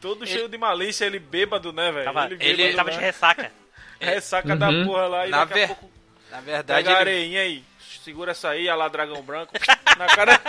Todo 0.00 0.26
cheio 0.26 0.48
de 0.48 0.56
malícia, 0.56 1.04
ele 1.04 1.18
bêbado, 1.18 1.72
né, 1.74 1.92
velho? 1.92 2.04
Tava, 2.06 2.24
ele 2.26 2.36
ele 2.40 2.56
bêbado, 2.56 2.76
tava 2.76 2.90
né? 2.90 2.96
de 2.96 3.02
ressaca. 3.02 3.52
Ressaca 4.00 4.56
da 4.56 4.70
Uhum. 4.70 4.86
porra 4.86 5.06
lá 5.08 5.26
e 5.26 5.30
Na 5.30 5.44
daqui 5.44 5.52
ver- 5.54 5.64
a 5.64 5.68
pouco 5.68 5.90
Na 6.30 6.40
verdade, 6.40 6.84
pega 6.88 7.00
ele, 7.02 7.10
areinha 7.10 7.40
aí. 7.42 7.64
Segura 8.02 8.30
essa 8.30 8.48
aí, 8.48 8.66
a 8.66 8.74
lá 8.74 8.88
dragão 8.88 9.20
branco. 9.22 9.52
na 9.98 10.06
cara 10.06 10.40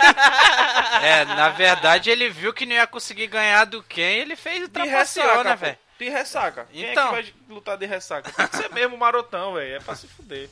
é, 1.02 1.24
na 1.26 1.50
verdade 1.50 2.08
ele 2.08 2.30
viu 2.30 2.54
que 2.54 2.64
não 2.64 2.74
ia 2.74 2.86
conseguir 2.86 3.26
ganhar 3.26 3.66
do 3.66 3.82
Ken 3.82 4.00
e 4.16 4.20
ele 4.20 4.36
fez 4.36 4.62
o 4.64 4.66
de 4.68 4.72
trapaceou, 4.72 5.26
ressaca, 5.26 5.44
né, 5.50 5.56
velho? 5.56 5.78
De 5.98 6.08
ressaca. 6.08 6.68
Quem 6.72 6.90
Então. 6.90 7.14
é 7.14 7.22
que 7.22 7.30
vai 7.30 7.34
lutar 7.54 7.76
de 7.76 7.84
ressaca? 7.84 8.30
Tem 8.32 8.48
que 8.48 8.56
ser 8.56 8.72
mesmo 8.72 8.96
marotão, 8.96 9.52
velho. 9.54 9.74
É 9.76 9.80
pra 9.80 9.94
se 9.94 10.06
fuder. 10.08 10.48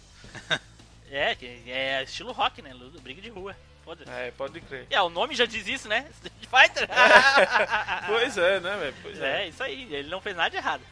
É, 1.11 1.35
que 1.35 1.63
é 1.67 2.03
estilo 2.05 2.33
rock, 2.33 2.61
né? 2.63 2.73
Luta- 2.75 3.01
Briga 3.01 3.21
de 3.23 3.31
rua. 3.31 3.57
Foda-se. 3.91 4.09
É, 4.11 4.31
pode 4.37 4.61
crer. 4.61 4.87
É, 4.89 5.03
o 5.03 5.09
nome 5.11 5.35
já 5.35 5.45
diz 5.47 5.67
isso, 5.67 5.89
né? 5.89 6.07
Street 6.15 6.47
Fighter. 6.49 6.89
Pois 8.07 8.39
é, 8.39 8.61
né, 8.61 8.77
velho? 8.77 8.95
Pois 9.03 9.21
é. 9.21 9.43
É, 9.45 9.49
isso 9.49 9.63
aí. 9.65 9.89
Ele 9.93 10.09
não 10.09 10.21
fez 10.21 10.37
nada 10.37 10.51
de 10.51 10.57
errado. 10.57 10.83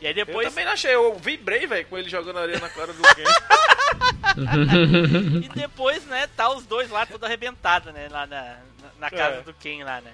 E 0.00 0.06
aí 0.06 0.12
Eu 0.18 0.24
depois. 0.24 0.48
também 0.48 0.64
não 0.64 0.72
achei, 0.72 0.94
eu 0.94 1.14
vibrei, 1.18 1.66
velho, 1.66 1.86
com 1.86 1.98
ele 1.98 2.08
jogando 2.08 2.38
areia 2.38 2.58
na 2.58 2.68
cara 2.70 2.92
do 2.94 3.02
Ken. 3.14 3.24
E 5.44 5.48
depois, 5.50 6.04
né, 6.06 6.26
tá 6.36 6.48
os 6.50 6.64
dois 6.64 6.88
lá 6.90 7.04
tudo 7.06 7.24
arrebentado, 7.26 7.92
né? 7.92 8.08
Lá 8.10 8.26
na, 8.26 8.42
na, 8.42 8.56
na 8.98 9.10
casa 9.10 9.36
É. 9.36 9.42
do 9.42 9.52
Ken 9.54 9.84
lá, 9.84 10.00
né? 10.00 10.12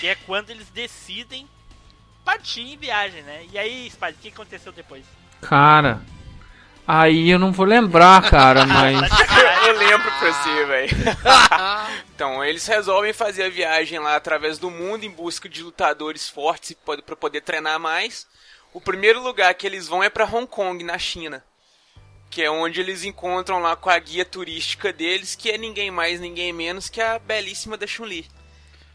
Que 0.00 0.08
é 0.08 0.14
quando 0.14 0.50
eles 0.50 0.68
decidem 0.68 1.48
partir 2.24 2.60
em 2.60 2.76
viagem, 2.76 3.22
né? 3.22 3.46
E 3.50 3.58
aí, 3.58 3.90
Spade, 3.90 4.18
o 4.18 4.20
que 4.20 4.28
aconteceu 4.28 4.70
depois? 4.72 5.04
Cara. 5.40 6.00
Aí 6.90 7.28
eu 7.28 7.38
não 7.38 7.52
vou 7.52 7.66
lembrar, 7.66 8.30
cara, 8.30 8.64
mas. 8.64 8.98
Sacanagem. 8.98 9.58
Eu 9.68 9.76
lembro 9.76 10.10
pra 10.10 10.32
você, 10.32 10.64
velho. 10.64 10.96
então, 12.14 12.42
eles 12.42 12.66
resolvem 12.66 13.12
fazer 13.12 13.42
a 13.42 13.50
viagem 13.50 13.98
lá 13.98 14.16
através 14.16 14.58
do 14.58 14.70
mundo 14.70 15.04
em 15.04 15.10
busca 15.10 15.46
de 15.46 15.62
lutadores 15.62 16.26
fortes 16.26 16.74
pra 17.04 17.14
poder 17.14 17.42
treinar 17.42 17.78
mais. 17.78 18.26
O 18.72 18.80
primeiro 18.80 19.22
lugar 19.22 19.52
que 19.52 19.66
eles 19.66 19.86
vão 19.86 20.02
é 20.02 20.08
pra 20.08 20.24
Hong 20.24 20.46
Kong, 20.46 20.82
na 20.82 20.96
China. 20.96 21.44
Que 22.30 22.42
é 22.42 22.50
onde 22.50 22.80
eles 22.80 23.04
encontram 23.04 23.58
lá 23.58 23.76
com 23.76 23.90
a 23.90 23.98
guia 23.98 24.24
turística 24.24 24.90
deles, 24.90 25.34
que 25.34 25.50
é 25.50 25.58
ninguém 25.58 25.90
mais, 25.90 26.18
ninguém 26.18 26.50
menos 26.50 26.88
que 26.88 27.02
a 27.02 27.18
belíssima 27.18 27.76
da 27.76 27.86
Chun-Li. 27.86 28.26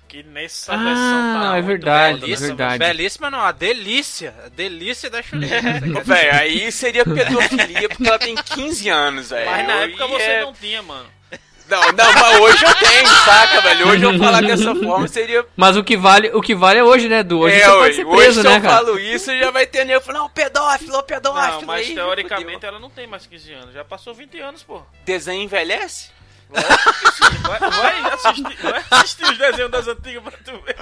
Que 0.08 0.22
nessa 0.22 0.74
Ah, 0.74 0.78
versão 0.78 1.42
tá 1.52 1.58
é 1.58 1.62
verdade, 1.62 2.26
é 2.26 2.28
né? 2.28 2.36
verdade. 2.36 2.78
Belíssima 2.78 3.32
não, 3.32 3.40
a 3.42 3.52
delícia. 3.52 4.34
A 4.46 4.50
delícia 4.50 5.10
da 5.10 5.24
Chun-Li. 5.24 5.48
Véi, 6.06 6.30
aí 6.30 6.72
seria 6.72 7.04
pedofilia 7.04 7.90
porque 7.90 8.08
ela 8.08 8.20
tem 8.20 8.36
15 8.36 8.90
anos, 8.90 9.30
velho. 9.32 9.50
Mas 9.50 9.68
na 9.68 9.74
época 9.74 10.08
você 10.08 10.24
é- 10.24 10.42
não 10.42 10.54
tinha, 10.54 10.82
mano. 10.84 11.10
Não, 11.68 11.82
não, 11.94 12.14
mas 12.14 12.40
hoje 12.42 12.64
eu 12.66 12.76
tenho, 12.76 13.08
saca, 13.08 13.62
velho? 13.62 13.88
Hoje 13.88 14.04
eu 14.04 14.20
falar 14.20 14.42
dessa 14.42 14.76
forma 14.84 15.08
seria. 15.08 15.46
Mas 15.56 15.78
o 15.78 15.84
que 15.84 15.96
vale, 15.98 16.30
o 16.34 16.42
que 16.42 16.54
vale 16.54 16.78
é 16.80 16.84
hoje, 16.84 17.08
né, 17.10 17.24
Du? 17.24 17.40
Hoje 17.40 17.56
é, 17.56 17.66
você 17.66 17.72
pode 17.78 17.96
ser 17.96 18.06
hoje 18.06 18.18
preso, 18.18 18.42
se 18.42 18.48
né, 18.48 18.58
eu 18.58 18.62
cara? 18.62 18.76
falo 18.76 19.00
isso, 19.00 19.36
já 19.40 19.50
vai 19.50 19.66
ter 19.66 19.86
nego 19.86 20.02
falando, 20.02 20.22
não, 20.24 20.30
pedófilo, 20.30 21.02
pedófilo. 21.04 21.62
Não, 21.62 21.62
mas 21.64 21.88
aí, 21.88 21.96
teoricamente 21.96 22.66
ela 22.66 22.80
não 22.80 22.90
tem 22.90 23.08
mais 23.08 23.26
15 23.26 23.54
anos. 23.54 23.74
Já 23.74 23.84
passou 23.84 24.14
20 24.14 24.40
anos, 24.42 24.62
pô. 24.62 24.82
Desenho 25.06 25.42
envelhece? 25.42 26.10
Vai, 26.50 27.60
vai 27.60 28.14
assistir, 28.14 28.58
vai 28.62 28.84
assistir 28.92 29.24
os 29.24 29.38
desenhos 29.38 29.72
das 29.72 29.88
antigas 29.88 30.24
pra 30.24 30.32
tu 30.44 30.60
ver. 30.62 30.76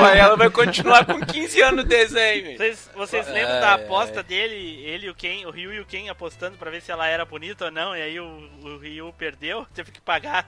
Ué, 0.00 0.18
ela 0.18 0.36
vai 0.36 0.50
continuar 0.50 1.04
com 1.04 1.20
15 1.20 1.60
anos 1.60 1.76
no 1.84 1.88
desenho. 1.88 2.56
Vocês, 2.56 2.90
vocês 2.94 3.28
É, 3.28 3.32
lembram 3.32 3.60
da 3.60 3.70
é, 3.70 3.74
aposta 3.74 4.22
dele, 4.22 4.82
ele 4.84 5.06
e 5.06 5.10
o 5.10 5.14
Ken, 5.14 5.46
o 5.46 5.50
Ryu 5.50 5.72
e 5.74 5.80
o 5.80 5.84
Ken 5.84 6.08
apostando 6.08 6.56
pra 6.56 6.70
ver 6.70 6.80
se 6.82 6.90
ela 6.90 7.06
era 7.06 7.24
bonita 7.24 7.66
ou 7.66 7.70
não, 7.70 7.94
e 7.96 8.02
aí 8.02 8.18
o, 8.18 8.24
o 8.62 8.78
Ryu 8.78 9.12
perdeu, 9.16 9.66
teve 9.74 9.92
que 9.92 10.00
pagar. 10.00 10.46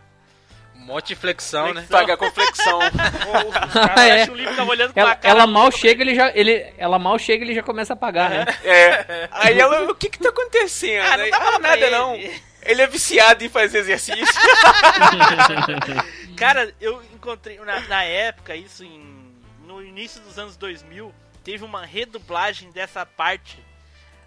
Um 0.76 0.86
monte 0.86 1.08
de 1.08 1.14
flexão, 1.16 1.72
né? 1.72 1.86
Paga 1.88 2.16
com 2.16 2.28
flexão. 2.32 2.80
É. 3.96 4.18
da 4.18 4.26
Chun-Li 4.26 4.46
ficavam 4.48 4.68
olhando 4.70 4.92
Ela, 4.96 5.14
cara. 5.14 5.28
ela 5.34 5.46
mal 5.46 5.70
chega, 5.70 6.02
ele 6.02 6.14
já, 6.16 6.32
ele, 6.34 6.72
ela 6.76 6.98
mal 6.98 7.16
chega, 7.18 7.44
ele 7.44 7.54
já 7.54 7.62
começa 7.62 7.92
a 7.92 7.96
pagar, 7.96 8.30
né? 8.30 8.44
É. 8.64 9.28
Aí 9.30 9.58
ela, 9.60 9.90
o 9.90 9.94
que 9.94 10.08
que 10.08 10.18
tá 10.18 10.30
acontecendo? 10.30 11.04
Ah, 11.04 11.16
não 11.16 11.24
ah, 11.32 11.38
pra 11.40 11.58
nada 11.60 11.76
ele. 11.86 11.90
não. 11.90 12.18
Ele 12.64 12.82
é 12.82 12.86
viciado 12.86 13.44
em 13.44 13.48
fazer 13.48 13.78
exercício. 13.78 14.24
Cara, 16.36 16.74
eu 16.80 17.02
encontrei 17.12 17.58
na, 17.58 17.80
na 17.80 18.02
época, 18.04 18.54
isso 18.56 18.84
em, 18.84 19.32
no 19.64 19.82
início 19.84 20.20
dos 20.22 20.38
anos 20.38 20.56
2000, 20.56 21.14
teve 21.42 21.64
uma 21.64 21.84
redublagem 21.84 22.70
dessa 22.70 23.04
parte, 23.06 23.62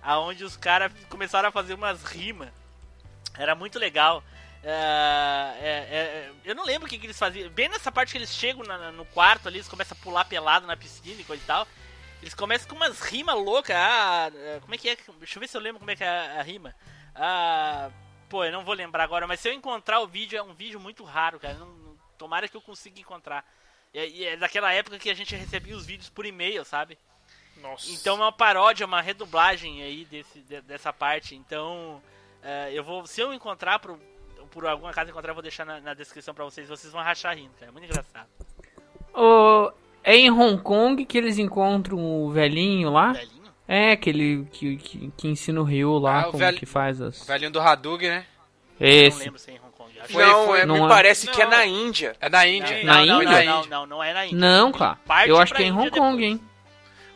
aonde 0.01 0.43
os 0.43 0.55
caras 0.55 0.91
começaram 1.09 1.49
a 1.49 1.51
fazer 1.51 1.73
umas 1.73 2.03
rimas. 2.03 2.49
Era 3.38 3.55
muito 3.55 3.77
legal. 3.77 4.23
É, 4.63 5.53
é, 5.59 5.69
é, 5.69 6.31
eu 6.43 6.55
não 6.55 6.65
lembro 6.65 6.88
o 6.88 6.89
que, 6.89 6.97
que 6.97 7.05
eles 7.05 7.17
faziam. 7.17 7.49
Bem 7.49 7.69
nessa 7.69 7.91
parte 7.91 8.11
que 8.11 8.17
eles 8.17 8.33
chegam 8.33 8.63
na- 8.63 8.91
no 8.91 9.05
quarto 9.05 9.47
ali, 9.47 9.57
eles 9.57 9.67
começam 9.67 9.95
a 9.99 10.03
pular 10.03 10.25
pelado 10.25 10.65
na 10.65 10.75
piscina 10.75 11.21
e 11.21 11.23
coisa 11.23 11.43
e 11.43 11.45
tal. 11.45 11.67
Eles 12.21 12.33
começam 12.33 12.67
com 12.67 12.75
umas 12.75 12.99
rimas 12.99 13.35
loucas. 13.35 13.75
Ah, 13.75 14.31
é, 14.33 14.57
como 14.61 14.73
é 14.73 14.77
que 14.77 14.89
é? 14.89 14.97
Deixa 15.19 15.38
eu 15.38 15.39
ver 15.39 15.47
se 15.47 15.55
eu 15.55 15.61
lembro 15.61 15.79
como 15.79 15.91
é 15.91 15.95
que 15.95 16.03
é 16.03 16.07
a, 16.07 16.39
a 16.39 16.41
rima. 16.41 16.73
Ah, 17.15 17.89
pô, 18.30 18.43
eu 18.45 18.51
não 18.51 18.63
vou 18.63 18.73
lembrar 18.73 19.03
agora, 19.03 19.25
mas 19.28 19.39
se 19.39 19.49
eu 19.49 19.53
encontrar 19.53 19.99
o 19.99 20.07
vídeo, 20.07 20.38
é 20.38 20.41
um 20.43 20.53
vídeo 20.53 20.80
muito 20.80 21.03
raro, 21.03 21.39
cara. 21.39 21.55
Não- 21.55 21.67
não- 21.67 21.97
tomara 22.17 22.47
que 22.47 22.57
eu 22.57 22.61
consiga 22.61 22.99
encontrar. 22.99 23.45
E, 23.93 23.99
é- 23.99 24.09
e 24.09 24.25
é 24.25 24.38
daquela 24.38 24.73
época 24.73 24.97
que 24.99 25.09
a 25.09 25.13
gente 25.13 25.36
recebia 25.36 25.75
os 25.75 25.86
vídeos 25.86 26.09
por 26.09 26.25
e-mail, 26.25 26.63
sabe? 26.65 26.97
Nossa. 27.61 27.89
Então 27.91 28.15
é 28.17 28.19
uma 28.21 28.32
paródia, 28.32 28.86
uma 28.86 29.01
redublagem 29.01 29.82
aí 29.84 30.05
desse, 30.05 30.39
de- 30.41 30.61
dessa 30.61 30.91
parte. 30.93 31.36
Então, 31.36 32.01
é, 32.43 32.71
eu 32.73 32.84
vou. 32.84 33.05
Se 33.07 33.19
eu 33.21 33.34
encontrar 33.34 33.80
por, 33.80 33.99
por 34.51 34.65
alguma 34.65 34.93
casa 34.93 35.09
encontrar, 35.09 35.32
eu 35.32 35.36
vou 35.36 35.41
deixar 35.41 35.65
na, 35.65 35.80
na 35.82 35.93
descrição 35.93 36.34
pra 36.34 36.43
vocês. 36.45 36.67
Vocês 36.69 36.91
vão 36.93 37.01
rachar 37.01 37.36
rindo, 37.36 37.53
cara. 37.59 37.69
É 37.69 37.71
muito 37.71 37.86
engraçado. 37.86 38.30
Ô, 39.13 39.71
é 40.03 40.15
em 40.15 40.30
Hong 40.30 40.61
Kong 40.61 41.03
que 41.05 41.17
eles 41.17 41.38
encontram 41.39 41.97
o 41.99 42.30
velhinho 42.32 42.89
lá? 42.91 43.13
Velhinho? 43.13 43.36
É, 43.68 43.91
aquele 43.91 44.45
que, 44.51 44.78
que, 44.78 45.11
que 45.18 45.28
ensina 45.28 45.59
o 45.59 45.63
Ryu 45.63 45.97
lá, 45.97 46.22
Ah, 46.24 46.28
o 46.28 46.32
como 46.32 46.38
velho- 46.38 46.57
que 46.57 46.65
faz 46.65 47.01
as... 47.01 47.22
O 47.22 47.26
velhinho 47.26 47.51
do 47.51 47.59
Hadouken, 47.59 48.09
né? 48.09 48.26
Não 48.80 48.88
Esse. 48.88 49.20
lembro 49.26 49.39
se 49.39 49.51
é 49.51 49.53
em 49.55 49.57
Hong 49.57 49.72
Kong. 49.78 49.91
Foi- 50.09 50.26
não, 50.26 50.45
foi- 50.45 50.59
é, 50.61 50.65
não 50.65 50.76
me 50.76 50.86
é- 50.86 50.88
parece 50.88 51.28
que 51.28 51.41
é 51.41 51.45
Não. 51.45 51.51
na 51.51 51.65
Índia. 51.65 52.15
É 52.22 52.30
da 52.30 52.47
Índia. 52.47 52.84
Na 52.84 53.05
não, 53.05 53.22
Índia? 53.24 53.43
Não, 53.43 53.55
não, 53.61 53.65
não, 53.68 53.86
não 53.88 54.03
é 54.03 54.13
na 54.13 54.26
Índia. 54.26 54.38
Não, 54.38 54.72
cara. 54.72 54.97
Eu 55.26 55.38
acho 55.38 55.53
que 55.53 55.63
é 55.63 55.65
em 55.65 55.72
Hong 55.72 55.89
Kong, 55.89 56.15
depois. 56.18 56.22
hein? 56.24 56.41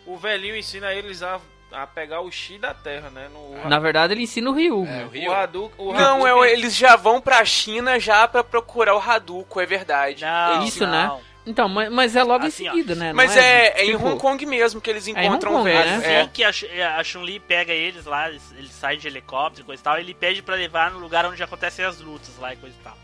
O 0.06 0.18
velhinho 0.18 0.58
ensina 0.58 0.92
eles 0.94 1.24
a, 1.24 1.40
a 1.72 1.88
pegar 1.88 2.20
o 2.22 2.30
chi 2.32 2.58
da 2.58 2.74
terra, 2.74 3.10
né? 3.12 3.30
No, 3.32 3.70
Na 3.70 3.80
verdade, 3.80 4.14
ele 4.14 4.24
ensina 4.24 4.50
o 4.50 4.54
Ryu. 4.54 4.84
É, 4.86 5.04
o 5.04 5.06
o 5.06 5.10
Rio. 5.10 5.32
Hadouken, 5.32 5.86
o 5.86 5.94
Não, 5.94 6.44
é, 6.44 6.52
eles 6.52 6.76
já 6.76 6.96
vão 6.98 7.22
pra 7.22 7.46
China 7.46 7.98
já 8.00 8.28
pra 8.28 8.44
procurar 8.44 8.96
o 8.96 9.00
Hadouken, 9.00 9.62
é 9.64 9.66
verdade. 9.66 10.26
Não, 10.26 10.64
Isso, 10.66 10.86
né? 10.86 11.10
Então, 11.46 11.68
mas, 11.68 11.92
mas 11.92 12.16
é 12.16 12.24
logo 12.24 12.46
Assim, 12.46 12.66
em 12.66 12.70
ó. 12.70 12.72
seguida, 12.72 12.94
né? 12.94 13.08
Não 13.10 13.16
Mas 13.16 13.36
é, 13.36 13.82
é 13.82 13.86
em 13.86 13.92
Tipo, 13.94 14.06
Hong 14.10 14.20
Kong 14.20 14.46
mesmo 14.46 14.80
que 14.80 14.90
eles 14.90 15.08
em 15.08 15.12
encontram 15.12 15.54
Hong 15.56 15.62
o 15.62 15.64
Kong, 15.64 15.72
velho. 15.72 16.00
né? 16.00 16.14
É. 16.14 16.22
Assim 16.22 16.30
que 16.32 16.44
a, 16.44 16.52
Ch- 16.54 16.66
a 16.98 17.04
Chun-Li 17.04 17.40
pega 17.40 17.74
eles 17.74 18.06
lá, 18.06 18.30
eles, 18.30 18.44
eles 18.56 18.72
saem 18.72 19.00
de 19.00 19.08
helicóptero 19.08 19.64
e 19.64 19.66
coisa 19.66 19.82
e 19.82 19.84
tal, 19.84 19.98
ele 19.98 20.14
pede 20.14 20.44
pra 20.44 20.54
levar 20.56 20.92
no 20.92 21.00
lugar 21.00 21.26
onde 21.26 21.42
acontecem 21.42 21.84
as 21.84 22.00
lutas 22.00 22.38
lá 22.40 22.54
e 22.54 22.58
coisa 22.58 22.76
e 22.80 22.84
tal. 22.84 22.96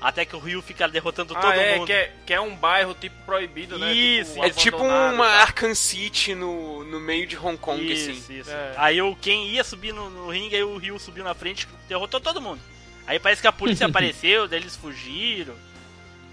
Até 0.00 0.24
que 0.24 0.34
o 0.36 0.38
Ryu 0.38 0.60
fica 0.62 0.86
derrotando 0.88 1.34
todo 1.34 1.46
Ah, 1.46 1.56
é, 1.56 1.76
mundo. 1.76 1.86
que 1.86 1.92
é, 1.92 2.12
que 2.26 2.32
é 2.34 2.40
um 2.40 2.54
bairro 2.54 2.94
tipo 2.94 3.14
proibido, 3.24 3.78
né? 3.78 3.92
Isso, 3.92 4.42
É 4.42 4.48
tipo 4.50 4.76
uma 4.78 5.16
tal. 5.16 5.22
Arkham 5.22 5.74
City 5.74 6.34
no, 6.34 6.84
no 6.84 7.00
meio 7.00 7.26
de 7.26 7.36
Hong 7.36 7.56
Kong, 7.58 7.82
Isso, 7.92 8.10
assim. 8.10 8.38
isso. 8.40 8.50
É. 8.50 8.72
Aí 8.76 9.00
o 9.02 9.14
Ken 9.16 9.46
ia 9.48 9.64
subir 9.64 9.92
no, 9.92 10.08
no 10.10 10.28
ringue, 10.30 10.54
aí 10.56 10.62
o 10.62 10.76
Ryu 10.78 10.98
subiu 10.98 11.24
na 11.24 11.34
frente, 11.34 11.66
derrotou 11.88 12.20
todo 12.20 12.40
mundo. 12.40 12.60
Aí 13.06 13.18
parece 13.18 13.40
que 13.40 13.48
a 13.48 13.52
polícia 13.52 13.84
apareceu, 13.88 14.46
daí 14.48 14.60
eles 14.60 14.76
fugiram. 14.76 15.54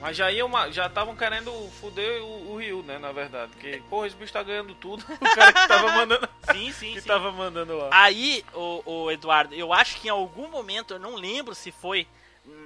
Mas 0.04 0.18
já 0.18 0.30
iam, 0.32 0.52
já 0.72 0.88
estavam 0.88 1.16
querendo 1.16 1.50
fuder 1.80 2.22
o, 2.22 2.52
o 2.52 2.58
Ryu, 2.58 2.84
né? 2.84 3.00
Na 3.00 3.14
verdade. 3.14 3.54
Porque, 3.54 3.82
porra, 3.90 4.06
esse 4.08 4.16
bicho 4.18 4.34
tá 4.34 4.44
ganhando 4.44 4.76
tudo. 4.76 5.04
O 5.10 5.36
cara 5.36 5.54
que 5.54 5.68
tava 5.68 5.88
mandando, 5.96 6.30
Sim, 6.52 6.72
sim, 6.74 6.94
que 6.94 7.02
sim. 7.02 7.08
tava 7.08 7.32
mandando 7.32 7.78
lá. 7.78 7.88
Aí, 7.92 8.44
o, 8.54 8.84
o 8.86 9.12
Eduardo, 9.12 9.56
eu 9.56 9.72
acho 9.72 10.00
que 10.02 10.08
em 10.08 10.12
algum 10.12 10.50
momento, 10.50 10.94
eu 10.96 11.00
não 11.00 11.16
lembro 11.16 11.56
se 11.56 11.72
foi 11.72 12.06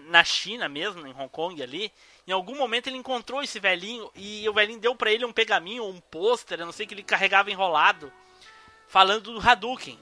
na 0.07 0.23
China 0.23 0.67
mesmo, 0.67 1.05
em 1.05 1.11
Hong 1.13 1.29
Kong 1.29 1.61
ali, 1.61 1.91
em 2.27 2.31
algum 2.31 2.57
momento 2.57 2.87
ele 2.87 2.97
encontrou 2.97 3.43
esse 3.43 3.59
velhinho 3.59 4.09
e 4.15 4.49
o 4.49 4.53
velhinho 4.53 4.79
deu 4.79 4.95
pra 4.95 5.11
ele 5.11 5.23
um 5.23 5.31
pergaminho, 5.31 5.85
um 5.85 5.99
pôster, 5.99 6.59
eu 6.59 6.65
não 6.65 6.73
sei 6.73 6.87
que 6.87 6.95
ele 6.95 7.03
carregava 7.03 7.51
enrolado, 7.51 8.11
falando 8.87 9.31
do 9.33 9.47
Hadouken. 9.47 9.99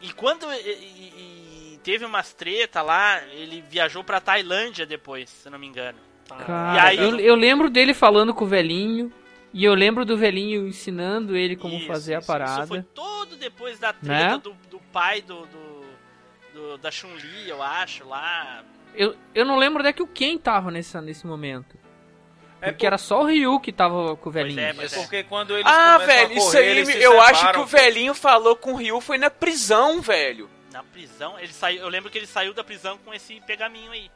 E 0.00 0.12
quando 0.12 0.46
e- 0.52 1.74
e- 1.74 1.80
teve 1.82 2.04
umas 2.04 2.32
treta 2.32 2.80
lá, 2.82 3.20
ele 3.28 3.60
viajou 3.62 4.04
pra 4.04 4.20
Tailândia 4.20 4.86
depois, 4.86 5.28
se 5.28 5.50
não 5.50 5.58
me 5.58 5.66
engano. 5.66 5.98
Cara, 6.36 6.76
E 6.76 6.78
aí- 6.80 6.98
eu, 6.98 7.18
eu 7.20 7.34
lembro 7.34 7.70
dele 7.70 7.94
falando 7.94 8.34
com 8.34 8.44
o 8.44 8.48
velhinho. 8.48 9.12
E 9.52 9.64
eu 9.64 9.74
lembro 9.74 10.04
do 10.04 10.16
velhinho 10.16 10.68
ensinando 10.68 11.34
ele 11.34 11.56
como 11.56 11.74
Isso, 11.78 11.86
fazer 11.86 12.14
a 12.14 12.18
isso, 12.18 12.30
Isso 12.32 12.32
foi 12.32 12.38
parada. 12.38 12.86
todo 12.94 13.34
depois 13.36 13.78
da 13.78 13.94
treta 13.94 14.12
Né? 14.36 14.38
do, 14.38 14.54
do 14.70 14.78
pai 14.92 15.22
do, 15.22 15.46
do- 15.46 15.86
do- 16.52 16.78
da 16.78 16.90
Chun-Li, 16.90 17.48
eu 17.48 17.62
acho, 17.62 18.06
lá. 18.06 18.62
Eu, 18.94 19.16
eu 19.34 19.46
não 19.46 19.56
lembro 19.56 19.80
onde 19.80 19.88
é 19.88 19.92
que 19.92 20.02
o 20.02 20.06
Ken 20.06 20.36
tava 20.36 20.70
nessa, 20.70 21.00
nesse 21.00 21.26
momento. 21.26 21.78
É 22.60 22.70
Porque 22.72 22.86
era 22.86 22.98
só 22.98 23.22
o 23.22 23.26
Ryu 23.26 23.58
que 23.60 23.72
tava 23.72 24.16
com 24.16 24.28
o 24.28 24.32
velhinho. 24.32 24.60
é, 24.60 24.70
É 24.70 24.72
mas 24.74 24.92
porque 24.92 25.22
quando 25.22 25.54
eles 25.56 25.64
Ah, 25.66 25.96
velho, 25.98 26.30
a 26.30 26.34
isso 26.34 26.46
correr, 26.46 26.58
aí 26.78 26.86
se 26.86 27.02
eu 27.02 27.20
acho 27.20 27.32
que 27.32 27.38
separam. 27.38 27.62
o 27.62 27.66
velhinho 27.66 28.14
falou 28.14 28.54
com 28.56 28.72
o 28.72 28.76
Ryu 28.76 29.00
foi 29.00 29.16
na 29.16 29.30
prisão, 29.30 30.00
velho. 30.02 30.50
Na 30.72 30.82
prisão, 30.82 31.38
ele 31.38 31.52
saiu. 31.52 31.80
Eu 31.82 31.88
lembro 31.88 32.10
que 32.10 32.18
ele 32.18 32.26
saiu 32.26 32.52
da 32.52 32.62
prisão 32.62 32.98
com 33.04 33.14
esse 33.14 33.40
pegaminho 33.46 33.92
aí. 33.92 34.10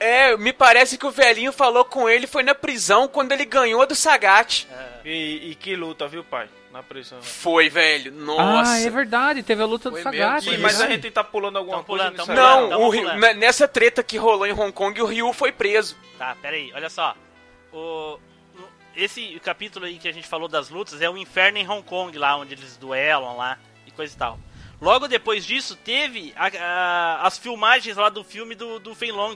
É, 0.00 0.36
me 0.36 0.52
parece 0.52 0.96
que 0.96 1.06
o 1.06 1.10
velhinho 1.10 1.52
falou 1.52 1.84
com 1.84 2.08
ele 2.08 2.26
foi 2.26 2.42
na 2.42 2.54
prisão 2.54 3.08
quando 3.08 3.32
ele 3.32 3.44
ganhou 3.44 3.84
do 3.86 3.94
Sagat. 3.94 4.66
E, 5.04 5.50
e 5.50 5.54
que 5.56 5.74
luta, 5.74 6.06
viu, 6.06 6.22
pai? 6.22 6.48
Na 6.72 6.82
prisão. 6.82 7.20
Foi, 7.22 7.68
velho. 7.68 8.12
Nossa. 8.12 8.72
Ah, 8.72 8.80
é 8.80 8.90
verdade, 8.90 9.42
teve 9.42 9.62
a 9.62 9.66
luta 9.66 9.88
do 9.90 9.96
Foi 9.96 10.02
Sagat. 10.02 10.44
mesmo, 10.44 10.52
Sim, 10.56 10.62
mas 10.62 10.80
a 10.80 10.86
gente 10.88 11.10
tá 11.10 11.24
pulando 11.24 11.56
alguma 11.58 11.78
Tão 11.78 11.84
coisa 11.84 12.10
pulando, 12.12 12.26
pulando. 12.26 12.36
Não, 12.38 12.68
Tamo 12.68 12.84
o 12.84 12.90
Ryu- 12.90 13.02
pulando. 13.10 13.34
nessa 13.38 13.66
treta 13.66 14.02
que 14.02 14.16
rolou 14.18 14.46
em 14.46 14.52
Hong 14.52 14.70
Kong, 14.72 15.00
o 15.02 15.06
Ryu 15.06 15.32
foi 15.32 15.50
preso. 15.50 15.96
Tá, 16.18 16.36
pera 16.40 16.54
aí, 16.56 16.70
olha 16.74 16.90
só. 16.90 17.16
O, 17.72 18.18
esse 18.94 19.40
capítulo 19.42 19.86
aí 19.86 19.98
que 19.98 20.08
a 20.08 20.12
gente 20.12 20.26
falou 20.28 20.46
das 20.48 20.68
lutas 20.68 21.00
é 21.00 21.08
o 21.08 21.16
inferno 21.16 21.58
em 21.58 21.68
Hong 21.68 21.82
Kong, 21.82 22.16
lá 22.18 22.36
onde 22.36 22.54
eles 22.54 22.76
duelam 22.76 23.36
lá 23.36 23.58
e 23.86 23.90
coisa 23.90 24.14
e 24.14 24.18
tal. 24.18 24.38
Logo 24.80 25.08
depois 25.08 25.44
disso, 25.44 25.74
teve 25.74 26.32
a- 26.36 26.46
a- 26.60 27.26
as 27.26 27.36
filmagens 27.38 27.96
lá 27.96 28.08
do 28.10 28.22
filme 28.22 28.54
do, 28.54 28.78
do 28.78 28.94
Fei 28.94 29.10
Long. 29.10 29.34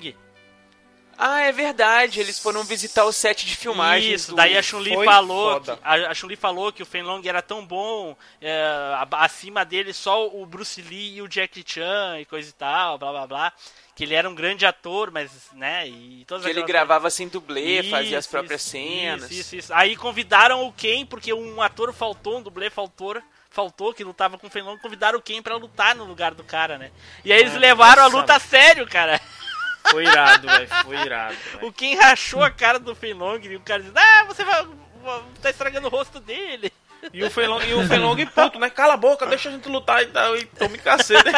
Ah, 1.25 1.43
é 1.43 1.53
verdade. 1.53 2.19
Eles 2.19 2.39
foram 2.41 2.65
visitar 2.65 3.05
o 3.05 3.13
set 3.13 3.47
de 3.47 3.55
filmagens. 3.55 4.23
Isso, 4.23 4.31
do- 4.33 4.37
daí 4.37 4.57
a 4.59 4.63
Chun-Li 4.63 4.93
falou, 5.05 5.61
que, 5.61 5.71
a, 5.71 5.95
a 6.11 6.15
Chun-Li 6.15 6.35
falou 6.35 6.73
que 6.73 6.83
o 6.83 6.87
Fenlong 6.87 7.23
era 7.29 7.41
tão 7.41 7.65
bom, 7.65 8.17
é, 8.41 8.53
a- 8.97 9.07
acima 9.25 9.65
dele 9.65 9.93
só 9.93 10.27
o 10.27 10.45
Bruce 10.45 10.83
Lee 10.83 11.17
e 11.19 11.23
o 11.23 11.29
Jackie 11.31 11.65
Chan 11.65 12.19
e 12.19 12.25
coisa 12.25 12.51
e 12.51 12.53
tal, 12.53 12.99
blá 12.99 13.13
blá 13.13 13.27
blá, 13.29 13.53
que 13.95 14.03
ele 14.03 14.15
era 14.15 14.29
um 14.29 14.35
grande 14.35 14.67
ator, 14.67 15.13
mas, 15.13 15.31
né, 15.53 15.87
e 15.87 16.25
todas 16.27 16.45
Que 16.45 16.51
ele 16.51 16.63
gravava 16.65 17.09
sem 17.09 17.29
dublê, 17.29 17.83
Isso, 17.83 17.91
fazia 17.91 18.19
as 18.19 18.27
próprias 18.27 18.61
isso, 18.63 18.71
cenas. 18.71 19.31
Isso, 19.31 19.41
isso, 19.41 19.57
isso. 19.57 19.75
Aí 19.75 19.95
convidaram 19.95 20.67
o 20.67 20.73
Ken, 20.73 21.07
porque 21.07 21.33
um 21.33 21.63
ator 21.63 21.93
faltou, 21.93 22.39
um 22.39 22.43
dublê 22.43 22.69
faltou, 22.69 23.23
faltou, 23.49 23.93
que 23.95 24.03
lutava 24.03 24.39
com 24.39 24.47
o 24.49 24.51
Fenlong, 24.51 24.79
convidaram 24.79 25.19
o 25.19 25.23
Ken 25.23 25.41
pra 25.41 25.55
lutar 25.57 25.95
no 25.95 26.05
lugar 26.05 26.35
do 26.35 26.43
cara, 26.43 26.79
né. 26.79 26.91
E 27.25 27.33
aí 27.33 27.39
eles 27.41 27.55
É, 27.55 27.59
levaram 27.59 28.03
a 28.03 28.07
nossa, 28.07 28.17
luta 28.17 28.35
a 28.35 28.41
sério, 28.41 28.89
cara. 28.89 29.21
Foi 29.91 30.05
irado, 30.05 30.47
velho. 30.49 30.69
Foi 30.85 30.97
irado. 30.97 31.35
velho. 31.55 31.67
O 31.69 31.73
Ken 31.73 31.95
rachou 31.97 32.43
a 32.43 32.51
cara 32.51 32.79
do 32.79 32.95
Fenlong 32.95 33.41
e 33.45 33.57
o 33.57 33.61
cara 33.61 33.83
disse, 33.83 33.95
ah, 33.97 34.25
você 34.25 34.45
vai, 34.45 34.65
vai- 35.03 35.23
tá 35.41 35.51
estragando 35.51 35.87
o 35.89 35.91
rosto 35.91 36.21
dele. 36.21 36.73
E 37.13 37.25
o 37.25 37.31
Fenlong, 37.31 37.61
e 37.65 37.75
o 37.75 37.85
Fenlong 37.89 38.25
puto, 38.27 38.61
né? 38.61 38.71
Cala 38.71 38.95
a 38.95 38.97
boca, 38.97 39.27
deixa 39.27 39.49
a 39.49 39.53
gente 39.53 39.69
lutar 39.69 40.03
e. 40.05 40.07
E 40.41 40.45
tome 40.47 40.79
cacete. 40.79 41.25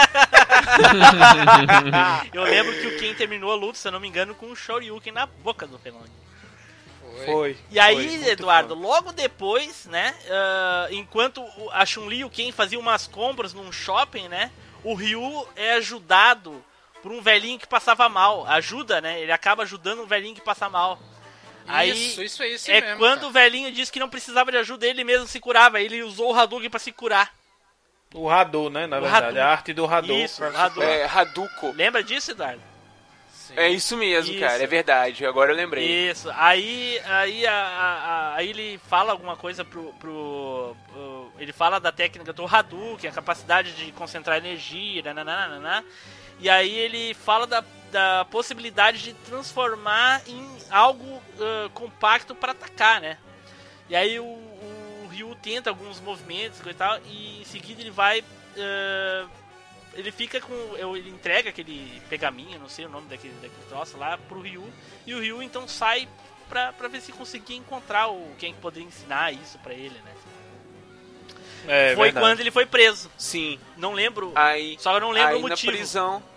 Eu 2.33 2.43
lembro 2.43 2.73
que 2.75 2.87
o 2.87 2.99
Ken 2.99 3.15
terminou 3.15 3.51
a 3.51 3.55
luta, 3.55 3.79
se 3.79 3.89
eu 3.89 3.93
não 3.93 4.01
me 4.01 4.09
engano, 4.09 4.35
com 4.35 4.47
um 4.47 4.55
Shoryuken 4.57 5.13
na 5.13 5.25
boca 5.27 5.67
do 5.67 5.79
Fenlong. 5.79 6.05
Foi. 7.25 7.57
E 7.71 7.79
aí, 7.79 8.19
foi, 8.21 8.29
Eduardo, 8.31 8.75
logo 8.75 9.13
depois, 9.13 9.87
né? 9.87 10.15
ah, 10.31 10.89
enquanto 10.91 11.41
o- 11.43 11.71
a 11.73 11.87
Chun-Li 11.87 12.19
e 12.19 12.25
o 12.25 12.31
Ken 12.31 12.51
faziam 12.53 12.83
umas 12.83 13.07
compras 13.07 13.55
num 13.55 13.71
shopping, 13.73 14.29
né? 14.29 14.51
O 14.83 14.95
Ryu 14.95 15.49
é 15.57 15.75
ajudado 15.75 16.63
por 17.05 17.13
um 17.13 17.21
velhinho 17.21 17.59
que 17.59 17.67
passava 17.67 18.09
mal. 18.09 18.47
Ajuda, 18.47 18.99
né? 18.99 19.21
Ele 19.21 19.31
acaba 19.31 19.63
ajudando 19.63 20.01
um 20.03 20.07
velhinho 20.07 20.35
que 20.35 20.41
passa 20.41 20.71
mal. 20.71 20.99
Aí 21.69 21.91
Isso, 21.91 22.23
isso 22.23 22.43
aí, 22.43 22.55
isso 22.55 22.71
é 22.71 22.81
mesmo, 22.81 22.97
quando 22.97 23.17
cara. 23.17 23.27
o 23.27 23.31
velhinho 23.31 23.71
disse 23.71 23.93
que 23.93 24.01
não 24.01 24.09
precisava 24.09 24.51
de 24.51 24.57
ajuda, 24.57 24.87
ele 24.87 25.05
mesmo 25.05 25.27
se 25.27 25.39
curava. 25.39 25.79
Ele 25.83 26.03
usou 26.03 26.33
o 26.33 26.35
Hadouken 26.35 26.71
pra 26.71 26.81
se 26.81 26.93
curar. 26.93 27.31
O 28.15 28.31
Hadou, 28.31 28.71
né? 28.71 28.87
Na 28.87 28.99
O 28.99 29.03
verdade, 29.03 29.27
Hadou. 29.27 29.43
a 29.43 29.47
arte 29.47 29.73
do 29.75 29.85
Hadou. 29.87 30.17
Isso, 30.17 30.43
Hadou. 30.45 30.83
É, 30.83 31.05
Hadouko. 31.05 31.73
Lembra 31.73 32.03
disso, 32.03 32.31
Eduardo? 32.31 32.63
É 33.57 33.69
isso 33.69 33.97
mesmo, 33.99 34.33
Isso. 34.33 34.41
cara, 34.41 34.63
é 34.63 34.67
verdade. 34.67 35.27
Agora 35.27 35.53
eu 35.53 35.57
lembrei. 35.57 36.09
Isso. 36.11 36.31
Aí, 36.35 36.99
aí, 37.05 37.47
a- 37.47 37.53
a- 37.53 37.99
a- 38.33 38.35
aí 38.37 38.49
ele 38.49 38.81
fala 38.89 39.13
alguma 39.13 39.37
coisa 39.37 39.63
pro, 39.65 39.93
pro, 40.01 40.75
pro- 40.91 41.31
Ele 41.39 41.53
fala 41.53 41.79
da 41.79 41.93
técnica 41.93 42.33
do 42.33 42.47
Hadouken, 42.47 43.11
a 43.11 43.13
capacidade 43.13 43.73
de 43.73 43.93
concentrar 43.93 44.39
energia, 44.39 45.03
nananana, 45.03 45.85
E 46.45 46.51
aí 46.51 46.79
ele 46.79 47.15
fala 47.15 47.47
da, 47.47 47.65
da 47.91 48.27
possibilidade 48.27 49.03
de 49.03 49.15
transformar 49.15 50.21
em 50.27 50.47
algo 50.71 51.23
ah, 51.41 51.71
compacto 51.73 52.35
para 52.35 52.53
atacar, 52.53 53.01
né? 53.01 53.17
E 53.89 53.97
aí 53.97 54.21
o, 54.21 54.25
o 54.25 55.09
Ryu 55.11 55.35
tenta 55.37 55.71
alguns 55.71 56.01
movimentos 56.01 56.61
e 56.61 56.75
tal, 56.75 56.99
e 57.07 57.41
em 57.41 57.45
seguida 57.47 57.81
ele 57.81 57.91
vai. 57.91 58.23
ah, 58.59 59.27
ele 59.95 60.13
fica 60.13 60.39
com. 60.39 60.55
Ele 60.95 61.09
entrega 61.09 61.49
aquele 61.49 62.03
pergaminho, 62.11 62.59
não 62.59 62.69
sei 62.69 62.85
o 62.85 62.91
nome 62.91 63.09
daquele, 63.09 63.33
daquele 63.41 63.67
troço 63.71 63.97
lá, 63.97 64.19
pro 64.19 64.43
Ryu. 64.43 64.71
E 65.07 65.15
o 65.15 65.21
Ryu 65.21 65.43
então 65.43 65.67
sai 65.67 66.07
pra, 66.47 66.75
pra 66.75 66.89
ver 66.89 67.01
se 67.01 67.11
conseguia 67.11 67.57
encontrar 67.57 68.09
o 68.09 68.35
quem 68.39 68.53
poderia 68.53 68.87
ensinar 68.87 69.33
isso 69.33 69.59
pra 69.61 69.73
ele, 69.73 69.99
né? 70.05 70.13
É, 71.67 71.95
foi 71.95 72.09
verdade. 72.09 72.27
quando 72.27 72.41
ele 72.41 72.51
foi 72.51 72.67
preso. 72.67 73.11
Sim. 73.17 73.59
Não 73.79 73.95
lembro. 73.95 74.31
Aí, 74.35 74.77
Só 74.79 74.93
eu 74.93 75.01
não 75.01 75.11
lembro 75.11 75.37
aí 75.37 75.39
o 75.39 75.49
motivo. 75.49 75.73
na 75.73 75.79
prisão. 75.79 76.34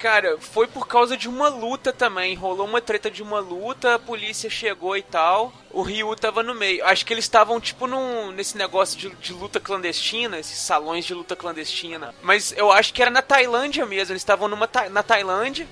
Cara, 0.00 0.38
foi 0.38 0.66
por 0.66 0.88
causa 0.88 1.14
de 1.14 1.28
uma 1.28 1.48
luta 1.48 1.92
também. 1.92 2.34
Rolou 2.34 2.66
uma 2.66 2.80
treta 2.80 3.10
de 3.10 3.22
uma 3.22 3.38
luta, 3.38 3.96
a 3.96 3.98
polícia 3.98 4.48
chegou 4.48 4.96
e 4.96 5.02
tal. 5.02 5.52
O 5.70 5.82
Ryu 5.82 6.16
tava 6.16 6.42
no 6.42 6.54
meio. 6.54 6.82
Acho 6.86 7.04
que 7.04 7.12
eles 7.12 7.26
estavam, 7.26 7.60
tipo, 7.60 7.86
num, 7.86 8.32
nesse 8.32 8.56
negócio 8.56 8.98
de, 8.98 9.10
de 9.16 9.34
luta 9.34 9.60
clandestina, 9.60 10.38
esses 10.38 10.58
salões 10.58 11.04
de 11.04 11.12
luta 11.12 11.36
clandestina. 11.36 12.14
Mas 12.22 12.50
eu 12.52 12.72
acho 12.72 12.94
que 12.94 13.02
era 13.02 13.10
na 13.10 13.20
Tailândia 13.20 13.84
mesmo. 13.84 14.12
Eles 14.12 14.22
estavam 14.22 14.48
numa 14.48 14.68
na 14.90 15.02
Tailândia, 15.02 15.68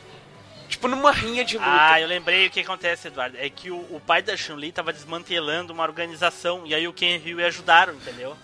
tipo, 0.69 0.89
numa 0.89 1.11
rinha 1.11 1.43
de 1.43 1.57
luta. 1.57 1.71
Ah, 1.71 1.99
eu 1.99 2.07
lembrei 2.07 2.49
o 2.49 2.51
que 2.51 2.61
acontece, 2.61 3.09
Eduardo. 3.09 3.39
É 3.39 3.49
que 3.49 3.71
o, 3.71 3.79
o 3.79 3.99
pai 4.07 4.21
da 4.21 4.37
Chun-Li 4.37 4.73
tava 4.73 4.93
desmantelando 4.93 5.73
uma 5.73 5.85
organização 5.85 6.67
e 6.67 6.75
aí 6.75 6.87
o 6.87 6.93
Ken 6.93 7.15
e 7.15 7.17
o 7.17 7.39
Ryu 7.39 7.47
ajudaram, 7.47 7.95
entendeu? 7.95 8.37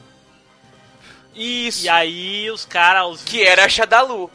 Isso. 1.34 1.84
E 1.84 1.90
aí 1.90 2.50
os 2.50 2.64
caras. 2.64 3.22
Que 3.22 3.44
era 3.44 3.66
a 3.66 3.68
Shadalu. 3.68 4.30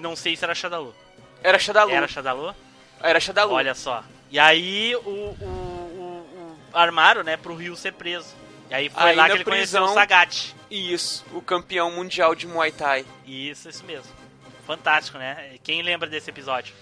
Não 0.00 0.16
sei 0.16 0.36
se 0.36 0.44
era 0.44 0.54
Shadalu. 0.54 0.94
Era 1.42 1.58
Shadalu. 1.58 1.92
Era 1.92 2.08
Shadalu? 2.08 2.54
Era 3.02 3.20
Shadalu. 3.20 3.52
Olha 3.54 3.74
só. 3.74 4.02
E 4.30 4.38
aí 4.38 4.94
o, 4.96 4.98
o, 5.00 5.36
o, 5.40 6.58
o 6.72 6.76
armaram, 6.76 7.22
né, 7.22 7.36
pro 7.36 7.54
Ryu 7.54 7.76
ser 7.76 7.92
preso. 7.92 8.28
E 8.70 8.74
aí 8.74 8.88
foi 8.88 9.02
Aí 9.02 9.16
lá 9.16 9.26
que 9.26 9.32
ele 9.36 9.44
conheceu 9.44 9.80
prisão- 9.80 9.92
o 9.92 9.94
Sagat. 9.94 10.54
Isso, 10.70 11.24
o 11.32 11.42
campeão 11.42 11.90
mundial 11.90 12.34
de 12.34 12.46
Muay 12.46 12.70
Thai. 12.70 13.04
Isso, 13.26 13.68
isso 13.68 13.84
mesmo. 13.84 14.12
Fantástico, 14.66 15.18
né? 15.18 15.56
Quem 15.64 15.82
lembra 15.82 16.08
desse 16.08 16.30
episódio? 16.30 16.72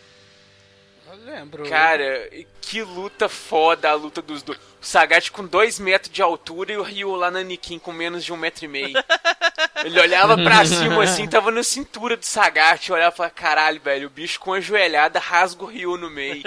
Eu 1.10 1.16
lembro. 1.24 1.66
Cara, 1.70 2.28
que 2.60 2.82
luta 2.82 3.30
foda 3.30 3.88
a 3.88 3.94
luta 3.94 4.20
dos 4.20 4.42
dois. 4.42 4.58
O 4.58 4.84
Sagat 4.84 5.30
com 5.32 5.46
2 5.46 5.78
metros 5.78 6.12
de 6.12 6.20
altura 6.20 6.72
e 6.72 6.76
o 6.76 6.82
Ryu 6.82 7.14
lá 7.14 7.30
na 7.30 7.42
Nikin 7.42 7.78
com 7.78 7.92
menos 7.92 8.22
de 8.22 8.32
um 8.32 8.36
metro 8.36 8.66
e 8.66 8.68
meio. 8.68 8.92
Ele 9.84 10.00
olhava 10.00 10.36
pra 10.36 10.64
cima 10.66 11.02
assim, 11.02 11.26
tava 11.28 11.50
na 11.50 11.62
cintura 11.62 12.16
do 12.16 12.24
Sagat, 12.24 12.90
olhava 12.90 13.14
e 13.14 13.16
falava, 13.16 13.34
caralho, 13.34 13.80
velho, 13.80 14.06
o 14.06 14.10
bicho 14.10 14.40
com 14.40 14.52
a 14.52 14.60
joelhada 14.60 15.18
rasga 15.18 15.64
o 15.64 15.66
Ryu 15.66 15.96
no 15.96 16.10
meio. 16.10 16.42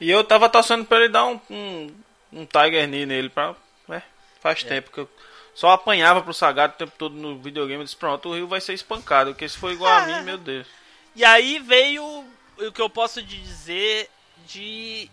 E 0.00 0.10
eu 0.10 0.24
tava 0.24 0.48
torcendo 0.48 0.84
pra 0.84 0.98
ele 0.98 1.08
dar 1.08 1.26
um, 1.26 1.40
um, 1.50 1.90
um 2.32 2.46
Tiger 2.46 2.86
Knee 2.88 3.06
nele, 3.06 3.28
pra, 3.28 3.54
né? 3.88 4.02
Faz 4.40 4.62
tempo 4.62 4.90
que 4.90 4.98
eu 4.98 5.08
só 5.54 5.72
apanhava 5.72 6.22
pro 6.22 6.32
Sagat 6.32 6.74
o 6.74 6.78
tempo 6.78 6.92
todo 6.96 7.14
no 7.14 7.38
videogame. 7.38 7.80
Eu 7.80 7.84
disse, 7.84 7.96
pronto, 7.96 8.28
o 8.28 8.34
Rio 8.34 8.48
vai 8.48 8.60
ser 8.60 8.74
espancado, 8.74 9.32
porque 9.32 9.48
se 9.48 9.58
for 9.58 9.72
igual 9.72 9.92
a 9.92 10.06
mim, 10.06 10.22
meu 10.24 10.38
Deus. 10.38 10.66
E 11.14 11.24
aí 11.24 11.58
veio 11.58 12.24
o 12.58 12.72
que 12.72 12.80
eu 12.80 12.88
posso 12.88 13.22
dizer 13.22 14.08
de 14.46 15.10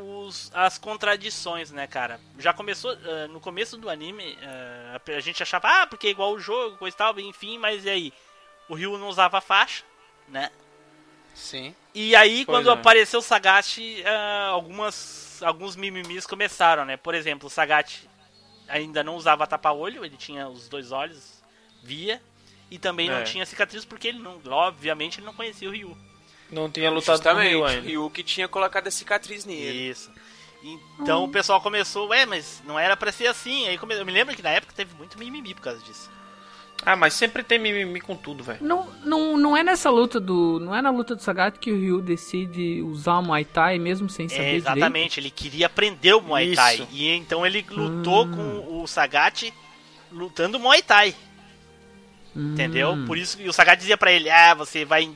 os, 0.00 0.50
as 0.54 0.78
contradições, 0.78 1.70
né, 1.70 1.86
cara? 1.86 2.20
Já 2.38 2.52
começou 2.52 2.90
ah, 2.92 3.28
no 3.28 3.40
começo 3.40 3.76
do 3.76 3.88
anime, 3.88 4.36
ah, 4.42 5.00
a 5.16 5.20
gente 5.20 5.42
achava, 5.42 5.82
ah, 5.82 5.86
porque 5.86 6.08
é 6.08 6.10
igual 6.10 6.32
o 6.32 6.40
jogo, 6.40 6.76
coisa 6.78 6.94
e 6.94 6.98
tal, 6.98 7.18
enfim, 7.20 7.58
mas 7.58 7.84
e 7.84 7.90
aí? 7.90 8.12
O 8.68 8.74
Ryu 8.74 8.96
não 8.98 9.08
usava 9.08 9.40
faixa, 9.40 9.84
né? 10.28 10.50
Sim. 11.34 11.74
E 11.94 12.14
aí, 12.14 12.44
Pois 12.44 12.58
quando 12.58 12.70
é. 12.70 12.72
apareceu 12.72 13.20
o 13.20 13.22
Sagat, 13.22 13.78
ah, 14.04 14.48
algumas, 14.48 15.42
alguns 15.42 15.76
mimimis 15.76 16.26
começaram, 16.26 16.84
né? 16.84 16.96
Por 16.96 17.14
exemplo, 17.14 17.46
o 17.46 17.50
Sagat 17.50 18.08
ainda 18.68 19.02
não 19.02 19.16
usava 19.16 19.46
tapa-olho, 19.46 20.04
ele 20.04 20.16
tinha 20.16 20.48
os 20.48 20.68
dois 20.68 20.92
olhos, 20.92 21.42
via, 21.82 22.22
e 22.70 22.78
também 22.78 23.08
não 23.08 23.18
É. 23.18 23.24
tinha 23.24 23.44
cicatriz 23.44 23.84
porque 23.84 24.08
ele 24.08 24.18
não, 24.20 24.40
obviamente, 24.50 25.18
ele 25.18 25.26
não 25.26 25.34
conhecia 25.34 25.68
o 25.68 25.72
Ryu. 25.72 25.96
Não 26.52 26.70
tinha 26.70 26.90
lutado 26.90 27.22
com 27.22 27.30
o 27.30 27.32
o 27.60 27.64
ainda. 27.64 27.80
Ryu 27.86 28.10
que 28.10 28.22
tinha 28.22 28.48
colocado 28.48 28.86
a 28.88 28.90
cicatriz 28.90 29.44
nele. 29.44 29.90
Isso. 29.90 30.10
Então 31.00 31.24
o 31.24 31.28
pessoal 31.28 31.60
começou, 31.60 32.08
ué, 32.08 32.26
mas 32.26 32.62
não 32.66 32.78
era 32.78 32.96
pra 32.96 33.10
ser 33.12 33.26
assim. 33.28 33.66
Aí 33.68 33.78
come- 33.78 33.94
eu 33.94 34.04
me 34.04 34.12
lembro 34.12 34.34
que 34.36 34.42
na 34.42 34.50
época 34.50 34.72
teve 34.76 34.94
muito 34.94 35.18
mimimi 35.18 35.54
por 35.54 35.62
causa 35.62 35.80
disso. 35.80 36.10
Ah, 36.84 36.96
mas 36.96 37.12
sempre 37.14 37.42
tem 37.42 37.58
mimimi 37.58 38.00
com 38.00 38.16
tudo, 38.16 38.42
velho. 38.42 38.58
Não, 38.62 38.88
não, 39.04 39.36
não 39.36 39.56
é 39.56 39.62
nessa 39.62 39.90
luta 39.90 40.18
do. 40.18 40.58
Não 40.60 40.74
é 40.74 40.80
na 40.82 40.90
luta 40.90 41.14
do 41.14 41.22
Sagat 41.22 41.58
que 41.58 41.70
o 41.70 41.78
Ryu 41.78 42.00
decide 42.00 42.80
usar 42.82 43.18
o 43.18 43.22
Muay 43.22 43.44
Thai 43.44 43.78
mesmo 43.78 44.08
sem 44.08 44.28
saber 44.28 44.40
É, 44.42 44.44
direito? 44.46 44.66
exatamente, 44.66 45.20
ele 45.20 45.30
queria 45.30 45.66
aprender 45.66 46.14
o 46.14 46.20
Muay 46.22 46.54
Thai. 46.54 46.74
Isso. 46.76 46.88
E 46.90 47.08
então 47.10 47.44
ele 47.46 47.64
lutou 47.70 48.24
Hum. 48.26 48.30
com 48.66 48.82
o 48.82 48.86
Sagat 48.86 49.52
lutando 50.10 50.58
Muay 50.58 50.82
Thai. 50.82 51.14
Entendeu? 52.34 52.92
Hum. 52.92 53.06
Por 53.06 53.18
isso 53.18 53.36
que 53.36 53.48
o 53.48 53.52
Sagat 53.52 53.78
dizia 53.78 53.96
pra 53.98 54.12
ele: 54.12 54.30
Ah, 54.30 54.54
você 54.54 54.84
vai, 54.84 55.10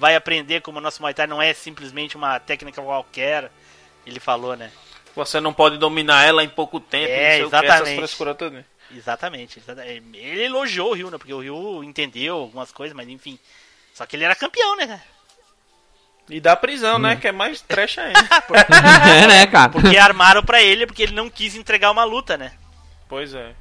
vai 0.00 0.16
aprender 0.16 0.62
como 0.62 0.78
o 0.78 0.80
nosso 0.80 1.02
Muay 1.02 1.12
Thai 1.12 1.26
não 1.26 1.42
é 1.42 1.52
simplesmente 1.52 2.16
uma 2.16 2.40
técnica 2.40 2.80
qualquer. 2.80 3.52
Ele 4.06 4.18
falou, 4.18 4.56
né? 4.56 4.72
Você 5.14 5.38
não 5.40 5.52
pode 5.52 5.76
dominar 5.76 6.24
ela 6.24 6.42
em 6.42 6.48
pouco 6.48 6.80
tempo. 6.80 7.12
É, 7.12 7.36
o 7.44 7.50
que, 7.50 7.56
exatamente. 7.56 8.00
Exatamente. 8.90 9.58
exata- 9.58 9.84
Ele 9.86 10.42
elogiou 10.44 10.90
o 10.90 10.94
Ryu, 10.94 11.10
né? 11.10 11.18
Porque 11.18 11.34
o 11.34 11.40
Ryu 11.40 11.84
entendeu 11.84 12.36
algumas 12.36 12.72
coisas, 12.72 12.96
mas 12.96 13.08
enfim. 13.08 13.38
Só 13.92 14.06
que 14.06 14.16
ele 14.16 14.24
era 14.24 14.34
campeão, 14.34 14.74
né, 14.76 14.86
cara? 14.86 15.02
E 16.30 16.40
da 16.40 16.56
prisão, 16.56 16.98
né? 16.98 17.16
Que 17.16 17.28
é 17.28 17.32
mais 17.32 17.60
trash 17.60 17.98
ainda. 17.98 18.20
é, 19.22 19.26
né, 19.26 19.46
cara? 19.48 19.68
Porque 19.68 19.98
armaram 19.98 20.42
pra 20.42 20.62
ele 20.62 20.86
porque 20.86 21.02
ele 21.02 21.14
não 21.14 21.28
quis 21.28 21.54
entregar 21.56 21.90
uma 21.90 22.04
luta, 22.04 22.38
né? 22.38 22.52
pois 23.06 23.34
é. 23.34 23.52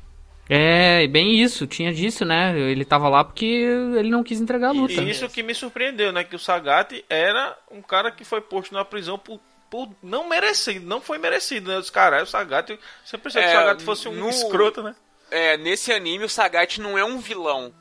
É, 0.52 1.06
bem 1.08 1.40
isso, 1.40 1.68
tinha 1.68 1.94
disso, 1.94 2.26
né? 2.26 2.58
Ele 2.60 2.84
tava 2.84 3.08
lá 3.08 3.24
porque 3.24 3.46
ele 3.46 4.10
não 4.10 4.24
quis 4.24 4.42
entregar 4.42 4.70
a 4.70 4.72
luta. 4.72 4.94
E 4.94 5.10
isso 5.12 5.30
que 5.30 5.44
me 5.44 5.54
surpreendeu, 5.54 6.12
né? 6.12 6.24
Que 6.24 6.36
o 6.36 6.40
Sagat 6.40 7.06
era 7.08 7.56
um 7.72 7.82
cara 7.84 8.12
que 8.12 8.26
foi 8.26 8.42
posto 8.42 8.74
na 8.74 8.84
prisão 8.84 9.20
por, 9.20 9.40
por 9.70 9.88
não 10.02 10.28
merecido, 10.28 10.88
não 10.88 11.00
foi 11.00 11.20
merecido, 11.20 11.70
né? 11.70 11.78
Os 11.78 11.92
caras, 11.92 12.28
o 12.28 12.32
Sagat, 12.32 12.72
eu 12.72 12.80
sempre 13.06 13.26
pensei 13.26 13.44
que 13.44 13.48
É, 13.48 13.52
o 13.52 13.60
Sagat 13.60 13.84
fosse 13.84 14.08
um 14.10 14.16
no- 14.16 14.30
escroto, 14.30 14.82
né? 14.82 14.96
É, 15.30 15.56
nesse 15.58 15.92
anime 15.94 16.26
o 16.26 16.30
Sagat 16.30 16.82
não 16.82 16.98
é 16.98 17.06
um 17.06 17.20
vilão. 17.20 17.72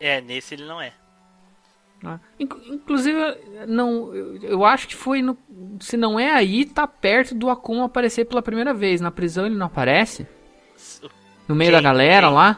É, 0.00 0.22
nesse 0.22 0.54
ele 0.54 0.64
não 0.64 0.80
é. 0.80 0.94
Ah, 2.02 2.18
inc- 2.40 2.56
Inclusive, 2.68 3.18
não, 3.66 4.14
eu, 4.14 4.36
eu 4.42 4.64
acho 4.64 4.88
que 4.88 4.94
foi 4.96 5.20
no. 5.20 5.36
Se 5.80 5.96
não 5.98 6.18
é 6.18 6.30
aí, 6.32 6.64
tá 6.64 6.86
perto 6.86 7.34
do 7.34 7.50
Akuma 7.50 7.84
aparecer 7.84 8.24
pela 8.24 8.40
primeira 8.40 8.72
vez. 8.72 9.00
Na 9.02 9.10
prisão 9.10 9.44
ele 9.44 9.56
não 9.56 9.66
aparece? 9.66 10.26
No 11.48 11.54
meio 11.54 11.70
Quem? 11.70 11.82
da 11.82 11.88
galera 11.88 12.26
Quem? 12.26 12.34
lá? 12.36 12.56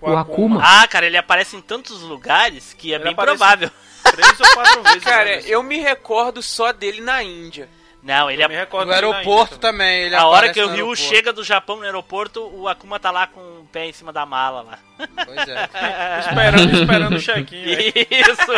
O 0.00 0.10
O, 0.10 0.16
Akuma. 0.16 0.56
Akuma. 0.58 0.82
Ah, 0.82 0.86
cara, 0.86 1.06
ele 1.06 1.16
aparece 1.16 1.56
em 1.56 1.60
tantos 1.60 2.00
lugares 2.02 2.74
que 2.74 2.92
é 2.92 2.96
Ele 2.96 3.04
bem 3.04 3.14
provável. 3.14 3.70
Três 4.04 4.40
ou 4.40 4.48
quatro 4.54 4.82
vezes. 4.84 5.04
Cara, 5.04 5.24
né? 5.24 5.42
eu 5.46 5.62
me 5.62 5.78
recordo 5.78 6.42
só 6.42 6.72
dele 6.72 7.00
na 7.00 7.22
Índia. 7.22 7.68
Não, 8.02 8.30
ele 8.30 8.42
é. 8.42 8.48
No 8.48 8.92
aeroporto 8.92 9.58
também, 9.58 10.04
ele 10.04 10.14
A 10.14 10.26
hora 10.26 10.52
que 10.52 10.62
o 10.62 10.68
Ryu 10.68 10.94
chega 10.94 11.32
do 11.32 11.42
Japão 11.42 11.76
no 11.76 11.82
aeroporto, 11.82 12.40
o 12.54 12.68
Akuma 12.68 12.98
tá 13.00 13.10
lá 13.10 13.26
com 13.26 13.40
o 13.40 13.68
pé 13.72 13.86
em 13.86 13.92
cima 13.92 14.12
da 14.12 14.24
mala 14.24 14.62
lá. 14.62 14.78
Pois 15.24 15.48
é. 15.48 15.68
Esperando, 16.20 16.80
esperando 16.80 17.16
o 17.16 17.20
check-in, 17.20 17.64
velho. 17.64 17.92
Isso! 18.10 18.52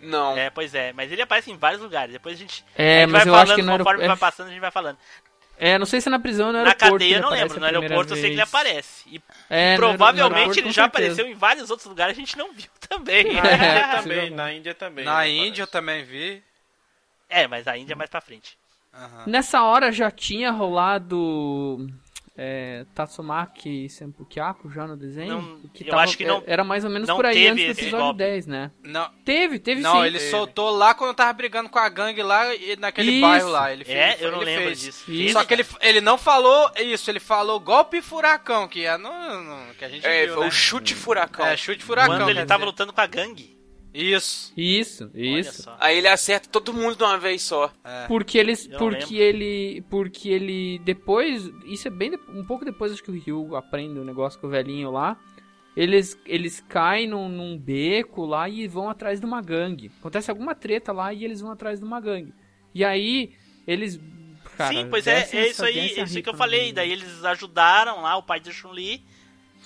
Não. 0.00 0.36
É, 0.36 0.48
pois 0.50 0.74
é, 0.74 0.92
mas 0.92 1.10
ele 1.12 1.22
aparece 1.22 1.50
em 1.50 1.56
vários 1.56 1.80
lugares. 1.82 2.12
Depois 2.12 2.34
a 2.36 2.38
gente, 2.38 2.64
É, 2.76 2.98
a 2.98 3.00
gente 3.02 3.10
mas 3.12 3.24
vai 3.24 3.30
eu 3.32 3.34
acho 3.36 3.46
falando, 3.46 3.56
que 3.56 3.62
no 3.62 3.72
conforme 3.78 3.90
aeroporto- 4.02 4.08
vai 4.20 4.30
passando, 4.30 4.46
a 4.46 4.50
gente 4.50 4.60
vai 4.60 4.70
falando. 4.70 4.98
É, 5.62 5.76
não 5.78 5.84
sei 5.84 6.00
se 6.00 6.08
é 6.08 6.10
na 6.10 6.18
prisão 6.18 6.46
ou 6.46 6.52
no 6.54 6.58
Na 6.60 6.64
aeroporto. 6.70 6.92
cadeia 6.94 7.08
eu 7.08 7.12
ele 7.16 7.20
não 7.20 7.28
aparece 7.28 7.42
lembro, 7.54 7.60
no 7.60 7.66
aeroporto 7.66 8.12
eu 8.12 8.16
sei 8.16 8.22
que 8.22 8.28
ele 8.28 8.36
vez. 8.36 8.48
aparece. 8.48 9.08
E 9.10 9.22
É, 9.50 9.76
provavelmente 9.76 10.32
aeroporto, 10.32 10.58
ele 10.60 10.70
já 10.72 10.84
apareceu 10.86 11.26
em 11.26 11.34
vários 11.34 11.68
outros 11.70 11.86
lugares, 11.86 12.16
a 12.16 12.20
gente 12.20 12.38
não 12.38 12.50
viu 12.52 12.68
também. 12.88 13.24
Na 13.24 13.40
Índia 13.42 13.50
É, 13.50 13.96
também, 13.96 14.30
na 14.30 14.52
Índia 14.54 14.74
também. 14.74 15.04
Na 15.04 15.26
ele 15.28 15.48
Índia 15.48 15.64
aparece. 15.64 15.72
também 15.72 16.04
vi. 16.04 16.42
É, 17.28 17.46
mas 17.46 17.68
a 17.68 17.76
Índia 17.76 17.92
é 17.92 17.96
mais 17.96 18.08
pra 18.08 18.22
frente. 18.22 18.56
Aham. 18.94 19.24
Nessa 19.26 19.62
hora 19.62 19.92
já 19.92 20.10
tinha 20.10 20.50
rolado 20.50 21.86
é, 22.42 22.86
Tatsumaki 22.94 23.86
Senpukiaku 23.90 24.70
já 24.70 24.86
no 24.86 24.96
desenho? 24.96 25.42
Não, 25.42 25.60
Que 25.74 25.86
eu 25.90 25.98
acho 25.98 26.16
que 26.16 26.24
não- 26.24 26.42
Era 26.46 26.64
mais 26.64 26.84
ou 26.84 26.90
menos 26.90 27.06
não 27.06 27.16
por 27.16 27.26
aí 27.26 27.34
teve 27.34 27.48
antes 27.50 27.64
do 27.76 27.80
episódio 27.82 27.98
golpe. 28.06 28.18
10, 28.18 28.46
né? 28.46 28.70
Não, 28.82 29.10
Teve, 29.24 29.58
teve 29.58 29.80
não 29.82 30.00
sim. 30.00 30.06
ele 30.06 30.18
soltou 30.18 30.70
lá 30.70 30.94
quando 30.94 31.08
eu 31.10 31.14
tava 31.14 31.32
brigando 31.34 31.68
com 31.68 31.78
a 31.78 31.88
gangue 31.90 32.22
lá 32.22 32.54
e 32.54 32.76
naquele 32.76 33.12
Isso. 33.12 33.20
bairro 33.20 33.48
lá. 33.50 33.70
Ele 33.72 33.82
É, 33.86 34.12
fez, 34.12 34.22
eu 34.22 34.32
não 34.32 34.38
ele 34.42 34.46
lembro 34.46 34.64
fez. 34.68 34.80
disso. 34.80 35.10
Isso. 35.12 35.32
Só 35.34 35.44
que 35.44 35.52
ele, 35.52 35.66
ele 35.82 36.00
não 36.00 36.16
falou 36.16 36.70
isso, 36.78 37.10
ele 37.10 37.20
falou 37.20 37.60
golpe 37.60 38.00
furacão, 38.00 38.66
que 38.66 38.86
é 38.86 38.96
no, 38.96 39.10
no- 39.42 39.74
que 39.74 39.84
a 39.84 39.88
gente 39.90 40.06
É, 40.06 40.24
viu, 40.24 40.34
foi 40.34 40.42
né? 40.44 40.48
o 40.48 40.50
chute 40.50 40.94
furacão. 40.94 41.44
É, 41.44 41.56
chute 41.58 41.84
furacão. 41.84 42.16
Quando 42.16 42.30
ele 42.30 42.46
tava 42.46 42.60
dizer. 42.60 42.66
lutando 42.70 42.92
com 42.92 43.00
a 43.02 43.06
gangue. 43.06 43.59
Isso. 43.92 44.52
Isso, 44.56 45.10
Olha 45.14 45.40
isso. 45.40 45.62
só. 45.62 45.76
Aí 45.80 45.98
ele 45.98 46.08
acerta 46.08 46.48
todo 46.48 46.72
mundo 46.72 46.96
de 46.96 47.02
uma 47.02 47.18
vez 47.18 47.42
só. 47.42 47.72
É. 47.84 48.06
Porque 48.06 48.38
eles, 48.38 48.68
Eu 48.70 48.78
porque 48.78 49.16
ele, 49.16 49.82
porque 49.90 50.28
ele 50.28 50.78
depois, 50.84 51.50
isso 51.66 51.88
é 51.88 51.90
bem 51.90 52.10
de- 52.10 52.20
um 52.28 52.44
pouco 52.44 52.64
depois 52.64 52.92
acho 52.92 53.02
que 53.02 53.10
o 53.10 53.14
Ryu 53.18 53.56
aprende 53.56 53.98
o 53.98 54.04
negócio 54.04 54.38
com 54.40 54.46
o 54.46 54.50
velhinho 54.50 54.90
lá. 54.90 55.18
Eles, 55.76 56.18
eles 56.26 56.60
caem 56.68 57.08
num, 57.08 57.28
num 57.28 57.56
beco 57.58 58.24
lá 58.26 58.48
e 58.48 58.66
vão 58.66 58.90
atrás 58.90 59.20
de 59.20 59.26
uma 59.26 59.40
gangue. 59.40 59.90
Acontece 60.00 60.30
alguma 60.30 60.54
treta 60.54 60.92
lá 60.92 61.12
e 61.14 61.24
eles 61.24 61.40
vão 61.40 61.50
atrás 61.52 61.78
de 61.78 61.84
uma 61.86 62.00
gangue. 62.00 62.32
E 62.74 62.84
aí 62.84 63.32
eles 63.66 64.00
cara, 64.56 64.74
Sim, 64.74 64.88
pois 64.90 65.06
é, 65.06 65.28
é 65.32 65.48
isso 65.48 65.64
aí, 65.64 65.78
é 65.78 66.02
isso 66.02 66.22
que 66.22 66.28
eu 66.28 66.34
falei. 66.34 66.72
Daí 66.72 66.90
eles 66.92 67.24
ajudaram 67.24 68.02
lá 68.02 68.16
o 68.16 68.22
pai 68.22 68.40
de 68.40 68.52
Chun-Li. 68.52 69.04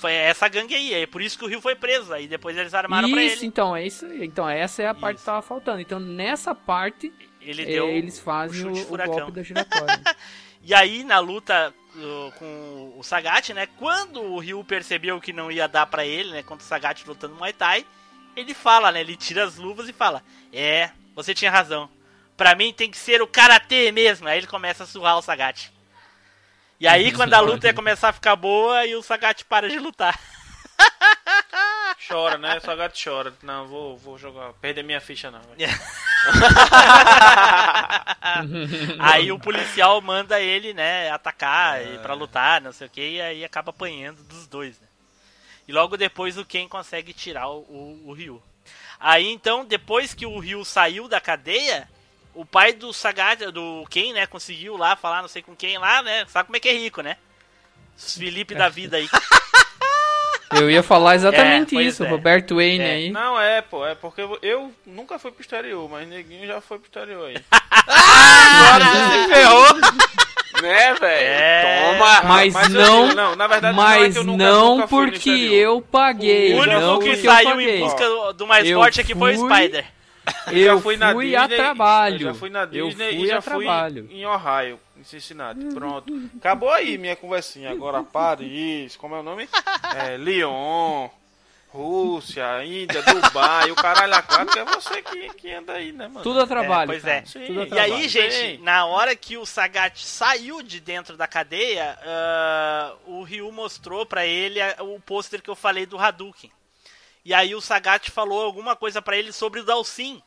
Foi 0.05 0.13
essa 0.13 0.47
gangue 0.49 0.75
aí, 0.75 0.93
é 0.93 1.07
por 1.07 1.23
isso 1.23 1.39
que 1.39 1.47
o 1.47 1.49
Rio 1.49 1.63
foi 1.63 1.75
preso. 1.75 2.13
Aí 2.13 2.29
depois 2.29 2.55
eles 2.59 2.75
armaram 2.75 3.11
pra 3.11 3.23
Isso, 3.23 3.39
ele. 3.39 3.47
então, 3.47 3.75
é 3.75 3.87
isso. 3.87 4.05
aí. 4.05 4.23
Então, 4.23 4.47
essa 4.47 4.83
é 4.83 4.87
a 4.87 4.93
parte 4.93 5.17
Isso. 5.17 5.25
que 5.25 5.31
tava 5.31 5.41
faltando. 5.41 5.81
Então, 5.81 5.99
nessa 5.99 6.55
parte, 6.55 7.11
Ele 7.41 7.65
deu 7.65 7.89
eles 7.89 8.19
fazem 8.19 8.67
o 8.67 8.69
o, 8.69 8.73
o 8.73 8.77
furacão. 8.85 9.15
golpe 9.15 9.33
da 9.33 9.43
giratória. 9.43 10.01
E 10.67 10.73
aí, 10.75 11.05
na 11.05 11.19
luta 11.19 11.75
com 12.39 12.95
o 12.97 13.03
Sagat, 13.03 13.51
né? 13.53 13.67
Quando 13.79 14.23
o 14.23 14.39
Ryu 14.39 14.65
percebeu 14.65 15.21
que 15.21 15.31
não 15.33 15.51
ia 15.53 15.67
dar 15.69 15.85
pra 15.87 16.05
ele, 16.07 16.31
né? 16.33 16.43
Contra 16.43 16.65
o 16.65 16.69
Sagat 16.69 17.07
lutando 17.07 17.35
Muay 17.37 17.53
Thai, 17.53 17.85
ele 18.35 18.53
fala, 18.55 18.91
né? 18.91 19.01
Ele 19.01 19.15
tira 19.17 19.45
as 19.45 19.57
luvas 19.57 19.89
e 19.89 19.93
fala: 19.93 20.23
É, 20.53 20.91
você 21.15 21.35
tinha 21.35 21.51
razão. 21.51 21.89
Pra 22.37 22.55
mim 22.55 22.73
tem 22.73 22.91
que 22.91 22.97
ser 22.97 23.21
o 23.23 23.27
karatê 23.27 23.93
mesmo. 23.93 24.27
Aí 24.27 24.39
ele 24.39 24.47
começa 24.47 24.85
a 24.85 24.87
surrar 24.87 25.19
o 25.19 25.23
Sagat. 25.23 25.71
E 26.81 26.89
aí, 26.89 27.13
quando 27.13 27.35
a 27.35 27.41
luta 27.41 27.67
ia 27.67 27.75
começar 27.75 28.09
a 28.09 28.13
ficar 28.13 28.37
boa, 28.37 28.79
aí 28.79 28.95
o 28.95 29.03
Sagat 29.03 29.45
para 29.45 29.69
de 29.69 29.79
lutar. 29.79 30.19
Chora, 32.07 32.37
né? 32.37 32.61
Só 32.61 32.77
gato 32.77 32.99
chora. 33.03 33.33
Não, 33.43 33.67
vou, 33.67 33.97
vou 33.97 34.19
jogar. 34.19 34.53
Perder 34.55 34.83
minha 34.83 35.01
ficha 35.01 35.31
não. 35.31 35.41
aí 38.99 39.33
o 39.33 39.39
policial 39.39 40.03
manda 40.03 40.41
ele, 40.41 40.75
né, 40.75 41.11
atacar 41.11 41.83
e 41.83 41.99
pra 41.99 42.15
lutar, 42.15 42.61
não 42.61 42.73
sei 42.73 42.87
o 42.87 42.91
que, 42.91 43.01
e 43.01 43.23
aí 43.23 43.45
acaba 43.45 43.71
apanhando 43.71 44.23
dos 44.25 44.47
dois, 44.47 44.79
né? 44.81 44.87
E 45.67 45.73
logo 45.73 45.97
depois 45.97 46.37
o 46.37 46.45
Ken 46.45 46.69
consegue 46.69 47.15
tirar 47.15 47.49
o, 47.49 47.61
o, 47.61 48.03
o 48.07 48.13
Ryu. 48.13 48.43
Aí 49.01 49.31
então, 49.31 49.65
depois 49.65 50.13
que 50.13 50.27
o 50.27 50.39
Ryu 50.39 50.63
saiu 50.65 51.09
da 51.09 51.21
cadeia, 51.21 51.89
o 52.35 52.45
pai 52.45 52.73
do 52.73 52.93
Sagat, 52.93 53.41
do 53.53 53.85
Ken, 53.91 54.13
né, 54.13 54.27
conseguiu 54.27 54.77
lá 54.77 54.97
falar, 54.97 55.23
não 55.23 55.29
sei 55.29 55.43
com 55.43 55.55
quem 55.55 55.79
lá, 55.79 56.03
né? 56.03 56.25
Sabe 56.29 56.47
como 56.47 56.57
é 56.57 56.61
que 56.61 56.69
é 56.69 56.73
rico, 56.73 57.01
né? 57.03 57.17
Os 57.97 58.17
Felipe 58.17 58.55
da 58.55 58.69
vida 58.69 58.97
aí. 58.97 59.09
Eu 60.57 60.71
ia 60.71 60.83
falar 60.85 61.17
exatamente 61.17 61.77
É, 61.77 61.83
isso, 61.83 62.05
é. 62.05 62.09
Roberto 62.09 62.57
Wayne 62.57 62.85
É. 62.85 62.91
aí. 62.93 63.11
Não, 63.11 63.41
é, 63.41 63.61
pô. 63.61 63.85
É 63.85 63.95
porque 63.97 64.21
eu, 64.21 64.39
eu 64.41 64.73
nunca 64.87 65.19
fui 65.19 65.33
pro 65.33 65.41
exterior, 65.41 65.89
mas 65.91 66.07
neguinho 66.07 66.47
já 66.47 66.61
foi 66.61 66.79
pro 66.79 66.87
exterior 66.87 67.27
aí. 67.27 67.37
Agora 67.89 68.85
você 68.85 69.23
se 69.23 69.29
ferrou. 69.35 69.75
Né, 70.63 70.95
velho? 70.95 71.03
É. 71.03 71.93
Toma! 71.99 72.23
Mas, 72.23 72.55
Mas 72.55 72.73
eu 72.75 72.81
não, 72.81 73.03
digo, 73.09 73.17
não, 73.17 73.35
na 73.37 73.47
verdade 73.49 73.77
não 73.77 73.83
é 73.91 73.99
mas 73.99 74.13
que 74.13 74.19
eu 74.21 74.25
nunca- 74.25 74.45
não 74.45 74.75
nunca 74.77 74.87
porque 74.89 75.31
eu 75.31 75.83
paguei. 75.83 76.55
O 76.55 76.59
único 76.61 76.81
não 76.81 76.99
que 77.01 77.09
eu 77.09 77.17
saiu 77.25 77.61
em 77.61 77.81
busca 77.81 78.33
do, 78.35 78.47
mais 78.47 78.69
Eu 78.69 78.79
forte 78.79 79.01
aqui 79.01 79.15
foi 79.15 79.35
o 79.35 79.39
fui- 79.41 79.51
Spider. 79.53 79.85
Eu 80.51 80.65
já 80.77 80.81
fui 80.81 80.97
na 80.97 81.13
fui 81.13 81.37
a 81.37 81.41
Disney, 81.43 81.57
trabalho. 81.57 82.15
Eu 82.15 82.19
já 82.21 82.35
fui 82.35 82.51
na 82.51 82.61
Eu 82.73 82.89
Disney 82.89 83.15
fui 83.17 83.25
e 83.25 83.27
já 83.27 83.39
a 83.39 83.43
fui 83.43 83.65
trabalho. 83.65 84.09
em 84.11 84.25
Ohio, 84.27 84.81
em 84.97 85.05
Cincinnati. 85.05 85.65
Pronto. 85.75 86.31
Acabou 86.39 86.71
aí 86.71 86.97
minha 86.99 87.17
conversinha. 87.17 87.71
Agora 87.71 88.03
Paris, 88.03 88.97
como 88.97 89.15
é 89.17 89.21
o 89.21 89.23
nome? 89.23 89.49
É, 89.97 90.17
Lyon, 90.17 91.09
Rússia, 91.69 92.65
Índia, 92.65 93.03
Dubai, 93.03 93.71
o 93.71 93.75
caralho 93.75 94.15
a 94.15 94.23
quatro, 94.23 94.61
é 94.61 94.65
você 94.65 95.03
que, 95.03 95.29
que 95.35 95.53
anda 95.53 95.73
aí, 95.73 95.91
né, 95.93 96.07
mano? 96.07 96.23
Tudo 96.23 96.41
a 96.41 96.47
trabalho. 96.47 96.89
pois 96.89 97.03
cara. 97.03 97.17
é. 97.17 97.25
Sim. 97.25 97.47
Tudo 97.47 97.61
a 97.61 97.65
E 97.65 97.67
trabalho. 97.69 97.95
aí, 97.95 98.09
gente, 98.09 98.37
Bem. 98.37 98.59
na 98.61 98.87
hora 98.87 99.17
que 99.17 99.37
o 99.37 99.45
Sagat 99.45 99.99
saiu 100.07 100.63
de 100.63 100.79
dentro 100.79 101.17
da 101.17 101.27
cadeia, 101.27 101.99
ah, 102.07 102.93
o 103.07 103.23
Ryu 103.25 103.51
mostrou 103.51 104.07
pra 104.07 104.25
ele 104.25 104.61
a- 104.61 104.77
o 104.81 105.01
pôster 105.01 105.43
que 105.43 105.51
eu 105.51 105.57
falei 105.57 105.85
do 105.85 105.99
Hadouken. 105.99 106.51
E 107.25 107.33
aí 107.33 107.55
o 107.55 107.61
Sagat 107.61 108.11
falou 108.11 108.43
alguma 108.43 108.77
coisa 108.77 109.01
pra 109.01 109.17
ele 109.17 109.33
sobre 109.33 109.61
o 109.61 109.65
Dalsin. 109.65 110.23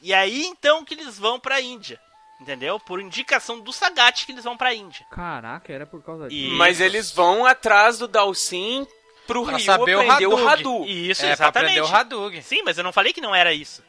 E 0.00 0.12
aí 0.12 0.44
então 0.44 0.84
que 0.84 0.94
eles 0.94 1.18
vão 1.18 1.38
pra 1.38 1.60
Índia. 1.60 2.00
Entendeu? 2.40 2.80
Por 2.80 3.00
indicação 3.00 3.60
do 3.60 3.72
Sagat 3.72 4.26
que 4.26 4.32
eles 4.32 4.42
vão 4.42 4.56
pra 4.56 4.74
Índia. 4.74 5.06
Caraca, 5.12 5.72
era 5.72 5.86
por 5.86 6.02
causa 6.02 6.28
disso. 6.28 6.52
E- 6.54 6.56
Mas 6.56 6.80
eles 6.80 7.12
vão 7.12 7.46
atrás 7.46 7.98
do 7.98 8.08
Dalsin 8.08 8.84
pro 9.28 9.44
Pra 9.44 9.56
Ryu 9.56 9.64
saber 9.64 9.94
o 9.94 10.00
aprender 10.00 10.26
o 10.26 10.32
Hadouken. 10.32 10.48
Hadouken. 10.48 10.92
Isso, 11.10 11.22
É, 11.22 11.24
pra 11.26 11.32
exatamente. 11.34 11.78
aprender 11.78 11.80
o 11.92 11.96
Hadouken. 11.96 12.42
Sim, 12.42 12.62
mas 12.64 12.76
eu 12.76 12.82
não 12.82 12.92
falei 12.92 13.12
que 13.12 13.20
não 13.20 13.32
era 13.32 13.54
isso. 13.54 13.84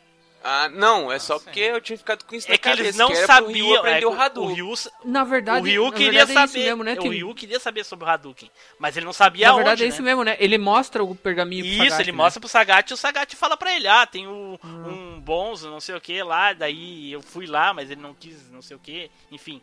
Ah, 0.46 0.68
não, 0.68 1.10
é 1.10 1.18
só 1.20 1.40
porque 1.40 1.62
eu 1.62 1.80
tinha 1.80 1.98
ficado 1.98 2.26
com 2.26 2.36
isso 2.36 2.50
na 2.50 2.56
É 2.56 2.58
que 2.58 2.64
cabeça. 2.64 2.82
eles 2.84 2.98
não 2.98 3.08
que 3.08 3.16
pro 3.16 3.26
sabiam. 3.28 3.76
aprender 3.78 3.96
é 3.96 4.00
que 4.02 4.06
o 4.06 4.12
o, 4.12 4.22
Hadouken. 4.22 4.56
Ryu, 4.56 4.74
Na 5.06 5.24
verdade, 5.24 5.62
o 5.62 5.64
Ryu 5.64 5.86
na 5.86 5.92
queria 5.94 6.26
verdade 6.26 6.32
é 6.32 6.44
isso 6.44 6.54
saber. 6.54 6.66
mesmo, 6.66 6.84
né? 6.84 6.94
o 6.94 7.00
Tim? 7.00 7.10
Ryu 7.10 7.34
queria 7.36 7.60
saber 7.62 7.84
sobre 7.86 8.06
o 8.06 8.10
Hadouken. 8.10 8.52
Mas 8.78 8.98
ele 8.98 9.06
não 9.06 9.14
sabia 9.14 9.48
Na 9.48 9.54
onde, 9.54 9.64
verdade 9.64 9.84
é 9.84 9.86
né? 9.86 9.90
isso 9.94 10.04
mesmo, 10.04 10.24
né? 10.24 10.36
Ele 10.40 10.58
mostra 10.58 11.02
o 11.02 11.16
pergaminho 11.16 11.64
pro 11.64 11.72
Isso, 11.74 11.84
Sagat, 11.92 12.02
ele 12.02 12.12
né? 12.12 12.18
mostra 12.18 12.40
pro 12.42 12.50
Sagat 12.50 12.92
e 12.92 12.94
o 12.94 12.98
Sagat 12.98 13.36
fala 13.38 13.56
pra 13.56 13.74
ele, 13.74 13.88
ah, 13.88 14.06
tem 14.06 14.28
o- 14.28 14.60
um 14.64 15.20
Bonzo, 15.22 15.70
não 15.72 15.80
sei 15.80 15.96
o 15.96 16.02
que 16.02 16.22
lá, 16.22 16.52
daí 16.52 17.12
eu 17.14 17.22
fui 17.22 17.46
lá, 17.46 17.74
mas 17.74 17.90
ele 17.90 18.02
não 18.02 18.14
quis, 18.14 18.52
não 18.52 18.62
sei 18.62 18.76
o 18.76 18.80
que, 18.80 19.10
enfim. 19.32 19.62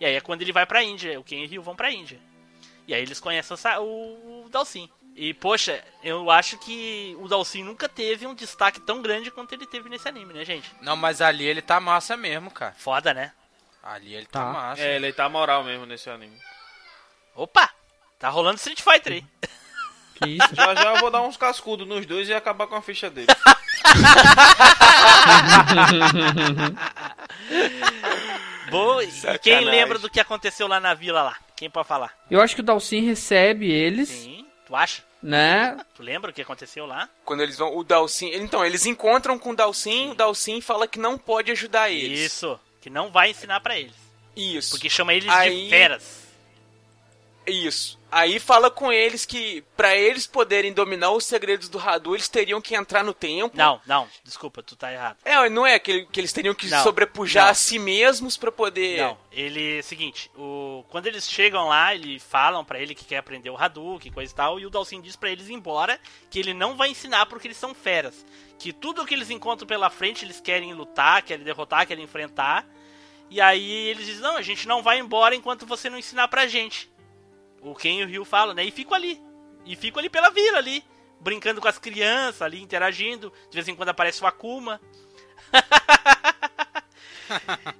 E 0.00 0.04
aí 0.04 0.14
é 0.16 0.20
quando 0.20 0.42
ele 0.42 0.50
vai 0.52 0.66
pra 0.66 0.82
Índia, 0.82 1.20
o 1.20 1.22
Ken 1.22 1.42
e 1.42 1.46
o 1.46 1.48
Ryu 1.48 1.62
vão 1.62 1.76
pra 1.76 1.92
Índia. 1.92 2.18
E 2.88 2.92
aí 2.94 3.00
eles 3.00 3.20
conhecem 3.20 3.56
o, 3.78 3.80
o, 3.82 4.44
o 4.46 4.48
Dalsin. 4.50 4.90
E, 5.18 5.32
poxa, 5.32 5.82
eu 6.04 6.30
acho 6.30 6.58
que 6.58 7.16
o 7.18 7.26
Dalsin 7.26 7.64
nunca 7.64 7.88
teve 7.88 8.26
um 8.26 8.34
destaque 8.34 8.78
tão 8.80 9.00
grande 9.00 9.30
quanto 9.30 9.54
ele 9.54 9.66
teve 9.66 9.88
nesse 9.88 10.06
anime, 10.06 10.34
né, 10.34 10.44
gente? 10.44 10.70
Não, 10.82 10.94
mas 10.94 11.22
ali 11.22 11.42
ele 11.46 11.62
tá 11.62 11.80
massa 11.80 12.18
mesmo, 12.18 12.50
cara. 12.50 12.74
Foda, 12.76 13.14
né? 13.14 13.32
Ali 13.82 14.14
ele 14.14 14.26
tá, 14.26 14.40
Tá. 14.40 14.52
massa. 14.52 14.82
É, 14.82 14.96
ele 14.96 15.10
tá 15.14 15.26
moral 15.26 15.64
mesmo 15.64 15.86
nesse 15.86 16.10
anime. 16.10 16.38
Opa! 17.34 17.70
Tá 18.18 18.28
rolando 18.28 18.56
Street 18.58 18.82
Fighter 18.82 19.14
aí. 19.14 19.24
Que 20.16 20.28
isso? 20.36 20.54
Já 20.54 20.74
já 20.74 20.94
eu 20.94 21.00
vou 21.00 21.10
dar 21.10 21.22
uns 21.22 21.38
cascudos 21.38 21.88
nos 21.88 22.04
dois 22.04 22.28
e 22.28 22.34
acabar 22.34 22.66
com 22.66 22.74
a 22.74 22.82
ficha 22.82 23.08
dele. 23.08 23.28
Boa, 28.70 29.04
e 29.04 29.38
quem 29.40 29.64
lembra 29.64 29.98
do 29.98 30.10
que 30.10 30.20
aconteceu 30.20 30.66
lá 30.66 30.80
na 30.80 30.94
vila 30.94 31.22
lá? 31.22 31.36
Quem 31.54 31.70
pode 31.70 31.86
falar? 31.88 32.12
Eu 32.30 32.40
acho 32.40 32.54
que 32.54 32.60
o 32.60 32.64
Dalsin 32.64 33.00
recebe 33.00 33.70
eles, 33.70 34.08
Sim, 34.08 34.46
tu 34.66 34.74
acha? 34.74 35.02
Né? 35.22 35.78
Tu 35.94 36.02
lembra 36.02 36.30
o 36.30 36.34
que 36.34 36.42
aconteceu 36.42 36.86
lá? 36.86 37.08
Quando 37.24 37.42
eles 37.42 37.56
vão, 37.58 37.76
o 37.76 37.82
Dalsin... 37.84 38.30
Então, 38.34 38.64
eles 38.64 38.86
encontram 38.86 39.38
com 39.38 39.50
o 39.50 39.56
Dalsin, 39.56 40.10
o 40.10 40.14
Dalsin 40.14 40.60
fala 40.60 40.86
que 40.86 40.98
não 40.98 41.16
pode 41.18 41.50
ajudar 41.52 41.90
eles. 41.90 42.20
Isso, 42.32 42.58
que 42.80 42.88
não 42.90 43.10
vai 43.10 43.30
ensinar 43.30 43.60
pra 43.60 43.78
eles. 43.78 43.94
Isso. 44.36 44.70
Porque 44.70 44.90
chama 44.90 45.14
eles 45.14 45.28
Aí- 45.28 45.64
de 45.64 45.70
feras. 45.70 46.26
Isso. 47.46 47.95
Aí 48.10 48.38
fala 48.38 48.70
com 48.70 48.92
eles 48.92 49.26
que 49.26 49.64
pra 49.76 49.96
eles 49.96 50.26
poderem 50.26 50.72
dominar 50.72 51.10
os 51.10 51.24
segredos 51.24 51.68
do 51.68 51.78
Hadou, 51.78 52.14
eles 52.14 52.28
teriam 52.28 52.60
que 52.60 52.76
entrar 52.76 53.02
no 53.02 53.12
templo. 53.12 53.58
Não, 53.58 53.80
não, 53.84 54.08
desculpa, 54.22 54.62
tu 54.62 54.76
tá 54.76 54.92
errado. 54.92 55.16
É, 55.24 55.48
não 55.50 55.66
é 55.66 55.78
que, 55.78 56.06
que 56.06 56.20
eles 56.20 56.32
teriam 56.32 56.54
que 56.54 56.68
Não, 56.68 56.82
sobrepujar 56.82 57.44
não. 57.44 57.50
a 57.50 57.54
si 57.54 57.78
mesmos 57.78 58.36
pra 58.36 58.52
poder. 58.52 58.98
Não, 58.98 59.18
ele, 59.32 59.82
seguinte, 59.82 60.30
o, 60.36 60.84
quando 60.88 61.06
eles 61.08 61.28
chegam 61.28 61.68
lá, 61.68 61.94
eles 61.94 62.22
falam 62.22 62.64
pra 62.64 62.78
ele 62.78 62.94
que 62.94 63.04
quer 63.04 63.18
aprender 63.18 63.50
o 63.50 63.56
Hadouken, 63.56 64.12
coisa 64.12 64.32
e 64.32 64.36
tal, 64.36 64.60
e 64.60 64.66
o 64.66 64.70
Dalsin 64.70 65.00
diz 65.00 65.16
pra 65.16 65.30
eles 65.30 65.48
ir 65.48 65.54
embora 65.54 65.98
que 66.30 66.38
ele 66.38 66.54
não 66.54 66.76
vai 66.76 66.90
ensinar 66.90 67.26
porque 67.26 67.48
eles 67.48 67.56
são 67.56 67.74
feras. 67.74 68.24
Que 68.58 68.72
tudo 68.72 69.04
que 69.04 69.14
eles 69.14 69.30
encontram 69.30 69.66
pela 69.66 69.90
frente 69.90 70.24
eles 70.24 70.40
querem 70.40 70.72
lutar, 70.72 71.22
querem 71.22 71.44
derrotar, 71.44 71.86
querem 71.86 72.04
enfrentar. 72.04 72.64
E 73.28 73.40
aí 73.40 73.88
eles 73.88 74.06
dizem, 74.06 74.22
não, 74.22 74.36
a 74.36 74.42
gente 74.42 74.68
não 74.68 74.82
vai 74.82 74.98
embora 75.00 75.34
enquanto 75.34 75.66
você 75.66 75.90
não 75.90 75.98
ensinar 75.98 76.28
pra 76.28 76.46
gente. 76.46 76.88
O 77.62 77.74
Ken 77.74 78.00
e 78.00 78.04
o 78.04 78.06
Ryu 78.06 78.24
falam, 78.24 78.54
né? 78.54 78.64
E 78.64 78.70
fico 78.70 78.94
ali. 78.94 79.20
E 79.64 79.74
fico 79.76 79.98
ali 79.98 80.08
pela 80.08 80.30
vila 80.30 80.58
ali. 80.58 80.84
Brincando 81.20 81.60
com 81.60 81.68
as 81.68 81.78
crianças 81.78 82.42
ali, 82.42 82.62
interagindo. 82.62 83.32
De 83.50 83.54
vez 83.54 83.66
em 83.68 83.74
quando 83.74 83.88
aparece 83.88 84.22
o 84.22 84.26
Akuma. 84.26 84.80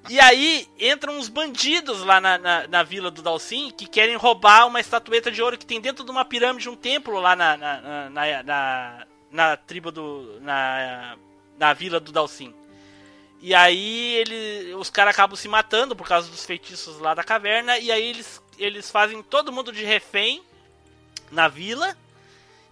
E 0.08 0.18
aí 0.18 0.66
entram 0.78 1.16
uns 1.18 1.28
bandidos 1.28 2.02
lá 2.02 2.20
na, 2.20 2.36
na, 2.38 2.66
na 2.66 2.82
vila 2.82 3.10
do 3.10 3.22
Dalsin 3.22 3.70
que 3.70 3.86
querem 3.86 4.16
roubar 4.16 4.66
uma 4.66 4.80
estatueta 4.80 5.30
de 5.30 5.40
ouro 5.40 5.56
que 5.56 5.64
tem 5.66 5.80
dentro 5.80 6.04
de 6.04 6.10
uma 6.10 6.24
pirâmide, 6.24 6.68
um 6.68 6.74
templo 6.76 7.20
lá 7.20 7.36
na, 7.36 7.56
na, 7.56 7.80
na, 7.80 8.10
na, 8.10 8.42
na- 8.42 9.06
na 9.30 9.56
tribo 9.56 9.90
do. 9.92 10.38
na, 10.40 11.16
na 11.58 11.72
vila 11.72 12.00
do 12.00 12.10
Dalsin. 12.12 12.54
E 13.40 13.54
aí 13.54 14.14
ele, 14.14 14.74
os 14.74 14.88
caras 14.90 15.14
acabam 15.14 15.36
se 15.36 15.46
matando 15.48 15.94
por 15.94 16.08
causa 16.08 16.28
dos 16.30 16.44
feitiços 16.44 16.98
lá 16.98 17.12
da 17.14 17.22
caverna. 17.22 17.78
E 17.78 17.92
aí 17.92 18.02
eles, 18.02 18.42
eles 18.58 18.90
fazem 18.90 19.22
todo 19.22 19.52
mundo 19.52 19.72
de 19.72 19.84
refém 19.84 20.42
na 21.30 21.48
vila. 21.48 21.96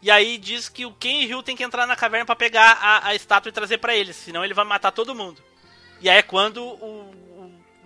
E 0.00 0.10
aí 0.10 0.36
diz 0.36 0.68
que 0.68 0.84
o 0.84 0.92
Ken 0.92 1.22
e 1.22 1.26
Ryu 1.26 1.42
tem 1.42 1.56
que 1.56 1.64
entrar 1.64 1.86
na 1.86 1.96
caverna 1.96 2.26
pra 2.26 2.36
pegar 2.36 2.78
a, 2.80 3.08
a 3.08 3.14
estátua 3.14 3.48
e 3.48 3.52
trazer 3.52 3.78
pra 3.78 3.96
eles, 3.96 4.16
senão 4.16 4.44
ele 4.44 4.52
vai 4.52 4.64
matar 4.64 4.92
todo 4.92 5.14
mundo. 5.14 5.42
E 6.00 6.10
aí 6.10 6.18
é 6.18 6.22
quando 6.22 6.62
o, 6.62 7.14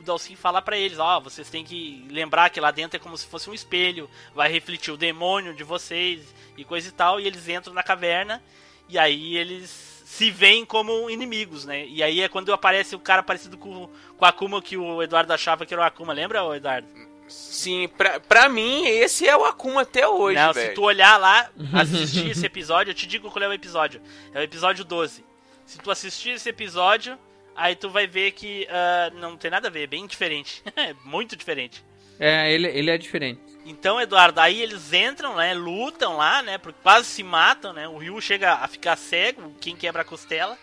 o, 0.05 0.13
o 0.13 0.37
fala 0.37 0.61
pra 0.61 0.77
eles, 0.77 0.99
ó, 0.99 1.21
vocês 1.21 1.49
têm 1.49 1.65
que 1.65 2.05
lembrar 2.11 2.51
que 2.51 2.61
lá 2.61 2.73
dentro 2.73 2.97
é 2.97 3.01
como 3.01 3.17
se 3.17 3.27
fosse 3.27 3.49
um 3.49 3.55
espelho, 3.55 4.11
vai 4.35 4.51
refletir 4.51 4.91
o 4.91 4.97
demônio 4.97 5.55
de 5.55 5.63
vocês 5.63 6.35
e 6.57 6.65
coisa 6.65 6.89
e 6.89 6.93
tal, 6.93 7.21
e 7.21 7.27
eles 7.27 7.49
entram 7.49 7.73
na 7.73 7.85
caverna 7.85 8.43
e 8.89 8.99
aí 8.99 9.37
eles 9.37 9.71
se 10.05 10.31
veem 10.31 10.65
como 10.65 11.11
inimigos, 11.11 11.67
né? 11.67 11.87
E 11.87 12.03
aí 12.03 12.23
é 12.23 12.29
quando 12.29 12.53
aparece 12.53 12.97
o 12.97 12.99
cara 12.99 13.23
parecido 13.23 13.57
com, 13.59 13.87
com 13.87 14.25
o 14.25 14.27
Akuma 14.27 14.61
que 14.61 14.77
o 14.77 15.03
Eduardo 15.03 15.33
achava 15.33 15.67
que 15.67 15.75
era 15.75 15.83
o 15.83 15.85
Akuma, 15.85 16.13
lembra, 16.13 16.41
Eduardo? 16.57 16.89
Sim, 17.29 17.89
pra, 17.97 18.19
pra 18.21 18.49
mim, 18.49 18.87
esse 18.87 19.27
é 19.29 19.37
o 19.37 19.45
Akuma 19.45 19.83
até 19.83 20.07
hoje, 20.09 20.39
Não, 20.39 20.53
velho. 20.53 20.69
se 20.69 20.75
tu 20.75 20.83
olhar 20.83 21.17
lá, 21.19 21.51
assistir 21.75 22.31
esse 22.31 22.45
episódio, 22.47 22.91
eu 22.91 22.95
te 22.95 23.07
digo 23.07 23.31
qual 23.31 23.45
é 23.45 23.49
o 23.49 23.53
episódio. 23.53 24.01
É 24.33 24.41
o 24.41 24.43
episódio 24.43 24.85
12. 24.85 25.25
Se 25.67 25.79
tu 25.79 25.91
assistir 25.91 26.31
esse 26.31 26.49
episódio, 26.49 27.19
aí 27.55 27.77
tu 27.77 27.91
vai 27.91 28.07
ver 28.07 28.33
que 28.33 28.67
ah, 28.71 29.11
não 29.15 29.37
tem 29.37 29.51
nada 29.51 29.69
a 29.69 29.71
ver, 29.71 29.83
é 29.83 29.87
bem 29.87 30.07
diferente. 30.07 30.63
É 30.77 30.95
muito 31.05 31.37
diferente. 31.37 31.85
É, 32.19 32.51
ele, 32.53 32.67
ele 32.69 32.91
é 32.91 32.99
diferente. 32.99 33.41
Então, 33.65 34.01
Eduardo, 34.01 34.41
aí 34.41 34.63
eles 34.63 34.93
entram, 34.93 35.37
né, 35.37 35.53
lutam 35.55 36.17
lá, 36.17 36.43
né, 36.43 36.57
porque 36.59 36.81
quase 36.83 37.07
se 37.07 37.23
matam, 37.23 37.73
né, 37.73 37.87
o 37.87 37.99
Ryu 37.99 38.21
chega 38.21 38.55
a 38.55 38.67
ficar 38.67 38.97
cego, 38.97 39.55
quem 39.61 39.77
quebra 39.77 40.03
a 40.03 40.05
costela. 40.05 40.59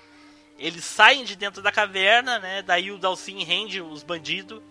Eles 0.58 0.84
saem 0.84 1.24
de 1.24 1.36
dentro 1.36 1.62
da 1.62 1.72
caverna, 1.72 2.40
né, 2.40 2.62
daí 2.62 2.92
o 2.92 2.98
Dalsin 2.98 3.44
rende 3.44 3.80
os 3.82 4.02
bandidos, 4.04 4.62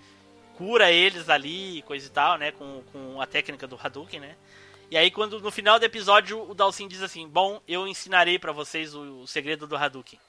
cura 0.57 0.91
eles 0.91 1.29
ali, 1.29 1.83
coisa 1.83 2.07
e 2.07 2.11
tal, 2.11 2.39
né, 2.39 2.53
com, 2.53 2.83
com 2.93 3.21
a 3.21 3.27
técnica 3.27 3.67
do 3.67 3.79
Hadouken, 3.83 4.21
né. 4.21 4.37
E 4.91 4.97
aí 4.97 5.11
quando 5.11 5.41
no 5.41 5.51
final 5.51 5.79
do 5.79 5.85
episódio 5.85 6.41
o 6.49 6.55
Dalsin 6.55 6.87
diz 6.87 7.03
assim: 7.03 7.27
"Bom, 7.27 7.61
eu 7.67 7.87
ensinarei 7.87 8.39
pra 8.39 8.53
vocês 8.53 8.95
o, 8.95 9.23
o 9.23 9.27
segredo 9.27 9.67
do 9.67 9.77
Hadouken". 9.77 10.21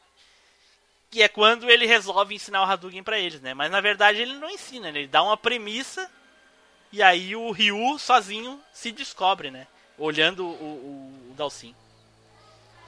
Que 1.11 1.21
é 1.21 1.27
quando 1.27 1.69
ele 1.69 1.85
resolve 1.85 2.33
ensinar 2.33 2.61
o 2.61 2.65
Hadouken 2.65 3.03
pra 3.03 3.19
eles, 3.19 3.41
né? 3.41 3.53
Mas 3.53 3.69
na 3.69 3.79
verdade 3.79 4.21
ele 4.21 4.33
não 4.35 4.49
ensina, 4.49 4.89
ele 4.89 5.07
dá 5.07 5.21
uma 5.21 5.37
premissa 5.37 6.09
e 6.91 7.01
aí 7.03 7.35
o 7.35 7.51
Ryu 7.51 7.99
sozinho 7.99 8.59
se 8.73 8.91
descobre, 8.91 9.51
né? 9.51 9.67
Olhando 9.97 10.45
o, 10.45 10.51
o, 10.51 11.31
o 11.31 11.33
Dalsin. 11.35 11.75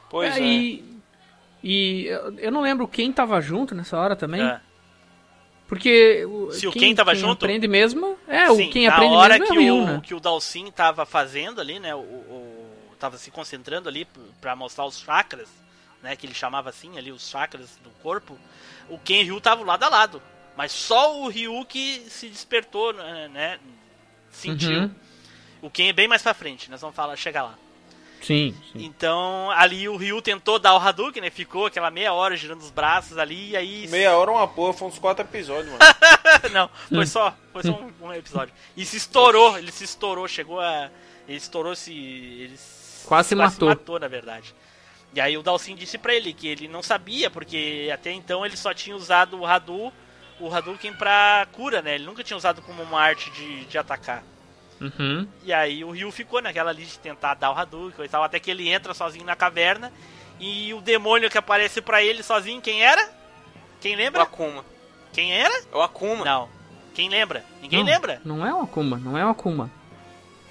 Pois 0.09 0.35
É, 0.35 0.39
é. 0.39 0.43
E, 0.43 0.99
e 1.63 2.05
eu 2.05 2.39
eu 2.39 2.51
não 2.51 2.61
lembro 2.61 2.87
quem 2.87 3.11
tava 3.11 3.39
junto 3.41 3.75
nessa 3.75 3.97
hora 3.97 4.15
também. 4.15 4.41
É. 4.41 4.61
Porque 5.67 6.25
o, 6.25 6.51
Se 6.51 6.65
o 6.67 6.71
Ken 6.71 6.95
tava 6.95 7.11
quem 7.11 7.19
junto? 7.19 7.43
aprende 7.45 7.67
mesmo. 7.67 8.17
É, 8.27 8.47
Sim, 8.53 8.69
o 8.69 8.71
quem 8.71 8.87
na 8.87 8.93
aprende 8.95 9.15
hora 9.15 9.37
mesmo 9.39 9.53
que, 9.55 9.67
é 9.67 9.71
o 9.71 9.97
o, 9.97 10.01
que 10.01 10.13
o 10.15 10.19
Dalsin 10.19 10.71
tava 10.71 11.05
fazendo 11.05 11.59
ali, 11.59 11.77
né? 11.79 11.93
O, 11.93 11.99
o, 11.99 12.67
tava 12.99 13.17
se 13.17 13.29
concentrando 13.29 13.89
ali 13.89 14.05
p- 14.05 14.19
pra 14.39 14.55
mostrar 14.55 14.85
os 14.85 14.99
chakras, 14.99 15.49
né? 16.01 16.15
Que 16.15 16.25
ele 16.25 16.33
chamava 16.33 16.69
assim 16.69 16.97
ali, 16.97 17.11
os 17.11 17.29
chakras 17.29 17.77
do 17.83 17.89
corpo. 18.01 18.37
O 18.89 18.97
Ken 18.97 19.19
e 19.19 19.23
o 19.23 19.25
Ryu 19.33 19.41
tava 19.41 19.63
lado 19.63 19.83
a 19.83 19.89
lado. 19.89 20.21
Mas 20.55 20.71
só 20.71 21.19
o 21.21 21.27
Ryu 21.27 21.65
que 21.65 22.05
se 22.09 22.27
despertou, 22.29 22.93
né? 22.93 23.27
né, 23.27 23.59
Sentiu. 24.31 24.79
Uhum. 24.83 24.91
O 25.61 25.69
Ken 25.69 25.89
é 25.89 25.93
bem 25.93 26.07
mais 26.07 26.21
pra 26.21 26.33
frente, 26.33 26.71
nós 26.71 26.79
vamos 26.81 26.95
falar, 26.95 27.15
chegar 27.17 27.43
lá. 27.43 27.55
Sim, 28.21 28.55
sim. 28.73 28.83
Então, 28.83 29.51
ali 29.51 29.87
o 29.87 29.95
Ryu 29.95 30.21
tentou 30.21 30.59
dar 30.59 30.73
o 30.75 30.77
Hadouken, 30.77 31.21
né? 31.21 31.29
Ficou 31.29 31.67
aquela 31.67 31.89
meia 31.89 32.13
hora 32.13 32.35
girando 32.35 32.61
os 32.61 32.71
braços 32.71 33.17
ali, 33.17 33.51
e 33.51 33.57
aí... 33.57 33.87
Meia 33.87 34.17
hora 34.17 34.31
é 34.31 34.33
uma 34.33 34.47
porra, 34.47 34.73
foi 34.73 34.87
uns 34.87 34.99
quatro 34.99 35.23
episódios, 35.23 35.67
mano. 35.67 35.79
Não, 36.51 36.69
foi 36.89 37.05
só, 37.05 37.33
foi 37.53 37.63
só 37.63 37.71
um, 37.71 38.07
um 38.07 38.13
episódio. 38.13 38.53
E 38.75 38.85
se 38.85 38.97
estourou, 38.97 39.57
ele 39.57 39.71
se 39.71 39.83
estourou, 39.83 40.27
chegou 40.27 40.59
a. 40.59 40.89
Ele 41.27 41.37
estourou 41.37 41.75
se. 41.75 41.93
Ele 41.93 42.59
Quase 43.05 43.29
se 43.29 43.35
matou. 43.35 43.69
matou, 43.69 43.99
na 43.99 44.07
verdade. 44.07 44.53
E 45.13 45.21
aí 45.21 45.37
o 45.37 45.41
Dalsin 45.41 45.75
disse 45.75 45.97
pra 45.97 46.13
ele 46.13 46.33
que 46.33 46.47
ele 46.47 46.67
não 46.67 46.83
sabia, 46.83 47.29
porque 47.29 47.89
até 47.93 48.11
então 48.11 48.45
ele 48.45 48.57
só 48.57 48.73
tinha 48.73 48.95
usado 48.95 49.39
o 49.39 49.45
Hadu, 49.45 49.91
o 50.39 50.53
Hadouken 50.53 50.93
pra 50.93 51.47
cura, 51.51 51.81
né? 51.81 51.95
Ele 51.95 52.05
nunca 52.05 52.23
tinha 52.23 52.37
usado 52.37 52.61
como 52.61 52.83
uma 52.83 53.01
arte 53.01 53.31
de, 53.31 53.65
de 53.65 53.77
atacar. 53.77 54.23
Uhum. 54.79 55.27
E 55.43 55.51
aí 55.51 55.83
o 55.83 55.91
Ryu 55.91 56.11
ficou 56.11 56.41
naquela 56.41 56.69
ali 56.69 56.85
de 56.85 56.99
tentar 56.99 57.33
dar 57.33 57.51
o 57.51 57.57
Hadouken 57.57 58.05
e 58.05 58.09
tal, 58.09 58.23
até 58.23 58.39
que 58.39 58.51
ele 58.51 58.69
entra 58.69 58.93
sozinho 58.93 59.25
na 59.25 59.35
caverna. 59.35 59.91
E 60.39 60.73
o 60.73 60.81
demônio 60.81 61.29
que 61.29 61.37
aparece 61.37 61.81
pra 61.81 62.03
ele 62.03 62.21
sozinho, 62.21 62.61
quem 62.61 62.83
era? 62.83 63.09
Quem 63.81 63.95
O 63.95 63.97
lembra? 63.97 64.23
Akuma. 64.23 64.63
Quem 65.11 65.33
era? 65.33 65.53
É 65.71 65.75
o 65.75 65.81
Akuma. 65.81 66.23
Não. 66.23 66.49
Quem 66.93 67.09
lembra? 67.09 67.43
Ninguém 67.61 67.79
Não, 67.79 67.85
lembra? 67.91 68.21
Não 68.23 68.45
é 68.45 68.53
o 68.53 68.61
Akuma, 68.61 68.97
não 68.97 69.17
é 69.17 69.25
o 69.25 69.29
Akuma. 69.29 69.69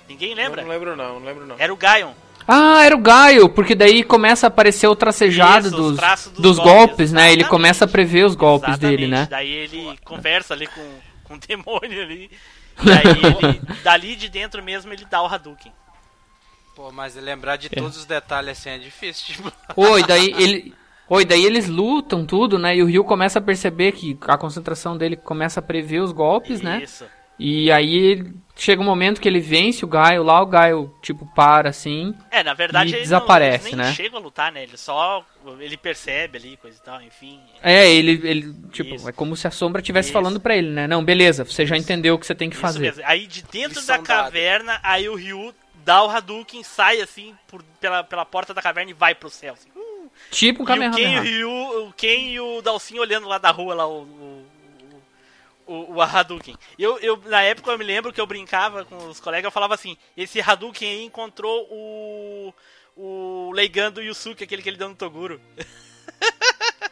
Ninguém 0.08 0.30
Eu 0.30 0.36
lembra? 0.36 0.62
Não 0.62 0.68
lembro 0.68 0.96
não, 0.96 1.20
não 1.20 1.26
lembro 1.26 1.46
não. 1.46 1.56
Era 1.58 1.72
o 1.72 1.76
Gaion. 1.76 2.12
Ah, 2.48 2.84
era 2.84 2.94
o 2.94 3.00
Gaio, 3.00 3.48
porque 3.48 3.74
daí 3.74 4.04
começa 4.04 4.46
a 4.46 4.48
aparecer 4.48 4.86
o 4.86 4.94
tracejado 4.94 5.66
Isso, 5.66 5.76
os 5.76 5.96
dos, 5.96 6.24
dos 6.26 6.32
dos, 6.34 6.56
golpes, 6.58 6.86
golpes, 6.86 7.12
né? 7.12 7.32
Ele 7.32 7.44
começa 7.44 7.86
a 7.86 7.88
prever 7.88 8.24
os 8.24 8.36
golpes 8.36 8.68
Exatamente. 8.68 8.98
dele, 8.98 9.10
né? 9.10 9.26
Daí 9.28 9.50
ele 9.50 9.98
conversa 10.04 10.54
ali 10.54 10.68
com, 10.68 10.98
com 11.24 11.34
o 11.34 11.38
demônio 11.38 12.02
ali. 12.02 12.30
E 12.84 12.90
aí 12.90 13.02
ele, 13.48 13.60
dali 13.82 14.16
de 14.16 14.28
dentro 14.28 14.62
mesmo, 14.62 14.92
ele 14.92 15.04
dá 15.04 15.22
o 15.22 15.26
Hadouken. 15.26 15.72
Pô, 16.74 16.92
mas 16.92 17.14
lembrar 17.16 17.56
de 17.56 17.68
É. 17.68 17.70
todos 17.70 17.96
os 17.96 18.04
detalhes 18.04 18.58
assim 18.58 18.70
é 18.70 18.78
difícil. 18.78 19.34
Tipo, 19.34 19.52
Oi, 19.76 20.02
daí 20.04 20.32
ele. 20.36 20.74
Oi, 21.08 21.24
daí 21.24 21.44
eles 21.44 21.68
lutam 21.68 22.26
tudo, 22.26 22.58
né? 22.58 22.76
E 22.76 22.82
o 22.82 22.86
Ryu 22.86 23.04
começa 23.04 23.38
a 23.38 23.42
perceber 23.42 23.92
que 23.92 24.18
a 24.22 24.36
concentração 24.36 24.96
dele 24.96 25.16
começa 25.16 25.60
a 25.60 25.62
prever 25.62 26.00
os 26.00 26.10
golpes, 26.12 26.60
né? 26.60 26.84
Isso. 27.38 27.48
E 27.48 27.70
aí 27.70 28.24
chega 28.56 28.80
um 28.80 28.84
momento 28.84 29.20
que 29.20 29.28
ele 29.28 29.38
vence 29.40 29.84
o 29.84 29.88
Gaio 29.88 30.22
lá, 30.22 30.40
o 30.40 30.46
Gaio, 30.46 30.92
tipo, 31.02 31.26
para 31.34 31.68
assim. 31.68 32.14
É, 32.30 32.42
na 32.42 32.54
verdade 32.54 32.90
E 32.90 32.94
ele 32.94 33.02
desaparece, 33.02 33.76
não, 33.76 33.84
né? 33.84 33.92
chegam 33.92 34.18
a 34.18 34.22
lutar, 34.22 34.50
né? 34.50 34.62
Ele 34.62 34.76
só. 34.76 35.24
Ele 35.60 35.76
percebe 35.76 36.38
ali, 36.38 36.56
coisa 36.56 36.78
e 36.80 36.84
tal, 36.84 37.02
enfim. 37.02 37.40
É, 37.62 37.88
ele, 37.90 38.20
ele 38.24 38.54
tipo, 38.72 38.94
Isso. 38.94 39.08
é 39.08 39.12
como 39.12 39.36
se 39.36 39.46
a 39.46 39.50
sombra 39.50 39.80
estivesse 39.80 40.08
Isso. 40.08 40.12
falando 40.14 40.40
pra 40.40 40.56
ele, 40.56 40.70
né? 40.70 40.86
Não, 40.86 41.04
beleza, 41.04 41.44
você 41.44 41.66
já 41.66 41.76
entendeu 41.76 42.14
o 42.14 42.18
que 42.18 42.26
você 42.26 42.34
tem 42.34 42.48
que 42.48 42.56
Isso 42.56 42.62
fazer. 42.62 42.80
mesmo. 42.80 43.02
Aí 43.04 43.26
de 43.26 43.42
dentro 43.42 43.78
Lição 43.80 43.96
da 43.96 44.02
caverna, 44.02 44.80
aí 44.82 45.08
o 45.08 45.14
Ryu 45.14 45.54
dá 45.84 46.02
o 46.02 46.10
Hadouken, 46.10 46.62
sai 46.64 47.00
assim 47.00 47.34
por, 47.46 47.62
pela, 47.80 48.02
pela 48.02 48.24
porta 48.24 48.52
da 48.52 48.62
caverna 48.62 48.90
e 48.90 48.94
vai 48.94 49.14
pro 49.14 49.30
céu. 49.30 49.54
Assim. 49.54 49.68
Tipo 50.30 50.64
um 50.64 50.74
e 50.74 50.88
o 50.88 50.92
Ken, 50.92 51.00
e 51.00 51.18
o. 51.18 51.22
Ryu, 51.22 51.88
o 51.88 51.92
Ken 51.92 52.28
e 52.30 52.40
o 52.40 52.62
Dalsin 52.62 52.98
olhando 52.98 53.28
lá 53.28 53.38
da 53.38 53.50
rua 53.50 53.74
lá 53.74 53.86
o, 53.86 54.02
o, 54.02 54.46
o, 55.66 55.94
o 55.94 56.02
Hadouken. 56.02 56.56
Eu, 56.78 56.98
eu, 56.98 57.20
na 57.26 57.42
época 57.42 57.70
eu 57.70 57.78
me 57.78 57.84
lembro 57.84 58.12
que 58.12 58.20
eu 58.20 58.26
brincava 58.26 58.84
com 58.84 58.96
os 59.08 59.20
colegas, 59.20 59.44
eu 59.44 59.50
falava 59.50 59.74
assim, 59.74 59.96
esse 60.16 60.40
Hadouken 60.40 60.88
aí 60.88 61.04
encontrou 61.04 61.66
o 61.70 62.54
o 62.96 63.52
Leigan 63.54 63.92
do 63.92 64.00
Yusuke, 64.00 64.42
aquele 64.44 64.62
que 64.62 64.70
ele 64.70 64.78
deu 64.78 64.88
no 64.88 64.94
Toguro. 64.94 65.38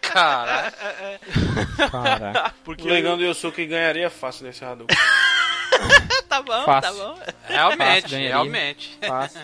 cara, 0.03 0.71
Caraca. 1.91 2.55
Porque 2.63 2.83
O 2.83 2.91
Legão 2.91 3.17
do 3.17 3.25
Yosuke 3.25 3.65
ganharia 3.67 4.11
fácil 4.11 4.45
desse 4.45 4.65
Hadouken. 4.65 4.97
tá 6.29 6.43
bom, 6.43 6.65
Fácil. 6.65 6.81
tá 6.83 6.93
bom. 6.93 7.19
realmente, 7.49 8.03
Fácil, 8.03 8.19
realmente. 8.19 8.99
Fácil. 9.07 9.41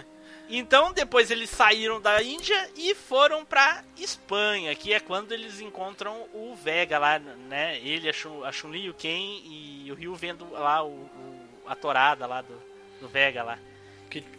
Então 0.51 0.92
depois 0.92 1.30
eles 1.30 1.48
saíram 1.51 2.01
da 2.01 2.22
Índia 2.22 2.70
e 2.76 2.94
foram 2.94 3.44
pra 3.44 3.84
Espanha, 3.96 4.74
que 4.74 4.92
é 4.92 4.98
quando 5.01 5.32
eles 5.32 5.61
encontram 5.61 6.26
o 6.34 6.55
Vega 6.57 6.98
lá, 6.98 7.18
né? 7.18 7.78
Ele, 7.78 8.09
a 8.09 8.12
Chun- 8.12 8.44
a 8.44 8.51
Chun-Li, 8.51 8.90
o 8.90 8.94
Ken 8.94 9.40
e 9.44 9.88
o 9.90 9.94
Ryu 9.94 10.14
vendo 10.14 10.51
lá 10.51 10.82
o, 10.82 10.88
o- 10.90 11.48
a 11.66 11.74
torada 11.76 12.26
lá 12.26 12.42
do, 12.42 12.61
do 13.01 13.09
Vega 13.09 13.42
lá. 13.42 13.59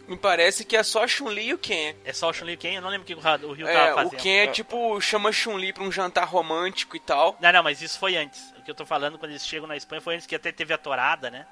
Me 0.06 0.18
parece 0.18 0.66
que 0.66 0.76
é 0.76 0.82
só 0.82 1.02
a 1.04 1.08
Chun-Li 1.08 1.46
e 1.48 1.54
o 1.54 1.58
Ken. 1.58 1.94
É 2.04 2.12
só 2.12 2.28
o 2.28 2.32
Chun-Li 2.34 2.52
e 2.52 2.54
o 2.56 2.58
Ken? 2.58 2.74
Eu 2.74 2.82
não 2.82 2.90
lembro 2.90 3.04
o 3.04 3.06
que 3.06 3.14
o, 3.14 3.48
o 3.48 3.52
Ryu 3.54 3.66
É, 3.66 3.72
tava 3.72 3.92
o 3.92 3.94
fazendo. 4.04 4.20
Ken 4.20 4.36
é 4.42 4.46
tipo, 4.48 5.00
chama 5.00 5.32
Chun-Li 5.32 5.72
pra 5.72 5.82
um 5.82 5.90
jantar 5.90 6.26
romântico 6.28 6.94
e 6.94 7.00
tal. 7.00 7.38
Não, 7.40 7.50
não, 7.50 7.62
mas 7.62 7.80
isso 7.80 7.98
foi 7.98 8.14
antes. 8.16 8.52
O 8.58 8.62
que 8.62 8.70
eu 8.70 8.74
tô 8.74 8.84
falando 8.84 9.18
quando 9.18 9.30
eles 9.30 9.46
chegam 9.46 9.66
na 9.66 9.74
Espanha 9.74 10.02
foi 10.02 10.14
antes 10.16 10.26
que 10.26 10.34
até 10.36 10.52
teve 10.52 10.74
a 10.74 10.78
torada, 10.78 11.30
né? 11.30 11.46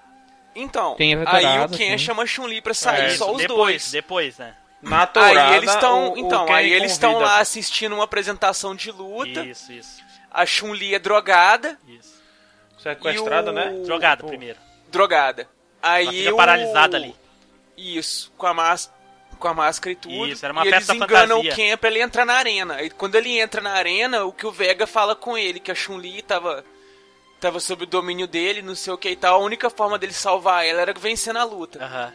Então, 0.54 0.96
aí 1.26 1.60
o 1.64 1.68
Ken 1.68 1.96
sim. 1.96 1.98
chama 1.98 2.26
Chun-Li 2.26 2.60
pra 2.60 2.74
sair, 2.74 3.02
É, 3.06 3.10
só 3.16 3.30
os 3.32 3.38
depois, 3.38 3.56
dois. 3.56 3.90
depois, 3.92 4.38
né? 4.38 4.54
Na 4.82 5.06
tourada, 5.06 5.50
Aí 5.50 5.56
eles 5.58 5.70
estão, 5.70 6.12
o 6.12 6.18
então, 6.18 6.52
aí 6.52 6.72
eles 6.72 6.92
estão 6.92 7.18
lá 7.18 7.38
assistindo 7.38 7.94
uma 7.94 8.04
apresentação 8.04 8.74
de 8.74 8.90
luta. 8.90 9.44
Isso, 9.44 9.70
isso, 9.72 10.00
A 10.30 10.46
Chun-Li 10.46 10.94
é 10.94 10.98
drogada, 10.98 11.78
isso. 11.86 12.20
Sequestrada, 12.78 13.48
e 13.48 13.52
o- 13.52 13.54
né? 13.54 13.72
Drogado 13.84 14.24
O- 14.24 14.28
primeiro. 14.28 14.58
drogada. 14.90 15.46
Aí 15.82 16.04
Ela 16.06 16.12
fica 16.12 16.32
o- 16.34 16.36
paralisada 16.36 16.96
ali. 16.96 17.14
Isso, 17.76 18.32
com 18.36 18.46
a 18.46 18.54
máscara. 18.54 18.98
com 19.38 19.48
a 19.48 19.54
máscara 19.54 19.92
e 19.92 19.96
tudo. 19.96 20.26
Isso, 20.26 20.44
era 20.44 20.52
uma 20.52 20.66
e 20.66 20.68
eles 20.68 20.86
enganam 20.90 21.38
fantasia. 21.38 21.52
o 21.52 21.56
Ken 21.56 21.76
pra 21.78 21.88
ele 21.88 22.02
entrar 22.02 22.26
na 22.26 22.34
arena. 22.34 22.82
E 22.82 22.90
quando 22.90 23.14
ele 23.14 23.40
entra 23.40 23.62
na 23.62 23.70
arena, 23.72 24.24
o 24.26 24.32
que 24.34 24.46
o 24.46 24.52
Vega 24.52 24.86
fala 24.86 25.16
com 25.16 25.36
ele, 25.38 25.58
que 25.58 25.70
a 25.70 25.74
Chun-Li 25.74 26.20
tava, 26.20 26.62
tava 27.40 27.58
sob 27.60 27.84
o 27.84 27.86
domínio 27.86 28.26
dele, 28.26 28.62
não 28.62 28.74
sei 28.74 28.92
o 28.92 28.98
que 28.98 29.10
e 29.10 29.16
tal. 29.16 29.40
A 29.40 29.44
única 29.44 29.70
forma 29.70 29.98
dele 29.98 30.12
salvar 30.12 30.64
ela 30.66 30.80
era 30.82 30.92
vencendo 30.92 31.38
a 31.38 31.44
luta. 31.44 31.82
Aham. 31.84 32.12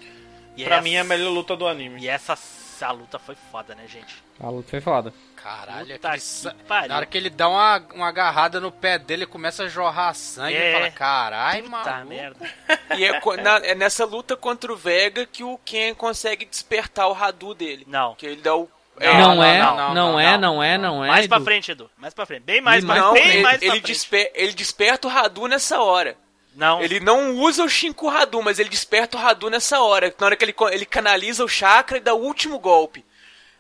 E 0.55 0.63
Pra 0.63 0.75
essa- 0.75 0.83
mim 0.83 0.93
é 0.93 0.99
a 0.99 1.03
melhor 1.03 1.31
luta 1.31 1.55
do 1.55 1.67
anime. 1.67 2.01
E 2.03 2.07
essa, 2.07 2.33
essa 2.33 2.91
luta 2.91 3.19
foi 3.19 3.35
foda, 3.51 3.75
né, 3.75 3.83
gente? 3.87 4.23
A 4.39 4.49
luta 4.49 4.69
foi 4.69 4.79
foda. 4.81 5.13
Caralho, 5.35 5.93
Puta 5.93 6.07
aquele 6.07 6.21
que 6.21 6.27
sa- 6.27 6.55
pariu. 6.67 6.89
na 6.89 6.95
hora 6.97 7.05
que 7.05 7.17
ele 7.17 7.29
dá 7.29 7.47
uma, 7.47 7.77
uma 7.93 8.07
agarrada 8.07 8.59
no 8.59 8.71
pé 8.71 8.97
dele, 8.97 9.25
começa 9.27 9.63
a 9.63 9.67
jorrar 9.67 10.13
sangue, 10.15 10.55
É. 10.55 10.69
ele 10.71 10.73
fala, 10.79 10.91
caralho, 10.91 11.69
maluco. 11.69 12.05
merda. 12.07 12.49
E 12.97 13.03
é, 13.05 13.19
co- 13.19 13.35
na- 13.37 13.57
é 13.63 13.75
nessa 13.75 14.05
luta 14.05 14.35
contra 14.35 14.73
o 14.73 14.75
Vega 14.75 15.25
que 15.25 15.43
o 15.43 15.59
Ken 15.63 15.93
consegue 15.93 16.45
despertar 16.45 17.07
o 17.07 17.13
Radu 17.13 17.53
dele. 17.53 17.85
Não. 17.87 18.15
Que 18.15 18.25
ele 18.25 18.41
dá 18.41 18.55
o. 18.55 18.67
Não, 18.99 19.35
não, 19.35 19.43
é, 19.43 19.59
não, 19.61 19.75
não, 19.75 19.93
não, 19.93 20.19
é, 20.19 20.31
não. 20.37 20.39
não 20.55 20.63
é, 20.63 20.77
não 20.77 21.05
é. 21.05 21.07
mais 21.09 21.27
pra 21.27 21.37
Edu. 21.37 21.45
frente, 21.45 21.71
Edu. 21.71 21.91
Mais 21.97 22.13
pra 22.13 22.25
frente. 22.25 22.43
Bem 22.43 22.61
mais, 22.61 22.83
pra, 22.83 22.93
mais 22.95 23.03
Não, 23.05 23.13
bem 23.13 23.27
ele, 23.27 23.41
mais 23.41 23.57
pra 23.57 23.65
ele, 23.67 23.71
frente. 23.81 23.87
despe- 23.87 24.31
ele 24.33 24.53
desperta 24.53 25.07
o 25.07 25.11
Radu 25.11 25.47
nessa 25.47 25.81
hora. 25.81 26.17
Não. 26.55 26.81
Ele 26.81 27.01
não 27.01 27.35
usa 27.35 27.63
o 27.65 27.69
Shinku 27.69 28.07
Radu, 28.07 28.41
mas 28.41 28.59
ele 28.59 28.69
desperta 28.69 29.17
o 29.17 29.19
Radu 29.19 29.49
nessa 29.49 29.81
hora. 29.81 30.13
Na 30.17 30.25
hora 30.27 30.35
que 30.37 30.45
ele, 30.45 30.55
ele 30.71 30.85
canaliza 30.85 31.43
o 31.43 31.49
chakra 31.49 31.97
e 31.97 32.01
dá 32.01 32.13
o 32.13 32.21
último 32.21 32.57
golpe. 32.59 33.03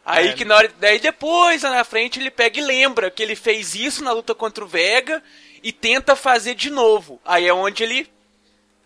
Aí 0.05 0.29
É. 0.29 0.33
que 0.33 0.45
na 0.45 0.55
hora. 0.55 0.71
Daí 0.79 0.99
depois, 0.99 1.63
lá 1.63 1.71
na 1.71 1.83
frente, 1.83 2.19
ele 2.19 2.31
pega 2.31 2.57
e 2.59 2.63
lembra 2.63 3.11
que 3.11 3.21
ele 3.21 3.35
fez 3.35 3.75
isso 3.75 4.01
na 4.03 4.13
luta 4.13 4.33
contra 4.33 4.63
o 4.63 4.67
Vega 4.67 5.21
e 5.61 5.73
tenta 5.73 6.15
fazer 6.15 6.53
de 6.55 6.69
novo. 6.69 7.19
Aí 7.25 7.45
é 7.47 7.53
onde 7.53 7.83
ele 7.83 8.07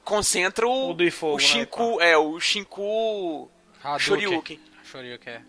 concentra 0.03 0.67
o. 0.67 0.89
O 0.89 0.93
do 0.93 1.11
fogo, 1.11 1.37
né, 1.37 1.43
Shinku. 1.43 2.01
é, 2.01 2.17
o 2.17 2.39
Shinku. 2.39 3.51
Hadouken. 3.83 3.99
Shoryuken. 3.99 4.59
Shoryuken, 4.91 5.33
é. 5.33 5.41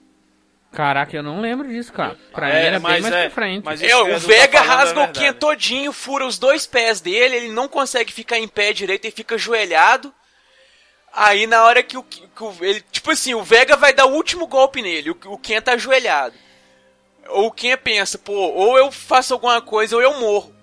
Caraca, 0.72 1.16
eu 1.16 1.22
não 1.22 1.40
lembro 1.40 1.68
disso, 1.68 1.92
cara. 1.92 2.16
Pra 2.32 2.48
É, 2.48 2.52
mim 2.52 2.66
era 2.66 2.70
bem 2.78 2.80
mas 2.80 3.02
mais 3.02 3.14
é- 3.14 3.22
pra 3.22 3.30
frente. 3.30 3.64
mas 3.64 3.82
É, 3.82 3.96
o 3.96 4.06
tá 4.12 4.18
Vega 4.18 4.58
é 4.58 4.60
rasga 4.60 5.02
o. 5.02 5.12
Ken 5.12 5.32
todinho, 5.32 5.92
fura 5.92 6.24
os 6.24 6.38
dois 6.38 6.64
pés 6.66 7.00
dele, 7.00 7.36
ele 7.36 7.48
não 7.52 7.66
consegue 7.68 8.12
ficar 8.12 8.38
em 8.38 8.46
pé 8.46 8.72
direito 8.72 9.06
e 9.06 9.10
fica 9.10 9.34
ajoelhado. 9.34 10.14
Aí 11.12 11.44
na 11.48 11.64
hora 11.64 11.82
que 11.82 11.96
o, 11.98 12.04
que 12.04 12.22
o- 12.38 12.54
ele, 12.60 12.80
tipo 12.92 13.10
assim, 13.10 13.34
o 13.34 13.42
Vega 13.42 13.76
vai 13.76 13.92
dar 13.92 14.06
o 14.06 14.14
último 14.14 14.46
golpe 14.46 14.80
nele, 14.80 15.10
o, 15.10 15.18
o 15.26 15.38
Ken 15.38 15.60
tá 15.60 15.72
ajoelhado. 15.72 16.36
Ou 17.30 17.46
o 17.48 17.52
Ken 17.52 17.76
pensa, 17.76 18.16
pô, 18.16 18.32
ou 18.32 18.78
eu 18.78 18.92
faço 18.92 19.34
alguma 19.34 19.60
coisa 19.60 19.96
ou 19.96 20.02
eu 20.02 20.20
morro. 20.20 20.54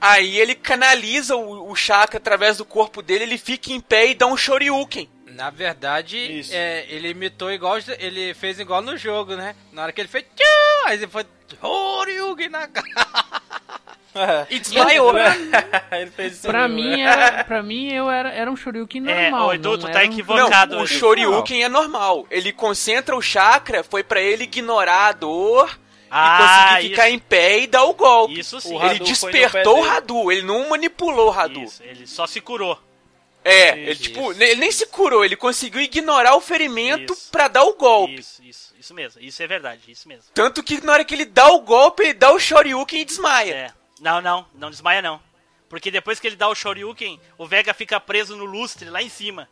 Aí 0.00 0.38
ele 0.38 0.54
canaliza 0.54 1.36
o, 1.36 1.70
o 1.70 1.76
chakra 1.76 2.16
através 2.16 2.56
do 2.56 2.64
corpo 2.64 3.02
dele, 3.02 3.24
ele 3.24 3.38
fica 3.38 3.70
em 3.72 3.80
pé 3.80 4.06
e 4.08 4.14
dá 4.14 4.26
um 4.26 4.36
Shoryuken. 4.36 5.10
Na 5.36 5.50
verdade, 5.50 6.46
é, 6.50 6.86
ele 6.88 7.10
imitou 7.10 7.52
igual, 7.52 7.76
ele 7.98 8.32
fez 8.32 8.58
igual 8.58 8.80
no 8.80 8.96
jogo, 8.96 9.36
né? 9.36 9.54
Na 9.70 9.82
hora 9.82 9.92
que 9.92 10.00
ele 10.00 10.08
fez, 10.08 10.24
tchau, 10.34 10.86
aí 10.86 10.96
ele 10.96 11.06
foi, 11.06 11.26
Shoryuken 11.60 12.48
na 12.48 12.66
cara. 12.66 14.46
E 14.48 14.58
desmaiou. 14.58 15.12
ele 15.92 16.10
fez 16.10 16.38
isso 16.38 16.46
Pra 16.48 16.66
mim, 16.66 16.96
né? 16.96 17.02
era, 17.02 17.44
pra 17.44 17.62
mim 17.62 17.92
eu 17.92 18.10
era, 18.10 18.30
era 18.32 18.50
um 18.50 18.56
Shoryuken 18.56 19.06
É, 19.10 19.30
normal. 19.30 19.54
Edu, 19.54 19.70
não 19.72 19.78
tu 19.78 19.84
era 19.88 19.92
tá 19.92 20.00
um- 20.00 20.04
equivocado. 20.10 20.76
Não, 20.76 20.82
o. 20.84 20.86
Shoryuken 20.86 21.62
é 21.64 21.68
normal. 21.68 22.26
Ele 22.30 22.50
concentra 22.50 23.14
o 23.14 23.20
chakra, 23.20 23.84
foi 23.84 24.02
pra 24.02 24.18
ele 24.18 24.44
ignorar 24.44 25.08
a 25.08 25.12
dor 25.12 25.78
Ah, 26.10 26.38
e 26.38 26.78
conseguir 26.78 26.88
ficar 26.94 27.08
isso. 27.08 27.16
em 27.16 27.18
pé 27.18 27.58
e 27.60 27.66
dar 27.66 27.84
o 27.84 27.92
golpe. 27.92 28.38
Isso 28.40 28.58
sim. 28.58 28.74
O 28.74 28.82
Ele 28.86 29.00
despertou 29.00 29.80
o. 29.80 29.82
Radu, 29.82 30.32
ele 30.32 30.40
não 30.42 30.70
manipulou 30.70 31.26
o 31.26 31.30
Radu. 31.30 31.60
Isso, 31.64 31.82
ele 31.82 32.06
só 32.06 32.26
se 32.26 32.40
curou. 32.40 32.80
É, 33.48 33.78
Isso, 33.78 33.78
ele 33.78 33.94
tipo, 33.94 34.32
isso. 34.32 34.42
ele 34.42 34.56
nem 34.56 34.72
se 34.72 34.86
curou, 34.86 35.24
ele 35.24 35.36
conseguiu 35.36 35.80
ignorar 35.80 36.34
o 36.34 36.40
ferimento 36.40 37.12
Isso. 37.12 37.30
pra 37.30 37.46
dar 37.46 37.62
o 37.62 37.74
golpe. 37.74 38.14
Isso, 38.14 38.42
isso, 38.42 38.74
isso 38.76 38.92
mesmo. 38.92 39.22
Isso 39.22 39.40
é 39.40 39.46
verdade, 39.46 39.82
isso 39.86 40.08
mesmo. 40.08 40.24
Tanto 40.34 40.64
que 40.64 40.84
na 40.84 40.94
hora 40.94 41.04
que 41.04 41.14
ele 41.14 41.24
dá 41.24 41.48
o 41.52 41.60
golpe, 41.60 42.02
ele 42.02 42.14
dá 42.14 42.32
o 42.32 42.40
Shoryuken 42.40 43.02
e 43.02 43.04
desmaia. 43.04 43.54
É. 43.54 43.72
Não, 44.00 44.20
não, 44.20 44.44
não 44.52 44.68
desmaia 44.68 45.00
não. 45.00 45.22
Porque 45.68 45.92
depois 45.92 46.18
que 46.18 46.26
ele 46.26 46.34
dá 46.34 46.48
o 46.48 46.56
Shoryuken, 46.56 47.20
o 47.38 47.46
Vega 47.46 47.72
fica 47.72 48.00
preso 48.00 48.34
no 48.34 48.44
lustre 48.44 48.90
lá 48.90 49.00
em 49.00 49.08
cima. 49.08 49.48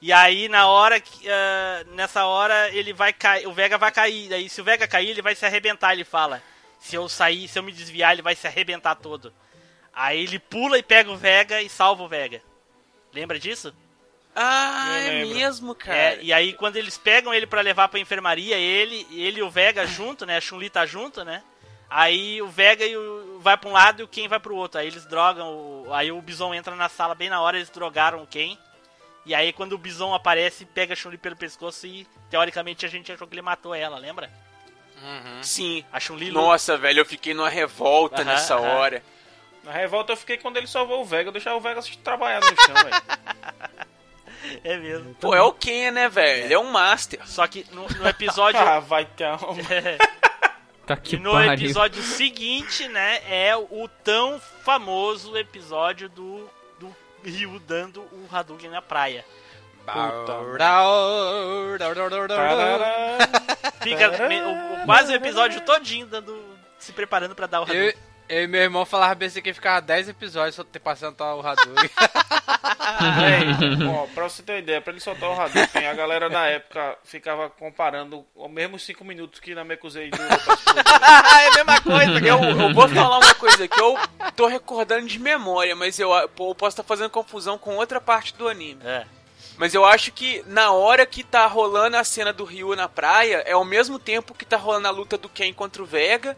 E 0.00 0.12
aí 0.12 0.48
na 0.48 0.68
hora 0.68 1.00
que 1.00 1.28
ah, 1.28 1.84
nessa 1.88 2.24
hora 2.24 2.70
ele 2.72 2.92
vai 2.92 3.12
cair, 3.12 3.48
o 3.48 3.52
Vega 3.52 3.76
vai 3.76 3.90
cair. 3.90 4.28
Daí 4.28 4.48
se 4.48 4.60
o 4.60 4.64
Vega 4.64 4.86
cair, 4.86 5.10
ele 5.10 5.22
vai 5.22 5.34
se 5.34 5.44
arrebentar, 5.44 5.92
ele 5.92 6.04
fala. 6.04 6.40
Se 6.78 6.94
eu 6.94 7.08
sair, 7.08 7.48
se 7.48 7.58
eu 7.58 7.64
me 7.64 7.72
desviar, 7.72 8.12
ele 8.12 8.22
vai 8.22 8.36
se 8.36 8.46
arrebentar 8.46 8.94
todo. 8.94 9.34
Aí 9.92 10.22
ele 10.22 10.38
pula 10.38 10.78
e 10.78 10.84
pega 10.84 11.10
o 11.10 11.16
Vega 11.16 11.60
e 11.60 11.68
salva 11.68 12.04
o 12.04 12.08
Vega. 12.08 12.40
Lembra 13.18 13.36
disso? 13.36 13.74
Ah, 14.32 14.96
é 14.96 15.24
mesmo, 15.24 15.74
cara. 15.74 15.96
É, 15.96 16.18
e 16.22 16.32
aí 16.32 16.52
quando 16.52 16.76
eles 16.76 16.96
pegam 16.96 17.34
ele 17.34 17.48
pra 17.48 17.60
levar 17.60 17.88
pra 17.88 17.98
enfermaria, 17.98 18.56
ele, 18.56 19.04
ele 19.10 19.40
e 19.40 19.42
o 19.42 19.50
Vega 19.50 19.84
junto, 19.88 20.24
né? 20.24 20.36
A 20.36 20.40
Chun-Li 20.40 20.70
tá 20.70 20.86
junto, 20.86 21.24
né? 21.24 21.42
Aí 21.90 22.40
o 22.40 22.46
Vega 22.46 22.84
e 22.84 22.96
o, 22.96 23.40
vai 23.40 23.56
pra 23.56 23.68
um 23.68 23.72
lado 23.72 24.00
e 24.00 24.04
o 24.04 24.08
Ken 24.08 24.28
vai 24.28 24.38
pro 24.38 24.54
outro. 24.54 24.78
Aí 24.78 24.86
eles 24.86 25.04
drogam, 25.04 25.48
o, 25.48 25.92
aí 25.92 26.12
o 26.12 26.22
Bison 26.22 26.54
entra 26.54 26.76
na 26.76 26.88
sala 26.88 27.12
bem 27.12 27.28
na 27.28 27.40
hora, 27.40 27.56
eles 27.56 27.70
drogaram 27.70 28.22
o 28.22 28.26
Ken. 28.26 28.56
E 29.26 29.34
aí 29.34 29.52
quando 29.52 29.72
o 29.72 29.78
Bison 29.78 30.14
aparece, 30.14 30.64
pega 30.64 30.92
a 30.92 30.96
Chun-Li 30.96 31.18
pelo 31.18 31.34
pescoço 31.34 31.88
e 31.88 32.06
teoricamente 32.30 32.86
a 32.86 32.88
gente 32.88 33.10
achou 33.10 33.26
que 33.26 33.34
ele 33.34 33.42
matou 33.42 33.74
ela, 33.74 33.98
lembra? 33.98 34.30
Sim. 35.42 35.84
A 35.92 35.98
Chun-Li 35.98 36.30
Nossa, 36.30 36.76
velho, 36.76 37.00
eu 37.00 37.06
fiquei 37.06 37.34
numa 37.34 37.48
revolta 37.48 38.22
Aham, 38.22 38.24
nessa 38.30 38.54
aham. 38.54 38.68
hora. 38.68 39.02
Na 39.68 39.74
revolta 39.74 40.12
eu 40.12 40.16
fiquei 40.16 40.38
quando 40.38 40.56
ele 40.56 40.66
salvou 40.66 41.02
o 41.02 41.04
Vega, 41.04 41.28
eu 41.28 41.32
deixava 41.32 41.56
o 41.56 41.60
Vega 41.60 41.80
trabalhar 42.02 42.40
no 42.40 42.46
chão, 42.62 42.74
velho. 42.74 43.02
É 44.64 44.76
mesmo. 44.78 45.14
Pô, 45.16 45.34
é 45.34 45.42
o 45.42 45.52
Ken, 45.52 45.90
né, 45.90 46.08
velho? 46.08 46.44
Ele 46.44 46.54
é 46.54 46.58
um 46.58 46.70
master. 46.70 47.20
Só 47.28 47.46
que 47.46 47.66
no, 47.70 47.86
no 47.86 48.08
episódio. 48.08 48.58
Ah, 48.64 48.78
vai 48.80 49.04
ter 49.04 49.28
um... 49.28 49.36
Tá 50.86 50.96
que 50.96 51.16
E 51.16 51.18
no 51.18 51.32
pariu. 51.32 51.52
episódio 51.52 52.02
seguinte, 52.02 52.88
né, 52.88 53.20
é 53.28 53.54
o 53.54 53.86
tão 54.02 54.40
famoso 54.64 55.36
episódio 55.36 56.08
do, 56.08 56.48
do 56.78 56.96
Ryu 57.22 57.58
dando 57.58 58.00
o 58.00 58.26
Hadouken 58.32 58.70
na 58.70 58.80
praia. 58.80 59.22
Fica 63.82 64.10
o- 64.10 64.82
o- 64.82 64.84
quase 64.86 65.12
o 65.12 65.16
episódio 65.16 65.60
todinho 65.62 66.06
dando, 66.06 66.42
se 66.78 66.92
preparando 66.92 67.34
pra 67.34 67.46
dar 67.46 67.60
o 67.60 67.62
Hadouken. 67.64 67.86
eu 67.88 67.94
e 68.28 68.46
meu 68.46 68.60
irmão 68.60 68.84
falava 68.84 69.14
bem 69.14 69.28
assim 69.28 69.42
que 69.42 69.52
ficava 69.52 69.80
10 69.80 70.10
episódios 70.10 70.54
só 70.54 70.64
ter 70.64 70.78
passando 70.78 71.20
o 71.20 71.46
Hadouken. 71.46 71.90
Ó, 73.88 74.06
pra 74.14 74.28
você 74.28 74.42
ter 74.42 74.52
uma 74.52 74.58
ideia, 74.58 74.80
pra 74.80 74.92
ele 74.92 75.00
soltar 75.00 75.30
o 75.30 75.40
Hadouken, 75.40 75.86
a 75.86 75.94
galera 75.94 76.28
na 76.28 76.46
época 76.46 76.96
ficava 77.04 77.48
comparando 77.50 78.24
os 78.34 78.50
mesmos 78.50 78.82
5 78.84 79.04
minutos 79.04 79.40
que 79.40 79.54
na 79.54 79.64
pra 79.64 79.74
explodir. 79.74 80.10
é 80.14 81.48
a 81.48 81.54
mesma 81.54 81.80
coisa. 81.80 82.18
Eu, 82.26 82.42
eu 82.44 82.74
vou 82.74 82.88
falar 82.88 83.18
uma 83.18 83.34
coisa 83.34 83.68
que 83.68 83.80
eu 83.80 83.96
tô 84.34 84.46
recordando 84.46 85.06
de 85.06 85.18
memória, 85.18 85.74
mas 85.76 85.98
eu, 85.98 86.12
eu 86.12 86.28
posso 86.28 86.68
estar 86.68 86.82
fazendo 86.82 87.10
confusão 87.10 87.58
com 87.58 87.76
outra 87.76 88.00
parte 88.00 88.34
do 88.34 88.48
anime. 88.48 88.80
É. 88.84 89.04
Mas 89.56 89.74
eu 89.74 89.84
acho 89.84 90.12
que 90.12 90.42
na 90.46 90.70
hora 90.70 91.04
que 91.04 91.24
tá 91.24 91.46
rolando 91.46 91.96
a 91.96 92.04
cena 92.04 92.32
do 92.32 92.44
Ryu 92.44 92.76
na 92.76 92.88
praia, 92.88 93.42
é 93.44 93.52
ao 93.52 93.64
mesmo 93.64 93.98
tempo 93.98 94.32
que 94.32 94.44
tá 94.44 94.56
rolando 94.56 94.86
a 94.86 94.92
luta 94.92 95.18
do 95.18 95.28
Ken 95.28 95.52
contra 95.52 95.82
o 95.82 95.86
Vega. 95.86 96.36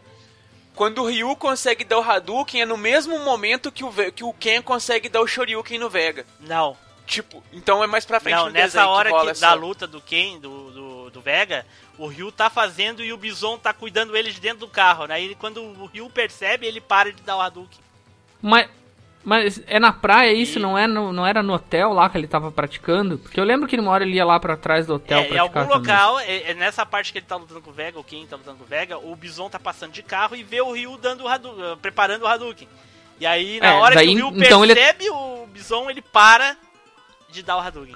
Quando 0.81 1.03
o 1.03 1.05
Ryu 1.05 1.35
consegue 1.35 1.83
dar 1.83 1.99
o 1.99 2.01
Hadouken, 2.01 2.63
é 2.63 2.65
no 2.65 2.75
mesmo 2.75 3.19
momento 3.19 3.71
que 3.71 3.83
o, 3.83 3.91
que 4.11 4.23
o 4.23 4.33
Ken 4.33 4.63
consegue 4.63 5.09
dar 5.09 5.21
o 5.21 5.27
Shoryuken 5.27 5.77
no 5.77 5.91
Vega. 5.91 6.25
Não, 6.39 6.75
Tipo, 7.05 7.43
então 7.53 7.83
é 7.83 7.87
mais 7.87 8.03
pra 8.03 8.19
frente 8.19 8.35
não, 8.35 8.45
no 8.47 8.51
nessa 8.51 8.79
desenho 8.79 8.87
hora 8.87 9.09
que 9.09 9.15
rola 9.15 9.25
que, 9.25 9.31
essa... 9.31 9.41
da 9.41 9.53
luta 9.53 9.85
do 9.85 10.01
Ken, 10.01 10.39
do, 10.39 10.71
do, 10.71 11.09
do 11.11 11.21
Vega, 11.21 11.67
o 11.99 12.07
Ryu 12.07 12.31
tá 12.31 12.49
fazendo 12.49 13.03
e 13.03 13.13
o 13.13 13.17
Bison 13.17 13.59
tá 13.59 13.71
cuidando 13.71 14.17
ele 14.17 14.31
de 14.31 14.39
dentro 14.39 14.61
do 14.61 14.67
carro. 14.67 15.05
Né? 15.05 15.13
Aí 15.13 15.35
quando 15.35 15.61
o 15.61 15.85
Ryu 15.85 16.09
percebe, 16.09 16.65
ele 16.65 16.81
para 16.81 17.13
de 17.13 17.21
dar 17.21 17.37
o 17.37 17.41
Hadouken. 17.41 17.79
Mas, 18.41 18.67
mas 19.23 19.61
é 19.67 19.79
na 19.79 19.91
praia 19.93 20.33
isso? 20.33 20.59
Não, 20.59 20.77
é 20.77 20.87
no, 20.87 21.13
não 21.13 21.25
era 21.25 21.43
no 21.43 21.53
hotel 21.53 21.93
lá 21.93 22.09
que 22.09 22.17
ele 22.17 22.27
tava 22.27 22.51
praticando? 22.51 23.17
Porque 23.17 23.39
eu 23.39 23.43
lembro 23.43 23.67
que 23.67 23.77
uma 23.79 23.91
hora 23.91 24.03
ele 24.03 24.15
ia 24.15 24.25
lá 24.25 24.39
pra 24.39 24.57
trás 24.57 24.87
do 24.87 24.95
hotel 24.95 25.19
É, 25.19 25.21
em 25.21 25.27
praticar 25.29 25.41
algum 25.63 25.73
também. 25.73 25.77
local, 25.93 26.19
é, 26.19 26.51
é 26.51 26.53
nessa 26.53 26.85
parte 26.85 27.11
que 27.11 27.19
ele 27.19 27.25
tá 27.25 27.35
lutando 27.35 27.61
com 27.61 27.69
o 27.69 27.73
Vega, 27.73 27.99
o 27.99 28.03
Ken 28.03 28.25
tá 28.25 28.35
lutando 28.35 28.57
com 28.57 28.63
o 28.63 28.67
Vega, 28.67 28.97
o 28.97 29.15
Bison 29.15 29.49
tá 29.49 29.59
passando 29.59 29.91
de 29.91 30.01
carro 30.03 30.35
e 30.35 30.43
vê 30.43 30.61
o 30.61 30.71
Ryu 30.71 30.97
dando 30.97 31.23
o 31.23 31.27
Hadouken, 31.27 31.77
preparando 31.81 32.23
o 32.23 32.27
Hadouken. 32.27 32.67
E 33.19 33.25
aí, 33.25 33.59
na 33.59 33.67
É, 33.67 33.73
hora 33.75 33.95
daí, 33.95 34.07
que 34.15 34.21
o 34.23 34.29
Ryu 34.31 34.43
então 34.43 34.63
ele- 34.63 34.73
percebe 34.73 35.09
o 35.11 35.45
Bison, 35.53 35.89
ele 35.89 36.01
para 36.01 36.57
de 37.29 37.43
dar 37.43 37.57
o 37.57 37.59
Hadouken. 37.59 37.95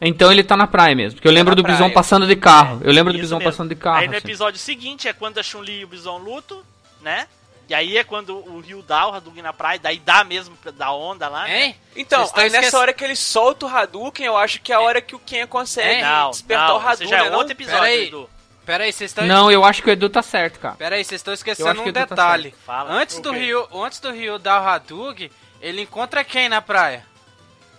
Então 0.00 0.30
ele 0.30 0.44
tá 0.44 0.56
na 0.56 0.66
praia 0.66 0.94
mesmo. 0.94 1.16
Porque 1.16 1.26
eu 1.28 1.32
lembro 1.32 1.52
na 1.52 1.56
do 1.56 1.62
Bison 1.62 1.78
praia. 1.78 1.94
passando 1.94 2.26
de 2.26 2.36
carro. 2.36 2.80
Eu 2.84 2.92
lembro 2.92 3.12
do 3.12 3.18
Bison 3.18 3.36
mesmo. 3.38 3.50
passando 3.50 3.68
de 3.70 3.74
carro. 3.76 3.98
Aí 3.98 4.06
no 4.08 4.14
assim. 4.16 4.26
episódio 4.26 4.58
seguinte 4.60 5.08
é 5.08 5.12
quando 5.12 5.38
a 5.38 5.42
Chun-Li 5.42 5.80
e 5.80 5.84
o 5.84 5.88
Bison 5.88 6.18
lutam, 6.18 6.62
né? 7.00 7.26
E 7.68 7.74
aí 7.74 7.96
é 7.96 8.04
quando 8.04 8.36
o 8.36 8.60
Ryu 8.60 8.82
dá 8.82 9.06
o 9.08 9.14
Hadouken 9.14 9.42
na 9.42 9.52
praia, 9.52 9.78
daí 9.78 9.98
dá 9.98 10.22
mesmo 10.22 10.54
pra- 10.56 10.70
da 10.70 10.92
onda 10.92 11.28
lá, 11.28 11.44
né? 11.44 11.64
Hein? 11.66 11.76
Então, 11.96 12.18
Vocês 12.20 12.28
estão 12.28 12.44
aí 12.44 12.50
nessa 12.50 12.64
esquece- 12.66 12.76
hora 12.76 12.92
que 12.92 13.04
ele 13.04 13.16
solta 13.16 13.64
o 13.66 13.68
Hadouken, 13.68 14.26
eu 14.26 14.36
acho 14.36 14.60
que 14.60 14.70
é 14.72 14.76
a 14.76 14.80
hora 14.80 15.00
que 15.00 15.14
o 15.14 15.18
Ken 15.18 15.46
consegue 15.46 16.02
Não, 16.02 16.30
despertar 16.30 16.68
não, 16.68 16.76
o 16.76 16.78
Hadouken, 16.80 17.08
já 17.08 17.18
é 17.18 17.22
né, 17.24 17.30
não? 17.30 17.38
outro 17.38 17.52
episódio, 17.52 17.80
Pera 17.80 17.90
aí. 17.90 18.06
Edu. 18.08 18.30
Pera 18.66 18.84
aí, 18.84 18.92
vocês 18.92 19.10
estão... 19.10 19.24
Não, 19.26 19.50
eu 19.50 19.64
acho 19.64 19.82
que 19.82 19.88
o 19.88 19.92
Edu 19.92 20.08
tá 20.10 20.22
certo, 20.22 20.58
cara. 20.58 20.74
Pera 20.76 20.96
aí, 20.96 21.04
vocês 21.04 21.20
estão 21.20 21.32
esquecendo 21.34 21.80
um 21.82 21.88
o 21.88 21.92
tá 21.92 22.04
detalhe. 22.04 22.42
certo. 22.50 22.58
Fala. 22.64 22.90
Antes 22.92 23.18
do, 23.20 23.30
O 23.30 23.32
quê? 23.32 23.38
Ryu, 23.38 23.68
antes 23.82 23.98
do 24.00 24.10
Ryu 24.10 24.38
dar 24.38 24.62
o 24.62 24.66
Hadouken, 24.66 25.30
ele 25.60 25.82
encontra 25.82 26.22
quem 26.24 26.48
na 26.48 26.60
praia? 26.62 27.04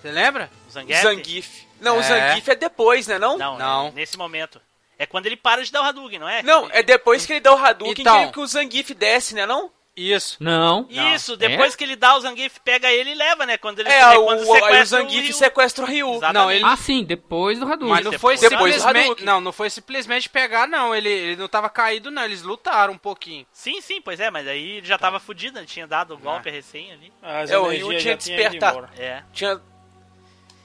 Você 0.01 0.11
lembra? 0.11 0.49
O 0.65 0.69
O 0.69 0.71
Zangief? 0.71 1.01
Zangief. 1.03 1.65
Não, 1.79 1.97
o 1.97 1.99
É. 1.99 2.03
Zangief 2.03 2.47
é 2.49 2.55
depois, 2.55 3.07
né, 3.07 3.17
não? 3.19 3.37
Não, 3.37 3.57
Não. 3.57 3.87
é 3.87 3.91
nesse 3.91 4.17
momento. 4.17 4.59
É 4.97 5.05
quando 5.05 5.25
ele 5.25 5.35
para 5.35 5.63
de 5.63 5.71
dar 5.71 5.81
o 5.81 5.85
Hadouken, 5.85 6.19
não 6.19 6.29
é? 6.29 6.41
Não, 6.43 6.69
é 6.71 6.81
depois 6.81 7.25
que 7.25 7.33
ele 7.33 7.39
dá 7.41 7.53
o 7.53 7.57
Hadouken 7.57 8.01
Então. 8.01 8.27
que, 8.27 8.33
que 8.33 8.39
o 8.39 8.47
Zangief 8.47 8.93
desce, 8.93 9.33
né 9.35 9.45
não? 9.45 9.69
Isso. 9.95 10.35
Não. 10.41 10.85
Isso, 10.89 11.37
depois 11.37 11.73
que 11.73 11.83
ele 11.83 11.95
dá 11.95 12.17
o 12.17 12.19
Zangief, 12.19 12.59
pega 12.59 12.91
ele 12.91 13.11
e 13.11 13.15
leva, 13.15 13.45
né? 13.45 13.57
Quando 13.57 13.79
ele 13.79 13.87
É, 13.89 14.09
o, 14.17 14.25
quando 14.25 14.39
o, 14.45 14.53
aí 14.53 14.59
o 14.59 14.61
sequestra 14.65 14.85
Zangief 14.85 15.23
Ryu. 15.23 15.33
sequestra 15.33 15.83
o 15.85 15.87
Ryu. 15.87 16.09
Exatamente. 16.15 16.33
Não, 16.43 16.51
ele- 16.51 16.65
Ah, 16.65 16.75
sim, 16.75 17.03
depois 17.05 17.59
do 17.59 17.65
Hadouken. 17.65 17.87
Mas 17.89 18.03
não 18.05 18.11
foi 18.19 18.35
Depois 18.37 18.75
simplesmente. 18.75 19.23
Não, 19.23 19.39
não 19.39 19.51
foi 19.53 19.69
simplesmente 19.69 20.27
pegar, 20.29 20.67
não. 20.67 20.93
Ele, 20.93 21.07
ele 21.09 21.35
não 21.37 21.47
tava 21.47 21.69
caído, 21.69 22.11
não. 22.11 22.23
Eles 22.25 22.41
lutaram 22.41 22.93
um 22.93 22.97
pouquinho. 22.97 23.45
Sim, 23.53 23.79
sim, 23.79 24.01
pois 24.01 24.19
é, 24.19 24.29
mas 24.29 24.45
aí 24.47 24.77
ele 24.77 24.85
já 24.85 24.97
tava 24.97 25.17
fudido, 25.19 25.59
ele 25.59 25.65
tinha 25.65 25.87
dado 25.87 26.13
o 26.13 26.17
golpe 26.17 26.49
recém 26.49 26.91
ali. 26.91 27.13
As 27.23 27.49
É, 27.49 27.57
o 27.57 27.67
Ryu 27.67 27.97
tinha 27.97 28.17
embora. 28.53 28.89
É. 28.97 29.23
Tinha. 29.31 29.61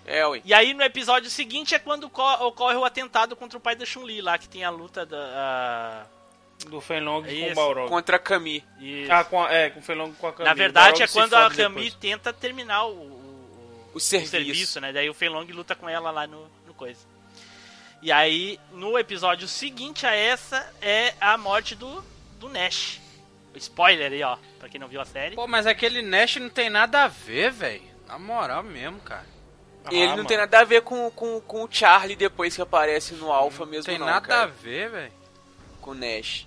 É, 0.06 0.26
ué. 0.26 0.40
E 0.44 0.52
aí 0.52 0.74
no 0.74 0.82
episódio 0.82 1.30
seguinte 1.30 1.72
é 1.72 1.78
quando 1.78 2.10
co- 2.10 2.46
ocorre 2.46 2.74
o 2.74 2.84
atentado 2.84 3.36
contra 3.36 3.56
o 3.56 3.60
pai 3.60 3.76
da 3.76 3.86
Chun-Li 3.86 4.20
lá, 4.20 4.36
que 4.38 4.48
tem 4.48 4.64
a 4.64 4.70
luta 4.70 5.06
da. 5.06 5.16
a- 5.18 6.19
Do 6.68 6.80
Fenlong 6.80 7.22
com 7.24 7.50
o 7.52 7.54
Balrog. 7.54 7.88
Contra 7.88 8.16
a 8.16 8.18
Kami. 8.18 8.64
e- 8.80 9.10
Ah, 9.10 9.24
com 9.24 9.42
a, 9.42 9.52
é, 9.52 9.70
com 9.70 9.80
o 9.80 9.82
Fenlong 9.82 10.12
com 10.12 10.26
a 10.26 10.32
Kami. 10.32 10.44
Na 10.44 10.52
O 10.52 10.56
verdade 10.56 11.02
é 11.02 11.08
quando 11.08 11.34
a 11.34 11.48
Kami 11.50 11.56
depois. 11.84 11.94
tenta 11.94 12.32
terminar 12.32 12.84
o, 12.86 12.92
o, 12.92 13.90
O 13.94 14.00
serviço. 14.00 14.30
serviço, 14.30 14.80
né? 14.80 14.92
Daí 14.92 15.08
o 15.08 15.14
Fei 15.14 15.28
Long 15.28 15.44
luta 15.50 15.74
com 15.74 15.88
ela 15.88 16.10
lá 16.10 16.26
no, 16.26 16.46
no 16.66 16.74
coisa. 16.74 17.00
E 18.02 18.10
aí, 18.12 18.58
no 18.72 18.98
episódio 18.98 19.46
seguinte 19.48 20.06
a 20.06 20.14
essa, 20.14 20.72
é 20.80 21.14
a 21.20 21.36
morte 21.36 21.74
do, 21.74 22.02
do 22.38 22.48
Nash. 22.48 23.00
Spoiler 23.56 24.12
aí, 24.12 24.22
ó, 24.22 24.36
pra 24.58 24.68
quem 24.68 24.80
não 24.80 24.86
viu 24.88 25.00
a 25.00 25.04
série. 25.04 25.34
Pô, 25.34 25.46
mas 25.46 25.66
aquele 25.66 26.02
Nash 26.02 26.36
não 26.36 26.48
tem 26.48 26.70
nada 26.70 27.02
a 27.04 27.08
ver, 27.08 27.50
velho. 27.50 27.82
Na 28.06 28.18
moral 28.18 28.62
mesmo, 28.62 29.00
cara. 29.00 29.26
E 29.90 29.94
ele 29.96 30.04
Ah, 30.04 30.08
não 30.10 30.16
mano. 30.18 30.28
tem 30.28 30.36
nada 30.36 30.60
a 30.60 30.64
ver 30.64 30.82
com, 30.82 31.10
com, 31.10 31.40
com 31.40 31.64
o 31.64 31.68
Charlie 31.70 32.14
depois 32.16 32.54
que 32.54 32.62
aparece 32.62 33.14
no 33.14 33.32
Alpha 33.32 33.64
Não 33.64 33.70
mesmo, 33.72 33.86
tem 33.86 33.98
não, 33.98 34.06
nada 34.06 34.26
cara. 34.26 34.42
a 34.42 34.46
ver, 34.46 34.90
velho. 34.90 35.12
Com 35.80 35.90
o 35.90 35.94
Nash. 35.94 36.46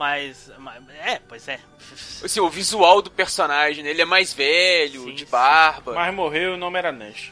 Mas, 0.00 0.50
mas- 0.56 0.82
é, 0.88 1.20
pois 1.28 1.46
é. 1.46 1.60
Assim, 2.24 2.40
o 2.40 2.48
visual 2.48 3.02
do 3.02 3.10
personagem, 3.10 3.84
né? 3.84 3.90
Ele 3.90 4.00
é 4.00 4.06
mais 4.06 4.32
velho, 4.32 5.04
Sim, 5.04 5.14
de 5.14 5.26
sim. 5.26 5.30
barba. 5.30 5.92
Mas 5.92 6.14
morreu 6.14 6.52
e 6.52 6.54
o 6.54 6.56
nome 6.56 6.78
era 6.78 6.90
Nash. 6.90 7.30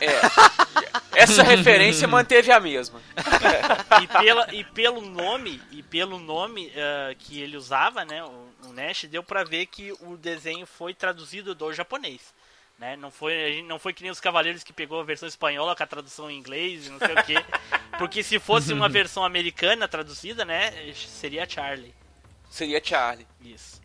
É. 0.00 1.20
Essa 1.20 1.42
referência 1.42 2.06
manteve 2.06 2.52
a 2.52 2.60
mesma. 2.60 3.02
e, 4.00 4.06
pela, 4.06 4.54
e 4.54 4.62
pelo 4.62 5.00
nome, 5.00 5.60
e 5.72 5.82
pelo 5.82 6.20
nome 6.20 6.72
ah, 6.76 7.12
que 7.18 7.40
ele 7.42 7.56
usava, 7.56 8.04
né, 8.04 8.22
o, 8.22 8.68
o 8.68 8.72
Nash, 8.72 9.06
deu 9.10 9.24
pra 9.24 9.42
ver 9.42 9.66
que 9.66 9.90
o 9.98 10.16
desenho 10.16 10.66
foi 10.66 10.94
traduzido 10.94 11.52
do 11.52 11.72
japonês. 11.72 12.32
Né? 12.78 12.94
Não, 12.94 13.10
foi, 13.10 13.64
não 13.66 13.80
foi 13.80 13.92
que 13.92 14.02
nem 14.02 14.12
os 14.12 14.20
Cavaleiros 14.20 14.62
que 14.62 14.72
pegou 14.72 15.00
a 15.00 15.04
versão 15.04 15.26
espanhola 15.28 15.74
com 15.74 15.82
a 15.82 15.86
tradução 15.86 16.30
em 16.30 16.38
inglês 16.38 16.86
e 16.86 16.90
não 16.90 16.98
sei 17.00 17.12
o 17.12 17.24
quê. 17.24 17.44
Porque 17.98 18.22
se 18.22 18.38
fosse 18.38 18.72
uma 18.72 18.88
versão 18.88 19.24
americana 19.24 19.88
traduzida, 19.88 20.44
né, 20.44 20.72
seria 20.94 21.48
Charlie. 21.48 21.92
Seria 22.54 22.80
Charlie. 22.82 23.26
Isso. 23.40 23.82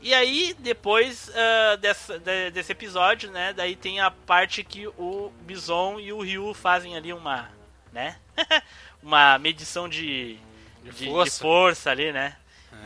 E 0.00 0.12
aí, 0.12 0.52
depois 0.58 1.30
ah, 1.32 1.76
dessa, 1.76 2.18
de- 2.18 2.50
desse 2.50 2.72
episódio, 2.72 3.30
né? 3.30 3.52
Daí 3.52 3.76
tem 3.76 4.00
a 4.00 4.10
parte 4.10 4.64
que 4.64 4.88
o 4.88 5.30
Bison 5.42 6.00
e 6.00 6.12
o 6.12 6.20
Ryu 6.20 6.52
fazem 6.52 6.96
ali 6.96 7.12
uma, 7.12 7.48
né? 7.92 8.18
uma 9.00 9.38
medição 9.38 9.88
de, 9.88 10.36
de, 10.82 10.90
de 10.90 11.06
força. 11.06 11.40
força. 11.40 11.90
ali, 11.90 12.10
né? 12.12 12.36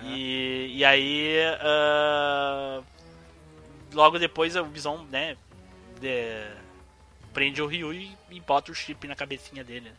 E, 0.02 0.72
e 0.74 0.84
aí, 0.84 1.36
ah, 1.60 2.82
logo 3.94 4.18
depois 4.18 4.54
o 4.56 4.64
Bison, 4.64 5.06
né? 5.10 5.36
de- 6.00 6.52
prende 7.32 7.62
o 7.62 7.66
Ryu 7.66 7.94
e, 7.94 8.16
e 8.30 8.40
bota 8.40 8.70
o 8.70 8.74
chip 8.74 9.08
na 9.08 9.16
cabecinha 9.16 9.64
dele. 9.64 9.88
né? 9.88 9.96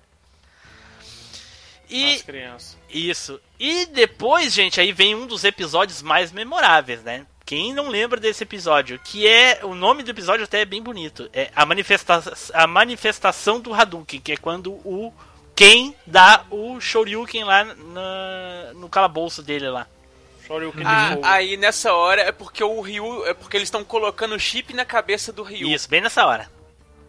E, 1.90 2.16
As 2.16 2.22
crianças. 2.22 2.78
isso. 2.90 3.40
E 3.60 3.86
depois, 3.88 4.54
gente, 4.54 4.80
aí 4.82 4.92
vem 4.92 5.16
um 5.16 5.26
dos 5.28 5.44
episódios 5.44 6.02
mais 6.02 6.32
memoráveis, 6.32 7.02
né? 7.04 7.26
Quem 7.46 7.74
não 7.74 7.90
lembra 7.90 8.20
desse 8.20 8.44
episódio? 8.44 9.00
Que 9.04 9.28
é. 9.28 9.60
O 9.64 9.76
nome 9.76 10.02
do 10.02 10.10
episódio 10.10 10.44
até 10.46 10.62
é 10.62 10.66
bem 10.66 10.82
bonito. 10.82 11.30
É 11.32 11.52
a, 11.56 11.64
manifesta 11.66 12.22
a 12.54 12.66
manifestação 12.66 13.60
do 13.60 13.72
Hadouken, 13.74 14.20
que 14.20 14.32
é 14.32 14.38
quando 14.38 14.72
o 14.84 15.14
Ken 15.56 15.94
dá 16.08 16.44
o 16.50 16.82
Shoryuken 16.82 17.44
lá 17.44 17.64
na- 17.64 18.74
no 18.74 18.90
calabouço 18.90 19.44
dele 19.44 19.70
lá. 19.70 19.86
Shoryuken 20.48 20.82
de 20.82 20.88
Ah, 20.88 21.10
fogo. 21.14 21.26
aí 21.26 21.56
nessa 21.56 21.94
hora 21.94 22.22
é 22.24 22.32
porque 22.32 22.64
o 22.64 22.82
Ryu. 22.82 23.26
É 23.28 23.34
porque 23.36 23.58
eles 23.58 23.68
estão 23.68 23.84
colocando 23.84 24.34
o 24.36 24.40
chip 24.40 24.74
na 24.74 24.84
cabeça 24.86 25.32
do 25.32 25.44
Ryu. 25.44 25.68
Isso, 25.70 25.88
bem 25.90 26.02
nessa 26.02 26.26
hora. 26.26 26.50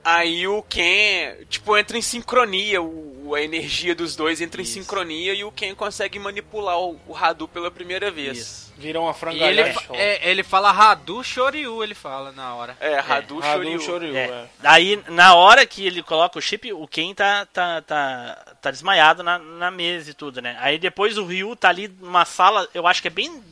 Aí 0.08 0.46
o 0.46 0.62
Ken, 0.62 1.34
tipo, 1.50 1.76
entra 1.76 1.98
em 1.98 2.02
sincronia, 2.02 2.80
o, 2.80 3.34
a 3.34 3.42
energia 3.42 3.92
dos 3.92 4.14
dois 4.14 4.40
entra 4.40 4.62
Isso. 4.62 4.78
em 4.78 4.82
sincronia 4.82 5.34
e 5.34 5.42
o 5.42 5.50
Ken 5.50 5.74
consegue 5.74 6.16
manipular 6.16 6.78
o, 6.78 6.96
o 7.08 7.16
Hadou 7.16 7.48
pela 7.48 7.72
primeira 7.72 8.08
vez. 8.08 8.38
Isso. 8.38 8.72
Virou 8.78 9.02
uma 9.02 9.10
E 9.10 9.14
ele, 9.14 9.18
frangalhada. 9.64 9.72
fa- 9.72 9.96
é, 9.96 10.30
ele 10.30 10.44
fala 10.44 10.70
Radu 10.70 11.24
Shoryu, 11.24 11.82
ele 11.82 11.94
fala 11.94 12.30
na 12.30 12.54
hora. 12.54 12.76
É, 12.78 12.98
Hadou 13.00 13.42
Hadou 13.42 13.42
Shoryu. 13.42 13.80
Shoryu, 13.80 14.16
É. 14.16 14.24
é. 14.26 14.46
Daí, 14.60 15.02
na 15.08 15.34
hora 15.34 15.66
que 15.66 15.84
ele 15.84 16.04
coloca 16.04 16.38
o 16.38 16.42
chip, 16.42 16.72
o 16.72 16.86
Ken 16.86 17.12
tá, 17.12 17.44
tá, 17.46 17.82
tá, 17.82 18.54
tá 18.62 18.70
desmaiado 18.70 19.24
na, 19.24 19.40
na 19.40 19.72
mesa 19.72 20.10
e 20.12 20.14
tudo, 20.14 20.40
né? 20.40 20.56
Aí 20.60 20.78
depois 20.78 21.18
o 21.18 21.24
Ryu 21.24 21.56
tá 21.56 21.68
ali 21.70 21.88
numa 21.88 22.24
sala, 22.24 22.68
eu 22.72 22.86
acho 22.86 23.02
que 23.02 23.08
é 23.08 23.10
bem 23.10 23.42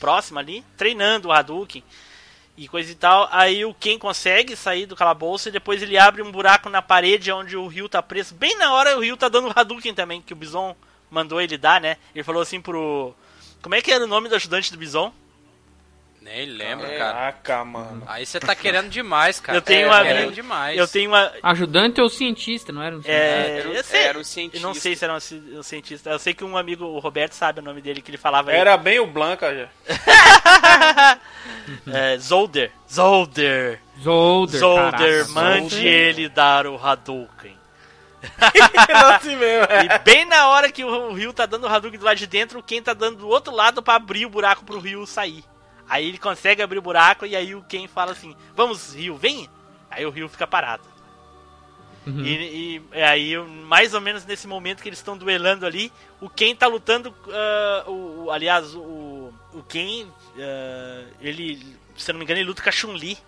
próxima 0.00 0.40
ali, 0.40 0.64
treinando 0.76 1.28
o 1.28 1.32
Hadouken 1.32 1.84
e 2.62 2.68
coisa 2.68 2.92
e 2.92 2.94
tal. 2.94 3.26
Aí 3.32 3.64
o 3.64 3.72
Ken 3.72 3.98
consegue 3.98 4.54
sair 4.54 4.84
do 4.86 4.94
calabouço 4.94 5.48
e 5.48 5.52
depois 5.52 5.82
ele 5.82 5.96
abre 5.96 6.20
um 6.22 6.30
buraco 6.30 6.68
na 6.68 6.82
parede 6.82 7.32
onde 7.32 7.56
o 7.56 7.66
Ryu 7.66 7.88
tá 7.88 8.02
preso. 8.02 8.34
Bem 8.34 8.56
na 8.58 8.72
hora 8.74 8.96
o 8.96 9.00
Ryu 9.00 9.16
tá 9.16 9.28
dando 9.28 9.48
o 9.48 9.52
Hadouken 9.54 9.94
também, 9.94 10.20
que 10.20 10.32
o 10.32 10.36
Bison 10.36 10.76
mandou 11.10 11.40
ele 11.40 11.56
dar, 11.56 11.80
né? 11.80 11.96
Ele 12.14 12.22
falou 12.22 12.42
assim 12.42 12.60
pro... 12.60 13.14
Como 13.62 13.74
é 13.74 13.80
que 13.80 13.90
era 13.90 14.04
o 14.04 14.06
nome 14.06 14.28
do 14.28 14.34
ajudante 14.34 14.70
do 14.72 14.78
Bison? 14.78 15.12
Nem 16.22 16.44
lembro, 16.44 16.84
É. 16.86 16.98
cara. 16.98 17.12
Caraca, 17.14 17.64
mano. 17.64 18.02
Aí 18.06 18.26
você 18.26 18.38
tá 18.38 18.54
querendo 18.54 18.90
demais, 18.90 19.40
cara. 19.40 19.56
Eu 19.56 19.62
tenho 19.62 19.86
é, 19.86 19.86
uma- 19.86 20.02
querendo 20.02 20.32
demais. 20.34 20.76
Eu 20.78 20.86
tenho 20.86 21.10
uma... 21.10 21.32
Ajudante 21.42 21.98
ou 21.98 22.10
cientista, 22.10 22.70
não 22.72 22.82
era 22.82 22.94
um 22.94 23.02
cientista? 23.02 23.22
É, 23.24 23.58
Era 23.60 23.68
eu 23.70 23.82
sei, 23.84 24.00
era 24.02 24.18
um 24.18 24.20
eu 24.20 24.24
cientista. 24.24 24.66
não 24.66 24.74
sei 24.74 24.94
se 24.96 25.04
era 25.04 25.14
um, 25.14 25.20
ci- 25.20 25.42
um 25.54 25.62
cientista. 25.62 26.10
Eu 26.10 26.18
sei 26.18 26.34
que 26.34 26.44
um 26.44 26.58
amigo, 26.58 26.84
o 26.84 26.98
Roberto, 26.98 27.32
sabe 27.32 27.60
o 27.60 27.62
nome 27.62 27.80
dele, 27.80 28.02
que 28.02 28.10
ele 28.10 28.18
falava. 28.18 28.52
Era 28.52 28.76
bem 28.76 29.00
o 29.00 29.06
Blanca 29.06 29.54
já. 29.54 29.68
É, 31.86 32.18
Zolder. 32.18 32.70
Zolder. 32.90 33.80
Zolder, 34.02 34.58
Zolder, 34.60 34.90
caraca, 35.26 35.32
mande 35.32 35.74
Zolder. 35.76 35.86
ele 35.92 36.28
dar 36.28 36.66
o 36.66 36.76
Hadouken. 36.76 37.56
Era 38.88 39.16
assim 39.16 39.36
mesmo, 39.36 39.66
é. 39.70 39.86
E 39.94 39.98
bem 40.00 40.24
na 40.26 40.48
hora 40.48 40.70
que 40.70 40.84
o 40.84 41.12
Ryu 41.12 41.32
tá 41.32 41.46
dando 41.46 41.64
o 41.64 41.68
Hadouken 41.68 41.98
do 41.98 42.04
lado 42.04 42.16
de 42.16 42.26
dentro, 42.26 42.58
o 42.58 42.62
Ken 42.62 42.82
tá 42.82 42.92
dando 42.92 43.18
do 43.18 43.28
outro 43.28 43.54
lado 43.54 43.82
pra 43.82 43.94
abrir 43.94 44.26
o 44.26 44.30
buraco 44.30 44.64
pro 44.64 44.78
Ryu 44.78 45.06
sair. 45.06 45.44
Aí 45.88 46.06
ele 46.08 46.18
consegue 46.18 46.62
abrir 46.62 46.78
o 46.78 46.82
buraco 46.82 47.24
e 47.26 47.34
aí 47.34 47.54
o 47.54 47.62
Ken 47.62 47.86
fala 47.88 48.12
assim: 48.12 48.34
Vamos, 48.54 48.94
Ryu, 48.94 49.16
vem! 49.16 49.48
Aí 49.90 50.04
o 50.06 50.10
Ryu 50.10 50.28
fica 50.28 50.46
parado. 50.46 50.82
Uhum. 52.06 52.24
E, 52.24 52.76
e- 52.76 52.82
e 52.94 53.02
aí, 53.02 53.36
mais 53.36 53.92
ou 53.92 54.00
menos 54.00 54.24
nesse 54.24 54.46
momento 54.46 54.82
que 54.82 54.88
eles 54.88 54.98
estão 54.98 55.16
duelando 55.18 55.66
ali, 55.66 55.92
o 56.20 56.28
Ken 56.30 56.54
tá 56.54 56.66
lutando. 56.66 57.14
o, 57.86 58.24
o- 58.24 58.30
aliás, 58.30 58.74
o, 58.74 58.80
o 59.54 59.62
Ken, 59.62 60.06
ah, 60.38 61.04
ele, 61.20 61.64
se 61.96 62.10
eu 62.10 62.14
não 62.14 62.18
me 62.18 62.24
engano, 62.24 62.40
ele 62.40 62.48
luta 62.48 62.62
com 62.62 62.68
a 62.68 62.72
Chun-Li. 62.72 63.18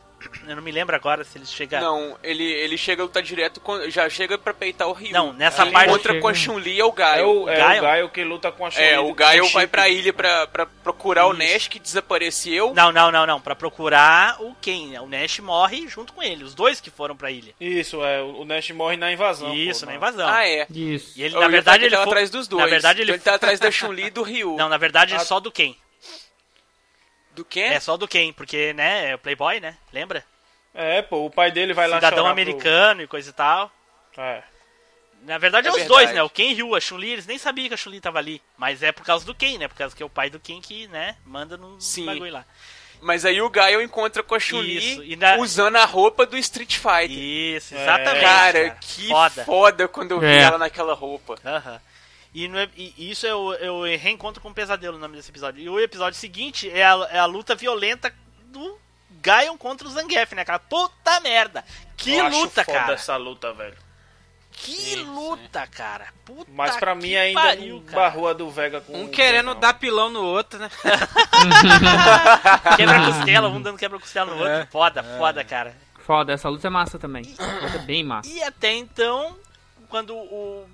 Eu 0.47 0.55
não 0.55 0.63
me 0.63 0.71
lembro 0.71 0.95
agora 0.95 1.25
se 1.25 1.37
ele 1.37 1.45
chega. 1.45 1.81
Não, 1.81 2.17
ele, 2.23 2.45
ele 2.45 2.79
chega 2.79 3.03
a 3.03 3.07
lutar 3.07 3.25
direto 3.25 3.59
com. 3.61 3.91
Já 3.91 4.09
chega 4.09 4.39
pra 4.39 4.55
peitar 4.55 4.87
o 4.87 4.93
Ryu. 4.93 5.11
Não, 5.13 5.33
nessa 5.33 5.63
ele 5.63 5.73
parte- 5.73 5.89
encontra 5.89 6.21
com 6.21 6.29
a 6.29 6.33
Chega- 6.33 6.53
Chun-Li 6.53 6.79
é 6.79 6.85
o 6.85 6.91
É 6.91 6.93
Gaio. 6.93 7.29
o, 7.29 7.49
é 7.49 7.57
Gaio? 7.57 7.79
o 7.79 7.83
Gaio 7.83 8.09
que 8.09 8.23
luta 8.23 8.53
com 8.53 8.65
a 8.65 8.71
Chun-Li. 8.71 8.87
É, 8.87 9.01
o 9.01 9.13
Gaio 9.13 9.49
vai 9.49 9.67
pra 9.67 9.89
ilha 9.89 10.13
pra, 10.13 10.47
pra 10.47 10.65
procurar 10.65 11.27
o 11.27 11.33
Isso. 11.33 11.53
Nash 11.55 11.67
que 11.67 11.81
desapareceu. 11.81 12.73
Não, 12.73 12.93
não, 12.93 13.11
não, 13.11 13.27
não. 13.27 13.41
Pra 13.41 13.57
procurar 13.57 14.41
o 14.41 14.55
Ken. 14.61 14.97
O 15.01 15.09
Nash 15.09 15.41
morre 15.41 15.89
junto 15.89 16.13
com 16.13 16.23
ele. 16.23 16.45
Os 16.45 16.55
dois 16.55 16.81
que 16.81 16.89
foram 16.89 17.17
pra 17.17 17.29
ilha. 17.33 17.53
Isso, 17.61 18.01
é. 18.05 18.23
O 18.23 18.45
Nash 18.45 18.71
morre 18.71 18.97
na 18.97 19.11
invasão. 19.13 19.53
Isso, 19.53 19.81
pô, 19.81 19.87
na 19.87 19.91
não. 19.93 19.97
invasão. 19.99 20.29
Ah, 20.29 20.47
é. 20.47 20.69
Isso. 20.71 21.19
E 21.19 21.25
ele, 21.25 21.35
Eu 21.35 21.41
na 21.41 21.49
verdade, 21.49 21.83
ele 21.83 21.91
tava 21.91 22.05
foi... 22.05 22.13
atrás 22.13 22.31
dos 22.31 22.47
dois. 22.47 22.63
Na 22.63 22.71
verdade, 22.71 23.01
ele 23.01 23.11
Então 23.11 23.17
ele 23.17 23.25
tá 23.25 23.35
atrás 23.35 23.59
da 23.59 23.73
Chun-Li 23.73 24.05
e 24.05 24.11
do 24.11 24.23
Ryu. 24.23 24.55
Não, 24.55 24.69
na 24.69 24.77
verdade, 24.77 25.15
é 25.15 25.19
só 25.19 25.41
do 25.41 25.51
Ken. 25.51 25.75
Do 27.35 27.45
Ken? 27.45 27.73
É 27.73 27.81
só 27.81 27.97
do 27.97 28.07
Ken, 28.07 28.33
porque, 28.33 28.73
né, 28.75 29.11
é 29.11 29.15
o 29.15 29.19
Playboy, 29.19 29.59
né? 29.61 29.77
Lembra? 29.93 30.25
É, 30.75 31.03
pô, 31.03 31.25
o 31.27 31.31
pai 31.31 31.51
dele 31.51 31.73
vai 31.75 31.87
lá 31.89 31.97
Cidadão 31.97 32.27
americano 32.27 33.03
e 33.03 33.07
coisa 33.07 33.31
e 33.31 33.33
tal. 33.33 33.71
Pro... 34.15 34.23
É. 34.23 34.43
Na 35.25 35.39
verdade, 35.39 35.67
é, 35.67 35.71
É 35.71 35.73
os 35.73 35.79
verdade. 35.79 36.03
dois, 36.03 36.15
né? 36.15 36.23
O 36.23 36.29
Ken 36.31 36.53
e. 36.53 36.77
A 36.77 36.81
Chun-Li, 36.81 37.11
eles 37.11 37.27
nem 37.27 37.39
sabiam 37.39 37.69
que 37.69 37.75
a 37.75 37.77
Chun-Li 37.77 38.01
tava 38.01 38.19
ali. 38.19 38.43
Mas 38.57 38.83
é 38.83 38.91
por 38.91 39.05
causa 39.05 39.25
do 39.25 39.35
Ken, 39.35 39.57
né? 39.59 39.69
Por 39.69 39.77
causa 39.77 39.95
que 39.95 40.03
é 40.03 40.07
o 40.07 40.11
pai 40.11 40.29
do 40.29 40.41
Ken 40.41 40.61
que, 40.61 40.89
né, 40.89 41.17
manda 41.25 41.57
no 41.57 41.81
Sim. 41.81 42.07
bagulho 42.07 42.33
lá. 42.33 42.45
Mas 43.01 43.25
aí 43.25 43.41
o 43.41 43.51
Gaio 43.51 43.81
encontra 43.83 44.23
com 44.23 44.35
a 44.35 44.39
Chun-Li 44.41 45.17
na- 45.17 45.37
usando 45.37 45.77
a 45.77 45.85
roupa 45.85 46.25
do 46.27 46.37
Street 46.39 46.77
Fighter. 46.77 47.11
Isso, 47.19 47.75
É. 47.75 47.83
exatamente. 47.83 48.21
Cara, 48.25 48.71
que 48.81 49.09
Foda. 49.09 49.45
foda. 49.45 49.89
quando 49.89 50.11
eu 50.13 50.21
vi 50.21 50.27
É. 50.27 50.43
ela 50.43 50.59
naquela 50.59 50.95
roupa. 50.95 51.37
Aham. 51.45 51.81
E, 52.35 52.49
no 52.49 52.59
ep- 52.59 52.73
e 52.77 53.11
isso 53.11 53.27
é 53.27 53.35
o, 53.35 53.53
é 53.55 53.71
o 53.71 53.83
reencontro 53.85 54.41
com 54.41 54.49
o 54.49 54.55
pesadelo, 54.55 54.97
o 54.97 55.01
nome 55.01 55.17
desse 55.17 55.31
episódio. 55.31 55.63
E 55.63 55.69
o 55.69 55.79
episódio 55.79 56.19
seguinte 56.19 56.71
é 56.71 56.85
a, 56.85 57.09
é 57.11 57.19
a 57.19 57.27
luta 57.27 57.55
violenta 57.55 58.13
do 58.47 58.79
Gaion 59.21 59.57
contra 59.59 59.87
o 59.87 59.91
Zangief, 59.91 60.35
né, 60.35 60.45
cara? 60.45 60.59
Puta 60.59 61.21
merda! 61.21 61.63
Que 61.97 62.17
Eu 62.17 62.27
acho 62.27 62.39
luta, 62.41 62.65
foda 62.65 62.79
cara! 62.79 62.95
essa 62.95 63.17
luta, 63.17 63.53
velho. 63.53 63.77
Que 64.55 64.97
luta, 64.97 65.67
cara. 65.67 66.09
Puta 66.27 66.51
Mas 66.55 66.77
pra 66.77 66.95
que 66.95 67.03
mim 67.03 67.15
ainda 67.15 67.41
pariu, 67.41 67.77
um 67.77 67.81
barrou 67.81 68.29
a 68.29 68.33
do 68.35 68.51
Vega 68.51 68.83
com 68.83 69.03
Um 69.03 69.09
querendo 69.09 69.55
não. 69.55 69.61
dar 69.61 69.73
pilão 69.75 70.11
no 70.11 70.23
outro, 70.23 70.59
né? 70.59 70.71
Quebra-costela, 72.77 73.49
um 73.49 73.61
dando 73.63 73.79
quebra-costela 73.79 74.27
no 74.35 74.39
outro. 74.39 74.53
É. 74.53 74.67
Foda, 74.67 75.03
foda, 75.03 75.45
cara. 75.45 75.75
Foda, 76.01 76.33
essa 76.33 76.49
luta 76.49 76.67
é 76.67 76.71
massa 76.71 76.99
também. 76.99 77.23
Essa 77.39 77.61
luta 77.65 77.77
é 77.77 77.79
bem 77.79 78.03
massa. 78.05 78.29
E 78.29 78.43
até 78.43 78.73
então, 78.73 79.37
quando 79.89 80.15
o 80.17 80.67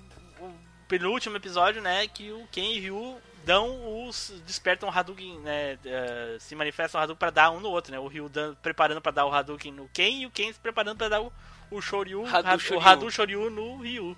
penúltimo 0.89 1.37
episódio, 1.37 1.81
né, 1.81 2.05
que 2.07 2.31
o 2.33 2.45
Ken 2.51 2.73
e 2.73 2.79
Ryu 2.79 3.17
dão 3.45 4.05
os 4.07 4.33
despertam 4.45 4.89
o 4.89 4.91
Hadouken, 4.91 5.39
né, 5.39 5.77
eh, 5.85 6.35
se 6.39 6.53
manifestam 6.55 6.99
o 6.99 7.03
Hadouken 7.03 7.19
pra 7.19 7.29
dar 7.29 7.51
um 7.51 7.59
no 7.61 7.69
outro, 7.69 7.91
né? 7.91 7.97
O 7.99 8.07
Ryu 8.07 8.27
dando, 8.27 8.57
preparando 8.57 8.99
pra 8.99 9.11
dar 9.11 9.25
o 9.25 9.33
Hadouken 9.33 9.71
no 9.71 9.87
Ken 9.93 10.21
e 10.21 10.25
o 10.25 10.31
Ken 10.31 10.51
se 10.51 10.59
preparando 10.59 10.97
pra 10.97 11.07
dar 11.07 11.21
o, 11.21 11.31
o 11.71 11.81
Shoryu, 11.81 12.25
Hadu 12.25 12.49
Had- 12.49 12.59
Shoryu. 12.59 12.79
o 12.79 12.87
Hadou 12.87 13.09
Shoryu 13.11 13.49
no 13.49 13.77
Ryu. 13.77 14.17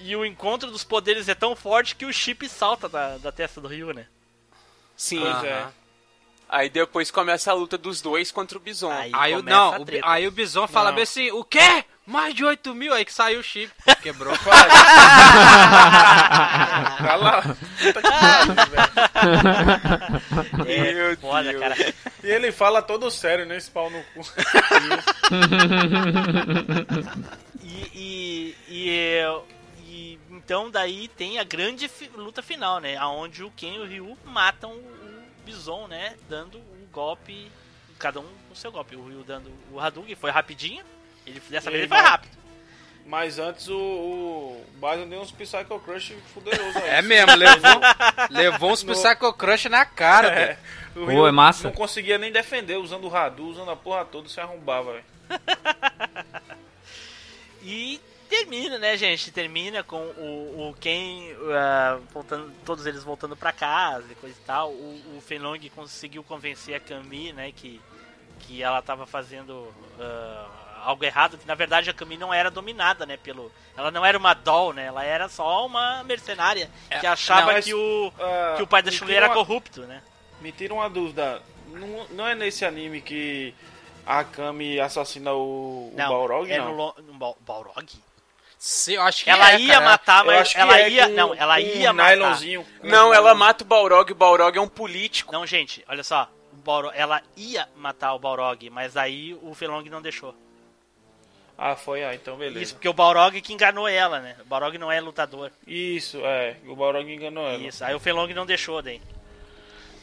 E 0.00 0.16
o 0.16 0.24
encontro 0.24 0.70
dos 0.70 0.82
poderes 0.82 1.28
é 1.28 1.34
tão 1.34 1.54
forte 1.54 1.94
que 1.94 2.04
o 2.04 2.12
chip 2.12 2.48
salta 2.48 2.88
da, 2.88 3.18
da 3.18 3.30
testa 3.30 3.60
do 3.60 3.68
Ryu, 3.68 3.92
né? 3.92 4.06
Sim. 4.96 5.20
Pois 5.20 5.44
é. 5.44 5.66
Aí 6.52 6.68
depois 6.68 7.10
começa 7.10 7.50
a 7.50 7.54
luta 7.54 7.78
dos 7.78 8.02
dois 8.02 8.30
contra 8.30 8.58
o 8.58 8.60
Bison. 8.60 8.92
Aí 8.92 9.10
Aí 9.14 9.34
o, 9.34 9.42
não, 9.42 9.80
o, 9.80 9.86
aí 10.02 10.28
o 10.28 10.30
Bison 10.30 10.68
fala 10.68 10.90
Não. 10.90 10.96
bem 10.96 11.04
assim, 11.04 11.30
o 11.30 11.42
quê? 11.42 11.82
Mais 12.06 12.34
de 12.34 12.44
8 12.44 12.74
mil? 12.74 12.92
Aí 12.92 13.04
que 13.06 13.12
saiu 13.14 13.40
o 13.40 13.42
chip. 13.42 13.72
Quebrou. 14.02 14.34
Cala. 16.98 17.42
Puta 17.82 18.02
que 18.02 18.10
pariu, 18.10 18.54
velho. 18.54 18.82
É, 20.68 20.92
Meu 20.94 21.16
foda, 21.16 21.42
Deus. 21.52 21.60
cara. 21.60 21.76
E 22.24 22.28
ele 22.30 22.52
fala 22.52 22.82
todo 22.82 23.10
sério, 23.10 23.46
né? 23.46 23.56
Esse 23.56 23.70
pau 23.70 23.88
no 23.90 24.02
cu. 24.14 24.20
E, 27.62 27.90
e, 27.94 28.56
e, 28.68 29.20
e 29.88 30.18
então 30.30 30.70
daí 30.70 31.08
tem 31.08 31.38
a 31.38 31.44
grande 31.44 31.88
fi- 31.88 32.10
luta 32.16 32.42
final, 32.42 32.78
né? 32.80 32.96
Aonde 32.96 33.42
o 33.44 33.50
Ken 33.50 33.76
e 33.76 33.78
o 33.80 33.86
Ryu 33.86 34.18
matam 34.24 34.72
o 34.72 35.01
Bison, 35.44 35.86
né? 35.86 36.14
Dando 36.28 36.58
o 36.58 36.88
golpe, 36.92 37.50
cada 37.98 38.20
um 38.20 38.26
com 38.48 38.54
seu 38.54 38.70
golpe. 38.72 38.96
O 38.96 39.06
Ryu 39.06 39.22
dando 39.24 39.50
o 39.70 39.78
Hadouken, 39.80 40.14
foi 40.14 40.30
rapidinho. 40.30 40.84
Ele, 41.26 41.40
dessa 41.50 41.68
E 41.68 41.72
vez 41.72 41.82
ele 41.84 41.88
foi 41.88 41.98
rápido. 41.98 42.42
Mas 43.04 43.38
antes 43.38 43.66
o, 43.68 43.76
o 43.76 44.64
Bison 44.74 45.08
deu 45.08 45.20
uns 45.20 45.32
Psycho 45.32 45.80
Crush 45.80 46.14
fuderoso 46.32 46.78
aí. 46.78 46.88
É 46.90 47.02
mesmo, 47.02 47.34
levou, 47.34 47.80
levou 48.30 48.70
uns 48.72 48.82
No- 48.84 48.92
Psycho 48.92 49.32
Crush 49.34 49.64
na 49.68 49.84
cara, 49.84 50.28
É. 50.28 50.58
O 50.94 51.06
Pô, 51.06 51.26
é 51.26 51.32
massa. 51.32 51.64
Não 51.68 51.72
conseguia 51.72 52.18
nem 52.18 52.30
defender 52.30 52.76
usando 52.76 53.08
o 53.08 53.16
Hadou, 53.16 53.46
usando 53.46 53.70
a 53.70 53.76
porra 53.76 54.04
toda, 54.04 54.28
se 54.28 54.38
arrombava, 54.40 54.92
velho. 54.92 55.04
E 57.62 58.00
termina, 58.32 58.78
né, 58.78 58.96
gente? 58.96 59.30
Termina 59.30 59.82
com 59.82 59.96
o, 60.00 60.70
o 60.70 60.74
Ken 60.80 61.34
ah, 61.54 61.98
voltando, 62.12 62.52
todos 62.64 62.86
eles 62.86 63.04
voltando 63.04 63.36
pra 63.36 63.52
casa 63.52 64.06
e 64.10 64.14
coisa 64.14 64.36
e 64.36 64.44
tal. 64.44 64.70
O, 64.70 65.16
o 65.16 65.20
Fenlong 65.20 65.58
conseguiu 65.74 66.24
convencer 66.24 66.74
a 66.74 66.80
Kami, 66.80 67.32
né, 67.32 67.52
que, 67.52 67.80
que 68.40 68.62
ela 68.62 68.80
tava 68.80 69.06
fazendo 69.06 69.72
ah, 70.00 70.46
algo 70.84 71.04
errado, 71.04 71.36
que 71.36 71.46
na 71.46 71.54
verdade 71.54 71.90
a 71.90 71.94
Kami 71.94 72.16
não 72.16 72.32
era 72.32 72.50
dominada, 72.50 73.04
né, 73.04 73.16
pelo... 73.16 73.52
Ela 73.76 73.90
não 73.90 74.04
era 74.04 74.16
uma 74.18 74.34
doll, 74.34 74.72
né, 74.72 74.86
ela 74.86 75.04
era 75.04 75.28
só 75.28 75.66
uma 75.66 76.02
mercenária 76.04 76.70
que 77.00 77.06
achava 77.06 77.42
não, 77.46 77.52
mas, 77.52 77.64
que, 77.66 77.74
o, 77.74 78.12
ah, 78.18 78.54
que 78.56 78.62
o 78.62 78.66
pai 78.66 78.82
da 78.82 78.90
Chun-Li 78.90 79.14
era 79.14 79.26
uma- 79.26 79.34
corrupto, 79.34 79.82
né? 79.82 80.02
Me 80.40 80.50
tira 80.50 80.74
uma 80.74 80.88
dúvida. 80.90 81.40
Não, 81.68 82.06
não 82.10 82.26
é 82.26 82.34
nesse 82.34 82.64
anime 82.64 83.00
que 83.00 83.54
a 84.04 84.24
Kami 84.24 84.80
assassina 84.80 85.32
o, 85.32 85.90
o 85.92 85.94
Não, 85.96 86.08
Balrog, 86.08 86.50
é 86.50 86.58
não? 86.58 86.74
no, 86.76 86.94
no 87.02 87.14
Bal- 87.14 87.38
Balrog? 87.46 87.86
Sim, 88.64 88.92
eu 88.92 89.02
acho 89.02 89.24
que 89.24 89.30
Ela 89.30 89.54
é, 89.54 89.58
ia 89.60 89.74
cara. 89.74 89.84
matar, 89.84 90.24
mas 90.24 90.54
ela 90.54 90.78
é 90.78 90.88
ia... 90.88 91.08
com- 91.08 91.14
não, 91.14 91.34
ela 91.34 91.58
ia 91.58 91.90
um 91.90 91.94
matar. 91.94 92.10
nylonzinho. 92.10 92.66
Não, 92.80 93.12
ela 93.12 93.34
mata 93.34 93.64
o 93.64 93.66
Balrog, 93.66 94.12
o 94.12 94.14
Balrog 94.14 94.56
é 94.56 94.60
um 94.60 94.68
político. 94.68 95.32
Não, 95.32 95.44
gente, 95.44 95.84
olha 95.88 96.04
só. 96.04 96.30
O 96.52 96.56
Balrog, 96.58 96.94
ela 96.96 97.20
ia 97.36 97.68
matar 97.74 98.14
o 98.14 98.20
Balrog, 98.20 98.70
mas 98.70 98.96
aí 98.96 99.36
o 99.42 99.52
Felong 99.52 99.82
não 99.90 100.00
deixou. 100.00 100.32
Ah, 101.58 101.74
foi, 101.74 102.04
ah, 102.04 102.14
então 102.14 102.36
beleza. 102.36 102.62
Isso, 102.62 102.74
porque 102.74 102.88
o 102.88 102.92
Balrog 102.92 103.40
que 103.40 103.52
enganou 103.52 103.88
ela, 103.88 104.20
né? 104.20 104.36
O 104.40 104.44
Balrog 104.44 104.78
não 104.78 104.92
é 104.92 105.00
lutador. 105.00 105.50
Isso, 105.66 106.20
é. 106.24 106.56
O 106.64 106.76
Balrog 106.76 107.12
enganou 107.12 107.44
ela. 107.44 107.58
Isso, 107.58 107.84
aí 107.84 107.96
o 107.96 108.00
Felong 108.00 108.32
não 108.32 108.46
deixou 108.46 108.80
daí. 108.80 109.02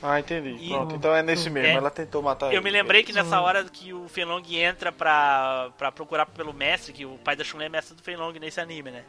Ah, 0.01 0.19
entendi. 0.19 0.49
E- 0.63 0.69
Pronto, 0.69 0.95
então 0.95 1.13
é 1.15 1.21
nesse 1.21 1.49
mesmo. 1.49 1.67
É. 1.67 1.73
Ela 1.73 1.89
tentou 1.89 2.21
matar 2.21 2.47
Eu 2.47 2.53
ele. 2.53 2.61
me 2.61 2.69
lembrei 2.69 3.03
que 3.03 3.11
nessa 3.11 3.41
hora 3.41 3.63
que 3.65 3.93
o 3.93 4.07
Felong 4.07 4.41
entra 4.55 4.91
pra, 4.91 5.69
pra 5.77 5.91
procurar 5.91 6.25
pelo 6.25 6.53
mestre, 6.53 6.93
que 6.93 7.05
o 7.05 7.17
pai 7.23 7.35
da 7.35 7.43
Chun-Li 7.43 7.65
é 7.65 7.69
mestre 7.69 7.95
do 7.95 8.01
Felong 8.01 8.31
nesse 8.39 8.61
anime, 8.61 8.91
né? 8.91 9.03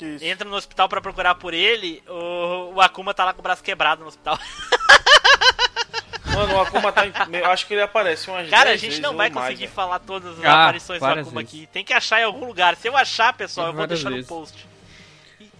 Isso. 0.00 0.24
Entra 0.24 0.48
no 0.48 0.56
hospital 0.56 0.88
pra 0.88 1.00
procurar 1.00 1.34
por 1.36 1.52
ele, 1.54 2.02
o, 2.08 2.72
o 2.74 2.80
Akuma 2.80 3.12
tá 3.14 3.24
lá 3.24 3.32
com 3.32 3.40
o 3.40 3.42
braço 3.42 3.62
quebrado 3.62 4.00
no 4.02 4.08
hospital. 4.08 4.38
Mano, 6.34 6.54
o 6.54 6.60
Akuma 6.62 6.90
tá. 6.92 7.06
em- 7.06 7.12
Eu 7.36 7.50
acho 7.50 7.66
que 7.66 7.74
ele 7.74 7.82
aparece 7.82 8.28
umas 8.30 8.48
Cara, 8.48 8.62
a 8.62 8.72
10 8.72 8.80
gente 8.80 8.90
vezes 8.90 9.02
não 9.02 9.14
vai 9.14 9.28
mais, 9.28 9.44
conseguir 9.46 9.64
velho. 9.66 9.72
falar 9.72 9.98
todas 9.98 10.38
as 10.38 10.44
Ah, 10.44 10.62
aparições 10.64 10.98
do 10.98 11.04
Akuma 11.04 11.22
vezes. 11.24 11.38
aqui. 11.38 11.66
Tem 11.70 11.84
que 11.84 11.92
achar 11.92 12.20
em 12.20 12.24
algum 12.24 12.46
lugar. 12.46 12.74
Se 12.76 12.88
eu 12.88 12.96
achar, 12.96 13.32
pessoal, 13.34 13.66
eu 13.68 13.72
vou 13.74 13.86
deixar 13.86 14.08
no 14.08 14.16
vezes. 14.16 14.28
post. 14.28 14.66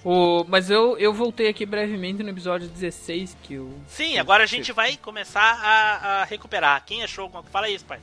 O, 0.04 0.44
mas 0.48 0.68
eu, 0.70 0.98
eu 0.98 1.12
voltei 1.12 1.48
aqui 1.48 1.64
brevemente 1.64 2.22
no 2.22 2.28
episódio 2.30 2.68
16 2.68 3.36
que 3.42 3.54
eu. 3.54 3.70
Sim, 3.86 4.18
agora 4.18 4.42
a 4.42 4.46
gente 4.46 4.72
vai 4.72 4.96
começar 4.96 5.40
a, 5.62 6.22
a 6.22 6.24
recuperar. 6.24 6.84
Quem 6.84 7.02
achou? 7.04 7.24
alguma- 7.24 7.42
Fala 7.44 7.68
isso, 7.70 7.84
pai. 7.84 8.00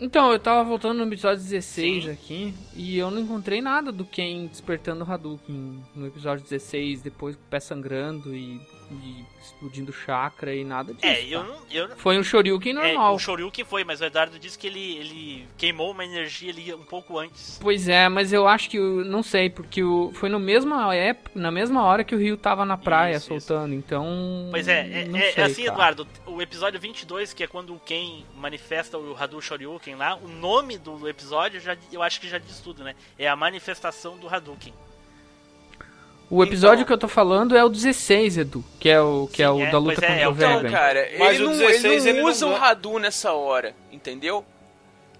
Então, 0.00 0.32
eu 0.32 0.38
tava 0.38 0.64
voltando 0.64 0.98
no 0.98 1.04
episódio 1.10 1.42
16 1.42 2.04
Sim. 2.04 2.10
aqui 2.10 2.54
e 2.74 2.98
eu 2.98 3.10
não 3.10 3.20
encontrei 3.20 3.60
nada 3.60 3.92
do 3.92 4.04
Ken 4.04 4.46
despertando 4.46 5.04
o 5.04 5.10
Hadouken 5.10 5.82
no 5.94 6.06
episódio 6.06 6.42
16, 6.42 7.02
depois 7.02 7.36
com 7.36 7.42
o 7.42 7.46
pé 7.48 7.60
sangrando 7.60 8.34
e, 8.34 8.60
e 8.90 9.24
explodindo 9.44 9.92
chakra 9.92 10.54
e 10.54 10.64
nada 10.64 10.92
disso. 10.94 11.06
É, 11.06 11.24
eu 11.24 11.40
tá? 11.40 11.46
não. 11.48 11.62
Eu, 11.70 11.88
não- 11.88 11.96
Foi 11.96 12.18
um 12.18 12.22
Shoryuken 12.22 12.72
é, 12.72 12.74
normal. 12.74 13.14
o 13.14 13.18
Shoryuken 13.18 13.64
foi, 13.64 13.84
mas 13.84 14.00
o 14.00 14.04
Eduardo 14.04 14.38
disse 14.38 14.58
que 14.58 14.66
ele, 14.66 14.96
ele 14.96 15.48
queimou 15.56 15.90
uma 15.90 16.04
energia 16.04 16.50
ali 16.50 16.72
um 16.74 16.84
pouco 16.84 17.18
antes. 17.18 17.58
Pois 17.60 17.88
é, 17.88 18.08
mas 18.08 18.32
eu 18.32 18.46
acho 18.48 18.68
que 18.70 18.78
não 18.78 19.22
sei, 19.22 19.50
porque 19.50 19.82
o, 19.82 20.12
foi 20.14 20.28
no 20.28 20.38
mesma 20.38 20.94
época, 20.94 21.30
na 21.38 21.50
mesma 21.50 21.82
hora 21.84 22.04
que 22.04 22.14
o 22.14 22.18
Rio 22.18 22.36
tava 22.36 22.64
na 22.64 22.76
praia 22.76 23.16
Isso, 23.16 23.34
isso. 23.34 23.46
soltando, 23.46 23.74
então. 23.74 24.06
Pois 24.50 24.68
é, 24.68 25.02
é, 25.02 25.04
não 25.06 25.18
é 25.18 25.32
sei, 25.32 25.44
assim, 25.44 25.62
cara. 25.64 25.74
Eduardo, 25.74 26.08
o 26.26 26.40
episódio 26.42 26.80
22, 26.80 27.32
que 27.32 27.44
é 27.44 27.46
quando 27.46 27.74
o 27.74 27.80
Ken 27.80 28.24
manifesta 28.36 28.98
o 28.98 29.16
Hadou 29.18 29.40
Shoryuken 29.40 29.94
lá, 29.96 30.16
o 30.16 30.28
nome 30.28 30.78
do 30.78 31.08
episódio 31.08 31.60
já, 31.60 31.76
eu 31.92 32.02
acho 32.02 32.20
que 32.20 32.28
já 32.28 32.38
diz 32.38 32.60
tudo, 32.60 32.82
né? 32.84 32.94
É 33.18 33.28
a 33.28 33.36
manifestação 33.36 34.16
do 34.16 34.28
Hadouken. 34.28 34.72
O 36.34 36.42
episódio 36.42 36.76
Então- 36.76 36.86
que 36.86 36.92
eu 36.94 36.98
tô 36.98 37.08
falando 37.08 37.54
é 37.54 37.62
o 37.62 37.68
16, 37.68 38.38
Edu, 38.38 38.64
que 38.80 38.88
é 38.88 38.98
o 38.98 39.28
que 39.30 39.42
é 39.42 39.46
Sim, 39.46 39.52
o 39.52 39.60
é, 39.64 39.70
da 39.70 39.76
luta 39.78 39.94
pois 39.96 40.02
é, 40.02 40.06
contra 40.06 40.22
é 40.22 40.28
o 40.28 40.30
o- 40.30 40.34
Vega. 40.34 40.58
Então, 40.60 40.70
cara, 40.70 41.10
Mas 41.18 41.34
ele 41.34 41.42
o 41.44 41.46
não, 41.50 41.58
16 41.58 41.84
ele 41.84 41.98
não 41.98 42.08
ele 42.08 42.22
não 42.22 42.30
usa 42.30 42.46
o. 42.46 42.54
Hadou 42.56 42.98
nessa 42.98 43.32
hora, 43.34 43.74
entendeu? 43.92 44.42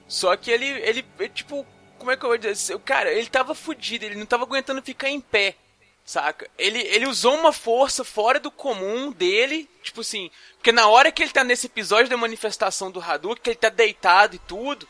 Só 0.08 0.34
que 0.36 0.50
ele, 0.50 0.64
ele, 0.66 1.04
ele, 1.20 1.28
tipo, 1.28 1.66
como 1.98 2.10
é 2.10 2.16
que 2.16 2.24
eu 2.24 2.30
vou 2.30 2.38
dizer? 2.38 2.78
Cara, 2.80 3.12
ele 3.12 3.26
tava 3.26 3.54
fudido, 3.54 4.06
ele 4.06 4.14
não 4.16 4.24
tava 4.24 4.44
aguentando 4.44 4.80
ficar 4.80 5.10
em 5.10 5.20
pé, 5.20 5.54
saca? 6.04 6.48
Ele, 6.58 6.78
ele 6.80 7.06
usou 7.06 7.34
uma 7.34 7.52
força 7.52 8.04
fora 8.04 8.38
do 8.40 8.50
comum 8.50 9.10
dele, 9.12 9.68
tipo 9.82 10.00
assim, 10.02 10.30
porque 10.56 10.70
na 10.72 10.86
hora 10.88 11.10
que 11.10 11.22
ele 11.22 11.32
tá 11.32 11.42
nesse 11.42 11.66
episódio 11.66 12.08
da 12.10 12.16
manifestação 12.16 12.90
do 12.90 13.00
Hadouken, 13.00 13.42
que 13.42 13.50
ele 13.50 13.56
tá 13.56 13.68
deitado 13.68 14.36
e 14.36 14.38
tudo, 14.38 14.86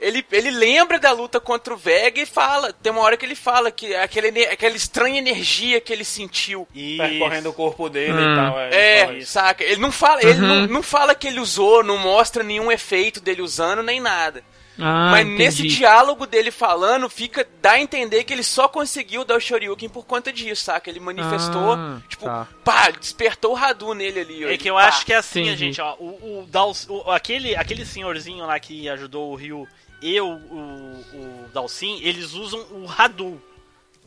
ele, 0.00 0.24
ele 0.32 0.50
lembra 0.50 0.98
da 0.98 1.12
luta 1.12 1.40
contra 1.40 1.72
o 1.72 1.76
Vega 1.76 2.20
e 2.20 2.26
fala, 2.26 2.72
tem 2.72 2.92
uma 2.92 3.00
hora 3.02 3.16
que 3.16 3.24
ele 3.24 3.34
fala 3.34 3.70
que 3.70 3.94
aquela, 3.94 4.28
aquela 4.50 4.76
estranha 4.76 5.18
energia 5.18 5.80
que 5.80 5.92
ele 5.92 6.04
sentiu. 6.04 6.66
Percorrendo 6.98 7.50
o 7.50 7.54
corpo 7.54 7.88
dele 7.88 8.12
Hum. 8.18 8.32
e 8.32 8.36
tal. 8.36 8.60
É, 8.60 9.00
É, 9.00 9.12
isso. 9.14 9.32
saca? 9.32 9.64
Ele 9.64 9.80
não 9.80 9.92
fala, 9.92 10.20
ele 10.22 10.40
não, 10.40 10.66
não 10.66 10.82
fala 10.82 11.14
que 11.14 11.26
ele 11.28 11.40
usou, 11.40 11.82
não 11.84 11.96
mostra 11.98 12.42
nenhum 12.42 12.70
efeito 12.72 13.20
dele 13.20 13.42
usando 13.42 13.82
nem 13.82 14.00
nada. 14.00 14.42
Ah, 14.78 15.08
Mas 15.10 15.26
entendi. 15.26 15.38
nesse 15.42 15.62
diálogo 15.66 16.24
dele 16.26 16.50
falando, 16.50 17.08
fica 17.10 17.46
dá 17.60 17.72
a 17.72 17.80
entender 17.80 18.22
que 18.24 18.32
ele 18.32 18.44
só 18.44 18.68
conseguiu 18.68 19.24
dar 19.24 19.36
o 19.36 19.40
Shoryuken 19.40 19.88
por 19.88 20.04
conta 20.06 20.32
disso, 20.32 20.62
saca? 20.62 20.88
Ele 20.88 21.00
manifestou, 21.00 21.72
Ah, 21.72 22.00
tipo, 22.08 22.24
tá. 22.24 22.46
pá, 22.64 22.90
despertou 22.90 23.54
o 23.54 23.56
Hadou 23.56 23.92
nele 23.94 24.20
ali. 24.20 24.44
ó, 24.44 24.48
É 24.50 24.56
que 24.56 24.70
eu 24.70 24.74
pá. 24.76 24.84
acho 24.86 25.04
que 25.04 25.12
é 25.12 25.16
assim, 25.16 25.42
Entendi. 25.42 25.56
gente, 25.56 25.80
ó. 25.80 25.94
O, 25.98 26.42
o, 26.42 26.46
Dals- 26.48 26.86
o- 26.88 27.10
aquele, 27.10 27.56
aquele 27.56 27.84
senhorzinho 27.84 28.46
lá 28.46 28.58
que 28.60 28.88
ajudou 28.88 29.32
o 29.32 29.34
Ryu 29.34 29.66
e 30.00 30.20
o, 30.20 30.26
o, 30.28 31.04
o 31.14 31.48
Dalsin, 31.52 31.98
eles 32.02 32.32
usam 32.34 32.60
o 32.70 32.86
Hadou. 32.96 33.40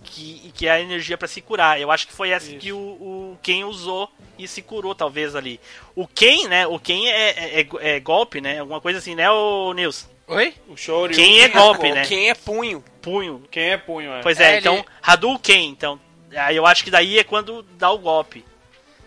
Que, 0.03 0.51
que 0.55 0.65
é 0.65 0.71
a 0.71 0.81
energia 0.81 1.15
pra 1.15 1.27
se 1.27 1.41
curar. 1.41 1.79
Eu 1.79 1.91
acho 1.91 2.07
que 2.07 2.13
foi 2.13 2.31
essa 2.31 2.51
que 2.55 2.73
o, 2.73 2.77
o 2.77 3.37
Ken 3.43 3.65
usou 3.65 4.09
e 4.35 4.47
se 4.47 4.59
curou, 4.63 4.95
talvez, 4.95 5.35
ali. 5.35 5.59
O 5.95 6.07
Ken, 6.07 6.47
né? 6.47 6.65
O 6.65 6.79
Ken 6.79 7.07
é, 7.07 7.59
é, 7.61 7.67
é 7.81 7.99
golpe, 7.99 8.41
né? 8.41 8.59
Alguma 8.61 8.81
coisa 8.81 8.97
assim, 8.97 9.13
né, 9.13 9.29
o 9.29 9.71
Nils? 9.73 10.09
Oi? 10.31 10.53
O 10.67 10.77
Shoryuken. 10.77 11.15
Quem 11.25 11.41
é 11.41 11.47
golpe, 11.49 11.91
né? 11.91 12.05
Quem 12.05 12.29
é 12.29 12.33
punho? 12.33 12.83
Punho. 13.01 13.43
Quem 13.51 13.71
é 13.71 13.77
punho, 13.77 14.11
é. 14.13 14.21
Pois 14.21 14.39
é, 14.39 14.55
É, 14.55 14.59
então, 14.59 14.75
ele- 14.75 14.85
Hadouken, 15.01 15.67
então. 15.69 15.99
Aí 16.35 16.55
eu 16.55 16.65
acho 16.65 16.83
que 16.83 16.89
daí 16.91 17.19
é 17.19 17.23
quando 17.23 17.63
dá 17.77 17.91
o 17.91 17.97
golpe. 17.97 18.45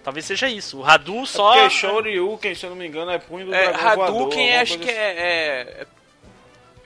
Talvez 0.03 0.27
seja 0.27 0.49
isso. 0.49 0.81
O 0.81 0.85
Hadou 0.85 1.25
só. 1.25 1.53
Porque 1.55 1.71
Shoryuken, 1.71 2.55
se 2.55 2.67
eu 2.67 2.71
não 2.71 2.77
me 2.77 2.87
engano, 2.87 3.11
é 3.11 3.19
punho 3.19 3.47
do 3.47 3.55
É, 3.55 3.69
dragão 3.73 3.81
voador. 3.97 4.05
Hadouken, 4.05 4.43
alguma 4.49 4.63
acho 4.63 4.77
coisa 4.79 4.93
que 4.93 4.99
é, 4.99 5.11
é- 5.81 5.87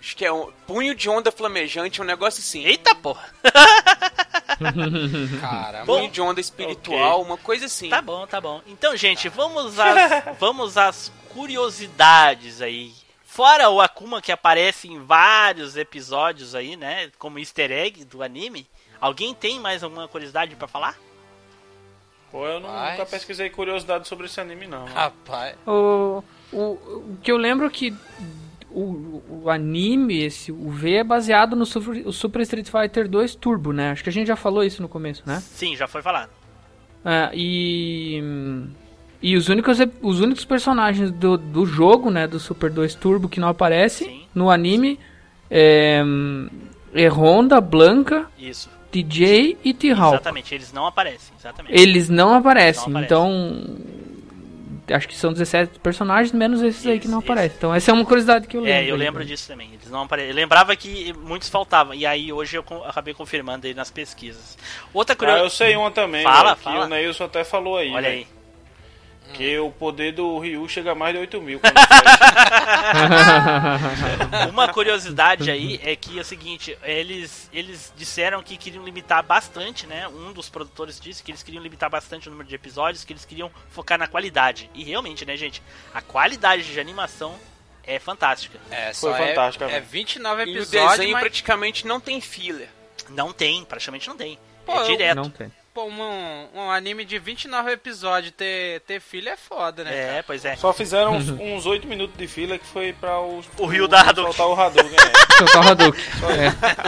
Acho 0.01 0.17
que 0.17 0.25
é 0.25 0.33
um 0.33 0.53
punho 0.65 0.95
de 0.95 1.11
onda 1.11 1.33
flamejante, 1.33 2.01
um 2.01 2.05
negócio 2.05 2.41
assim. 2.41 2.65
Eita 2.65 2.95
porra! 2.95 3.29
Caramba. 5.41 5.85
punho 5.87 6.09
de 6.11 6.21
onda 6.21 6.41
espiritual, 6.41 7.23
uma 7.23 7.37
coisa 7.37 7.67
assim. 7.67 7.89
Tá 7.89 8.01
bom, 8.01 8.25
tá 8.27 8.41
bom. 8.41 8.61
Então, 8.67 8.97
gente, 8.97 9.29
vamos 9.29 9.77
às, 9.79 9.95
vamos 10.39 10.77
às 10.79 11.13
curiosidades 11.31 12.63
aí. 12.63 12.93
Fora 13.39 13.71
o 13.71 13.81
Akuma 13.81 14.21
que 14.21 14.33
aparece 14.33 14.89
em 14.89 14.99
vários 14.99 15.77
episódios 15.77 16.57
aí, 16.57 16.75
né? 16.75 17.09
Como 17.21 17.39
easter 17.39 17.71
egg 17.71 18.05
do 18.05 18.21
anime. 18.21 18.67
Alguém 19.01 19.33
tem 19.33 19.61
mais 19.61 19.85
alguma 19.85 20.09
curiosidade 20.09 20.57
pra 20.57 20.67
falar? 20.67 20.99
Pô, 22.33 22.45
eu 22.45 22.59
não- 22.59 22.69
nunca 22.91 23.07
pesquisei 23.07 23.49
curiosidade 23.49 24.09
sobre 24.09 24.27
esse 24.27 24.41
anime, 24.41 24.67
não. 24.67 24.87
Rapaz. 24.87 25.55
O, 25.65 26.25
o, 26.53 26.59
o 26.59 27.19
que 27.23 27.31
eu 27.31 27.37
lembro 27.37 27.65
é 27.65 27.71
que 27.71 27.95
o, 28.73 29.23
o 29.45 29.49
anime, 29.49 30.21
esse, 30.21 30.51
o 30.51 30.69
V, 30.73 30.95
é 30.97 31.05
baseado 31.05 31.55
no 31.55 31.65
Super, 31.65 32.09
o 32.09 32.13
Super 32.13 32.43
Street 32.43 32.67
Fighter 32.69 33.09
2 33.09 33.37
Turbo, 33.37 33.73
né? 33.73 33.93
Acho 33.93 34.03
que 34.03 34.11
a 34.11 34.13
gente 34.13 34.27
já 34.27 34.35
falou 34.35 34.65
isso 34.65 34.83
no 34.83 34.89
começo, 34.89 35.23
né? 35.25 35.41
Sim, 35.41 35.77
já 35.77 35.87
foi 35.87 36.03
falado. 36.03 36.31
É, 37.05 37.31
e. 37.33 38.21
E 39.21 39.37
os 39.37 39.49
únicos, 39.49 39.79
os 40.01 40.21
únicos 40.21 40.45
personagens 40.45 41.11
do, 41.11 41.37
do 41.37 41.67
jogo, 41.67 42.11
né, 42.11 42.27
do 42.27 42.39
Super 42.39 42.71
2 42.71 42.95
Turbo 42.95 43.29
que 43.29 43.41
não 43.41 43.49
aparecem 43.49 44.07
Sim. 44.09 44.23
no 44.35 44.49
anime 44.51 44.99
é, 45.51 46.03
é 46.95 47.09
Honda, 47.09 47.61
Blanca, 47.61 48.27
Isso. 48.39 48.71
DJ 48.93 49.59
e 49.65 49.75
T-Hawk. 49.75 50.15
Exatamente, 50.15 50.55
eles 50.55 50.73
não 50.73 50.87
aparecem. 50.87 51.35
Exatamente. 51.39 51.75
Eles 51.81 52.09
não 52.09 52.35
aparecem, 52.35 52.93
Não 52.93 53.01
aparecem. 53.01 53.05
então. 53.07 53.99
Acho 54.91 55.07
que 55.07 55.15
são 55.15 55.31
17 55.35 55.81
personagens, 55.81 56.33
menos 56.33 56.63
esses 56.63 56.87
aí 56.87 56.99
que 56.99 57.09
não 57.09 57.19
Isso, 57.19 57.27
aparecem. 57.31 57.57
Então, 57.59 57.75
essa 57.75 57.91
é 57.91 57.95
uma 57.95 58.07
curiosidade 58.07 58.47
que 58.49 58.57
eu 58.57 58.63
lembro. 58.63 58.75
É, 58.79 58.89
eu 58.89 58.95
aí, 58.95 58.99
lembro 58.99 59.21
né? 59.21 59.27
disso 59.27 59.47
também. 59.47 59.69
Eles 59.75 59.91
não 59.91 60.03
apare... 60.05 60.23
Eu 60.23 60.35
lembrava 60.35 60.75
que 60.77 61.13
muitos 61.13 61.51
faltavam. 61.51 61.93
E 61.93 62.07
aí 62.07 62.33
hoje 62.33 62.57
eu 62.57 62.65
acabei 62.87 63.13
confirmando 63.13 63.67
aí 63.67 63.75
nas 63.75 63.91
pesquisas. 63.91 64.57
Outra 64.95 65.13
Ah, 65.13 65.15
eu 65.15 65.19
curiosidade. 65.19 65.55
sei 65.57 65.77
uma 65.77 65.91
também, 65.91 66.23
Fala, 66.23 66.57
que 66.57 66.63
fala. 66.63 66.87
o 66.87 66.89
Neilson 66.89 67.25
até 67.25 67.45
falou 67.45 67.77
aí. 67.77 67.91
Olha 67.91 68.09
velho, 68.09 68.15
aí. 68.21 68.38
Que 69.35 69.59
o 69.59 69.71
poder 69.71 70.13
do 70.13 70.39
Ryu 70.39 70.69
chega 70.69 70.93
a 70.93 70.95
mais 70.95 71.15
de 71.15 71.21
8 71.21 71.41
mil. 71.41 71.61
Uma 74.51 74.69
curiosidade 74.73 75.51
aí 75.51 75.81
é 75.83 75.95
que 75.95 76.19
é 76.19 76.21
o 76.21 76.25
seguinte, 76.25 76.77
eles, 76.83 77.49
eles 77.53 77.93
disseram 77.97 78.43
que 78.43 78.57
queriam 78.57 78.85
limitar 78.85 79.23
bastante, 79.23 79.87
né? 79.87 80.09
Um 80.09 80.33
dos 80.33 80.49
produtores 80.49 80.99
disse 80.99 81.23
que 81.23 81.31
eles 81.31 81.43
queriam 81.43 81.63
limitar 81.63 81.91
bastante 81.91 82.29
o 82.29 82.31
número 82.31 82.49
de 82.49 82.55
episódios, 82.55 83.05
que 83.05 83.13
eles 83.13 83.25
queriam 83.25 83.51
focar 83.71 83.99
na 83.99 84.07
qualidade. 84.07 84.71
E 84.75 84.83
realmente, 84.85 85.25
né, 85.25 85.37
gente? 85.37 85.63
A 85.93 86.01
qualidade 86.01 86.65
de 86.65 86.81
animação 86.81 87.35
é 87.85 87.99
fantástica. 87.99 88.59
É, 88.71 88.93
Foi 88.93 89.13
só 89.13 89.17
fantástica, 89.17 89.65
é, 89.65 89.69
é 89.69 89.73
velho. 89.73 89.87
29 89.87 90.43
E 90.43 90.45
o 90.45 90.51
episódios, 90.51 90.91
desenho 90.91 91.13
mas... 91.13 91.21
praticamente 91.21 91.87
não 91.87 92.01
tem 92.01 92.21
filler. 92.21 92.69
Não 93.09 93.33
tem, 93.33 93.65
praticamente 93.65 94.09
não 94.09 94.17
tem. 94.17 94.39
Pô, 94.67 94.81
é 94.83 94.85
direto. 94.85 95.17
Não 95.17 95.31
tem. 95.31 95.51
Pô, 95.79 95.85
um, 95.85 96.49
um 96.57 96.71
anime 96.73 97.05
de 97.05 97.21
29 97.21 97.71
episódios 97.71 98.33
ter, 98.37 98.81
ter 98.81 99.01
é 99.29 99.37
foda, 99.37 99.85
né? 99.85 100.19
É, 100.19 100.23
pois 100.23 100.45
é. 100.45 100.57
Só 100.57 100.73
fizeram 100.73 101.15
uns, 101.15 101.29
uns 101.29 101.67
8 101.67 101.87
minutos 101.87 102.19
de 102.19 102.27
fila 102.27 102.59
que 102.59 102.67
foi 102.67 102.93
pra 102.93 103.21
os, 103.21 103.47
O 103.57 103.65
Ryu 103.65 103.87
da 103.87 104.01
Hadouken. 104.01 104.33
soltar 104.35 104.49
o 104.49 104.61
Hadouken. 104.61 104.97
é. 104.99 105.37
Soltar 105.39 105.65
o 105.65 105.69
Hadouken. 105.69 106.05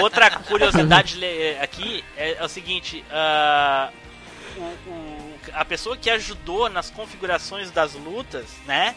Outra 0.03 0.29
curiosidade 0.29 1.15
le- 1.19 1.57
aqui 1.61 2.05
é, 2.17 2.33
é 2.41 2.45
o 2.45 2.49
seguinte: 2.49 3.05
o- 4.57 4.61
o- 4.91 5.39
a 5.53 5.65
pessoa 5.65 5.97
que 5.97 6.11
ajudou 6.11 6.69
nas 6.69 6.91
configurações 6.91 7.71
das 7.71 7.95
lutas, 7.95 8.47
né? 8.67 8.97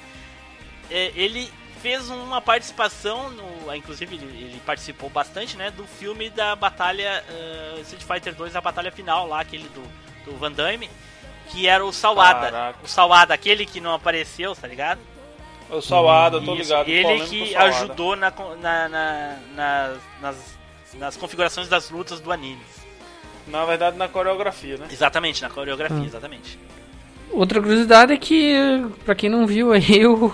é, 0.89 1.11
ele 1.15 1.51
fez 1.83 2.09
uma 2.09 2.39
participação, 2.41 3.29
no, 3.29 3.75
inclusive 3.75 4.15
ele, 4.15 4.25
ele 4.25 4.61
participou 4.65 5.09
bastante, 5.09 5.57
né? 5.57 5.69
Do 5.69 5.83
filme 5.85 6.29
da 6.29 6.55
batalha 6.55 7.21
ah, 7.27 7.79
Street 7.81 8.01
Fighter 8.03 8.33
2, 8.33 8.55
a 8.55 8.61
batalha 8.61 8.89
final 8.89 9.27
lá, 9.27 9.41
aquele 9.41 9.67
do, 9.67 9.83
do 10.25 10.37
Van 10.37 10.51
Damme, 10.51 10.89
que 11.51 11.67
era 11.67 11.85
o 11.85 11.91
Sawada. 11.91 12.49
Caraca. 12.49 12.79
O 12.81 12.87
Sawada, 12.87 13.33
aquele 13.33 13.65
que 13.65 13.81
não 13.81 13.93
apareceu, 13.93 14.55
tá 14.55 14.65
ligado? 14.65 14.99
O 15.69 15.81
Sawada, 15.81 16.37
eu 16.37 16.45
tô 16.45 16.55
Isso, 16.55 16.71
ligado. 16.71 16.87
Ele 16.89 17.25
que 17.27 17.53
ajudou 17.55 18.15
na, 18.15 18.31
na- 18.61 18.89
na- 18.89 19.37
nas, 19.53 19.97
nas, 20.21 20.57
nas 20.93 21.17
configurações 21.17 21.67
das 21.67 21.89
lutas 21.89 22.21
do 22.21 22.31
anime. 22.31 22.61
Na 23.47 23.65
verdade, 23.65 23.97
na 23.97 24.07
coreografia, 24.07 24.77
né? 24.77 24.87
Exatamente, 24.89 25.41
na 25.41 25.49
coreografia, 25.49 25.97
Hum. 25.97 26.05
exatamente. 26.05 26.57
Outra 27.29 27.59
curiosidade 27.59 28.13
é 28.13 28.17
que, 28.17 28.55
pra 29.03 29.13
quem 29.15 29.29
não 29.29 29.45
viu 29.45 29.73
aí, 29.73 30.05
o, 30.07 30.31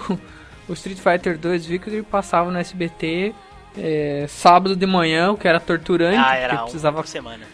o 0.70 0.74
Street 0.74 0.98
Fighter 1.00 1.38
2 1.38 1.66
Victory 1.66 2.02
passava 2.04 2.50
no 2.52 2.58
SBT 2.58 3.34
é, 3.78 4.26
sábado 4.28 4.76
de 4.76 4.86
manhã, 4.86 5.32
o 5.32 5.38
que 5.38 5.48
era 5.48 5.60
torturante, 5.60 6.18
Ah, 6.18 6.36
era 6.36 6.54
um 6.56 6.64
precisava, 6.64 6.98
por 6.98 7.08
semana. 7.08 7.46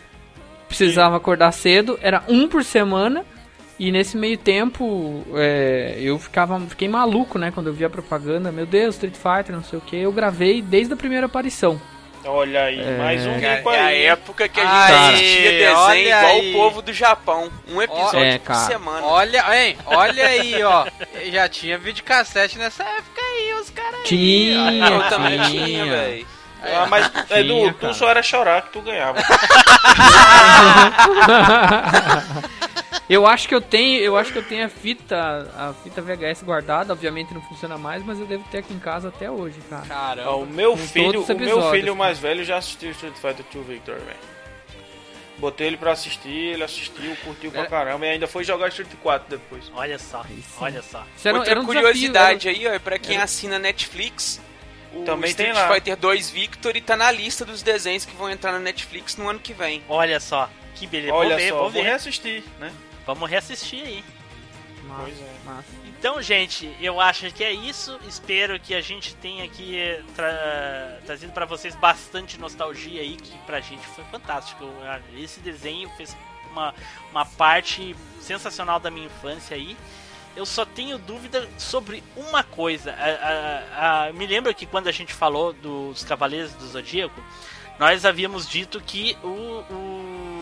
precisava 0.67 1.15
acordar 1.17 1.51
cedo, 1.51 1.97
era 2.01 2.23
um 2.27 2.47
por 2.47 2.63
semana, 2.63 3.25
e 3.77 3.91
nesse 3.91 4.15
meio 4.17 4.37
tempo 4.37 5.23
é, 5.35 5.95
eu 5.99 6.17
ficava, 6.17 6.59
fiquei 6.61 6.87
maluco, 6.87 7.37
né, 7.37 7.51
quando 7.51 7.67
eu 7.67 7.73
vi 7.73 7.83
a 7.85 7.89
propaganda, 7.89 8.51
meu 8.51 8.65
Deus, 8.65 8.95
Street 8.95 9.15
Fighter, 9.15 9.55
não 9.55 9.63
sei 9.63 9.79
o 9.79 9.81
que, 9.81 9.97
eu 9.97 10.11
gravei 10.11 10.61
desde 10.61 10.93
a 10.93 10.97
primeira 10.97 11.25
aparição. 11.25 11.79
Olha 12.27 12.63
aí, 12.63 12.83
mais 12.97 13.25
um 13.25 13.35
rico 13.35 13.69
é 13.71 13.79
a 13.79 13.85
aí. 13.85 13.97
hein? 14.01 14.05
época 14.07 14.49
que 14.49 14.59
a 14.59 14.63
gente 14.63 14.73
Aí, 14.73 15.13
assistia 15.13 15.51
desenho 15.51 16.07
igual 16.07 16.25
aí. 16.25 16.49
o 16.49 16.53
povo 16.53 16.81
do 16.81 16.91
Japão. 16.91 17.51
Um 17.67 17.79
episódio 17.81 18.19
É, 18.19 18.39
por 18.39 18.55
semana. 18.55 19.05
Olha, 19.05 19.43
hein, 19.55 19.77
olha 19.85 20.25
aí, 20.27 20.63
ó. 20.63 20.87
Já 21.31 21.47
tinha 21.47 21.77
videocassete 21.77 22.57
nessa 22.57 22.83
época 22.83 23.21
aí, 23.21 23.53
os 23.61 23.69
caras 23.69 23.93
aí. 23.95 24.03
Tinha, 24.05 24.89
eu 24.89 25.09
também 25.09 25.39
tinha. 25.41 25.65
tinha, 25.65 25.85
velho. 25.85 26.27
Ah, 26.63 26.87
mas, 26.89 27.11
Edu, 27.29 27.71
tu 27.73 27.93
só 27.93 28.09
era 28.09 28.23
chorar 28.23 28.63
que 28.63 28.69
tu 28.71 28.81
ganhava. 28.81 29.19
Eu 33.09 33.25
acho 33.27 33.47
que 33.47 33.53
eu 33.55 33.61
tenho, 33.61 33.99
eu 34.01 34.17
acho 34.17 34.31
que 34.31 34.37
eu 34.39 34.43
tenho 34.43 34.65
a 34.65 34.69
fita, 34.69 35.51
a 35.55 35.73
fita 35.83 36.01
VHS 36.01 36.43
guardada, 36.43 36.93
obviamente 36.93 37.33
não 37.33 37.41
funciona 37.41 37.77
mais, 37.77 38.03
mas 38.03 38.19
eu 38.19 38.25
devo 38.25 38.43
ter 38.49 38.59
aqui 38.59 38.73
em 38.73 38.79
casa 38.79 39.09
até 39.09 39.29
hoje, 39.29 39.59
cara. 39.69 39.85
Caramba. 39.85 40.31
Ó, 40.31 40.39
o 40.41 40.45
meu 40.47 40.71
Com 40.71 40.77
filho, 40.77 41.21
o 41.23 41.37
meu 41.39 41.71
filho 41.71 41.83
cara. 41.83 41.95
mais 41.95 42.19
velho 42.19 42.43
já 42.43 42.57
assistiu 42.57 42.91
Street 42.91 43.15
Fighter 43.15 43.45
2 43.53 43.67
Victor, 43.67 43.95
velho. 43.99 44.35
Botei 45.37 45.67
ele 45.67 45.75
pra 45.77 45.91
assistir, 45.91 46.29
ele 46.53 46.63
assistiu, 46.63 47.13
curtiu 47.25 47.51
pra 47.51 47.63
É. 47.63 47.65
caramba 47.65 48.05
e 48.05 48.09
ainda 48.11 48.25
foi 48.25 48.43
jogar 48.45 48.69
Street 48.69 48.89
4 49.03 49.27
depois. 49.29 49.69
Olha 49.75 49.99
só, 49.99 50.23
sim. 50.23 50.41
olha 50.61 50.81
só. 50.81 51.03
Isso 51.17 51.27
era, 51.27 51.37
Outra 51.37 51.51
era 51.51 51.59
um 51.59 51.65
curiosidade 51.65 52.39
desafio, 52.39 52.67
aí, 52.67 52.71
ó, 52.71 52.75
é 52.75 52.79
pra 52.79 52.97
quem 52.97 53.17
assina 53.17 53.59
Netflix. 53.59 54.41
O 54.93 55.03
Também 55.03 55.33
tem 55.33 55.47
Street 55.47 55.67
lá. 55.67 55.73
Fighter 55.75 55.97
2 55.97 56.29
Victory 56.29 56.79
tá 56.79 56.95
na 56.95 57.11
lista 57.11 57.43
dos 57.43 57.61
desenhos 57.61 58.05
que 58.05 58.15
vão 58.15 58.29
entrar 58.29 58.53
na 58.53 58.59
Netflix 58.59 59.17
no 59.17 59.27
ano 59.27 59.39
que 59.39 59.53
vem. 59.53 59.83
Olha 59.89 60.21
só. 60.21 60.49
Que 60.73 60.87
beleza. 60.87 61.13
Olha 61.13 61.29
vou 61.29 61.37
ver, 61.37 61.49
só, 61.49 61.57
vou 61.57 61.69
vou 61.69 61.83
reassistir, 61.83 62.43
né? 62.59 62.71
Vamos 63.05 63.29
reassistir 63.29 63.83
aí. 63.83 64.03
Pois 65.03 65.19
é. 65.19 65.35
Então, 65.87 66.21
gente, 66.21 66.75
eu 66.79 66.99
acho 67.01 67.31
que 67.33 67.43
é 67.43 67.51
isso. 67.51 67.99
Espero 68.07 68.59
que 68.59 68.73
a 68.75 68.81
gente 68.81 69.15
tenha 69.15 69.43
aqui 69.43 69.77
tra- 70.15 70.99
trazido 71.05 71.31
pra 71.33 71.45
vocês 71.45 71.73
bastante 71.75 72.39
nostalgia 72.39 73.01
aí, 73.01 73.15
que 73.15 73.35
pra 73.39 73.59
gente 73.59 73.85
foi 73.87 74.03
fantástico. 74.05 74.63
Esse 75.17 75.39
desenho 75.39 75.89
fez 75.97 76.15
uma, 76.51 76.73
uma 77.11 77.25
parte 77.25 77.95
sensacional 78.21 78.79
da 78.79 78.91
minha 78.91 79.07
infância 79.07 79.55
aí. 79.55 79.75
Eu 80.35 80.45
só 80.45 80.65
tenho 80.65 80.97
dúvida 80.97 81.49
sobre 81.57 82.03
uma 82.15 82.43
coisa. 82.43 82.91
A- 82.91 84.03
a- 84.03 84.05
a- 84.07 84.13
me 84.13 84.27
lembro 84.27 84.53
que 84.53 84.65
quando 84.65 84.87
a 84.87 84.91
gente 84.91 85.13
falou 85.13 85.53
dos 85.53 86.03
Cavaleiros 86.03 86.53
do 86.53 86.67
Zodíaco, 86.67 87.23
nós 87.79 88.05
havíamos 88.05 88.47
dito 88.47 88.79
que 88.81 89.17
o, 89.23 89.27
o- 89.27 90.34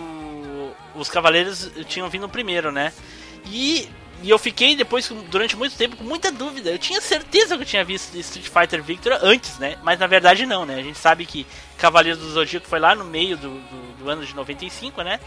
os 0.95 1.09
Cavaleiros 1.09 1.71
tinham 1.87 2.09
vindo 2.09 2.27
primeiro, 2.29 2.71
né? 2.71 2.93
E, 3.45 3.89
e 4.21 4.29
eu 4.29 4.39
fiquei 4.39 4.75
depois, 4.75 5.09
durante 5.29 5.55
muito 5.55 5.75
tempo, 5.75 5.95
com 5.95 6.03
muita 6.03 6.31
dúvida. 6.31 6.69
Eu 6.69 6.79
tinha 6.79 7.01
certeza 7.01 7.55
que 7.55 7.63
eu 7.63 7.67
tinha 7.67 7.83
visto 7.83 8.15
Street 8.17 8.47
Fighter 8.47 8.81
Victor 8.81 9.17
antes, 9.21 9.57
né? 9.57 9.77
Mas 9.83 9.99
na 9.99 10.07
verdade 10.07 10.45
não, 10.45 10.65
né? 10.65 10.75
A 10.75 10.83
gente 10.83 10.97
sabe 10.97 11.25
que 11.25 11.45
Cavaleiros 11.77 12.21
do 12.21 12.31
Zodíaco 12.31 12.67
foi 12.67 12.79
lá 12.79 12.95
no 12.95 13.03
meio 13.03 13.37
do, 13.37 13.49
do, 13.49 13.97
do 13.97 14.09
ano 14.09 14.25
de 14.25 14.35
95, 14.35 15.01
né? 15.01 15.19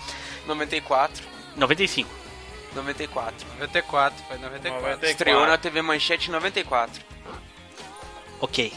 94. 0.47 1.25
95. 1.57 2.09
94. 2.75 3.47
94, 3.59 4.25
foi 4.29 4.39
94. 4.39 4.81
94. 4.83 5.11
Estreou 5.11 5.47
na 5.47 5.59
TV 5.59 5.83
Manchete 5.83 6.29
em 6.29 6.33
94. 6.33 7.03
Ok. 8.41 8.73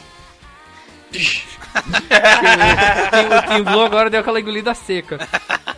Blue 3.64 3.82
agora 3.84 4.08
deu 4.08 4.20
aquela 4.20 4.40
engolida 4.40 4.74
seca. 4.74 5.18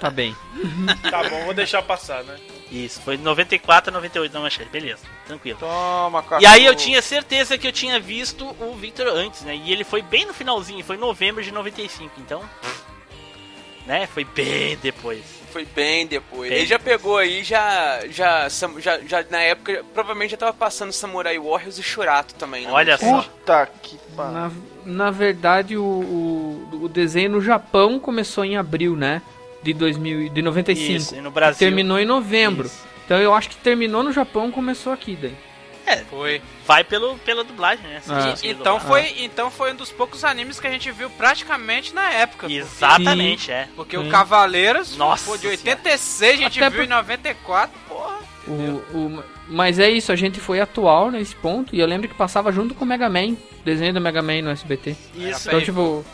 Tá 0.03 0.11
bem. 0.11 0.37
Tá 1.09 1.29
bom, 1.29 1.45
vou 1.45 1.55
deixar 1.55 1.81
passar, 1.81 2.25
né? 2.25 2.37
Isso, 2.71 3.01
foi 3.03 3.17
94 3.17 3.91
a 3.91 3.95
98 3.95 4.33
na 4.33 4.41
manchete, 4.41 4.69
beleza, 4.69 5.03
tranquilo. 5.27 5.59
Toma, 5.61 6.23
cara. 6.25 6.43
E 6.43 6.47
aí 6.47 6.65
eu 6.65 6.75
tinha 6.75 7.01
certeza 7.01 7.57
que 7.57 7.69
eu 7.69 7.73
tinha 7.73 8.01
visto 8.01 8.45
o 8.61 8.75
Victor 8.75 9.07
antes, 9.07 9.43
né? 9.43 9.55
E 9.55 9.71
ele 9.71 9.85
foi 9.85 10.03
bem 10.03 10.27
no 10.27 10.35
finalzinho, 10.35 10.83
foi 10.85 10.97
em 10.97 10.99
novembro 10.99 11.41
de 11.41 11.53
95, 11.53 12.11
então. 12.19 12.43
né? 13.87 14.09
Foi 14.09 14.25
bem 14.25 14.77
depois. 14.83 15.23
Foi 15.53 15.65
bem 15.67 16.07
depois. 16.07 16.49
Bem 16.51 16.59
Ele 16.59 16.67
já 16.67 16.79
pegou 16.81 17.19
aí, 17.19 17.45
já, 17.45 18.01
já, 18.09 18.49
já, 18.49 18.99
já 19.07 19.25
na 19.31 19.41
época, 19.41 19.85
provavelmente 19.95 20.33
já 20.33 20.37
tava 20.37 20.53
passando 20.55 20.93
Samurai 20.93 21.39
Warriors 21.39 21.79
e 21.79 21.83
Churato 21.83 22.35
também. 22.35 22.65
né? 22.67 22.73
Olha 22.73 22.99
só. 22.99 23.23
Puta 23.23 23.69
que 23.83 23.99
pariu. 24.17 24.33
Na, 24.33 24.51
na 24.85 25.11
verdade, 25.13 25.77
o, 25.77 25.85
o, 25.85 26.81
o 26.85 26.89
desenho 26.89 27.31
no 27.31 27.41
Japão 27.41 28.01
começou 28.01 28.45
em 28.45 28.57
abril, 28.57 28.97
né? 28.97 29.23
De 29.63 29.73
2000, 29.73 30.29
de 30.31 30.43
95. 30.43 30.93
Isso, 30.93 31.15
e 31.15 31.21
no 31.21 31.31
Brasil- 31.31 31.59
terminou 31.59 31.99
em 31.99 32.05
novembro. 32.05 32.67
Isso. 32.67 32.83
Então 33.05 33.19
eu 33.19 33.33
acho 33.35 33.49
que 33.49 33.57
terminou 33.57 34.03
no 34.03 34.13
Japão 34.13 34.51
começou 34.51 34.93
aqui 34.93 35.17
daí. 35.21 35.35
Foi. 36.09 36.41
Vai 36.67 36.85
pelo, 36.85 37.19
pela 37.19 37.45
dublagem, 37.45 37.85
né? 37.87 38.01
Ah. 38.09 38.35
Então 38.43 38.79
dublagem. 38.79 39.15
foi, 39.15 39.25
então 39.25 39.51
foi 39.51 39.73
um 39.73 39.77
dos 39.77 39.91
poucos 39.91 40.25
animes 40.25 40.59
que 40.59 40.67
a 40.67 40.71
gente 40.71 40.91
viu 40.93 41.11
praticamente 41.11 41.93
na 41.95 42.11
época. 42.13 42.47
porque- 42.47 42.55
Exatamente, 42.55 43.51
é. 43.51 43.69
Porque 43.77 43.99
Sim. 43.99 44.07
o 44.09 44.11
Cavaleiros, 44.11 44.97
Nossa 44.97 45.27
pô, 45.27 45.37
de 45.37 45.43
Senhora. 45.43 45.59
86 45.59 46.33
a 46.33 46.37
gente 46.45 46.59
Até 46.61 46.71
viu 46.71 46.79
por- 46.81 46.85
em 46.87 46.89
94, 46.89 47.79
porra. 47.89 48.19
O, 48.47 48.53
o, 48.97 49.25
mas 49.49 49.79
é 49.79 49.91
isso, 49.91 50.11
a 50.13 50.17
gente 50.17 50.41
foi 50.41 50.61
atual 50.61 51.11
nesse 51.11 51.35
ponto. 51.37 51.75
E 51.75 51.81
eu 51.81 51.87
lembro 51.87 52.09
que 52.09 52.15
passava 52.15 52.51
junto 52.53 52.75
com 52.75 52.85
o 52.85 52.89
Mega 52.89 53.09
Man, 53.11 53.37
desenho 53.65 53.93
do 53.93 54.01
Mega 54.01 54.23
Man 54.23 54.41
no 54.43 54.51
SBT. 54.51 54.97
Isso. 55.15 55.49
Então, 55.49 55.61
tipo, 55.61 56.05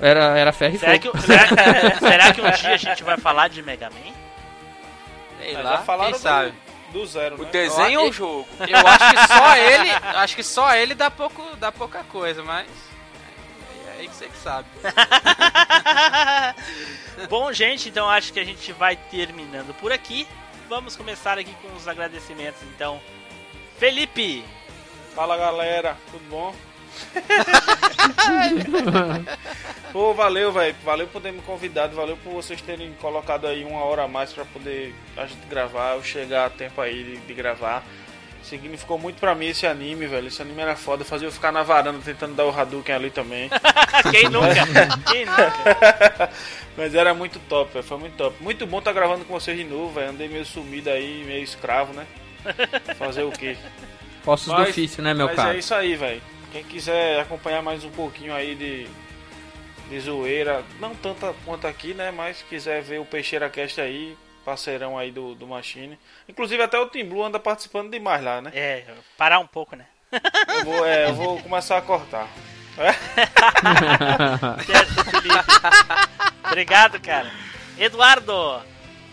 era, 0.00 0.38
era 0.38 0.52
ferro 0.52 0.76
e 0.76 0.78
Será 0.78 0.92
fogo. 1.00 1.12
que, 1.12 1.20
será, 1.22 1.46
será 1.98 2.34
que 2.34 2.40
um 2.40 2.50
dia 2.50 2.74
a 2.74 2.76
gente 2.76 3.02
vai 3.04 3.16
falar 3.16 3.48
de 3.48 3.62
Mega 3.62 3.90
Man? 3.90 4.12
Sei 5.40 5.54
Mas 5.54 5.64
lá, 5.64 5.84
quem 5.98 6.10
do- 6.12 6.18
sabe. 6.18 6.54
Do 6.92 7.04
zero, 7.06 7.36
O 7.36 7.42
né? 7.44 7.50
desenho 7.50 8.00
ou 8.02 8.08
o 8.08 8.12
jogo? 8.12 8.48
Eu 8.66 8.86
acho 8.86 9.10
que 9.10 9.26
só 9.26 9.56
ele, 9.56 9.90
acho 9.90 10.36
que 10.36 10.42
só 10.42 10.74
ele 10.74 10.94
dá 10.94 11.10
pouco, 11.10 11.42
dá 11.56 11.72
pouca 11.72 12.04
coisa, 12.04 12.42
mas 12.44 12.66
é 13.88 14.00
aí 14.00 14.08
que 14.08 14.14
você 14.14 14.26
que 14.28 14.38
sabe. 14.38 14.68
Bom, 17.28 17.52
gente, 17.52 17.88
então 17.88 18.08
acho 18.08 18.32
que 18.32 18.40
a 18.40 18.44
gente 18.44 18.72
vai 18.72 18.96
terminando 18.96 19.74
por 19.74 19.92
aqui. 19.92 20.26
Vamos 20.68 20.96
começar 20.96 21.38
aqui 21.38 21.54
com 21.62 21.74
os 21.76 21.86
agradecimentos, 21.88 22.60
então. 22.74 23.00
Felipe! 23.78 24.44
Fala 25.14 25.36
galera, 25.36 25.96
tudo 26.10 26.24
bom? 26.30 26.54
Pô, 29.92 30.12
valeu, 30.14 30.52
velho. 30.52 30.74
Valeu 30.84 31.06
por 31.08 31.22
ter 31.22 31.32
me 31.32 31.40
convidado, 31.42 31.94
valeu 31.96 32.16
por 32.16 32.32
vocês 32.32 32.60
terem 32.60 32.92
colocado 33.00 33.46
aí 33.46 33.64
uma 33.64 33.80
hora 33.84 34.02
a 34.04 34.08
mais 34.08 34.32
pra 34.32 34.44
poder 34.44 34.94
a 35.16 35.26
gente 35.26 35.46
gravar, 35.48 35.94
eu 35.96 36.02
chegar 36.02 36.46
a 36.46 36.50
tempo 36.50 36.80
aí 36.80 37.02
de, 37.02 37.16
de 37.18 37.34
gravar. 37.34 37.82
Significou 38.42 38.96
muito 38.96 39.18
pra 39.18 39.34
mim 39.34 39.46
esse 39.46 39.66
anime, 39.66 40.06
velho. 40.06 40.28
Esse 40.28 40.40
anime 40.40 40.60
era 40.62 40.76
foda, 40.76 41.04
fazia 41.04 41.26
eu 41.26 41.32
ficar 41.32 41.50
na 41.50 41.64
varanda 41.64 41.98
tentando 42.04 42.34
dar 42.34 42.44
o 42.44 42.50
Hadouken 42.56 42.94
ali 42.94 43.10
também. 43.10 43.50
Quem 44.12 44.28
nunca? 44.28 44.54
Quem 45.10 45.26
nunca? 45.26 46.30
Mas 46.76 46.94
era 46.94 47.12
muito 47.12 47.40
top, 47.48 47.72
velho. 47.72 47.84
Foi 47.84 47.98
muito 47.98 48.14
top. 48.16 48.36
Muito 48.40 48.64
bom 48.66 48.78
estar 48.78 48.92
gravando 48.92 49.24
com 49.24 49.32
vocês 49.34 49.56
de 49.58 49.64
novo, 49.64 49.94
velho. 49.94 50.10
Andei 50.10 50.28
meio 50.28 50.44
sumido 50.44 50.90
aí, 50.90 51.24
meio 51.26 51.42
escravo, 51.42 51.92
né? 51.92 52.06
Fazer 52.96 53.24
o 53.24 53.32
quê? 53.32 53.56
Ossos 54.24 54.46
do 54.46 54.52
Mas- 54.52 54.68
ofício, 54.70 55.02
né, 55.02 55.12
meu 55.14 55.26
Mas 55.26 55.36
cara? 55.36 55.54
é 55.54 55.58
isso 55.58 55.74
aí, 55.74 55.96
velho. 55.96 56.22
Quem 56.56 56.64
quiser 56.64 57.20
acompanhar 57.20 57.60
mais 57.60 57.84
um 57.84 57.90
pouquinho 57.90 58.34
aí 58.34 58.54
de, 58.54 58.88
de 59.90 60.00
zoeira, 60.00 60.64
não 60.80 60.94
tanta 60.94 61.34
quanto 61.44 61.66
aqui, 61.66 61.92
né? 61.92 62.10
Mas 62.10 62.40
quiser 62.40 62.80
ver 62.80 62.98
o 62.98 63.04
Peixeira 63.04 63.50
Cast 63.50 63.78
aí, 63.78 64.16
parceirão 64.42 64.96
aí 64.96 65.12
do, 65.12 65.34
do 65.34 65.46
Machine. 65.46 65.98
Inclusive 66.26 66.62
até 66.62 66.80
o 66.80 66.86
Team 66.86 67.10
Blue 67.10 67.22
anda 67.22 67.38
participando 67.38 67.90
demais 67.90 68.24
lá, 68.24 68.40
né? 68.40 68.52
É, 68.54 68.84
parar 69.18 69.38
um 69.38 69.46
pouco, 69.46 69.76
né? 69.76 69.84
Eu 70.10 70.64
vou, 70.64 70.86
é, 70.86 71.10
eu 71.10 71.14
vou 71.14 71.42
começar 71.42 71.76
a 71.76 71.82
cortar. 71.82 72.26
Certo, 74.64 75.04
Felipe. 75.10 75.34
Obrigado, 76.42 76.98
cara. 77.02 77.30
Eduardo! 77.78 78.62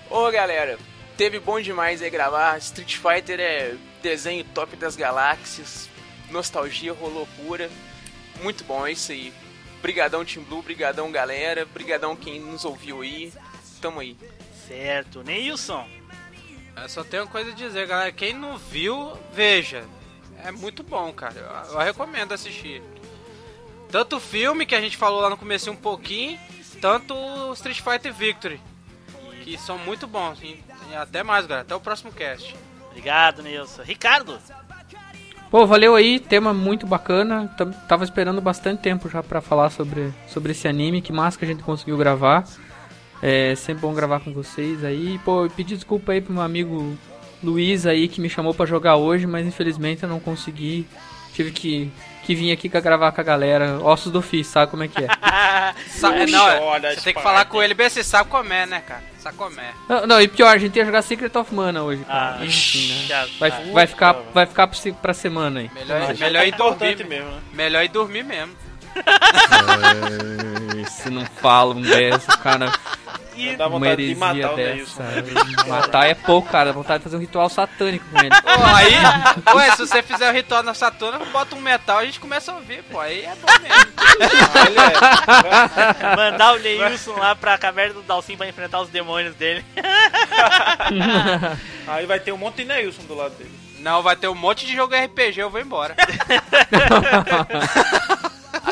Ô 0.10 0.32
galera, 0.32 0.80
teve 1.18 1.42
bom 1.42 1.60
demais 1.60 2.02
aí 2.02 2.10
gravar. 2.10 2.58
Street 2.60 2.96
Fighter 2.96 3.38
é 3.42 3.76
desenho 4.02 4.46
top 4.46 4.78
das 4.78 4.96
galáxias. 4.96 5.92
Nostalgia 6.34 6.92
rolou 6.92 7.28
pura. 7.38 7.70
Muito 8.42 8.64
bom, 8.64 8.86
é 8.86 8.92
isso 8.92 9.12
aí. 9.12 9.34
Brigadão 9.82 10.26
Team 10.26 10.44
Blue, 10.44 10.62
brigadão 10.62 11.12
galera, 11.12 11.66
brigadão 11.66 12.16
quem 12.16 12.40
nos 12.40 12.66
ouviu 12.66 13.02
aí. 13.02 13.32
Tamo 13.80 14.00
aí. 14.00 14.18
Certo. 14.68 15.24
Neilson! 15.24 15.88
Eu 16.76 16.90
só 16.90 17.04
tenho 17.04 17.24
uma 17.24 17.30
coisa 17.30 17.52
a 17.52 17.54
dizer, 17.54 17.88
galera. 17.88 18.12
Quem 18.12 18.34
não 18.34 18.58
viu, 18.58 19.14
veja. 19.32 19.86
É 20.44 20.52
muito 20.52 20.84
bom, 20.84 21.12
cara. 21.14 21.66
Eu, 21.70 21.74
eu 21.74 21.80
recomendo 21.80 22.34
assistir. 22.34 22.82
Tanto 23.92 24.16
o 24.16 24.20
filme 24.20 24.66
que 24.66 24.74
a 24.74 24.82
gente 24.82 24.98
falou 24.98 25.22
lá 25.22 25.30
no 25.30 25.38
começo 25.38 25.70
um 25.70 25.76
pouquinho, 25.76 26.40
tanto 26.82 27.14
o 27.14 27.54
Street 27.54 27.80
Fighter 27.82 28.14
Victory. 28.14 28.60
Que 29.44 29.58
são 29.58 29.78
muito 29.78 30.08
bons. 30.08 30.42
E, 30.42 30.64
e 30.90 30.96
até 30.96 31.22
mais, 31.22 31.46
galera. 31.46 31.66
Até 31.66 31.76
o 31.76 31.80
próximo 31.80 32.12
cast. 32.12 32.56
Obrigado, 32.90 33.44
Neilson. 33.44 33.84
Ricardo! 33.84 34.40
Pô, 35.54 35.68
valeu 35.68 35.94
aí, 35.94 36.20
tema 36.20 36.52
muito 36.52 36.88
bacana. 36.88 37.48
Tava 37.88 38.04
esperando 38.04 38.42
bastante 38.42 38.82
tempo 38.82 39.08
já 39.08 39.22
pra 39.22 39.40
falar 39.40 39.70
sobre, 39.70 40.12
sobre 40.28 40.52
esse 40.52 40.68
anime. 40.68 41.00
Que 41.00 41.14
massa 41.14 41.38
que 41.38 41.46
a 41.46 41.48
gente 41.48 41.62
conseguiu 41.62 41.96
gravar. 41.96 42.44
É 43.22 43.54
sempre 43.54 43.84
bom 43.84 43.94
gravar 43.94 44.20
com 44.22 44.34
vocês 44.34 44.84
aí. 44.84 45.20
Pô, 45.24 45.48
pedi 45.56 45.76
desculpa 45.76 46.12
aí 46.12 46.22
pro 46.22 46.34
meu 46.34 46.42
amigo 46.42 46.98
Luiz 47.44 47.86
aí 47.86 48.08
que 48.08 48.20
me 48.20 48.32
chamou 48.32 48.52
pra 48.52 48.66
jogar 48.66 48.96
hoje, 48.96 49.28
mas 49.28 49.46
infelizmente 49.46 50.02
eu 50.02 50.10
não 50.10 50.20
consegui. 50.20 50.88
Tive 51.36 51.52
que, 51.52 51.92
que 52.24 52.34
vir 52.36 52.52
aqui 52.52 52.68
pra 52.70 52.80
gravar 52.80 53.12
com 53.12 53.22
a 53.22 53.24
galera. 53.24 53.80
Ossos 53.84 54.12
do 54.12 54.20
ofício, 54.20 54.52
sabe 54.52 54.72
como 54.72 54.84
é 54.84 54.88
que 54.88 55.04
é? 55.04 55.08
Sa 55.88 56.16
é, 56.16 56.22
Puxa, 56.26 56.38
não, 56.38 56.50
é, 56.50 56.60
olha 56.60 56.96
você 56.96 57.02
tem 57.02 57.14
que 57.14 57.22
falar 57.22 57.46
com 57.46 57.62
ele 57.62 57.74
bem, 57.74 57.90
você 57.90 58.04
sabe 58.04 58.30
como 58.30 58.52
é, 58.52 58.66
né, 58.66 58.82
cara? 58.88 59.04
Sabe 59.20 59.38
como 59.38 59.60
é. 59.60 59.72
Não, 59.88 60.08
não, 60.08 60.22
e 60.22 60.28
pior, 60.28 60.50
a 60.54 60.58
gente 60.58 60.76
ia 60.78 60.86
jogar 60.86 61.02
Secret 61.02 61.36
of 61.38 61.54
Mana 61.54 61.82
hoje, 61.84 62.04
cara. 62.04 62.38
Ah, 62.40 62.46
Enfim, 62.46 62.88
né? 63.08 63.28
Vai, 63.40 63.52
vai 63.72 63.88
ficar, 63.88 64.16
vai 64.34 64.46
ficar 64.46 64.68
pra 64.68 64.76
se- 64.78 64.92
pra 64.92 65.14
semana 65.14 65.62
aí. 65.62 65.72
Melhor, 65.74 66.00
Mas 66.08 66.20
melhor 66.20 66.44
é 66.44 66.48
ir 66.48 66.52
dormir 66.52 66.76
importante 66.76 67.04
mesmo, 67.06 67.30
né? 67.32 67.42
Melhor 67.54 67.84
ir 67.84 67.88
dormir 67.90 68.24
mesmo. 68.24 68.54
Se 70.90 71.10
não 71.10 71.26
falam 71.26 71.82
dessa, 71.82 72.38
cara. 72.38 72.72
E 73.36 73.56
Dá 73.56 73.68
Uma 73.68 73.80
vontade 73.80 74.08
de 74.08 74.16
matar 74.16 74.54
o 74.54 74.56
dessa. 74.56 75.04
Neilson. 75.04 75.04
Matar 75.68 76.08
é 76.08 76.14
pouco, 76.14 76.50
cara. 76.50 76.66
Dá 76.66 76.72
vontade 76.72 77.00
de 77.00 77.04
fazer 77.06 77.18
um 77.18 77.20
ritual 77.20 77.50
satânico 77.50 78.06
com 78.12 78.20
ele. 78.20 78.30
Pô, 78.42 78.50
aí, 78.76 79.56
ué, 79.56 79.72
se 79.72 79.78
você 79.80 80.04
fizer 80.04 80.30
o 80.30 80.34
ritual 80.34 80.64
na 80.64 80.74
Saturna, 80.74 81.20
bota 81.26 81.56
um 81.56 81.62
metal 81.62 82.00
e 82.00 82.04
a 82.04 82.06
gente 82.06 82.20
começa 82.20 82.52
a 82.52 82.56
ouvir, 82.56 82.84
pô. 82.84 83.00
Aí 83.00 83.22
é 83.26 83.34
bom 83.36 83.52
mesmo. 83.62 83.94
É. 86.02 86.16
mandar 86.16 86.54
o 86.54 86.60
Neilson 86.60 87.14
lá 87.14 87.36
pra 87.36 87.58
caverna 87.58 87.96
do 87.96 88.02
Dalcin 88.04 88.38
pra 88.38 88.48
enfrentar 88.48 88.82
os 88.82 88.90
demônios 88.90 89.36
dele. 89.36 89.66
Aí 91.88 92.06
vai 92.06 92.20
ter 92.20 92.32
um 92.32 92.38
monte 92.38 92.58
de 92.58 92.66
Neilson 92.66 93.04
do 93.04 93.16
lado 93.16 93.36
dele. 93.36 93.64
Não, 93.80 94.02
vai 94.02 94.16
ter 94.16 94.30
um 94.30 94.36
monte 94.36 94.66
de 94.66 94.74
jogo 94.74 94.96
RPG, 94.96 95.42
eu 95.42 95.50
vou 95.50 95.60
embora. 95.60 95.96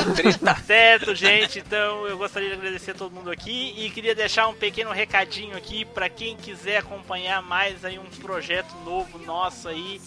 Certo, 0.66 1.14
gente. 1.14 1.58
Então 1.58 2.06
eu 2.06 2.18
gostaria 2.18 2.48
de 2.48 2.54
agradecer 2.54 2.92
a 2.92 2.94
todo 2.94 3.12
mundo 3.12 3.30
aqui 3.30 3.74
e 3.76 3.90
queria 3.90 4.14
deixar 4.14 4.48
um 4.48 4.54
pequeno 4.54 4.90
recadinho 4.90 5.56
aqui 5.56 5.84
para 5.84 6.08
quem 6.08 6.36
quiser 6.36 6.78
acompanhar 6.78 7.42
mais 7.42 7.84
aí 7.84 7.98
um 7.98 8.04
projeto 8.20 8.74
novo 8.84 9.18
nosso 9.18 9.68
aí, 9.68 10.00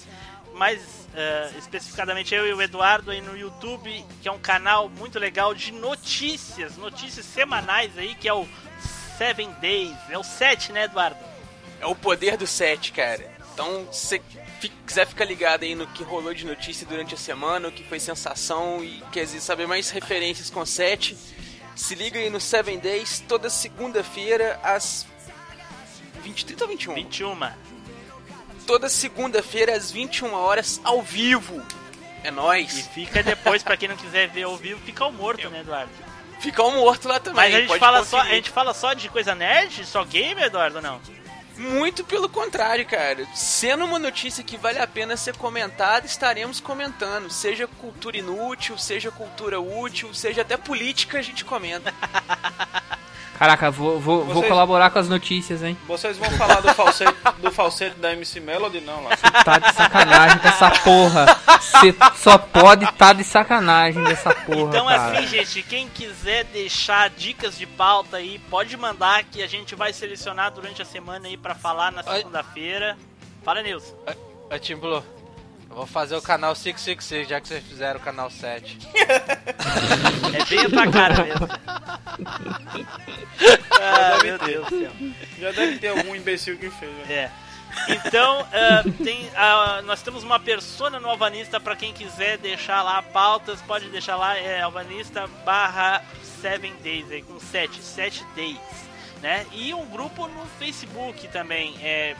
mais 0.54 1.08
eh, 1.14 1.52
especificadamente 1.58 2.34
eu 2.34 2.48
e 2.48 2.54
o 2.54 2.62
Eduardo 2.62 3.12
aí 3.12 3.22
no 3.22 3.38
YouTube, 3.38 4.06
que 4.22 4.28
é 4.28 4.32
um 4.32 4.40
canal 4.40 4.90
muito 4.90 5.20
legal 5.20 5.54
de 5.54 5.72
notícias, 5.72 6.78
notícias 6.78 7.26
semanais 7.26 7.98
aí, 7.98 8.16
que 8.16 8.28
é 8.28 8.34
o 8.34 8.48
Seven 9.18 9.50
Days, 9.62 9.96
é 10.10 10.18
o 10.18 10.24
7, 10.24 10.72
né, 10.72 10.86
Eduardo? 10.86 11.18
É 11.80 11.86
o 11.86 11.96
poder 11.96 12.38
do 12.38 12.48
set, 12.48 12.92
cara. 12.92 13.36
Então, 13.54 13.88
se 13.92 14.22
quiser 14.86 15.06
ficar 15.07 15.26
ligado 15.26 15.64
aí 15.64 15.76
no 15.76 15.86
que 15.88 16.03
rolou 16.03 16.34
de 16.34 16.45
notícia 16.45 16.86
durante 16.88 17.14
a 17.14 17.18
semana, 17.18 17.68
o 17.68 17.72
que 17.72 17.84
foi 17.84 17.99
sensação 17.99 18.84
e 18.84 19.02
quer 19.11 19.26
dizer, 19.26 19.41
saber 19.41 19.68
mais 19.68 19.90
referências 19.90 20.49
com 20.49 20.61
o 20.61 20.65
set, 20.65 21.18
se 21.76 21.95
liga 21.95 22.19
aí 22.19 22.30
no 22.30 22.40
Seven 22.40 22.80
Days, 22.80 23.23
toda 23.27 23.49
segunda-feira, 23.49 24.60
às 24.64 25.06
20, 26.23 26.45
30 26.45 26.64
ou 26.64 26.69
21? 26.69 26.94
21. 26.95 27.52
Toda 28.65 28.90
segunda-feira, 28.90 29.76
às 29.76 29.91
21 29.91 30.34
horas, 30.34 30.82
ao 30.84 31.02
vivo. 31.02 31.61
É 32.23 32.30
E 32.30 32.32
nóis. 32.32 32.88
fica 32.94 33.22
depois, 33.22 33.61
pra 33.61 33.77
quem 33.77 33.88
não 33.90 33.95
quiser 33.95 34.27
ver 34.30 34.44
ao 34.44 34.57
vivo, 34.57 34.82
fica 34.84 35.06
o 35.06 35.11
morto, 35.11 35.49
né, 35.49 35.60
Eduardo? 35.60 35.91
Fica 36.40 36.64
um 36.64 36.72
morto 36.80 37.07
lá 37.07 37.19
também. 37.19 37.36
Mas 37.36 37.56
a 37.56 37.60
gente, 37.61 37.77
fala 37.80 38.03
só, 38.03 38.19
a 38.22 38.26
gente 38.30 38.49
fala 38.49 38.73
só 38.73 38.94
de 38.94 39.07
coisa 39.10 39.36
nerd? 39.36 39.86
Só 39.86 40.03
game, 40.03 40.41
Eduardo, 40.41 40.77
ou 40.77 40.82
não? 40.82 40.99
Muito 41.57 42.03
pelo 42.03 42.27
contrário, 42.27 42.86
cara. 42.86 43.26
Sendo 43.34 43.86
uma 43.86 43.98
notícia 43.98 44.44
que 44.44 44.57
vale 44.57 44.80
a 44.80 44.88
pena 44.88 45.15
ser 45.15 45.38
comentada, 45.38 46.06
estaremos 46.06 46.60
comentando. 46.60 47.30
Seja 47.30 47.68
cultura 47.68 48.18
inútil, 48.18 48.77
seja 48.77 49.10
cultura 49.11 49.60
útil, 49.60 50.14
seja 50.14 50.41
até 50.41 50.57
política, 50.57 51.19
a 51.19 51.22
gente 51.22 51.45
comenta. 51.45 51.94
Caraca, 53.38 53.70
vou, 53.70 53.99
vou, 53.99 54.24
vou 54.24 54.36
Vocês- 54.36 54.48
colaborar 54.48 54.90
com 54.91 54.99
as 54.99 55.10
notícias, 55.10 55.62
hein? 55.62 55.78
Vocês 55.88 56.18
vão 56.18 56.30
falar 56.32 56.62
do 56.62 56.74
falsete, 56.74 57.14
do 57.40 57.52
falsete 57.52 57.98
da 57.99 58.14
MC 58.14 58.40
Melody? 58.40 58.80
Não, 58.82 59.03
lá. 59.03 59.16
Tá 59.44 59.60
de 59.60 59.74
sacanagem 59.74 60.40
com 60.40 60.48
essa 60.48 60.72
porra. 60.72 61.26
Você 61.60 61.94
só 62.16 62.38
pode 62.38 62.86
estar 62.86 63.14
de 63.14 63.24
sacanagem 63.26 64.02
dessa 64.06 64.34
porra, 64.34 64.70
Então, 64.70 64.86
cara. 64.88 65.18
assim, 65.20 65.28
gente, 65.28 65.62
quem 65.64 65.90
quiser 65.90 66.45
deixar 66.45 67.10
dicas 67.10 67.57
de 67.57 67.66
pauta 67.66 68.18
aí, 68.18 68.40
pode 68.49 68.76
mandar 68.78 69.24
que 69.26 69.44
a 69.44 69.48
gente 69.48 69.76
vai 69.76 69.91
selecionar 69.91 70.52
durante 70.52 70.82
a 70.82 70.86
semana 70.86 71.28
aí 71.28 71.36
pra 71.36 71.53
falar 71.56 71.91
na 71.91 72.03
segunda-feira. 72.03 72.98
Fala, 73.44 73.62
Nilson. 73.62 73.94
Ô, 74.49 74.57
Tim 74.60 74.76
Blue, 74.78 75.03
eu 75.70 75.76
vou 75.76 75.86
fazer 75.86 76.16
o 76.16 76.22
canal 76.22 76.56
666, 76.56 77.28
já 77.28 77.42
que 77.42 77.48
vocês 77.48 77.64
fizeram 77.64 78.00
o 78.00 78.04
canal 78.04 78.30
7. 78.30 78.78
É 80.36 80.44
bem 80.46 80.60
a 80.66 80.70
tua 80.70 80.92
cara 80.92 81.24
mesmo. 81.24 81.48
ah, 83.82 84.24
meu 84.24 84.38
Deus 84.38 84.68
do 84.68 84.80
céu. 84.80 84.92
Já 85.40 85.52
deve 85.52 85.80
ter 85.80 85.88
algum 85.88 86.14
imbecil 86.16 86.58
que 86.58 86.70
fez. 86.70 86.92
né? 86.92 87.14
É. 87.14 87.32
Então, 87.90 88.46
ah, 88.54 88.84
tem, 89.04 89.30
ah, 89.36 89.82
nós 89.86 90.02
temos 90.02 90.24
uma 90.24 90.40
persona 90.40 91.00
no 91.00 91.10
Alvanista 91.10 91.60
para 91.60 91.76
quem 91.76 91.94
quiser 91.94 92.38
deixar 92.38 92.82
lá 92.82 93.02
pautas, 93.02 93.62
pode 93.62 93.90
deixar 93.90 94.16
lá, 94.18 94.38
é 94.38 94.62
alvanista 94.62 95.28
barra 95.46 96.04
7 96.42 96.74
days, 96.84 97.10
aí, 97.12 97.22
com 97.22 97.40
7, 97.40 97.82
7 97.82 98.26
days, 98.36 98.60
né? 99.22 99.46
E 99.52 99.74
um 99.74 99.86
grupo 99.88 100.28
no 100.28 100.46
Facebook 100.60 101.28
também, 101.30 101.76
é 101.82 102.16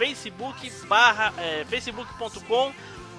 facebook 0.00 0.70
barra, 0.86 1.30
é, 1.36 1.62
facebook.com 1.68 2.72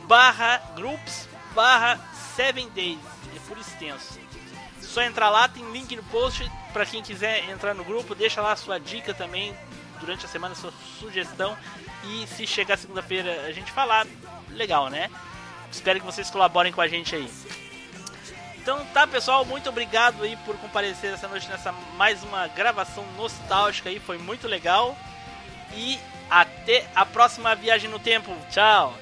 barra 0.07 0.57
groups 0.75 1.29
barra 1.53 1.99
7 2.35 2.71
days, 2.71 2.97
é 3.35 3.39
por 3.47 3.55
extenso. 3.59 4.19
Só 4.81 5.03
entrar 5.03 5.29
lá, 5.29 5.47
tem 5.47 5.63
link 5.71 5.95
no 5.95 6.01
post 6.05 6.51
para 6.73 6.83
quem 6.83 7.03
quiser 7.03 7.47
entrar 7.51 7.75
no 7.75 7.83
grupo, 7.83 8.15
deixa 8.15 8.41
lá 8.41 8.55
sua 8.55 8.79
dica 8.79 9.13
também 9.13 9.55
durante 9.99 10.25
a 10.25 10.27
semana, 10.27 10.55
sua 10.55 10.73
sugestão. 10.99 11.55
E 12.03 12.25
se 12.25 12.47
chegar 12.47 12.79
segunda-feira 12.79 13.45
a 13.45 13.51
gente 13.51 13.71
falar, 13.71 14.07
legal, 14.49 14.89
né? 14.89 15.07
Espero 15.71 15.99
que 15.99 16.05
vocês 16.05 16.31
colaborem 16.31 16.73
com 16.73 16.81
a 16.81 16.87
gente 16.87 17.15
aí. 17.15 17.29
Então 18.57 18.83
tá 18.87 19.05
pessoal, 19.05 19.45
muito 19.45 19.69
obrigado 19.69 20.23
aí 20.23 20.35
por 20.37 20.57
comparecer 20.57 21.13
essa 21.13 21.27
noite 21.27 21.47
nessa 21.47 21.71
mais 21.95 22.23
uma 22.23 22.47
gravação 22.47 23.05
nostálgica 23.15 23.87
aí, 23.87 23.99
foi 23.99 24.17
muito 24.17 24.47
legal. 24.47 24.97
E 25.75 25.99
até 26.29 26.85
a 26.95 27.05
próxima 27.05 27.55
viagem 27.55 27.89
no 27.89 27.99
tempo. 27.99 28.35
Tchau! 28.49 28.95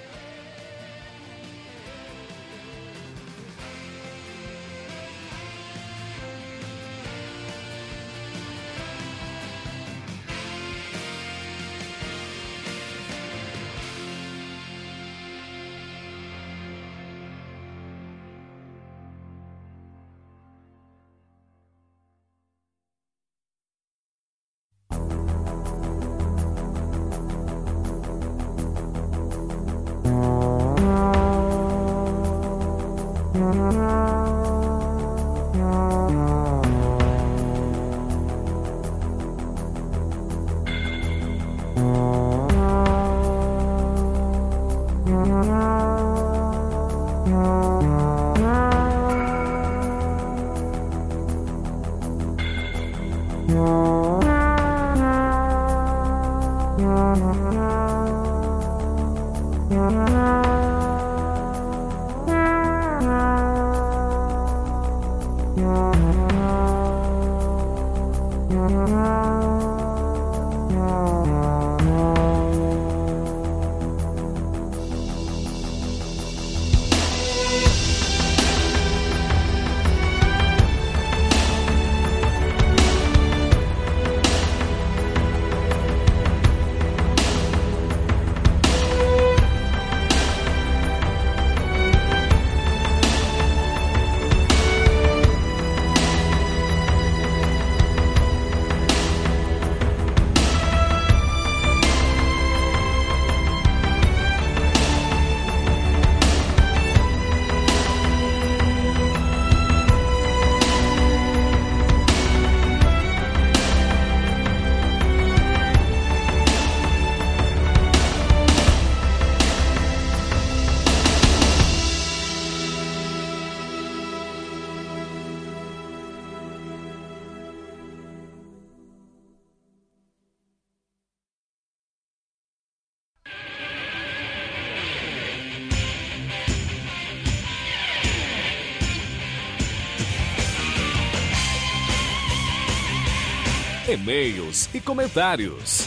E-mails 143.99 144.69
e 144.73 144.80
comentários. 144.80 145.85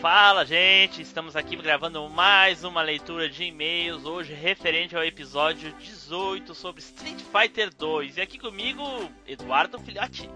Fala, 0.00 0.44
gente! 0.46 1.02
Estamos 1.02 1.36
aqui 1.36 1.54
gravando 1.56 2.08
mais 2.08 2.64
uma 2.64 2.80
leitura 2.80 3.28
de 3.28 3.44
e-mails, 3.44 4.06
hoje 4.06 4.32
referente 4.32 4.96
ao 4.96 5.04
episódio 5.04 5.72
18 5.74 6.54
sobre 6.54 6.80
Street 6.80 7.20
Fighter 7.20 7.74
2. 7.74 8.16
E 8.16 8.20
aqui 8.22 8.38
comigo, 8.38 8.82
Eduardo 9.26 9.78
Filhote. 9.78 10.30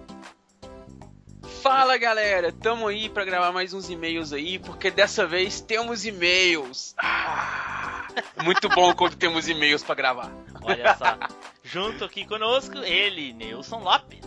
Fala 1.71 1.97
galera, 1.97 2.51
tamo 2.51 2.89
aí 2.89 3.09
pra 3.09 3.25
gravar 3.25 3.53
mais 3.53 3.73
uns 3.73 3.89
e-mails 3.89 4.33
aí, 4.33 4.59
porque 4.59 4.91
dessa 4.91 5.25
vez 5.25 5.61
temos 5.61 6.05
e-mails. 6.05 6.97
Ah, 6.99 8.09
muito 8.43 8.69
bom 8.69 8.93
quando 8.93 9.15
temos 9.15 9.49
e-mails 9.49 9.81
pra 9.81 9.95
gravar. 9.95 10.33
Olha 10.63 10.97
só. 10.97 11.17
Junto 11.63 12.05
aqui 12.05 12.27
conosco, 12.27 12.79
ele, 12.79 13.33
Nilson 13.35 13.85
Lopes. 13.85 14.19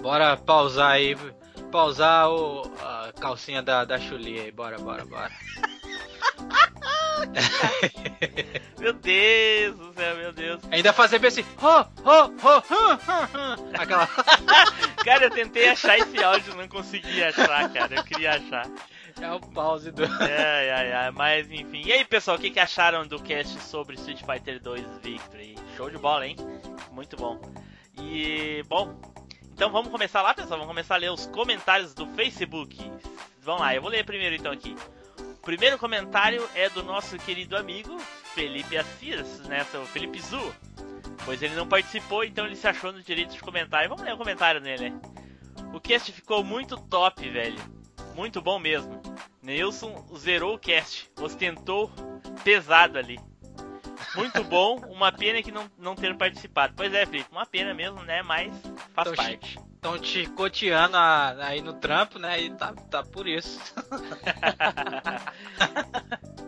Bora 0.00 0.38
pausar 0.38 0.92
aí, 0.92 1.14
pausar 1.74 2.30
o, 2.30 2.62
a 2.80 3.12
calcinha 3.20 3.60
da, 3.60 3.84
da 3.84 3.98
Chuli 3.98 4.38
aí, 4.38 4.52
bora, 4.52 4.78
bora, 4.78 5.04
bora. 5.04 5.32
Meu 8.78 8.92
Deus 8.92 9.76
do 9.76 9.92
céu, 9.92 10.16
meu 10.16 10.32
Deus. 10.32 10.60
Ainda 10.70 10.92
fazer 10.92 11.18
bem 11.18 11.26
assim, 11.28 11.42
hum, 11.42 11.84
hum, 11.98 12.36
hum. 12.44 12.60
aquela... 13.76 14.06
Cara, 15.04 15.24
eu 15.24 15.30
tentei 15.30 15.68
achar 15.68 15.98
esse 15.98 16.22
áudio, 16.22 16.54
não 16.54 16.68
consegui 16.68 17.24
achar, 17.24 17.72
cara. 17.72 17.96
Eu 17.96 18.04
queria 18.04 18.36
achar. 18.36 18.70
É 19.20 19.32
o 19.32 19.40
pause 19.40 19.90
do... 19.90 20.04
Ai, 20.04 20.70
ai, 20.70 20.92
ai, 20.92 21.10
mas 21.10 21.50
enfim. 21.50 21.82
E 21.84 21.92
aí, 21.92 22.04
pessoal, 22.04 22.36
o 22.36 22.40
que, 22.40 22.50
que 22.50 22.60
acharam 22.60 23.04
do 23.06 23.20
cast 23.20 23.58
sobre 23.60 23.96
Street 23.96 24.22
Fighter 24.24 24.62
2 24.62 24.84
Victory? 25.02 25.56
Show 25.76 25.90
de 25.90 25.98
bola, 25.98 26.24
hein? 26.26 26.36
Muito 26.92 27.16
bom. 27.16 27.40
E, 28.00 28.62
bom, 28.68 28.96
então 29.54 29.70
vamos 29.70 29.92
começar 29.92 30.20
lá, 30.20 30.34
pessoal? 30.34 30.58
Vamos 30.58 30.66
começar 30.66 30.96
a 30.96 30.98
ler 30.98 31.12
os 31.12 31.26
comentários 31.26 31.94
do 31.94 32.08
Facebook. 32.08 32.76
Vamos 33.40 33.60
lá, 33.60 33.72
eu 33.72 33.80
vou 33.80 33.88
ler 33.88 34.04
primeiro 34.04 34.34
então 34.34 34.50
aqui. 34.50 34.74
primeiro 35.42 35.78
comentário 35.78 36.44
é 36.56 36.68
do 36.68 36.82
nosso 36.82 37.16
querido 37.18 37.56
amigo 37.56 37.96
Felipe 38.34 38.76
Assis, 38.76 39.38
né? 39.42 39.64
O 39.80 39.86
Felipe 39.86 40.20
Zu. 40.20 40.54
Pois 41.24 41.40
ele 41.40 41.54
não 41.54 41.68
participou, 41.68 42.24
então 42.24 42.46
ele 42.46 42.56
se 42.56 42.66
achou 42.66 42.92
no 42.92 43.00
direito 43.00 43.34
de 43.34 43.40
comentar. 43.40 43.84
E 43.84 43.88
vamos 43.88 44.02
ler 44.02 44.14
o 44.14 44.18
comentário 44.18 44.60
dele. 44.60 44.90
né? 44.90 45.00
O 45.72 45.80
cast 45.80 46.10
ficou 46.10 46.42
muito 46.42 46.76
top, 46.76 47.30
velho. 47.30 47.58
Muito 48.16 48.42
bom 48.42 48.58
mesmo. 48.58 49.00
Nilson 49.40 50.04
zerou 50.16 50.56
o 50.56 50.58
cast, 50.58 51.08
ostentou 51.20 51.92
pesado 52.42 52.98
ali. 52.98 53.20
Muito 54.14 54.42
bom, 54.44 54.76
uma 54.88 55.10
pena 55.12 55.42
que 55.42 55.50
não, 55.52 55.70
não 55.78 55.94
ter 55.94 56.16
participado. 56.16 56.74
Pois 56.76 56.92
é, 56.92 57.04
Felipe, 57.06 57.28
uma 57.30 57.46
pena 57.46 57.74
mesmo, 57.74 58.02
né? 58.02 58.22
Mas 58.22 58.52
faz 58.94 59.08
Então, 59.08 59.14
parte. 59.14 59.58
Estão 59.74 59.98
te 59.98 60.26
coteando 60.30 60.96
aí 60.96 61.60
no 61.60 61.74
trampo, 61.74 62.18
né? 62.18 62.40
E 62.40 62.50
tá, 62.50 62.72
tá 62.90 63.02
por 63.02 63.26
isso. 63.28 63.60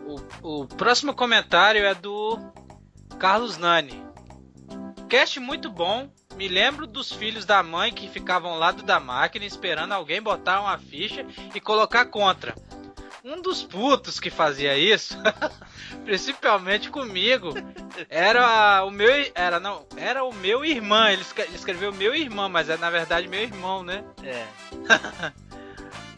o, 0.41 0.61
o 0.61 0.67
próximo 0.67 1.13
comentário 1.13 1.85
é 1.85 1.93
do 1.93 2.39
Carlos 3.19 3.57
Nani. 3.57 4.03
Cast 5.07 5.39
muito 5.39 5.69
bom. 5.69 6.09
Me 6.35 6.47
lembro 6.47 6.85
dos 6.85 7.11
filhos 7.11 7.45
da 7.45 7.63
mãe 7.63 7.91
que 7.91 8.07
ficavam 8.09 8.51
ao 8.51 8.59
lado 8.59 8.83
da 8.83 8.99
máquina 8.99 9.43
esperando 9.45 9.91
alguém 9.93 10.21
botar 10.21 10.61
uma 10.61 10.77
ficha 10.77 11.25
e 11.55 11.59
colocar 11.59 12.05
contra. 12.05 12.53
Um 13.23 13.41
dos 13.41 13.63
putos 13.63 14.19
que 14.19 14.29
fazia 14.29 14.77
isso, 14.77 15.17
principalmente 16.05 16.89
comigo, 16.89 17.53
era 18.09 18.83
o 18.85 18.91
meu, 18.91 19.09
era 19.35 19.59
não, 19.59 19.85
era 19.97 20.23
o 20.23 20.33
meu 20.33 20.63
irmão. 20.63 21.07
Ele 21.09 21.21
escre- 21.21 21.43
ele 21.43 21.55
escreveu 21.55 21.91
meu 21.93 22.15
irmão, 22.15 22.47
mas 22.47 22.69
é 22.69 22.77
na 22.77 22.89
verdade 22.89 23.27
meu 23.27 23.41
irmão, 23.41 23.83
né? 23.83 24.03
É. 24.23 24.45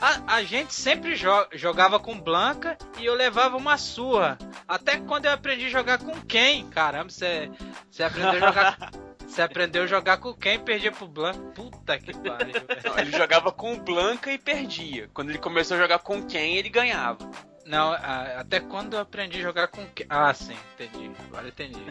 A, 0.01 0.35
a 0.37 0.43
gente 0.43 0.73
sempre 0.73 1.13
jo- 1.17 1.47
jogava 1.51 1.99
com 1.99 2.17
Blanca 2.17 2.77
e 2.97 3.05
eu 3.05 3.13
levava 3.15 3.57
uma 3.57 3.77
surra. 3.77 4.37
Até 4.65 4.97
quando 4.97 5.25
eu 5.25 5.33
aprendi 5.33 5.65
a 5.65 5.69
jogar 5.69 5.97
com 5.97 6.13
quem? 6.21 6.69
Caramba, 6.69 7.09
você 7.09 7.51
você 7.91 8.03
aprendeu 8.03 8.31
a 8.31 8.47
jogar. 8.47 8.77
Você 9.29 9.43
aprendeu 9.43 9.83
a 9.83 9.87
jogar 9.87 10.17
com 10.17 10.33
quem 10.33 10.55
e 10.55 10.59
perdia 10.59 10.91
pro 10.91 11.07
Blanca. 11.07 11.39
Puta 11.53 11.99
que 11.99 12.11
pariu. 12.17 12.55
Não, 12.83 12.97
ele 12.97 13.11
jogava 13.11 13.51
com 13.51 13.73
o 13.73 13.79
Blanca 13.79 14.31
e 14.31 14.39
perdia. 14.39 15.07
Quando 15.13 15.29
ele 15.29 15.37
começou 15.37 15.77
a 15.77 15.79
jogar 15.79 15.99
com 15.99 16.25
quem, 16.25 16.57
ele 16.57 16.67
ganhava. 16.67 17.29
Não, 17.63 17.93
até 17.93 18.59
quando 18.59 18.95
eu 18.95 18.99
aprendi 18.99 19.37
a 19.37 19.43
jogar 19.43 19.67
com 19.67 19.85
quem? 19.91 20.07
Ah, 20.09 20.33
sim, 20.33 20.57
entendi. 20.73 21.11
Agora 21.27 21.47
entendi. 21.47 21.79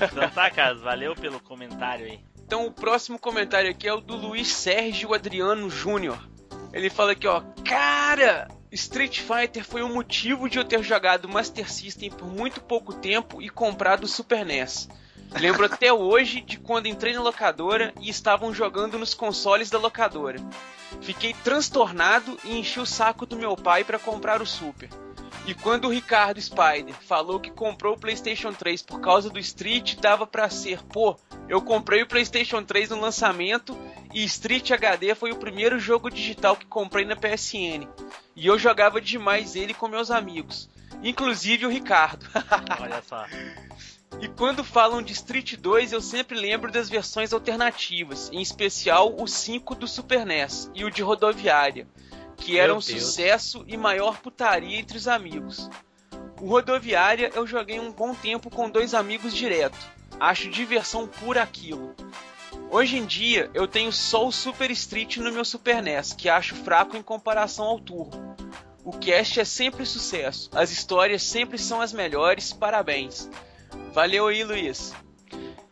Então 0.00 0.30
tá, 0.30 0.50
Carlos, 0.50 0.80
valeu 0.80 1.14
pelo 1.14 1.40
comentário 1.40 2.06
aí. 2.06 2.20
Então 2.38 2.66
o 2.66 2.72
próximo 2.72 3.18
comentário 3.18 3.68
aqui 3.68 3.88
é 3.88 3.92
o 3.92 4.00
do 4.00 4.16
Luiz 4.16 4.48
Sérgio 4.48 5.12
Adriano 5.12 5.68
Júnior. 5.68 6.18
Ele 6.72 6.88
fala 6.88 7.12
aqui, 7.12 7.26
ó, 7.26 7.42
cara, 7.64 8.48
Street 8.72 9.20
Fighter 9.20 9.64
foi 9.64 9.82
o 9.82 9.88
motivo 9.88 10.48
de 10.48 10.58
eu 10.58 10.64
ter 10.64 10.82
jogado 10.82 11.28
Master 11.28 11.70
System 11.70 12.10
por 12.10 12.26
muito 12.26 12.60
pouco 12.60 12.92
tempo 12.92 13.40
e 13.40 13.48
comprado 13.48 14.04
o 14.04 14.08
Super 14.08 14.44
NES. 14.44 14.88
Lembro 15.34 15.66
até 15.66 15.92
hoje 15.92 16.40
de 16.40 16.58
quando 16.58 16.86
entrei 16.86 17.14
na 17.14 17.22
locadora 17.22 17.92
e 18.00 18.08
estavam 18.08 18.54
jogando 18.54 18.98
nos 18.98 19.14
consoles 19.14 19.70
da 19.70 19.78
locadora. 19.78 20.38
Fiquei 21.02 21.34
transtornado 21.44 22.38
e 22.44 22.58
enchi 22.58 22.80
o 22.80 22.86
saco 22.86 23.26
do 23.26 23.36
meu 23.36 23.56
pai 23.56 23.84
para 23.84 23.98
comprar 23.98 24.40
o 24.40 24.46
Super. 24.46 24.88
E 25.46 25.54
quando 25.54 25.84
o 25.86 25.92
Ricardo 25.92 26.40
Spider 26.40 26.94
falou 26.94 27.38
que 27.38 27.50
comprou 27.50 27.94
o 27.94 27.98
PlayStation 27.98 28.52
3 28.52 28.82
por 28.82 29.00
causa 29.00 29.30
do 29.30 29.38
Street, 29.38 29.94
dava 29.96 30.26
pra 30.26 30.50
ser, 30.50 30.82
pô, 30.82 31.16
eu 31.48 31.62
comprei 31.62 32.02
o 32.02 32.06
PlayStation 32.06 32.64
3 32.64 32.90
no 32.90 33.00
lançamento 33.00 33.78
e 34.12 34.24
Street 34.24 34.72
HD 34.72 35.14
foi 35.14 35.30
o 35.30 35.36
primeiro 35.36 35.78
jogo 35.78 36.10
digital 36.10 36.56
que 36.56 36.66
comprei 36.66 37.04
na 37.04 37.14
PSN. 37.14 37.86
E 38.34 38.46
eu 38.46 38.58
jogava 38.58 39.00
demais 39.00 39.54
ele 39.54 39.72
com 39.72 39.86
meus 39.86 40.10
amigos, 40.10 40.68
inclusive 41.02 41.64
o 41.64 41.70
Ricardo. 41.70 42.26
Olha 42.80 43.02
só. 43.02 43.24
E 44.20 44.28
quando 44.28 44.64
falam 44.64 45.02
de 45.02 45.12
Street 45.12 45.56
2, 45.56 45.92
eu 45.92 46.00
sempre 46.00 46.38
lembro 46.38 46.72
das 46.72 46.88
versões 46.88 47.32
alternativas, 47.32 48.30
em 48.32 48.40
especial 48.40 49.14
o 49.18 49.26
5 49.26 49.74
do 49.74 49.86
Super 49.86 50.24
NES 50.24 50.70
e 50.74 50.84
o 50.84 50.90
de 50.90 51.02
rodoviária, 51.02 51.86
que 52.36 52.58
era 52.58 52.68
Meu 52.68 52.76
um 52.76 52.80
Deus. 52.80 53.02
sucesso 53.02 53.64
e 53.66 53.76
maior 53.76 54.18
putaria 54.18 54.78
entre 54.78 54.96
os 54.96 55.06
amigos. 55.06 55.68
O 56.40 56.46
rodoviária 56.46 57.30
eu 57.34 57.46
joguei 57.46 57.78
um 57.78 57.92
bom 57.92 58.14
tempo 58.14 58.50
com 58.50 58.70
dois 58.70 58.94
amigos 58.94 59.34
direto. 59.34 59.78
Acho 60.18 60.50
diversão 60.50 61.06
pura 61.06 61.42
aquilo. 61.42 61.94
Hoje 62.70 62.96
em 62.96 63.04
dia 63.04 63.50
eu 63.54 63.68
tenho 63.68 63.92
só 63.92 64.26
o 64.26 64.32
Super 64.32 64.70
Street 64.70 65.18
no 65.18 65.32
meu 65.32 65.44
Super 65.44 65.82
NES, 65.82 66.14
que 66.14 66.28
acho 66.28 66.54
fraco 66.54 66.96
em 66.96 67.02
comparação 67.02 67.66
ao 67.66 67.78
Turbo. 67.78 68.34
O 68.84 68.92
cast 68.92 69.40
é 69.40 69.44
sempre 69.44 69.84
sucesso, 69.84 70.48
as 70.54 70.70
histórias 70.70 71.22
sempre 71.22 71.58
são 71.58 71.80
as 71.80 71.92
melhores, 71.92 72.52
parabéns. 72.52 73.28
Valeu 73.92 74.26
aí, 74.28 74.44
Luiz. 74.44 74.94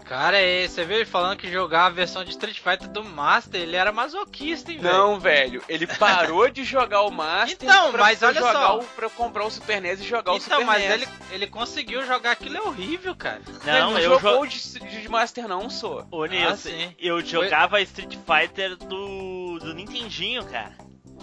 Cara, 0.05 0.39
é, 0.39 0.69
você 0.69 0.85
viu 0.85 0.97
ele 0.97 1.07
falando 1.07 1.39
que 1.39 1.51
jogava 1.51 1.87
a 1.87 1.91
versão 1.91 2.23
de 2.23 2.31
Street 2.31 2.59
Fighter 2.59 2.89
do 2.91 3.03
Master, 3.03 3.59
ele 3.59 3.75
era 3.75 3.91
masoquista, 3.91 4.71
hein, 4.71 4.79
velho? 4.79 4.93
Não, 4.95 5.19
velho, 5.19 5.63
ele 5.67 5.87
parou 5.87 6.51
de 6.51 6.63
jogar 6.63 7.01
o 7.03 7.11
Master 7.11 7.57
Então, 7.63 7.91
pra, 7.91 8.03
mas 8.03 8.19
pra 8.19 8.29
olha 8.29 8.39
jogar 8.39 8.53
só. 8.53 8.79
O, 8.81 8.85
pra 8.85 9.09
comprar 9.09 9.47
o 9.47 9.51
Super 9.51 9.81
NES 9.81 10.01
e 10.01 10.05
jogar 10.05 10.33
o 10.33 10.37
Então, 10.37 10.59
Super 10.59 10.67
mas 10.67 10.83
NES. 10.83 10.91
ele, 10.93 11.09
ele 11.33 11.47
conseguiu 11.47 12.05
jogar 12.05 12.33
aquilo, 12.33 12.59
é 12.59 12.61
horrível, 12.61 13.17
cara. 13.17 13.41
Não, 13.65 13.97
ele 13.97 14.07
eu 14.07 14.11
não 14.11 14.17
jo- 14.19 14.21
jogou 14.21 14.47
de, 14.47 14.61
de 14.81 15.09
Master 15.09 15.49
não, 15.49 15.71
sou. 15.71 16.07
Ô, 16.11 16.27
Nilson, 16.27 16.53
Ah, 16.53 16.57
sim. 16.57 16.95
eu 16.99 17.25
jogava 17.25 17.81
Street 17.81 18.15
Fighter 18.27 18.77
do, 18.77 19.59
do 19.59 19.73
Nintendinho, 19.73 20.45
cara. 20.45 20.73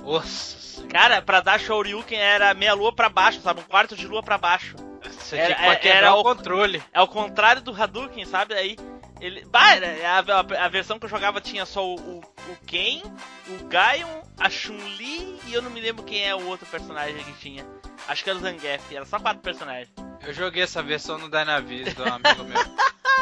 Nossa, 0.03 0.81
Cara, 0.87 1.21
pra 1.21 1.39
dar 1.41 1.59
Shoryuken 1.59 2.17
era 2.17 2.51
meia 2.55 2.73
lua 2.73 2.91
pra 2.91 3.09
baixo, 3.09 3.39
sabe? 3.41 3.59
Um 3.61 3.63
quarto 3.65 3.95
de 3.95 4.07
lua 4.07 4.23
pra 4.23 4.39
baixo. 4.39 4.75
Você 5.09 5.37
Era- 5.37 5.55
tinha 5.55 5.75
que 5.77 5.87
era 5.87 6.13
o- 6.13 6.23
controle. 6.23 6.81
É 6.93 7.01
o 7.01 7.07
contrário 7.07 7.61
do 7.61 7.71
Hadouken, 7.79 8.25
sabe? 8.25 8.53
Aí 8.53 8.75
ele. 9.19 9.45
Bah, 9.45 9.75
era- 9.75 10.09
a, 10.35 10.65
a- 10.65 10.69
versão 10.69 10.97
que 10.99 11.05
eu 11.05 11.09
jogava 11.09 11.39
tinha 11.41 11.65
só 11.65 11.85
o, 11.85 11.95
o, 11.95 12.17
o 12.19 12.55
Ken, 12.65 13.01
o 13.47 13.65
Gaion, 13.65 14.21
a 14.39 14.49
Chun-Li 14.49 15.39
e 15.47 15.53
eu 15.53 15.61
não 15.61 15.69
me 15.71 15.79
lembro 15.81 16.03
quem 16.03 16.23
é 16.27 16.35
o 16.35 16.47
outro 16.47 16.65
personagem 16.67 17.23
que 17.23 17.33
tinha. 17.33 17.65
Acho 18.07 18.23
que 18.23 18.29
era 18.29 18.39
o 18.39 18.41
Zangief, 18.41 18.81
era 18.95 19.05
só 19.05 19.19
quatro 19.19 19.41
personagens. 19.41 19.89
Eu 20.25 20.33
joguei 20.33 20.63
essa 20.63 20.81
versão 20.83 21.17
no 21.17 21.29
Dynavision 21.29 21.93
do 21.95 22.03
amigo 22.03 22.43
meu. 22.43 22.61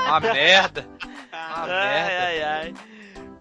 Uma 0.06 0.20
merda. 0.34 0.88
Uma 1.32 1.64
ai, 1.64 1.68
merda. 1.70 2.24
ai, 2.26 2.42
ai. 2.44 2.74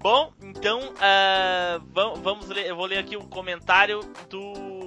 Bom, 0.00 0.32
então 0.40 0.94
ah, 1.00 1.80
vam- 1.92 2.14
vamos 2.16 2.48
ler. 2.48 2.66
Eu 2.66 2.76
vou 2.76 2.86
ler 2.86 2.98
aqui 2.98 3.16
o 3.16 3.24
comentário 3.28 4.00
do. 4.30 4.77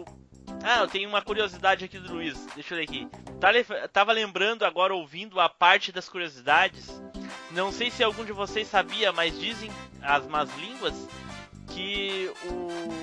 Ah, 0.63 0.79
eu 0.81 0.87
tenho 0.87 1.09
uma 1.09 1.21
curiosidade 1.21 1.85
aqui 1.85 1.97
do 1.97 2.13
Luiz. 2.13 2.37
Deixa 2.53 2.73
eu 2.73 2.77
ler 2.77 2.83
aqui. 2.83 3.07
Tá 3.39 3.49
Tava 3.91 4.11
lembrando 4.11 4.63
agora, 4.63 4.93
ouvindo 4.93 5.39
a 5.39 5.49
parte 5.49 5.91
das 5.91 6.07
curiosidades. 6.07 7.01
Não 7.51 7.71
sei 7.71 7.89
se 7.89 8.03
algum 8.03 8.23
de 8.23 8.31
vocês 8.31 8.67
sabia, 8.67 9.11
mas 9.11 9.37
dizem 9.39 9.71
as 10.01 10.25
más 10.27 10.49
línguas 10.57 10.93
que 11.67 12.31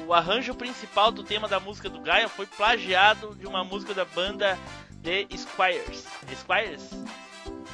o 0.06 0.12
arranjo 0.12 0.55
principal 0.55 1.10
do 1.10 1.24
tema 1.24 1.48
da 1.48 1.59
música 1.59 1.89
do 1.89 2.01
Gaia 2.01 2.28
foi 2.28 2.47
plagiado 2.47 3.35
de 3.35 3.47
uma 3.47 3.64
música 3.64 3.94
da 3.94 4.05
banda 4.05 4.59
The 5.02 5.26
Squires. 5.36 6.06
Squires? 6.35 6.90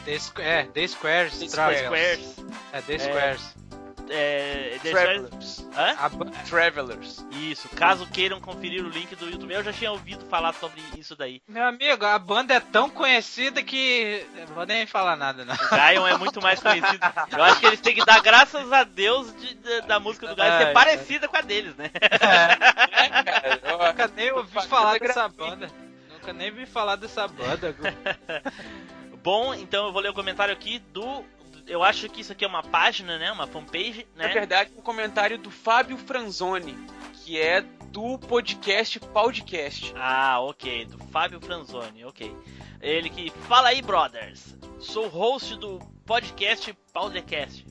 The, 0.04 0.42
é, 0.42 0.64
The 0.64 0.86
Squares. 0.86 1.38
The. 1.38 1.48
Squares. 1.48 2.36
É, 2.72 2.80
The 2.82 2.98
Squares. 2.98 3.54
É, 3.56 3.63
Squares. 4.06 5.66
Travelers. 5.72 6.48
Travelers. 6.48 7.26
Isso, 7.32 7.68
caso 7.70 8.06
queiram 8.06 8.40
conferir 8.40 8.84
o 8.84 8.88
link 8.88 9.14
do 9.16 9.28
YouTube, 9.28 9.52
eu 9.52 9.62
já 9.64 9.72
tinha 9.72 9.90
ouvido 9.92 10.24
falar 10.26 10.52
sobre 10.54 10.82
isso 10.96 11.16
daí. 11.16 11.40
Meu 11.48 11.64
amigo, 11.64 12.04
a 12.04 12.18
banda 12.18 12.54
é 12.54 12.60
tão 12.60 12.88
conhecida 12.90 13.62
que. 13.62 14.24
Eu 14.36 14.46
vou 14.48 14.66
nem 14.66 14.86
falar 14.86 15.16
nada, 15.16 15.44
não. 15.44 15.54
O 15.54 15.70
Gaion 15.70 16.06
é 16.06 16.16
muito 16.18 16.40
mais 16.42 16.60
conhecido. 16.60 16.98
Eu 17.32 17.42
acho 17.42 17.60
que 17.60 17.66
eles 17.66 17.80
têm 17.80 17.94
que 17.94 18.04
dar 18.04 18.20
graças 18.20 18.72
a 18.72 18.84
Deus 18.84 19.34
de- 19.36 19.54
de- 19.54 19.80
da 19.82 19.98
música 19.98 20.26
do 20.28 20.36
Gaion 20.36 20.52
É, 20.54 20.58
ser 20.58 20.68
é. 20.68 20.72
parecida 20.72 21.28
com 21.28 21.36
a 21.36 21.40
deles, 21.40 21.74
né? 21.76 21.90
É, 21.94 23.08
cara, 23.22 23.60
ó, 23.78 23.86
Nunca 23.88 24.08
nem 24.14 24.32
ouvi 24.32 24.52
falar 24.66 24.98
dessa 24.98 25.28
banda. 25.28 25.70
Nunca 26.12 26.32
nem 26.32 26.50
vi 26.50 26.66
falar 26.66 26.96
dessa 26.96 27.26
banda. 27.28 27.74
Bom, 29.22 29.54
então 29.54 29.86
eu 29.86 29.92
vou 29.92 30.02
ler 30.02 30.10
o 30.10 30.14
comentário 30.14 30.52
aqui 30.52 30.78
do. 30.78 31.24
Eu 31.66 31.82
acho 31.82 32.08
que 32.08 32.20
isso 32.20 32.32
aqui 32.32 32.44
é 32.44 32.48
uma 32.48 32.62
página, 32.62 33.18
né? 33.18 33.32
Uma 33.32 33.46
fanpage, 33.46 34.06
Na 34.14 34.24
né? 34.24 34.32
verdade, 34.32 34.70
um 34.76 34.82
comentário 34.82 35.38
do 35.38 35.50
Fábio 35.50 35.96
Franzoni, 35.96 36.76
que 37.12 37.40
é 37.40 37.62
do 37.90 38.18
podcast 38.18 39.00
Podcast. 39.00 39.92
Ah, 39.96 40.40
ok, 40.40 40.84
do 40.84 40.98
Fábio 41.06 41.40
Franzoni, 41.40 42.04
ok. 42.04 42.36
Ele 42.80 43.08
que 43.08 43.30
fala 43.48 43.68
aí, 43.68 43.80
brothers. 43.80 44.54
Sou 44.78 45.08
host 45.08 45.56
do 45.56 45.78
podcast 46.04 46.72
Podcast. 46.92 47.66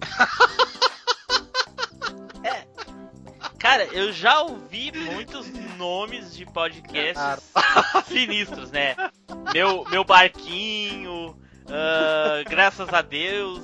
é. 2.44 2.66
Cara, 3.58 3.84
eu 3.86 4.12
já 4.12 4.42
ouvi 4.42 4.92
muitos 4.92 5.48
nomes 5.76 6.36
de 6.36 6.46
podcasts 6.46 7.52
sinistros, 8.06 8.70
né? 8.70 8.94
Meu, 9.52 9.84
meu 9.90 10.04
barquinho, 10.04 11.36
ah, 11.70 12.42
graças 12.48 12.92
a 12.92 13.02
Deus, 13.02 13.62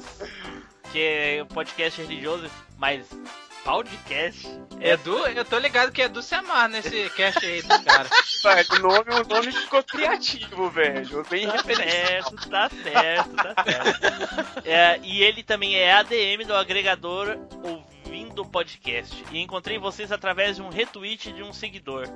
que 0.92 1.00
é 1.00 1.42
um 1.42 1.46
podcast 1.46 2.00
religioso, 2.00 2.50
mas 2.78 3.06
Podcast? 3.66 4.46
Edu, 4.80 5.26
eu 5.26 5.44
tô 5.44 5.58
ligado 5.58 5.90
que 5.90 6.00
Edu 6.00 6.22
se 6.22 6.36
amarra 6.36 6.68
nesse 6.68 7.10
cast 7.10 7.44
aí 7.44 7.60
do 7.62 7.82
cara. 7.82 8.08
Velho, 8.44 8.68
o 8.70 8.78
nome, 8.78 9.10
o 9.10 9.28
nome 9.28 9.50
ficou 9.50 9.82
criativo, 9.82 10.70
velho. 10.70 11.24
Bem 11.28 11.48
Tá 11.48 11.64
certo, 11.64 12.48
tá 12.48 12.70
certo, 12.70 13.34
tá 13.34 13.64
certo. 13.64 14.62
É, 14.64 15.00
e 15.02 15.20
ele 15.20 15.42
também 15.42 15.74
é 15.74 15.94
ADM 15.94 16.46
do 16.46 16.54
agregador 16.54 17.36
Ouvindo 18.06 18.44
Podcast. 18.46 19.24
E 19.32 19.38
encontrei 19.40 19.78
vocês 19.78 20.12
através 20.12 20.56
de 20.56 20.62
um 20.62 20.68
retweet 20.68 21.32
de 21.32 21.42
um 21.42 21.52
seguidor. 21.52 22.06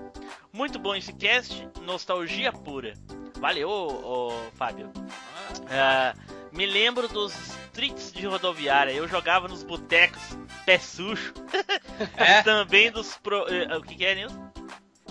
Muito 0.53 0.79
bom 0.79 0.95
esse 0.95 1.13
cast, 1.13 1.69
nostalgia 1.83 2.53
pura. 2.53 2.95
Valeu, 3.41 4.33
Fábio. 4.55 4.93
É, 5.69 6.15
me 6.53 6.65
lembro 6.65 7.09
dos 7.09 7.35
streets 7.67 8.13
de 8.13 8.25
rodoviária. 8.25 8.93
Eu 8.93 9.09
jogava 9.09 9.49
nos 9.49 9.65
botecos, 9.65 10.21
pé 10.65 10.79
sujo. 10.79 11.35
É? 12.17 12.41
Também 12.45 12.93
dos. 12.93 13.17
Pro... 13.19 13.45
eh, 13.53 13.77
O 13.77 13.83
que, 13.83 13.97
que 13.97 14.05
é, 14.07 14.15
Nilson? 14.15 14.50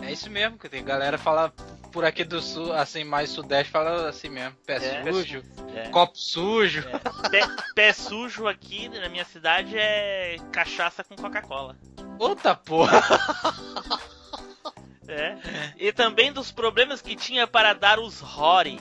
É 0.02 0.12
isso 0.12 0.30
mesmo, 0.30 0.58
que 0.58 0.70
tem 0.70 0.84
galera 0.84 1.18
fala 1.18 1.52
por 1.92 2.06
aqui 2.06 2.24
do 2.24 2.42
sul, 2.42 2.72
assim, 2.74 3.04
mais 3.04 3.30
sudeste, 3.32 3.72
fala 3.72 4.10
assim 4.10 4.30
mesmo. 4.30 4.56
Pé 4.66 4.76
É. 4.76 5.12
sujo, 5.12 5.44
É. 5.76 5.90
copo 5.90 6.18
sujo. 6.18 6.84
Pé, 7.30 7.42
pé 7.76 7.94
sujo 7.94 8.48
aqui 8.48 8.88
na 8.90 9.10
minha 9.10 9.26
cidade 9.26 9.78
é 9.78 10.38
cachaça 10.52 11.04
com 11.04 11.16
Coca-Cola. 11.16 11.76
Outra 12.20 12.56
porra. 12.56 13.00
É. 15.12 15.36
E 15.76 15.92
também 15.92 16.32
dos 16.32 16.52
problemas 16.52 17.02
que 17.02 17.16
tinha 17.16 17.48
para 17.48 17.74
dar 17.74 17.98
os 18.00 18.20
Rory. 18.20 18.80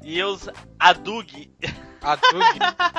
E 0.00 0.22
os 0.22 0.48
Adug. 0.78 1.52
Hadug. 2.00 2.58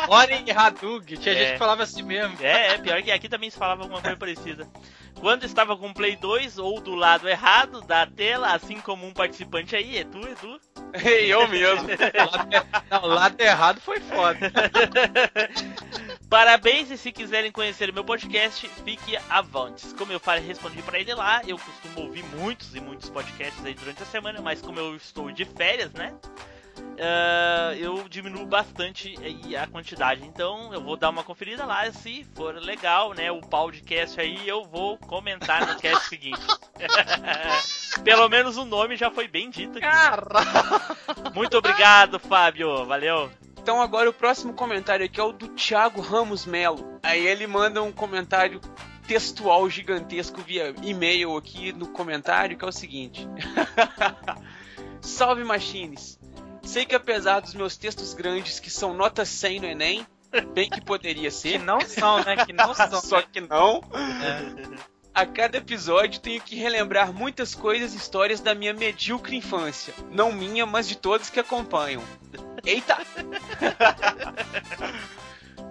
Oren 0.09 0.43
e 0.45 0.51
Hadug. 0.51 1.15
Tinha 1.17 1.33
É. 1.33 1.37
gente 1.39 1.51
que 1.53 1.57
falava 1.57 1.83
assim 1.83 2.03
mesmo. 2.03 2.35
É, 2.41 2.73
é, 2.73 2.77
pior 2.79 3.01
que 3.01 3.11
aqui 3.13 3.29
também 3.29 3.49
se 3.49 3.57
falava 3.57 3.83
alguma 3.83 4.01
coisa 4.01 4.17
parecida. 4.17 4.67
Quando 5.19 5.43
estava 5.43 5.75
com 5.75 5.89
o 5.89 5.93
Play 5.93 6.15
2 6.15 6.57
ou 6.57 6.79
do 6.79 6.95
lado 6.95 7.27
errado 7.27 7.81
da 7.81 8.05
tela, 8.05 8.53
assim 8.53 8.79
como 8.79 9.05
um 9.05 9.13
participante 9.13 9.75
aí, 9.75 9.97
é 9.97 10.03
tu, 10.03 10.19
Edu. 10.19 10.59
eu 11.03 11.47
mesmo. 11.47 11.87
Não, 12.89 13.03
o 13.03 13.07
lado 13.07 13.39
errado 13.39 13.81
foi 13.81 13.99
foda. 13.99 14.51
Parabéns 16.29 16.91
e 16.91 16.97
se 16.97 17.11
quiserem 17.11 17.51
conhecer 17.51 17.89
o 17.89 17.93
meu 17.93 18.03
podcast, 18.03 18.67
fique 18.83 19.17
avantes. 19.29 19.93
Como 19.93 20.11
eu 20.11 20.19
falei, 20.19 20.43
respondi 20.43 20.81
pra 20.81 20.99
ele 20.99 21.13
lá, 21.13 21.41
eu 21.47 21.57
costumo 21.57 22.07
ouvir 22.07 22.23
muitos 22.35 22.75
e 22.75 22.79
muitos 22.79 23.09
podcasts 23.09 23.65
aí 23.65 23.73
durante 23.73 24.03
a 24.03 24.05
semana, 24.05 24.41
mas 24.41 24.61
como 24.61 24.79
eu 24.79 24.95
estou 24.95 25.31
de 25.31 25.45
férias, 25.45 25.91
né? 25.93 26.13
Ah, 26.99 27.73
eu 27.77 28.07
diminuo 28.09 28.45
bastante 28.45 29.15
aí 29.21 29.55
a 29.55 29.67
quantidade. 29.67 30.25
Então 30.25 30.73
eu 30.73 30.81
vou 30.81 30.97
dar 30.97 31.09
uma 31.09 31.23
conferida 31.23 31.65
lá. 31.65 31.89
Se 31.91 32.25
for 32.35 32.55
legal, 32.55 33.13
né? 33.13 33.31
O 33.31 33.41
podcast 33.41 34.19
aí 34.19 34.47
eu 34.47 34.63
vou 34.65 34.97
comentar 34.97 35.65
no 35.67 35.79
cast 35.79 36.07
seguinte. 36.09 36.41
Pelo 38.03 38.27
menos 38.29 38.57
o 38.57 38.65
nome 38.65 38.95
já 38.95 39.11
foi 39.11 39.27
bem 39.27 39.49
dito 39.49 39.79
aqui. 39.79 41.33
Muito 41.33 41.57
obrigado, 41.57 42.19
Fábio. 42.19 42.85
Valeu. 42.85 43.29
Então 43.59 43.81
agora 43.81 44.09
o 44.09 44.13
próximo 44.13 44.53
comentário 44.53 45.05
aqui 45.05 45.19
é 45.19 45.23
o 45.23 45.31
do 45.31 45.49
Thiago 45.49 46.01
Ramos 46.01 46.45
Melo. 46.45 46.99
Aí 47.03 47.25
ele 47.25 47.45
manda 47.45 47.83
um 47.83 47.91
comentário 47.91 48.61
textual 49.07 49.69
gigantesco 49.69 50.41
via 50.41 50.73
e-mail 50.83 51.35
aqui 51.37 51.71
no 51.71 51.87
comentário, 51.87 52.57
que 52.57 52.65
é 52.65 52.67
o 52.67 52.71
seguinte. 52.71 53.27
Salve 55.01 55.43
Machines! 55.43 56.19
Sei 56.67 56.85
que 56.85 56.95
apesar 56.95 57.39
dos 57.39 57.53
meus 57.53 57.77
textos 57.77 58.13
grandes 58.13 58.59
que 58.59 58.69
são 58.69 58.93
nota 58.93 59.23
100 59.23 59.61
no 59.61 59.67
Enem, 59.67 60.05
bem 60.53 60.69
que 60.69 60.81
poderia 60.81 61.31
ser. 61.31 61.53
Que 61.53 61.65
não 61.65 61.79
são, 61.79 62.21
né? 62.25 62.45
Que 62.45 62.51
não 62.51 62.73
são. 62.75 62.99
Só 62.99 63.21
que 63.21 63.39
não. 63.39 63.81
A 65.13 65.25
cada 65.25 65.57
episódio 65.57 66.19
tenho 66.19 66.41
que 66.41 66.57
relembrar 66.57 67.13
muitas 67.13 67.55
coisas 67.55 67.93
e 67.93 67.97
histórias 67.97 68.41
da 68.41 68.53
minha 68.53 68.73
medíocre 68.73 69.37
infância. 69.37 69.93
Não 70.11 70.33
minha, 70.33 70.65
mas 70.65 70.89
de 70.89 70.97
todos 70.97 71.29
que 71.29 71.39
acompanham. 71.39 72.03
Eita! 72.65 72.97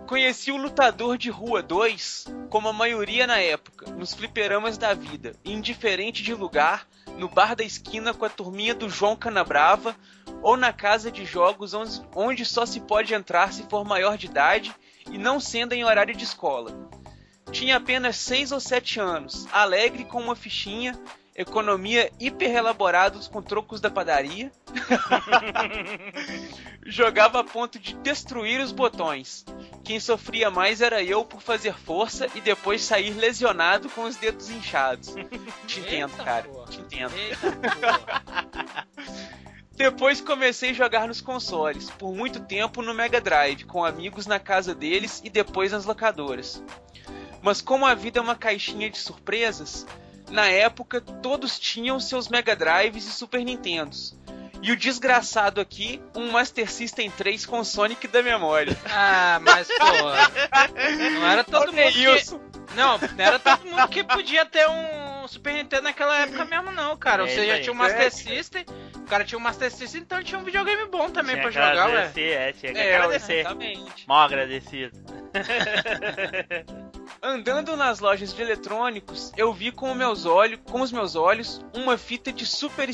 Conheci 0.08 0.50
o 0.50 0.56
Lutador 0.56 1.18
de 1.18 1.28
Rua 1.28 1.62
2, 1.62 2.24
como 2.48 2.68
a 2.68 2.72
maioria 2.72 3.26
na 3.26 3.38
época, 3.38 3.90
nos 3.90 4.14
fliperamas 4.14 4.78
da 4.78 4.94
vida, 4.94 5.34
indiferente 5.44 6.22
de 6.22 6.32
lugar, 6.32 6.86
no 7.16 7.28
bar 7.28 7.56
da 7.56 7.64
esquina 7.64 8.12
com 8.12 8.24
a 8.24 8.28
turminha 8.28 8.74
do 8.74 8.88
João 8.88 9.16
Canabrava, 9.16 9.96
ou 10.42 10.56
na 10.56 10.72
casa 10.72 11.10
de 11.10 11.24
jogos 11.24 11.72
onde, 12.14 12.44
só 12.44 12.66
se 12.66 12.80
pode 12.80 13.14
entrar 13.14 13.52
se 13.52 13.64
for 13.64 13.84
maior 13.84 14.16
de 14.16 14.26
idade 14.26 14.74
e 15.10 15.18
não 15.18 15.40
sendo 15.40 15.72
em 15.72 15.84
horário 15.84 16.14
de 16.14 16.24
escola. 16.24 16.90
Tinha 17.50 17.76
apenas 17.76 18.16
6 18.16 18.52
ou 18.52 18.60
7 18.60 19.00
anos, 19.00 19.46
alegre 19.52 20.04
com 20.04 20.20
uma 20.20 20.36
fichinha, 20.36 20.98
economia 21.36 22.10
hiper 22.18 22.50
elaborados 22.56 23.28
com 23.28 23.42
trocos 23.42 23.80
da 23.80 23.90
padaria. 23.90 24.50
Jogava 26.86 27.40
a 27.40 27.44
ponto 27.44 27.78
de 27.78 27.94
destruir 27.96 28.60
os 28.60 28.72
botões. 28.72 29.44
Quem 29.84 30.00
sofria 30.00 30.50
mais 30.50 30.80
era 30.80 31.02
eu 31.02 31.24
por 31.24 31.42
fazer 31.42 31.74
força 31.74 32.26
e 32.34 32.40
depois 32.40 32.82
sair 32.82 33.10
lesionado 33.10 33.90
com 33.90 34.04
os 34.04 34.16
dedos 34.16 34.48
inchados. 34.48 35.14
Te 35.66 35.80
entendo, 35.80 36.12
Eita, 36.12 36.24
cara. 36.24 36.44
porra. 36.44 36.66
Te 36.66 36.80
entendo. 36.80 37.12
Eita. 37.14 38.86
Depois 39.76 40.22
comecei 40.22 40.70
a 40.70 40.72
jogar 40.72 41.06
nos 41.06 41.20
consoles, 41.20 41.90
por 41.90 42.14
muito 42.14 42.40
tempo 42.40 42.80
no 42.80 42.94
Mega 42.94 43.20
Drive, 43.20 43.64
com 43.64 43.84
amigos 43.84 44.26
na 44.26 44.40
casa 44.40 44.74
deles 44.74 45.20
e 45.22 45.28
depois 45.28 45.70
nas 45.70 45.84
locadoras. 45.84 46.64
Mas 47.42 47.60
como 47.60 47.84
a 47.84 47.94
vida 47.94 48.18
é 48.18 48.22
uma 48.22 48.34
caixinha 48.34 48.88
de 48.88 48.96
surpresas, 48.96 49.86
na 50.30 50.46
época 50.46 51.00
todos 51.00 51.58
tinham 51.58 51.98
seus 52.00 52.28
Mega 52.28 52.54
Drives 52.56 53.06
e 53.06 53.12
Super 53.12 53.44
Nintendos. 53.44 54.16
E 54.62 54.72
o 54.72 54.76
desgraçado 54.76 55.60
aqui, 55.60 56.00
um 56.14 56.30
Master 56.32 56.68
System 56.70 57.10
3 57.10 57.44
com 57.46 57.62
Sonic 57.62 58.08
da 58.08 58.22
memória. 58.22 58.76
Ah, 58.90 59.38
mas 59.42 59.68
pô. 59.68 59.84
Não 61.20 61.26
era 61.26 61.44
todo 61.44 61.72
mundo. 61.72 61.92
Que... 61.92 62.16
isso. 62.16 62.40
Não, 62.74 62.98
não 62.98 63.24
era 63.24 63.38
todo 63.38 63.64
mundo 63.66 63.88
que 63.88 64.02
podia 64.02 64.44
ter 64.44 64.66
um 64.68 65.28
Super 65.28 65.54
Nintendo 65.54 65.82
naquela 65.84 66.18
época 66.20 66.44
mesmo, 66.44 66.72
não, 66.72 66.96
cara. 66.96 67.24
É 67.24 67.28
Você 67.28 67.46
já 67.46 67.54
aí. 67.54 67.60
tinha 67.62 67.72
um 67.72 67.76
Master 67.76 68.12
System, 68.12 68.64
o 68.96 69.02
cara 69.02 69.24
tinha 69.24 69.38
um 69.38 69.42
Master 69.42 69.70
System, 69.70 70.00
então 70.02 70.22
tinha 70.22 70.38
um 70.38 70.44
videogame 70.44 70.86
bom 70.86 71.10
também 71.10 71.36
Tinha 71.36 71.42
pra 71.42 71.50
jogar, 71.50 71.74
ué. 71.76 71.82
agradecer, 71.92 72.30
é, 72.32 72.52
tinha 72.52 72.72
que 72.72 72.78
É, 72.78 72.96
agradecer. 72.96 73.40
exatamente. 73.40 74.08
Mal 74.08 74.24
agradecido. 74.24 74.98
Andando 77.22 77.76
nas 77.76 78.00
lojas 78.00 78.34
de 78.34 78.42
eletrônicos, 78.42 79.32
eu 79.36 79.52
vi 79.52 79.72
com 79.72 79.90
os 79.90 79.96
meus 79.96 80.26
olhos, 80.26 80.60
com 80.64 80.80
os 80.80 80.92
meus 80.92 81.14
olhos, 81.14 81.64
uma 81.74 81.96
fita 81.96 82.32
de 82.32 82.46
Super 82.46 82.90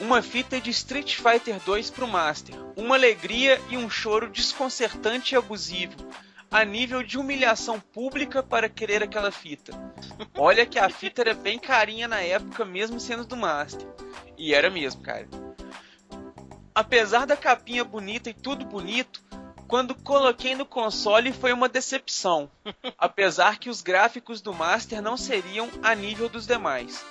uma 0.00 0.22
fita 0.22 0.58
de 0.58 0.70
Street 0.70 1.16
Fighter 1.16 1.60
2 1.64 1.90
pro 1.90 2.08
Master. 2.08 2.54
Uma 2.76 2.94
alegria 2.94 3.60
e 3.68 3.76
um 3.76 3.90
choro 3.90 4.30
desconcertante 4.30 5.34
e 5.34 5.38
abusivo, 5.38 5.94
a 6.50 6.64
nível 6.64 7.02
de 7.02 7.18
humilhação 7.18 7.78
pública 7.78 8.42
para 8.42 8.68
querer 8.68 9.02
aquela 9.02 9.30
fita. 9.30 9.72
Olha 10.36 10.64
que 10.64 10.78
a 10.78 10.88
fita 10.88 11.20
era 11.20 11.34
bem 11.34 11.58
carinha 11.58 12.08
na 12.08 12.20
época, 12.20 12.64
mesmo 12.64 12.98
sendo 12.98 13.26
do 13.26 13.36
Master. 13.36 13.86
E 14.38 14.54
era 14.54 14.70
mesmo, 14.70 15.02
cara. 15.02 15.28
Apesar 16.74 17.26
da 17.26 17.36
capinha 17.36 17.84
bonita 17.84 18.30
e 18.30 18.34
tudo 18.34 18.64
bonito, 18.64 19.22
quando 19.70 19.94
coloquei 19.94 20.56
no 20.56 20.66
console 20.66 21.32
foi 21.32 21.52
uma 21.52 21.68
decepção, 21.68 22.50
apesar 22.98 23.56
que 23.56 23.70
os 23.70 23.82
gráficos 23.82 24.40
do 24.40 24.52
Master 24.52 25.00
não 25.00 25.16
seriam 25.16 25.68
a 25.80 25.94
nível 25.94 26.28
dos 26.28 26.44
demais. 26.44 27.04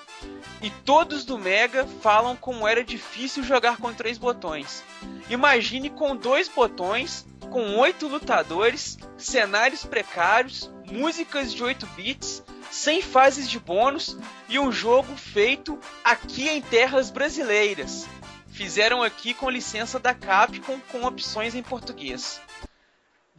E 0.61 0.69
todos 0.69 1.23
do 1.23 1.40
Mega 1.40 1.88
falam 2.02 2.36
como 2.36 2.68
era 2.68 2.84
difícil 2.84 3.44
jogar 3.44 3.77
com 3.77 3.94
três 3.94 4.18
botões. 4.18 4.84
Imagine 5.30 5.90
com 5.90 6.18
dois 6.18 6.49
botões, 6.49 7.26
com 7.49 7.77
oito 7.77 8.10
lutadores, 8.10 8.98
cenários 9.18 9.86
precários, 9.86 10.69
músicas 10.91 11.53
de 11.53 11.64
8 11.64 11.86
bits, 11.95 12.44
sem 12.69 13.02
fases 13.02 13.49
de 13.49 13.57
bônus 13.57 14.18
e 14.49 14.60
um 14.60 14.69
jogo 14.69 15.15
feito 15.15 15.80
aqui 16.03 16.49
em 16.49 16.61
terras 16.61 17.10
brasileiras. 17.10 18.06
Fizeram 18.52 19.02
aqui 19.02 19.34
com 19.34 19.49
licença 19.49 19.98
da 19.98 20.14
Capcom 20.14 20.77
com 20.91 21.06
opções 21.06 21.56
em 21.56 21.64
português. 21.64 22.41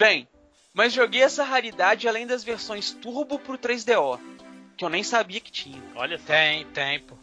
Bem, 0.01 0.27
mas 0.73 0.95
joguei 0.95 1.23
essa 1.23 1.45
raridade 1.45 2.09
além 2.09 2.27
das 2.27 2.43
versões 2.43 2.91
Turbo 2.91 3.39
pro 3.39 3.59
3DO, 3.59 4.19
que 4.75 4.83
eu 4.83 4.89
nem 4.89 5.03
sabia 5.03 5.39
que 5.41 5.53
tinha. 5.53 5.79
Olha 5.95 6.17
só. 6.17 6.25
Tem, 6.25 6.65
tem, 6.69 7.01
pô. 7.01 7.15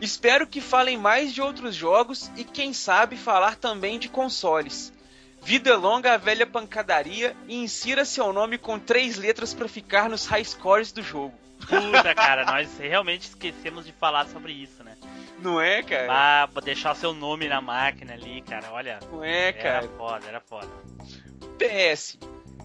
Espero 0.00 0.46
que 0.46 0.62
falem 0.62 0.96
mais 0.96 1.34
de 1.34 1.42
outros 1.42 1.74
jogos 1.74 2.30
e 2.38 2.42
quem 2.44 2.72
sabe 2.72 3.18
falar 3.18 3.56
também 3.56 3.98
de 3.98 4.08
consoles. 4.08 4.90
Vida 5.42 5.76
longa 5.76 6.14
à 6.14 6.16
velha 6.16 6.46
pancadaria 6.46 7.36
e 7.46 7.56
insira 7.56 8.06
seu 8.06 8.32
nome 8.32 8.56
com 8.56 8.78
três 8.78 9.18
letras 9.18 9.52
pra 9.52 9.68
ficar 9.68 10.08
nos 10.08 10.24
high 10.24 10.44
scores 10.46 10.90
do 10.90 11.02
jogo. 11.02 11.34
Puta, 11.58 12.14
cara, 12.14 12.46
nós 12.46 12.78
realmente 12.78 13.28
esquecemos 13.28 13.84
de 13.84 13.92
falar 13.92 14.26
sobre 14.28 14.54
isso, 14.54 14.82
né? 14.82 14.96
Não 15.42 15.60
é, 15.60 15.82
cara? 15.82 16.06
Ah, 16.44 16.48
pra 16.48 16.62
deixar 16.62 16.92
o 16.92 16.96
seu 16.96 17.12
nome 17.12 17.46
na 17.46 17.60
máquina 17.60 18.14
ali, 18.14 18.40
cara, 18.40 18.72
olha. 18.72 19.00
Não 19.12 19.22
é, 19.22 19.48
Era 19.48 19.62
cara. 19.62 19.88
foda, 19.98 20.26
era 20.26 20.40
foda. 20.40 20.68
PS. 21.58 22.16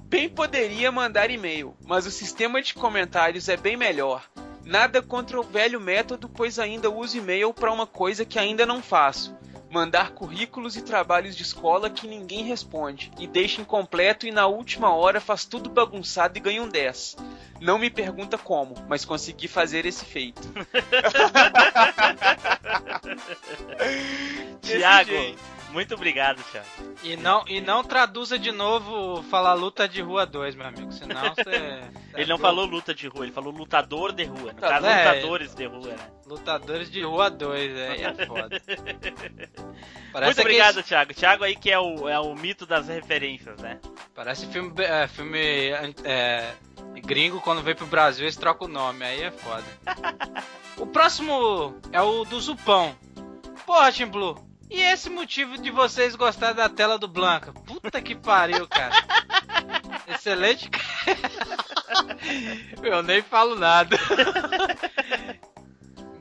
Bem 0.05 0.29
poderia 0.29 0.91
mandar 0.91 1.31
e-mail, 1.31 1.75
mas 1.85 2.05
o 2.05 2.11
sistema 2.11 2.61
de 2.61 2.75
comentários 2.75 3.49
é 3.49 3.57
bem 3.57 3.75
melhor. 3.75 4.23
Nada 4.63 5.01
contra 5.01 5.39
o 5.39 5.43
velho 5.43 5.81
método, 5.81 6.29
pois 6.29 6.59
ainda 6.59 6.89
uso 6.89 7.17
e-mail 7.17 7.51
para 7.51 7.71
uma 7.71 7.87
coisa 7.87 8.23
que 8.23 8.37
ainda 8.37 8.65
não 8.65 8.83
faço. 8.83 9.35
Mandar 9.71 10.11
currículos 10.11 10.77
e 10.77 10.83
trabalhos 10.83 11.35
de 11.35 11.41
escola 11.41 11.89
que 11.89 12.07
ninguém 12.07 12.43
responde, 12.43 13.11
e 13.17 13.25
deixa 13.25 13.59
incompleto 13.59 14.27
e 14.27 14.31
na 14.31 14.45
última 14.45 14.93
hora 14.93 15.19
faz 15.19 15.45
tudo 15.45 15.71
bagunçado 15.71 16.37
e 16.37 16.41
ganha 16.41 16.61
um 16.61 16.69
10. 16.69 17.17
Não 17.59 17.79
me 17.79 17.89
pergunta 17.89 18.37
como, 18.37 18.75
mas 18.87 19.03
consegui 19.03 19.47
fazer 19.47 19.87
esse 19.87 20.05
feito. 20.05 20.43
Tiago. 24.61 25.35
Muito 25.73 25.93
obrigado, 25.95 26.41
Thiago. 26.51 26.67
E 27.03 27.17
não, 27.17 27.43
e 27.47 27.59
não 27.59 27.83
traduza 27.83 28.39
de 28.39 28.51
novo 28.51 29.21
falar 29.23 29.53
luta 29.55 29.87
de 29.89 30.01
rua 30.01 30.25
2, 30.25 30.55
meu 30.55 30.67
amigo. 30.67 30.91
Senão 30.91 31.21
você. 31.35 31.81
Ele 32.15 32.29
não 32.29 32.37
falou 32.37 32.65
luta 32.65 32.93
de 32.93 33.07
rua, 33.07 33.25
ele 33.25 33.33
falou 33.33 33.51
lutador 33.51 34.13
de 34.13 34.23
rua. 34.23 34.53
No 34.53 34.59
Tá, 34.61 34.69
caso, 34.69 34.85
é. 34.85 35.05
lutadores 35.13 35.55
de 35.55 35.65
rua, 35.65 35.87
né? 35.87 36.09
Lutadores 36.25 36.89
de 36.91 37.01
rua 37.03 37.29
2, 37.29 37.75
aí 37.77 38.03
é 38.03 38.25
foda. 38.25 38.61
Parece 40.13 40.27
Muito 40.29 40.41
obrigado, 40.41 40.69
aqueles- 40.79 40.87
Thiago. 40.87 41.13
Thiago 41.13 41.43
aí 41.43 41.55
que 41.55 41.71
é 41.71 41.79
o, 41.79 42.07
é 42.07 42.19
o 42.19 42.33
mito 42.35 42.65
das 42.65 42.87
referências, 42.87 43.59
né? 43.59 43.79
Parece 44.13 44.45
filme, 44.47 44.71
é, 44.83 45.07
filme 45.07 45.39
é, 46.03 46.53
gringo 47.03 47.41
quando 47.41 47.61
vem 47.63 47.75
pro 47.75 47.85
Brasil 47.87 48.23
eles 48.25 48.37
trocam 48.37 48.67
o 48.67 48.71
nome, 48.71 49.03
aí 49.03 49.23
é 49.23 49.31
foda. 49.31 49.63
o 50.77 50.85
próximo 50.85 51.75
é 51.91 52.01
o 52.01 52.23
do 52.25 52.39
Zupão. 52.39 52.95
Porra, 53.65 53.91
Tim 53.91 54.05
Blue, 54.05 54.35
e 54.73 54.81
esse 54.81 55.09
motivo 55.09 55.57
de 55.57 55.69
vocês 55.71 56.15
gostarem 56.15 56.55
da 56.55 56.67
tela 56.69 56.97
do 56.97 57.07
Blanca? 57.07 57.53
Puta 57.53 58.01
que 58.01 58.15
pariu, 58.15 58.67
cara. 58.67 58.93
Excelente. 60.07 60.69
Eu 62.81 63.01
nem 63.03 63.21
falo 63.21 63.55
nada. 63.55 63.97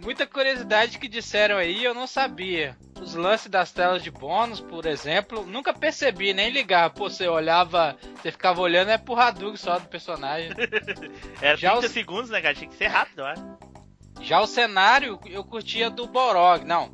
Muita 0.02 0.26
curiosidade 0.26 0.98
que 0.98 1.06
disseram 1.08 1.56
aí, 1.56 1.82
eu 1.84 1.94
não 1.94 2.06
sabia. 2.06 2.76
Os 3.00 3.14
lances 3.14 3.48
das 3.48 3.72
telas 3.72 4.02
de 4.02 4.10
bônus, 4.10 4.60
por 4.60 4.84
exemplo, 4.86 5.44
nunca 5.46 5.72
percebi, 5.72 6.32
nem 6.32 6.50
ligava. 6.50 6.92
Pô, 6.92 7.08
você 7.08 7.26
olhava, 7.28 7.96
você 8.20 8.30
ficava 8.30 8.60
olhando, 8.60 8.90
é 8.90 8.98
pro 8.98 9.16
Hadouken 9.18 9.56
só 9.56 9.78
do 9.78 9.88
personagem. 9.88 10.50
Era 11.40 11.56
Já 11.56 11.70
30 11.72 11.86
os- 11.86 11.92
segundos, 11.92 12.30
né, 12.30 12.40
cara? 12.40 12.54
Tinha 12.54 12.68
que 12.68 12.76
ser 12.76 12.88
rápido, 12.88 13.22
né? 13.24 13.34
Já 14.20 14.40
o 14.40 14.46
cenário, 14.46 15.18
eu 15.26 15.42
curtia 15.44 15.90
do 15.90 16.06
Borog. 16.06 16.64
Não, 16.64 16.92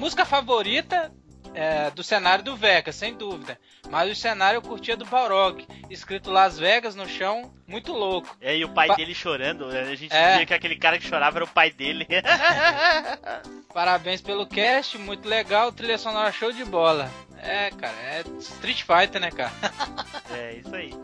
música 0.00 0.24
favorita 0.24 1.12
é 1.52 1.90
do 1.90 2.02
cenário 2.02 2.42
do 2.44 2.56
Vega, 2.56 2.90
sem 2.92 3.14
dúvida. 3.14 3.58
Mas 3.90 4.10
o 4.10 4.14
cenário 4.14 4.58
eu 4.58 4.62
curtia 4.62 4.96
do 4.96 5.04
Borog. 5.04 5.66
Escrito 5.90 6.30
Las 6.30 6.58
Vegas 6.58 6.94
no 6.94 7.08
chão, 7.08 7.52
muito 7.66 7.92
louco. 7.92 8.36
E 8.40 8.46
aí 8.48 8.64
o 8.64 8.68
pai 8.70 8.86
Pa- 8.88 8.94
dele 8.94 9.14
chorando, 9.14 9.66
né? 9.66 9.80
a 9.80 9.94
gente 9.94 10.14
É. 10.14 10.36
via 10.38 10.46
que 10.46 10.54
aquele 10.54 10.76
cara 10.76 10.98
que 10.98 11.06
chorava 11.06 11.38
era 11.38 11.44
o 11.44 11.48
pai 11.48 11.70
dele. 11.70 12.06
Parabéns 13.74 14.20
pelo 14.20 14.46
cast, 14.46 14.96
muito 14.98 15.28
legal, 15.28 15.70
trilha 15.72 15.98
sonora 15.98 16.32
show 16.32 16.52
de 16.52 16.64
bola. 16.64 17.10
É, 17.42 17.70
cara, 17.70 17.96
é 17.96 18.22
Street 18.38 18.82
Fighter, 18.82 19.20
né, 19.20 19.30
cara? 19.30 19.52
é, 20.34 20.54
isso 20.54 20.74
aí. 20.74 20.94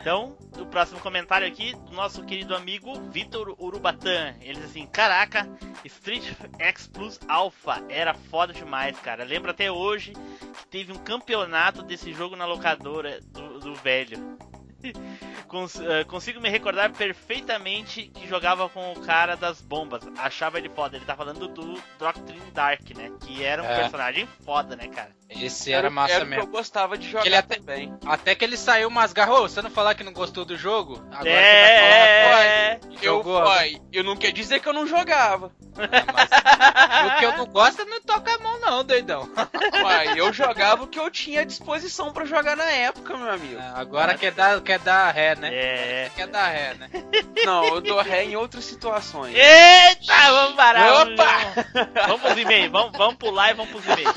Então, 0.00 0.34
o 0.58 0.64
próximo 0.64 0.98
comentário 1.00 1.46
aqui 1.46 1.74
do 1.74 1.92
nosso 1.92 2.24
querido 2.24 2.54
amigo 2.56 2.98
Vitor 3.10 3.54
Urubatã. 3.58 4.34
Ele 4.40 4.54
diz 4.54 4.64
assim: 4.70 4.86
Caraca, 4.86 5.46
Street 5.84 6.24
X 6.58 6.86
Plus 6.86 7.20
Alpha 7.28 7.84
era 7.88 8.14
foda 8.14 8.52
demais, 8.52 8.98
cara. 9.00 9.24
Lembro 9.24 9.50
até 9.50 9.70
hoje 9.70 10.12
que 10.12 10.66
teve 10.68 10.92
um 10.92 10.98
campeonato 10.98 11.82
desse 11.82 12.12
jogo 12.14 12.34
na 12.34 12.46
locadora 12.46 13.20
do, 13.20 13.60
do 13.60 13.74
velho. 13.74 14.38
Cons- 15.46 15.78
eh, 15.80 16.04
consigo 16.04 16.40
me 16.40 16.48
recordar 16.48 16.90
perfeitamente 16.92 18.04
que 18.08 18.26
jogava 18.26 18.68
com 18.70 18.92
o 18.92 19.00
cara 19.00 19.34
das 19.36 19.60
bombas. 19.60 20.02
Achava 20.16 20.56
ele 20.58 20.70
foda. 20.70 20.96
Ele 20.96 21.04
tá 21.04 21.14
falando 21.14 21.46
do 21.48 21.74
Doctrine 21.98 22.50
Dark, 22.52 22.88
né? 22.96 23.10
Que 23.20 23.44
era 23.44 23.62
um 23.62 23.66
É. 23.66 23.80
personagem 23.80 24.26
foda, 24.44 24.74
né, 24.76 24.88
cara? 24.88 25.14
Esse 25.30 25.72
era 25.72 25.88
massa 25.90 26.14
era 26.14 26.24
o 26.24 26.26
que 26.28 26.30
mesmo. 26.34 26.44
eu 26.44 26.50
gostava 26.52 26.98
de 26.98 27.08
jogar 27.08 27.24
Ele 27.26 27.36
até- 27.36 27.56
também. 27.56 27.94
Até 28.04 28.34
que 28.34 28.44
ele 28.44 28.56
saiu 28.56 28.88
umas 28.88 29.12
garras. 29.12 29.36
Ô, 29.38 29.42
você 29.48 29.62
não 29.62 29.70
falar 29.70 29.94
que 29.94 30.02
não 30.04 30.12
gostou 30.12 30.44
do 30.44 30.56
jogo? 30.56 31.02
Agora 31.12 31.30
É, 31.30 31.48
você 31.70 32.80
vai 32.80 32.80
falar, 32.90 33.00
Eu, 33.02 33.14
Jogou, 33.14 33.42
uai, 33.42 33.80
eu 33.92 34.04
não 34.04 34.16
quer 34.16 34.32
dizer 34.32 34.60
que 34.60 34.68
eu 34.68 34.72
não 34.72 34.86
jogava. 34.86 35.52
O 35.76 37.18
que 37.18 37.24
eu 37.24 37.36
não 37.38 37.46
gosto 37.46 37.84
não 37.86 38.00
toca 38.02 38.34
a 38.34 38.38
mão, 38.38 38.58
não, 38.60 38.84
doidão. 38.84 39.30
Uai, 39.82 40.18
eu 40.20 40.32
jogava 40.32 40.82
o 40.82 40.86
que 40.86 40.98
eu 40.98 41.10
tinha 41.10 41.40
à 41.40 41.44
disposição 41.44 42.12
pra 42.12 42.24
jogar 42.26 42.56
na 42.56 42.64
época, 42.70 43.16
meu 43.16 43.30
amigo. 43.30 43.60
Agora 43.74 44.18
quer 44.18 44.32
dar, 44.32 44.60
quer 44.60 44.78
dar 44.80 45.10
ré, 45.12 45.34
né? 45.36 45.48
É. 45.52 46.10
Quer 46.14 46.26
dar 46.26 46.48
ré, 46.48 46.74
né? 46.74 46.90
Não, 47.46 47.64
eu 47.64 47.80
dou 47.80 48.00
ré 48.02 48.24
em 48.24 48.36
outras 48.36 48.64
situações. 48.64 49.34
Eita, 49.34 50.12
vamos 50.32 50.56
parar. 50.56 51.02
Opa! 51.02 51.26
Vamos, 51.72 52.06
vamos 52.06 52.20
pros 52.22 52.38
e-mails. 52.38 52.70
Vamos, 52.72 52.92
vamos 52.98 53.14
pular 53.16 53.50
e 53.50 53.54
vamos 53.54 53.70
pros 53.72 53.84
e-mails. 53.86 54.14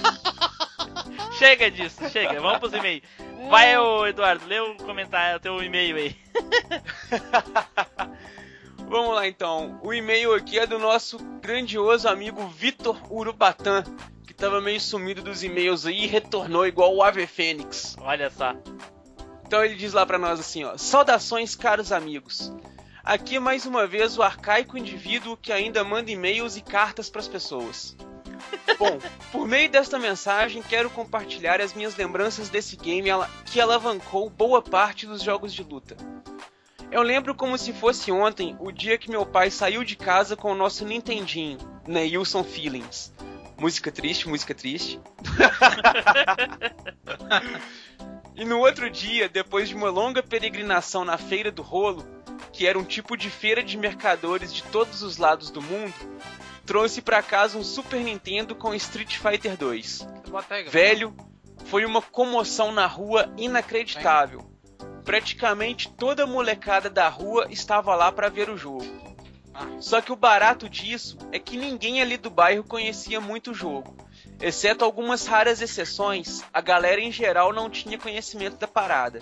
Chega 1.43 1.69
disso, 1.69 2.09
chega. 2.09 2.39
Vamos 2.39 2.59
pros 2.59 2.73
e-mails. 2.73 3.03
Vai, 3.49 3.77
ô 3.77 4.07
Eduardo, 4.07 4.45
lê 4.45 4.59
o 4.61 4.75
comentário, 4.77 5.35
o 5.37 5.39
teu 5.39 5.61
e-mail 5.61 5.97
aí. 5.97 6.15
Vamos 8.87 9.13
lá 9.15 9.27
então. 9.27 9.79
O 9.83 9.93
e-mail 9.93 10.33
aqui 10.33 10.57
é 10.57 10.65
do 10.65 10.79
nosso 10.79 11.17
grandioso 11.41 12.07
amigo 12.07 12.47
Vitor 12.47 12.97
Urubatã, 13.11 13.83
que 14.25 14.33
tava 14.33 14.61
meio 14.61 14.79
sumido 14.79 15.21
dos 15.21 15.43
e-mails 15.43 15.85
aí 15.85 16.05
e 16.05 16.07
retornou 16.07 16.65
igual 16.65 16.95
o 16.95 17.03
Ave 17.03 17.27
Fênix. 17.27 17.97
Olha 17.99 18.29
só. 18.29 18.55
Então 19.45 19.63
ele 19.65 19.75
diz 19.75 19.91
lá 19.91 20.05
pra 20.05 20.17
nós 20.17 20.39
assim, 20.39 20.63
ó: 20.63 20.77
"Saudações, 20.77 21.55
caros 21.55 21.91
amigos. 21.91 22.53
Aqui 23.03 23.37
mais 23.37 23.65
uma 23.65 23.85
vez 23.85 24.17
o 24.17 24.23
arcaico 24.23 24.77
indivíduo 24.77 25.35
que 25.35 25.51
ainda 25.51 25.83
manda 25.83 26.09
e-mails 26.09 26.55
e 26.55 26.61
cartas 26.61 27.09
pras 27.09 27.27
pessoas. 27.27 27.97
Bom, 28.77 28.99
por 29.31 29.47
meio 29.47 29.69
desta 29.69 29.99
mensagem 29.99 30.61
quero 30.61 30.89
compartilhar 30.89 31.61
as 31.61 31.73
minhas 31.73 31.95
lembranças 31.95 32.49
desse 32.49 32.75
game 32.75 33.09
que 33.45 33.61
alavancou 33.61 34.29
boa 34.29 34.61
parte 34.61 35.05
dos 35.05 35.21
jogos 35.21 35.53
de 35.53 35.63
luta. 35.63 35.95
Eu 36.91 37.01
lembro 37.01 37.33
como 37.33 37.57
se 37.57 37.73
fosse 37.73 38.11
ontem 38.11 38.55
o 38.59 38.71
dia 38.71 38.97
que 38.97 39.09
meu 39.09 39.25
pai 39.25 39.49
saiu 39.49 39.83
de 39.83 39.95
casa 39.95 40.35
com 40.35 40.51
o 40.51 40.55
nosso 40.55 40.85
Nintendinho, 40.85 41.57
Neilson 41.87 42.43
Feelings. 42.43 43.13
Música 43.57 43.91
triste, 43.91 44.27
música 44.27 44.53
triste. 44.53 44.99
E 48.35 48.43
no 48.45 48.59
outro 48.59 48.89
dia, 48.89 49.29
depois 49.29 49.69
de 49.69 49.75
uma 49.75 49.91
longa 49.91 50.23
peregrinação 50.23 51.05
na 51.05 51.19
Feira 51.19 51.51
do 51.51 51.61
Rolo, 51.61 52.03
que 52.51 52.65
era 52.65 52.79
um 52.79 52.83
tipo 52.83 53.15
de 53.15 53.29
feira 53.29 53.61
de 53.61 53.77
mercadores 53.77 54.51
de 54.51 54.63
todos 54.63 55.03
os 55.03 55.17
lados 55.17 55.51
do 55.51 55.61
mundo, 55.61 55.93
trouxe 56.65 57.01
pra 57.01 57.21
casa 57.21 57.57
um 57.57 57.63
Super 57.63 57.99
Nintendo 57.99 58.55
com 58.55 58.73
Street 58.73 59.17
Fighter 59.17 59.57
2. 59.57 60.07
Bota 60.29 60.55
aí, 60.55 60.63
Velho, 60.69 61.15
foi 61.65 61.85
uma 61.85 62.01
comoção 62.01 62.71
na 62.71 62.85
rua 62.85 63.31
inacreditável. 63.37 64.49
Praticamente 65.03 65.89
toda 65.89 66.23
a 66.23 66.27
molecada 66.27 66.89
da 66.89 67.09
rua 67.09 67.47
estava 67.49 67.95
lá 67.95 68.11
pra 68.11 68.29
ver 68.29 68.49
o 68.49 68.57
jogo. 68.57 68.85
Só 69.79 70.01
que 70.01 70.11
o 70.11 70.15
barato 70.15 70.67
disso 70.69 71.17
é 71.31 71.37
que 71.37 71.57
ninguém 71.57 72.01
ali 72.01 72.17
do 72.17 72.29
bairro 72.29 72.63
conhecia 72.63 73.19
muito 73.21 73.51
o 73.51 73.53
jogo. 73.53 73.95
Exceto 74.41 74.83
algumas 74.83 75.27
raras 75.27 75.61
exceções, 75.61 76.43
a 76.51 76.59
galera 76.59 76.99
em 76.99 77.11
geral 77.11 77.53
não 77.53 77.69
tinha 77.69 77.97
conhecimento 77.97 78.57
da 78.57 78.67
parada. 78.67 79.21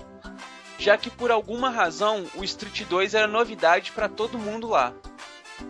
Já 0.77 0.97
que 0.97 1.09
por 1.09 1.31
alguma 1.31 1.69
razão 1.69 2.25
o 2.35 2.43
Street 2.43 2.83
2 2.85 3.13
era 3.13 3.27
novidade 3.27 3.91
pra 3.91 4.07
todo 4.07 4.39
mundo 4.39 4.69
lá. 4.69 4.93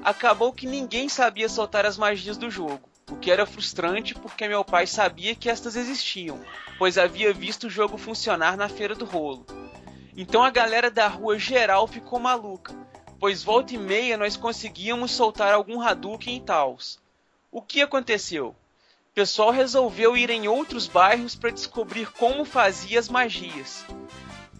Acabou 0.04 0.52
que 0.52 0.66
ninguém 0.66 1.08
sabia 1.08 1.48
soltar 1.48 1.86
as 1.86 1.98
magias 1.98 2.38
do 2.38 2.50
jogo, 2.50 2.90
o 3.10 3.16
que 3.16 3.30
era 3.30 3.46
frustrante 3.46 4.16
porque 4.16 4.48
meu 4.48 4.64
pai 4.64 4.88
sabia 4.88 5.36
que 5.36 5.50
estas 5.50 5.76
existiam, 5.76 6.40
pois 6.78 6.98
havia 6.98 7.34
visto 7.34 7.68
o 7.68 7.70
jogo 7.70 7.98
funcionar 7.98 8.58
na 8.58 8.68
feira 8.68 8.96
do 8.96 9.06
rolo. 9.06 9.46
Então 10.16 10.44
a 10.44 10.50
galera 10.50 10.90
da 10.90 11.08
rua 11.08 11.38
geral 11.38 11.88
ficou 11.88 12.20
maluca, 12.20 12.76
pois 13.20 13.44
volta 13.44 13.76
e 13.76 13.78
meia 13.78 14.18
nós 14.18 14.36
conseguíamos 14.36 15.12
soltar 15.12 15.54
algum 15.54 15.80
Hadouken 15.80 16.38
e 16.38 16.42
tals. 16.42 17.00
O 17.52 17.62
que 17.62 17.82
aconteceu? 17.82 18.56
O 19.12 19.14
pessoal 19.14 19.52
resolveu 19.52 20.16
ir 20.16 20.30
em 20.30 20.48
outros 20.48 20.88
bairros 20.88 21.36
para 21.36 21.52
descobrir 21.52 22.10
como 22.14 22.46
fazia 22.46 23.00
as 23.00 23.10
magias. 23.10 23.86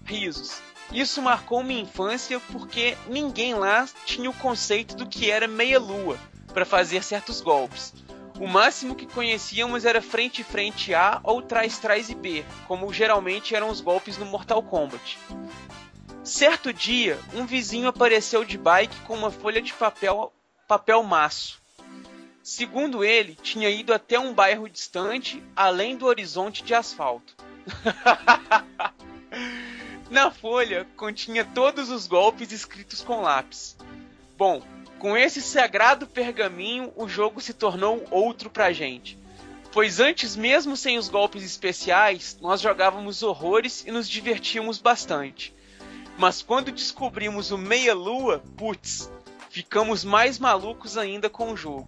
Risos. 0.04 0.62
Isso 0.92 1.22
marcou 1.22 1.64
minha 1.64 1.82
infância 1.82 2.40
porque 2.52 2.98
ninguém 3.08 3.54
lá 3.54 3.88
tinha 4.06 4.30
o 4.30 4.34
conceito 4.34 4.96
do 4.96 5.08
que 5.08 5.32
era 5.32 5.48
meia-lua 5.48 6.18
para 6.54 6.66
fazer 6.66 7.02
certos 7.04 7.40
golpes. 7.40 7.94
O 8.40 8.48
máximo 8.48 8.96
que 8.96 9.06
conhecíamos 9.06 9.86
era 9.86 10.02
frente 10.02 10.44
frente 10.44 10.94
A 10.94 11.22
ou 11.24 11.42
trás 11.42 11.78
trás 11.78 12.10
e 12.10 12.16
B, 12.16 12.44
como 12.68 12.92
geralmente 12.92 13.56
eram 13.56 13.70
os 13.70 13.80
golpes 13.80 14.18
no 14.18 14.26
Mortal 14.26 14.62
Kombat. 14.64 15.18
Certo 16.24 16.74
dia, 16.74 17.20
um 17.34 17.46
vizinho 17.46 17.88
apareceu 17.88 18.44
de 18.44 18.58
bike 18.58 19.02
com 19.02 19.16
uma 19.16 19.32
folha 19.32 19.62
de 19.62 19.74
papel 19.74 20.34
papel 20.68 21.04
maço. 21.04 21.62
Segundo 22.44 23.04
ele, 23.04 23.36
tinha 23.36 23.70
ido 23.70 23.94
até 23.94 24.20
um 24.20 24.34
bairro 24.34 24.68
distante, 24.68 25.44
além 25.56 25.96
do 25.96 26.06
horizonte 26.06 26.64
de 26.64 26.74
asfalto. 26.74 27.36
Na 30.12 30.30
folha 30.30 30.86
continha 30.98 31.46
todos 31.46 31.90
os 31.90 32.06
golpes 32.06 32.52
escritos 32.52 33.02
com 33.02 33.22
lápis. 33.22 33.78
Bom, 34.38 34.62
com 35.00 35.16
esse 35.16 35.42
sagrado 35.42 36.06
pergaminho, 36.06 36.92
o 36.98 37.08
jogo 37.08 37.40
se 37.40 37.54
tornou 37.54 38.06
outro 38.12 38.50
pra 38.50 38.74
gente. 38.74 39.18
Pois 39.72 40.02
antes, 40.02 40.36
mesmo 40.36 40.76
sem 40.76 40.98
os 40.98 41.08
golpes 41.08 41.46
especiais, 41.46 42.38
nós 42.42 42.60
jogávamos 42.60 43.24
horrores 43.24 43.86
e 43.88 43.92
nos 43.92 44.10
divertíamos 44.10 44.80
bastante. 44.80 45.56
Mas 46.18 46.42
quando 46.42 46.74
descobrimos 46.74 47.52
o 47.52 47.58
Meia-Lua, 47.58 48.44
putz, 48.58 49.10
ficamos 49.50 50.04
mais 50.04 50.38
malucos 50.38 50.98
ainda 50.98 51.30
com 51.30 51.54
o 51.54 51.58
jogo. 51.58 51.88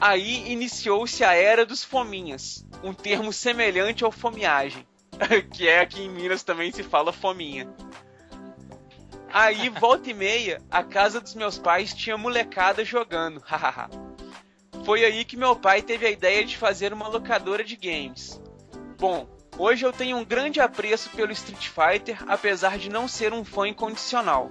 Aí 0.00 0.50
iniciou-se 0.50 1.22
a 1.22 1.34
Era 1.34 1.66
dos 1.66 1.84
Fominhas, 1.84 2.64
um 2.82 2.94
termo 2.94 3.34
semelhante 3.34 4.02
ao 4.02 4.10
fomeagem, 4.10 4.86
que 5.52 5.68
é 5.68 5.80
aqui 5.80 6.02
em 6.02 6.08
Minas 6.08 6.42
também 6.42 6.72
se 6.72 6.82
fala 6.82 7.12
fominha. 7.12 7.68
Aí, 9.32 9.68
volta 9.80 10.10
e 10.10 10.14
meia, 10.14 10.60
a 10.70 10.82
casa 10.82 11.20
dos 11.20 11.34
meus 11.34 11.58
pais 11.58 11.92
tinha 11.92 12.16
molecada 12.16 12.84
jogando, 12.84 13.40
hahaha. 13.46 13.90
Foi 14.84 15.04
aí 15.04 15.24
que 15.24 15.36
meu 15.36 15.56
pai 15.56 15.80
teve 15.80 16.06
a 16.06 16.10
ideia 16.10 16.44
de 16.44 16.56
fazer 16.56 16.92
uma 16.92 17.08
locadora 17.08 17.64
de 17.64 17.74
games. 17.74 18.40
Bom, 18.98 19.26
hoje 19.56 19.84
eu 19.84 19.92
tenho 19.92 20.16
um 20.18 20.24
grande 20.24 20.60
apreço 20.60 21.08
pelo 21.10 21.32
Street 21.32 21.68
Fighter, 21.68 22.22
apesar 22.28 22.78
de 22.78 22.90
não 22.90 23.08
ser 23.08 23.32
um 23.32 23.44
fã 23.44 23.66
incondicional. 23.66 24.50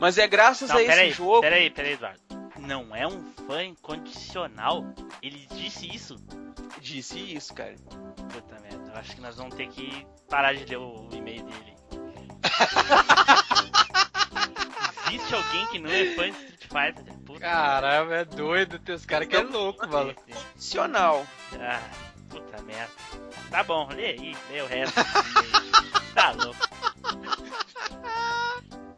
Mas 0.00 0.18
é 0.18 0.26
graças 0.26 0.68
Não, 0.70 0.76
a 0.76 0.82
esse 0.82 0.90
peraí, 0.90 1.10
jogo. 1.12 1.40
peraí, 1.42 1.70
peraí, 1.70 1.92
Eduardo. 1.92 2.18
Não 2.66 2.94
é 2.94 3.06
um 3.06 3.32
fã 3.46 3.64
incondicional? 3.64 4.84
Ele 5.20 5.46
disse 5.52 5.86
isso? 5.92 6.16
Disse 6.80 7.18
isso, 7.18 7.52
cara. 7.54 7.74
Puta 8.32 8.60
merda, 8.60 8.92
eu 8.92 8.98
acho 8.98 9.16
que 9.16 9.20
nós 9.20 9.36
vamos 9.36 9.54
ter 9.56 9.66
que 9.68 10.06
parar 10.28 10.54
de 10.54 10.64
ler 10.64 10.78
o 10.78 11.08
e-mail 11.12 11.42
dele. 11.44 11.76
Existe 15.08 15.34
alguém 15.34 15.66
que 15.66 15.78
não 15.80 15.90
é 15.90 16.14
fã 16.14 16.30
de 16.30 16.36
Street 16.36 16.62
Fighter? 16.62 17.04
Puta 17.26 17.40
Caramba, 17.40 18.14
é 18.14 18.24
doido. 18.24 18.78
Tem 18.78 18.94
os 18.94 19.04
caras 19.04 19.26
que 19.26 19.34
é 19.36 19.42
louco, 19.42 19.86
mano. 19.88 20.14
Incondicional. 20.28 21.26
Ah, 21.58 21.82
puta 22.30 22.62
merda. 22.62 22.92
Tá 23.50 23.64
bom, 23.64 23.88
lê 23.88 24.06
aí, 24.06 24.36
lê 24.50 24.62
o 24.62 24.66
resto. 24.66 24.94
tá 26.14 26.30
louco. 26.30 26.60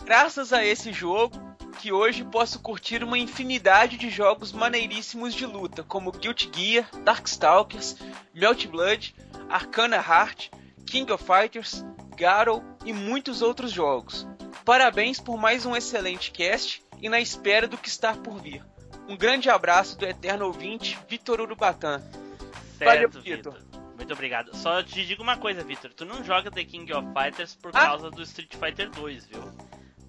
Graças 0.05 0.53
a 0.53 0.65
esse 0.65 0.93
jogo, 0.93 1.54
que 1.85 1.93
hoje 1.93 2.25
posso 2.25 2.61
curtir 2.61 3.05
uma 3.05 3.19
infinidade 3.19 3.99
de 3.99 4.09
jogos 4.09 4.53
maneiríssimos 4.53 5.35
de 5.35 5.45
luta, 5.45 5.83
como 5.83 6.11
Guilty 6.11 6.51
Gear, 6.51 6.89
Darkstalkers, 7.03 7.95
Melt 8.33 8.67
Blood, 8.69 9.15
Arcana 9.51 9.97
Heart, 9.97 10.49
King 10.87 11.13
of 11.13 11.23
Fighters, 11.23 11.85
Garou 12.17 12.65
e 12.87 12.93
muitos 12.95 13.43
outros 13.43 13.71
jogos. 13.71 14.27
Parabéns 14.65 15.21
por 15.21 15.37
mais 15.37 15.67
um 15.67 15.77
excelente 15.77 16.31
cast 16.31 16.83
e 17.03 17.11
na 17.11 17.21
espera 17.21 17.69
do 17.69 17.77
que 17.77 17.89
está 17.91 18.15
por 18.15 18.41
vir. 18.41 18.65
Um 19.07 19.15
grande 19.15 19.51
abraço 19.51 19.99
do 19.99 20.07
eterno 20.07 20.47
ouvinte, 20.47 20.99
Vitor 21.07 21.39
Urubatã. 21.39 22.01
Valeu, 22.79 23.13
Certo, 23.13 23.21
Vitor. 23.21 23.53
Vitor. 23.53 23.75
Muito 23.95 24.13
obrigado. 24.15 24.57
Só 24.57 24.83
te 24.83 25.05
digo 25.05 25.23
uma 25.23 25.37
coisa, 25.37 25.63
Vitor. 25.63 25.93
Tu 25.93 26.07
não 26.07 26.25
joga 26.25 26.51
The 26.51 26.65
King 26.65 26.91
of 26.95 27.07
Fighters 27.13 27.55
por 27.55 27.73
Ah. 27.75 27.89
causa 27.89 28.11
do 28.11 28.23
Street 28.23 28.55
Fighter 28.57 28.89
2, 28.89 29.27
viu? 29.27 29.43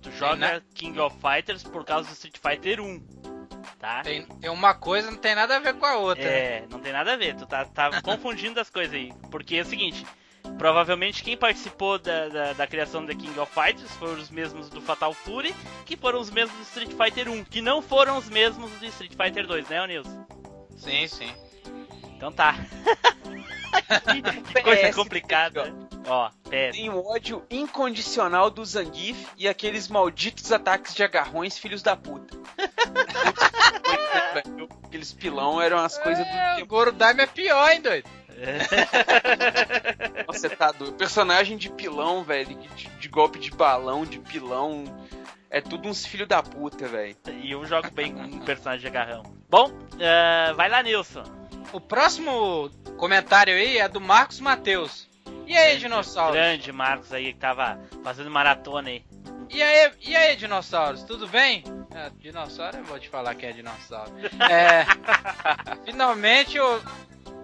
Tu 0.05 0.11
joga 0.11 0.35
na- 0.35 0.61
King 0.73 0.99
of 0.99 1.15
Fighters 1.19 1.63
por 1.63 1.83
causa 1.83 2.07
do 2.07 2.13
Street 2.13 2.37
Fighter 2.37 2.79
1. 2.79 2.99
Tá? 3.79 4.01
Tem, 4.03 4.23
tem 4.25 4.49
uma 4.49 4.73
coisa, 4.75 5.09
não 5.11 5.17
tem 5.17 5.33
nada 5.35 5.55
a 5.57 5.59
ver 5.59 5.73
com 5.73 5.85
a 5.85 5.97
outra. 5.97 6.23
É, 6.23 6.65
não 6.69 6.79
tem 6.79 6.93
nada 6.93 7.13
a 7.13 7.17
ver. 7.17 7.35
Tu 7.35 7.45
tá, 7.47 7.65
tá 7.65 8.01
confundindo 8.03 8.59
as 8.59 8.69
coisas 8.69 8.93
aí. 8.93 9.11
Porque 9.31 9.55
é 9.57 9.61
o 9.61 9.65
seguinte. 9.65 10.05
Provavelmente 10.59 11.23
quem 11.23 11.35
participou 11.35 11.97
da, 11.97 12.29
da, 12.29 12.53
da 12.53 12.67
criação 12.67 13.03
da 13.03 13.15
King 13.15 13.37
of 13.39 13.51
Fighters 13.51 13.91
foram 13.93 14.13
os 14.13 14.29
mesmos 14.29 14.69
do 14.69 14.79
Fatal 14.79 15.11
Fury, 15.11 15.53
que 15.85 15.97
foram 15.97 16.19
os 16.21 16.29
mesmos 16.29 16.55
do 16.55 16.63
Street 16.63 16.91
Fighter 16.91 17.27
1, 17.29 17.43
que 17.45 17.61
não 17.61 17.81
foram 17.81 18.17
os 18.17 18.29
mesmos 18.29 18.71
do 18.73 18.85
Street 18.85 19.13
Fighter 19.15 19.47
2, 19.47 19.67
né, 19.69 19.81
ô 19.81 19.85
Nilson? 19.87 20.27
Sim, 20.77 21.07
sim. 21.07 21.33
Então 22.15 22.31
tá. 22.31 22.55
que 23.81 24.61
coisa 24.63 24.89
PS, 24.89 24.95
complicada. 24.95 25.73
Ó, 26.07 26.29
PS. 26.43 26.75
Tenho 26.75 27.05
ódio 27.05 27.43
incondicional 27.49 28.49
do 28.49 28.63
Zangief 28.63 29.27
e 29.37 29.47
aqueles 29.47 29.87
malditos 29.87 30.51
ataques 30.51 30.93
de 30.93 31.03
agarrões, 31.03 31.57
filhos 31.57 31.81
da 31.81 31.95
puta. 31.95 32.37
aqueles 34.95 35.11
pilão 35.11 35.61
eram 35.61 35.77
as 35.77 35.97
coisas 35.97 36.25
do 36.25 36.31
É, 36.31 36.53
o 36.53 36.55
tempo. 36.57 36.67
Gorodaime 36.67 37.23
é 37.23 37.27
pior, 37.27 37.71
hein, 37.71 37.81
doido? 37.81 38.09
Nossa, 40.27 40.39
você 40.39 40.49
tá 40.49 40.71
doido. 40.71 40.93
Personagem 40.93 41.57
de 41.57 41.69
pilão, 41.69 42.23
velho, 42.23 42.55
de, 42.55 42.87
de 42.87 43.07
golpe 43.07 43.39
de 43.39 43.51
balão, 43.51 44.05
de 44.05 44.19
pilão. 44.19 44.83
É 45.49 45.61
tudo 45.61 45.87
uns 45.87 46.05
filhos 46.05 46.27
da 46.27 46.43
puta, 46.43 46.87
velho. 46.87 47.15
E 47.41 47.51
eu 47.51 47.65
jogo 47.65 47.89
bem 47.91 48.13
com 48.13 48.21
um 48.21 48.39
personagem 48.39 48.81
de 48.81 48.87
agarrão. 48.87 49.23
Bom, 49.49 49.71
eh, 49.99 50.53
vai 50.53 50.69
lá, 50.69 50.83
Nilson. 50.83 51.23
O 51.75 51.81
próximo 51.81 52.71
comentário 52.95 53.53
aí 53.53 53.79
é 53.79 53.89
do 53.89 53.99
Marcos 53.99 54.39
Matheus. 54.39 55.09
E 55.45 55.57
aí, 55.57 55.77
dinossauro? 55.77 56.31
Grande 56.31 56.71
Marcos 56.71 57.11
aí 57.11 57.33
que 57.33 57.39
tava 57.39 57.77
fazendo 58.01 58.31
maratona 58.31 58.87
aí. 58.87 59.03
E 59.49 59.61
aí, 59.61 59.91
e 59.99 60.15
aí, 60.15 60.37
dinossauros, 60.37 61.03
tudo 61.03 61.27
bem? 61.27 61.65
É, 61.93 62.09
dinossauro, 62.17 62.77
eu 62.77 62.85
vou 62.85 62.97
te 62.97 63.09
falar 63.09 63.35
que 63.35 63.45
é 63.45 63.51
dinossauro. 63.51 64.09
É, 64.49 64.85
finalmente 65.83 66.55
eu, 66.55 66.81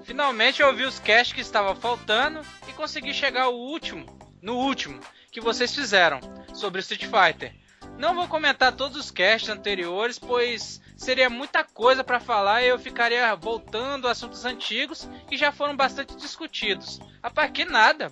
finalmente 0.03 0.61
eu 0.61 0.69
ouvi 0.69 0.85
os 0.85 0.97
casts 0.97 1.33
que 1.33 1.41
estava 1.41 1.75
faltando 1.75 2.39
e 2.69 2.71
consegui 2.71 3.13
chegar 3.13 3.43
ao 3.43 3.53
último, 3.53 4.05
no 4.41 4.55
último 4.55 4.97
que 5.29 5.41
vocês 5.41 5.75
fizeram 5.75 6.21
sobre 6.53 6.79
Street 6.79 7.03
Fighter. 7.03 7.53
Não 7.97 8.15
vou 8.15 8.29
comentar 8.29 8.71
todos 8.71 8.95
os 8.95 9.11
casts 9.11 9.49
anteriores, 9.49 10.17
pois 10.17 10.79
seria 11.01 11.29
muita 11.29 11.63
coisa 11.63 12.03
para 12.03 12.19
falar 12.19 12.61
e 12.63 12.67
eu 12.67 12.77
ficaria 12.79 13.33
voltando 13.35 14.07
a 14.07 14.11
assuntos 14.11 14.45
antigos 14.45 15.09
que 15.27 15.35
já 15.37 15.51
foram 15.51 15.75
bastante 15.75 16.15
discutidos. 16.15 16.99
Rapaz, 17.23 17.51
que 17.51 17.65
nada. 17.65 18.11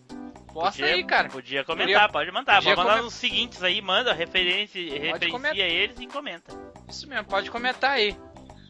Posta 0.51 0.79
Podia- 0.81 0.85
aí, 0.87 1.03
cara. 1.03 1.29
Podia 1.29 1.63
comentar, 1.63 1.93
Podia- 1.93 2.09
pode 2.09 2.31
mandar. 2.31 2.61
Vou 2.61 2.75
mandar 2.75 2.95
come- 2.97 3.07
os 3.07 3.13
seguintes 3.13 3.61
aí, 3.63 3.81
manda, 3.81 4.11
referência, 4.13 4.81
referencia 4.81 5.63
eles 5.65 5.99
e 5.99 6.07
comenta. 6.07 6.51
Isso 6.87 7.07
mesmo, 7.07 7.25
pode 7.25 7.51
comentar 7.51 7.91
aí. 7.91 8.17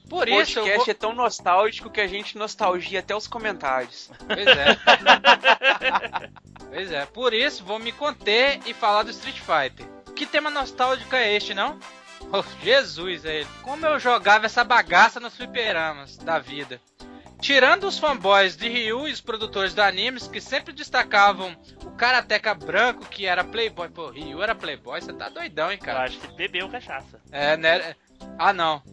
Por 0.09 0.27
O 0.27 0.41
isso, 0.41 0.55
podcast 0.55 0.77
vou... 0.85 0.89
é 0.91 0.93
tão 0.93 1.13
nostálgico 1.13 1.89
que 1.89 2.01
a 2.01 2.07
gente 2.07 2.37
nostalgia 2.37 2.99
até 2.99 3.15
os 3.15 3.27
comentários. 3.27 4.09
Pois 4.27 4.47
é. 4.47 4.65
pois 6.69 6.91
é, 6.91 7.05
por 7.05 7.33
isso 7.33 7.63
vou 7.63 7.79
me 7.79 7.91
conter 7.91 8.59
e 8.65 8.73
falar 8.73 9.03
do 9.03 9.11
Street 9.11 9.39
Fighter. 9.39 9.85
Que 10.15 10.25
tema 10.25 10.49
nostálgico 10.49 11.15
é 11.15 11.33
este, 11.35 11.53
não? 11.53 11.79
Oh, 12.31 12.43
Jesus, 12.63 13.25
é 13.25 13.37
ele. 13.37 13.47
Como 13.63 13.85
eu 13.85 13.99
jogava 13.99 14.45
essa 14.45 14.63
bagaça 14.63 15.19
nos 15.19 15.35
fliperamas 15.35 16.17
da 16.17 16.37
vida. 16.39 16.79
Tirando 17.41 17.85
os 17.87 17.97
fanboys 17.97 18.57
de 18.57 18.67
Ryu 18.67 19.07
e 19.07 19.11
os 19.13 19.21
produtores 19.21 19.73
de 19.73 19.79
animes 19.81 20.27
que 20.27 20.41
sempre 20.41 20.73
destacavam 20.73 21.55
o 21.85 21.91
Karateka 21.91 22.53
branco 22.53 23.05
que 23.05 23.25
era 23.25 23.43
playboy. 23.45 23.89
Pô, 23.89 24.09
Ryu 24.09 24.43
era 24.43 24.53
playboy, 24.53 24.99
você 25.01 25.13
tá 25.13 25.29
doidão, 25.29 25.71
hein, 25.71 25.77
Eu 25.79 25.85
cara? 25.85 26.03
acho 26.03 26.19
que 26.19 26.27
bebeu 26.35 26.69
cachaça. 26.69 27.19
É, 27.31 27.55
né? 27.55 27.95
Ah, 28.37 28.51
não. 28.51 28.83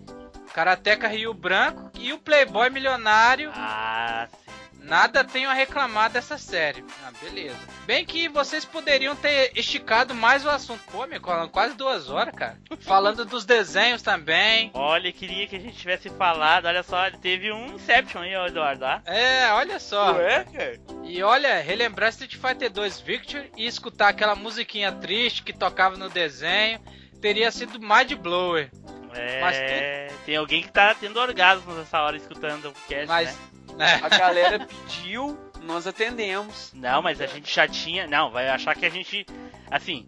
Karateka 0.55 1.09
Ryu 1.09 1.35
branco 1.35 1.91
e 1.99 2.13
o 2.13 2.19
playboy 2.19 2.71
milionário 2.71 3.51
Ah, 3.55 4.29
sim. 4.31 4.46
Nada 4.87 5.25
tenho 5.25 5.51
a 5.51 5.53
reclamar 5.53 6.11
dessa 6.11 6.39
série. 6.39 6.85
Ah, 7.05 7.11
beleza. 7.21 7.57
Bem 7.87 8.05
que 8.05 8.29
vocês 8.29 8.65
poderiam 8.65 9.17
ter 9.17 9.51
esticado 9.57 10.15
mais 10.15 10.45
o 10.45 10.49
assunto. 10.51 10.81
Pô, 10.91 11.07
me 11.07 11.19
colam 11.19 11.49
quase 11.49 11.75
duas 11.75 12.09
horas, 12.09 12.35
cara. 12.35 12.57
Falando 12.81 13.25
dos 13.25 13.45
desenhos 13.45 14.01
também. 14.03 14.71
Olha, 14.75 15.13
queria 15.13 15.47
que 15.47 15.57
a 15.57 15.61
gente 15.61 15.77
tivesse 15.77 16.09
falado. 16.11 16.67
Olha 16.67 16.83
só, 16.83 17.11
teve 17.11 17.53
um 17.53 17.75
Inception 17.75 18.23
aí, 18.23 18.35
Eduardo. 18.35 18.85
ó. 18.85 19.01
É, 19.05 19.51
olha 19.53 19.79
só. 19.81 20.21
é, 20.21 20.45
cara? 20.45 20.81
E 21.05 21.23
olha, 21.23 21.61
relembrar 21.61 22.11
Street 22.11 22.37
Fighter 22.37 22.71
2 22.71 23.01
Victory 23.01 23.51
e 23.57 23.67
escutar 23.67 24.09
aquela 24.09 24.35
musiquinha 24.35 24.93
triste 24.93 25.43
que 25.43 25.53
tocava 25.53 25.97
no 25.97 26.09
desenho 26.09 26.81
teria 27.21 27.51
sido 27.51 27.81
mind 27.81 28.13
blower. 28.15 28.71
Mas 29.41 29.57
É, 29.57 30.09
tem 30.27 30.37
alguém 30.37 30.63
que 30.63 30.71
tá 30.71 30.95
tendo 30.95 31.19
orgasmo 31.19 31.73
nessa 31.75 32.03
hora 32.03 32.17
escutando 32.17 32.69
o 32.69 32.73
cast, 32.87 33.07
Mas, 33.07 33.29
né? 33.35 33.39
Né? 33.77 34.01
A 34.03 34.09
galera 34.09 34.67
pediu, 34.67 35.39
nós 35.63 35.87
atendemos. 35.87 36.73
Não, 36.75 37.03
mas 37.03 37.21
a 37.21 37.27
gente 37.27 37.53
já 37.53 37.69
tinha. 37.69 38.07
Não, 38.07 38.31
vai 38.31 38.49
achar 38.49 38.75
que 38.75 38.87
a 38.87 38.91
gente. 38.91 39.27
Assim. 39.71 40.05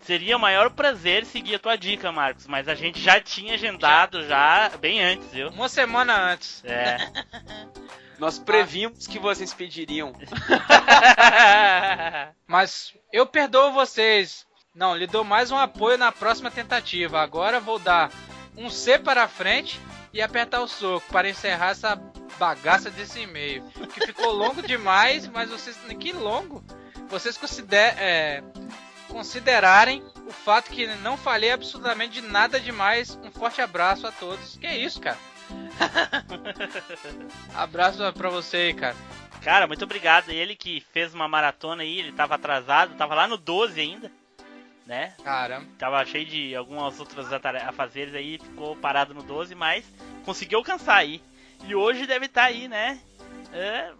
Seria 0.00 0.36
o 0.36 0.40
maior 0.40 0.70
prazer 0.70 1.24
seguir 1.24 1.56
a 1.56 1.58
tua 1.58 1.76
dica, 1.76 2.12
Marcos, 2.12 2.46
mas 2.46 2.68
a 2.68 2.76
gente 2.76 3.00
já 3.00 3.20
tinha 3.20 3.54
agendado 3.54 4.24
já 4.24 4.70
bem 4.80 5.02
antes, 5.02 5.32
viu? 5.32 5.48
Uma 5.48 5.68
semana 5.68 6.16
antes. 6.16 6.62
É. 6.64 6.96
Nós 8.18 8.38
previmos 8.38 9.06
que 9.06 9.18
vocês 9.18 9.52
pediriam. 9.52 10.12
Mas 12.46 12.94
eu 13.12 13.26
perdoo 13.26 13.72
vocês. 13.72 14.46
Não, 14.74 14.96
lhe 14.96 15.06
dou 15.06 15.22
mais 15.22 15.50
um 15.50 15.58
apoio 15.58 15.98
na 15.98 16.10
próxima 16.10 16.50
tentativa. 16.50 17.20
Agora 17.20 17.60
vou 17.60 17.78
dar 17.78 18.10
um 18.56 18.70
C 18.70 18.98
para 18.98 19.28
frente 19.28 19.78
e 20.12 20.22
apertar 20.22 20.60
o 20.60 20.68
soco 20.68 21.06
para 21.12 21.28
encerrar 21.28 21.70
essa 21.70 21.96
bagaça 22.38 22.90
desse 22.90 23.20
e-mail. 23.20 23.64
Que 23.92 24.06
ficou 24.06 24.32
longo 24.32 24.62
demais, 24.62 25.28
mas 25.28 25.50
vocês. 25.50 25.76
Que 25.98 26.12
longo! 26.12 26.64
Vocês 27.08 27.36
consideram. 27.36 27.98
É, 27.98 28.42
considerarem 29.08 30.02
o 30.26 30.32
fato 30.32 30.70
que 30.70 30.86
não 30.96 31.16
falei 31.16 31.52
absolutamente 31.52 32.20
de 32.20 32.26
nada 32.26 32.60
demais. 32.60 33.18
Um 33.22 33.30
forte 33.30 33.60
abraço 33.60 34.06
a 34.06 34.12
todos. 34.12 34.56
Que 34.56 34.68
isso, 34.68 35.00
cara? 35.00 35.18
abraço 37.54 37.98
pra 38.12 38.28
você 38.28 38.56
aí, 38.56 38.74
cara. 38.74 38.96
Cara, 39.42 39.66
muito 39.66 39.84
obrigado. 39.84 40.30
Ele 40.30 40.56
que 40.56 40.80
fez 40.92 41.14
uma 41.14 41.28
maratona 41.28 41.82
aí, 41.82 41.98
ele 41.98 42.12
tava 42.12 42.34
atrasado, 42.34 42.96
tava 42.96 43.14
lá 43.14 43.28
no 43.28 43.36
12 43.36 43.80
ainda, 43.80 44.10
né? 44.84 45.14
Caramba. 45.22 45.68
Tava 45.78 46.04
cheio 46.04 46.26
de 46.26 46.56
algumas 46.56 46.98
outras 46.98 47.32
afazeres 47.32 48.14
aí, 48.14 48.38
ficou 48.38 48.74
parado 48.76 49.14
no 49.14 49.22
12, 49.22 49.54
mas 49.54 49.84
conseguiu 50.24 50.58
alcançar 50.58 50.96
aí. 50.96 51.22
E 51.64 51.74
hoje 51.74 52.06
deve 52.06 52.26
estar 52.26 52.44
aí, 52.44 52.68
né? 52.68 53.00
É, 53.52 53.92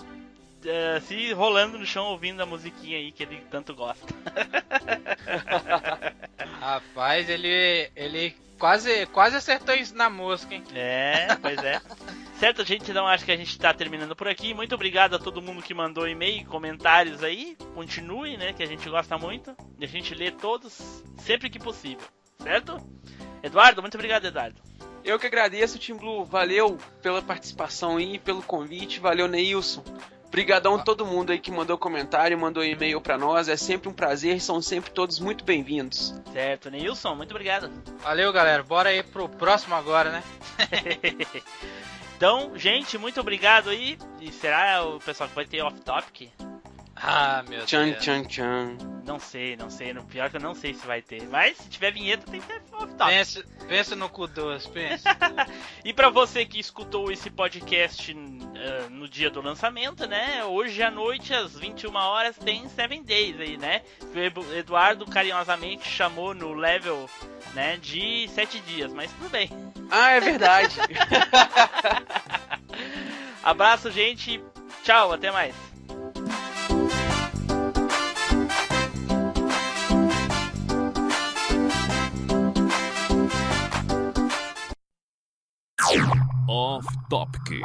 é, 0.64 1.00
se 1.00 1.32
rolando 1.32 1.78
no 1.78 1.86
chão 1.86 2.06
ouvindo 2.06 2.42
a 2.42 2.46
musiquinha 2.46 2.98
aí 2.98 3.12
que 3.12 3.22
ele 3.22 3.40
tanto 3.50 3.74
gosta. 3.74 4.06
Rapaz, 6.60 7.28
ele 7.28 7.90
ele 7.94 8.34
quase 8.58 9.06
quase 9.06 9.36
acertou 9.36 9.74
isso 9.74 9.94
na 9.94 10.10
mosca, 10.10 10.54
hein? 10.54 10.64
É, 10.74 11.28
pois 11.40 11.58
é. 11.58 11.80
Certo, 12.38 12.64
gente, 12.64 12.90
então 12.90 13.06
acho 13.06 13.24
que 13.24 13.32
a 13.32 13.36
gente 13.36 13.58
tá 13.58 13.72
terminando 13.72 14.14
por 14.14 14.28
aqui. 14.28 14.52
Muito 14.52 14.74
obrigado 14.74 15.16
a 15.16 15.18
todo 15.18 15.40
mundo 15.40 15.62
que 15.62 15.72
mandou 15.72 16.06
e-mail, 16.06 16.44
comentários 16.46 17.22
aí. 17.22 17.56
Continue, 17.74 18.36
né? 18.36 18.52
Que 18.52 18.62
a 18.62 18.66
gente 18.66 18.88
gosta 18.90 19.16
muito. 19.16 19.56
E 19.78 19.84
a 19.84 19.88
gente 19.88 20.14
lê 20.14 20.30
todos 20.30 21.02
sempre 21.18 21.48
que 21.48 21.58
possível. 21.58 22.06
Certo? 22.38 22.76
Eduardo, 23.42 23.80
muito 23.80 23.94
obrigado, 23.94 24.26
Eduardo. 24.26 24.65
Eu 25.06 25.20
que 25.20 25.26
agradeço, 25.28 25.78
Tim 25.78 25.94
Blue. 25.94 26.24
Valeu 26.24 26.76
pela 27.00 27.22
participação 27.22 27.96
aí, 27.96 28.18
pelo 28.18 28.42
convite. 28.42 28.98
Valeu, 28.98 29.28
Neilson. 29.28 29.84
Obrigadão 30.26 30.74
a 30.74 30.82
todo 30.82 31.06
mundo 31.06 31.30
aí 31.30 31.38
que 31.38 31.52
mandou 31.52 31.78
comentário, 31.78 32.36
mandou 32.36 32.64
e-mail 32.64 33.00
pra 33.00 33.16
nós. 33.16 33.48
É 33.48 33.56
sempre 33.56 33.88
um 33.88 33.92
prazer, 33.92 34.40
são 34.40 34.60
sempre 34.60 34.90
todos 34.90 35.20
muito 35.20 35.44
bem-vindos. 35.44 36.12
Certo, 36.32 36.68
Neilson, 36.68 37.14
muito 37.14 37.30
obrigado. 37.30 37.70
Valeu, 38.02 38.32
galera. 38.32 38.64
Bora 38.64 38.88
aí 38.88 39.00
pro 39.04 39.28
próximo 39.28 39.76
agora, 39.76 40.10
né? 40.10 40.22
Então, 42.16 42.52
gente, 42.56 42.96
muito 42.96 43.20
obrigado 43.20 43.68
aí. 43.68 43.98
E 44.18 44.32
será 44.32 44.82
o 44.82 44.98
pessoal 44.98 45.28
que 45.28 45.34
vai 45.34 45.44
ter 45.44 45.60
off-topic? 45.60 46.30
Ah, 46.98 47.44
meu 47.46 47.66
Tchan, 47.66 47.90
Deus. 47.90 48.02
tchan, 48.04 48.24
tchan. 48.24 48.78
Não 49.04 49.18
sei, 49.20 49.54
não 49.56 49.68
sei. 49.68 49.92
No 49.92 50.02
pior 50.04 50.30
que 50.30 50.36
eu 50.36 50.40
não 50.40 50.54
sei 50.54 50.72
se 50.72 50.86
vai 50.86 51.02
ter. 51.02 51.28
Mas 51.28 51.58
se 51.58 51.68
tiver 51.68 51.92
vinheta, 51.92 52.28
tem 52.30 52.40
que 52.40 52.46
ter 52.46 52.62
off-topic. 52.72 53.06
Pensa, 53.14 53.44
pensa 53.68 53.96
no 53.96 54.08
cu 54.08 54.26
doce, 54.26 54.68
pensa. 54.70 55.08
E 55.84 55.92
pra 55.92 56.08
você 56.10 56.44
que 56.44 56.58
escutou 56.58 57.12
esse 57.12 57.30
podcast 57.30 58.10
eh, 58.56 58.86
no 58.90 59.08
dia 59.08 59.30
do 59.30 59.40
lançamento, 59.40 60.04
né? 60.06 60.42
Hoje 60.44 60.82
à 60.82 60.90
noite, 60.90 61.32
às 61.32 61.56
21 61.56 61.94
horas, 61.94 62.36
tem 62.38 62.68
Seven 62.70 63.04
Days 63.04 63.38
aí, 63.38 63.56
né? 63.56 63.82
O 64.14 64.18
Edu- 64.18 64.54
Eduardo 64.56 65.06
carinhosamente 65.06 65.88
chamou 65.88 66.34
no 66.34 66.54
level, 66.54 67.08
né, 67.54 67.76
de 67.76 68.26
7 68.34 68.58
dias, 68.60 68.92
mas 68.92 69.12
tudo 69.12 69.28
bem. 69.30 69.48
Ah, 69.90 70.10
é 70.10 70.20
verdade. 70.20 70.74
Abraço, 73.44 73.90
gente. 73.92 74.42
Tchau, 74.82 75.12
até 75.12 75.30
mais. 75.30 75.54
Off 86.48 86.86
Topic. 87.10 87.60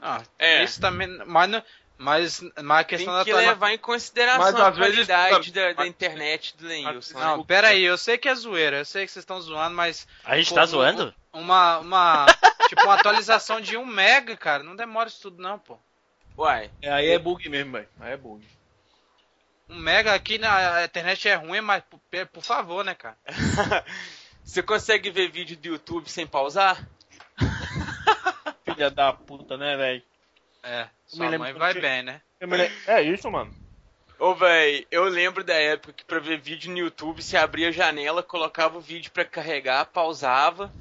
Ah, 0.00 0.22
É. 0.38 0.62
Isso 0.64 0.80
também. 0.80 1.08
Mas, 1.26 1.62
mas, 1.96 2.40
mas 2.62 2.80
a 2.80 2.84
questão 2.84 3.12
Tem 3.14 3.18
da 3.18 3.24
que 3.24 3.30
tua- 3.30 3.40
levar 3.40 3.72
em 3.72 3.78
consideração 3.78 4.42
Mas 4.44 4.54
a 4.56 4.68
às 4.68 4.76
vezes- 4.76 5.06
qualidade 5.06 5.52
da, 5.52 5.72
da 5.72 5.86
internet 5.86 6.56
do 6.56 6.66
Lenilson. 6.66 7.18
né? 7.18 7.24
Não, 7.24 7.44
pera 7.44 7.68
aí, 7.68 7.82
eu 7.82 7.96
sei 7.96 8.18
que 8.18 8.28
é 8.28 8.34
zoeira, 8.34 8.78
eu 8.78 8.84
sei 8.84 9.06
que 9.06 9.12
vocês 9.12 9.22
estão 9.22 9.40
zoando, 9.40 9.74
mas. 9.74 10.06
A 10.24 10.36
gente 10.36 10.50
pô, 10.50 10.54
tá 10.56 10.62
um- 10.64 10.66
zoando? 10.66 11.14
Uma. 11.32 11.78
uma 11.78 12.26
tipo, 12.68 12.82
uma 12.84 12.94
atualização 12.94 13.60
de 13.60 13.76
1 13.76 13.84
mega, 13.86 14.36
cara. 14.36 14.62
Não 14.62 14.76
demora 14.76 15.08
isso 15.08 15.20
tudo, 15.22 15.42
não, 15.42 15.58
pô. 15.58 15.78
Uai, 16.36 16.70
É, 16.82 16.92
aí 16.92 17.10
é 17.10 17.18
bug 17.18 17.48
mesmo, 17.48 17.72
velho. 17.72 17.88
Aí 18.00 18.12
é 18.12 18.16
bug. 18.16 18.44
1 19.68 19.76
mega 19.78 20.12
aqui 20.12 20.36
na 20.36 20.84
internet 20.84 21.26
é 21.28 21.34
ruim, 21.36 21.60
mas 21.62 21.82
por, 21.84 21.98
por 22.32 22.42
favor, 22.42 22.84
né, 22.84 22.94
cara? 22.94 23.16
você 24.44 24.62
consegue 24.62 25.10
ver 25.10 25.30
vídeo 25.30 25.56
do 25.56 25.68
YouTube 25.68 26.08
sem 26.10 26.26
pausar? 26.26 26.86
Filha 28.64 28.90
da 28.90 29.12
puta, 29.12 29.56
né, 29.56 29.76
velho? 29.76 30.02
É, 30.62 30.88
sua 31.06 31.30
mãe 31.38 31.52
vai 31.52 31.72
tinha- 31.72 31.82
bem, 31.82 32.02
né? 32.02 32.20
É 32.86 33.02
isso, 33.02 33.30
mano. 33.30 33.54
Ô, 34.18 34.34
véi, 34.34 34.86
eu 34.90 35.04
lembro 35.04 35.42
da 35.42 35.54
época 35.54 35.92
que 35.92 36.04
pra 36.04 36.18
ver 36.18 36.38
vídeo 36.40 36.70
no 36.70 36.78
YouTube, 36.78 37.22
você 37.22 37.36
abria 37.36 37.68
a 37.68 37.72
janela, 37.72 38.22
colocava 38.22 38.78
o 38.78 38.80
vídeo 38.80 39.10
pra 39.10 39.24
carregar, 39.24 39.86
pausava. 39.86 40.72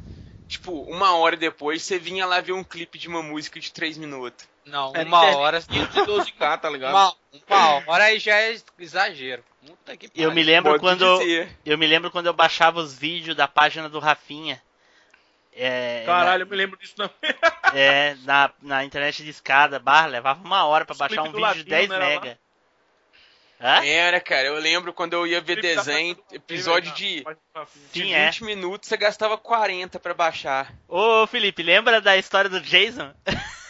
Tipo, 0.47 0.81
uma 0.83 1.15
hora 1.15 1.35
depois, 1.35 1.81
você 1.83 1.97
vinha 1.97 2.25
lá 2.25 2.39
ver 2.41 2.51
um 2.51 2.63
clipe 2.63 2.99
de 2.99 3.07
uma 3.07 3.23
música 3.23 3.59
de 3.59 3.71
3 3.71 3.97
minutos. 3.97 4.47
Não, 4.65 4.93
É, 4.95 5.03
uma 5.03 5.17
internet 5.19 5.35
hora. 5.37 5.61
512k, 5.61 6.57
tá 6.59 6.69
ligado? 6.69 6.91
Uma, 6.91 7.15
uma 7.49 7.83
hora 7.91 8.05
aí 8.05 8.19
já 8.19 8.35
é 8.39 8.55
exagero. 8.79 9.43
Puta 9.65 9.95
que 9.97 10.05
Eu 10.07 10.11
pariu. 10.11 10.31
me 10.31 10.43
lembro 10.43 10.71
Pode 10.71 10.81
quando 10.81 11.19
dizer. 11.19 11.49
eu 11.65 11.77
me 11.77 11.87
lembro 11.87 12.09
quando 12.11 12.27
eu 12.27 12.33
baixava 12.33 12.79
os 12.79 12.97
vídeos 12.97 13.35
da 13.35 13.47
página 13.47 13.87
do 13.89 13.99
Rafinha. 13.99 14.61
É, 15.55 16.03
Caralho, 16.05 16.43
eu 16.43 16.47
me 16.47 16.55
lembro 16.55 16.77
disso 16.79 16.95
não. 16.97 17.09
na, 17.21 17.71
é, 17.77 18.15
na, 18.23 18.51
na 18.61 18.83
internet 18.83 19.23
de 19.23 19.29
escada, 19.29 19.79
barra, 19.79 20.07
levava 20.07 20.43
uma 20.43 20.65
hora 20.65 20.83
pra 20.85 20.93
Os 20.93 20.97
baixar 20.97 21.21
um 21.23 21.31
vídeo 21.31 21.53
de 21.55 21.63
10 21.65 21.89
Latino, 21.89 21.99
não 21.99 22.11
era 22.11 22.21
mega. 22.21 22.39
Hã? 23.61 23.85
Era, 23.85 24.19
cara, 24.19 24.47
eu 24.47 24.55
lembro 24.59 24.91
quando 24.91 25.13
eu 25.13 25.25
ia 25.27 25.39
ver 25.39 25.61
desenho, 25.61 26.17
episódio 26.33 26.89
na- 26.89 26.95
de, 26.95 27.23
de 27.93 28.01
Sim, 28.01 28.13
é. 28.13 28.25
20 28.25 28.43
minutos, 28.43 28.89
você 28.89 28.97
gastava 28.97 29.37
40 29.37 29.99
pra 29.99 30.13
baixar. 30.13 30.73
Ô 30.87 31.25
Felipe, 31.27 31.63
lembra 31.63 32.01
da 32.01 32.17
história 32.17 32.49
do 32.49 32.59
Jason? 32.59 33.13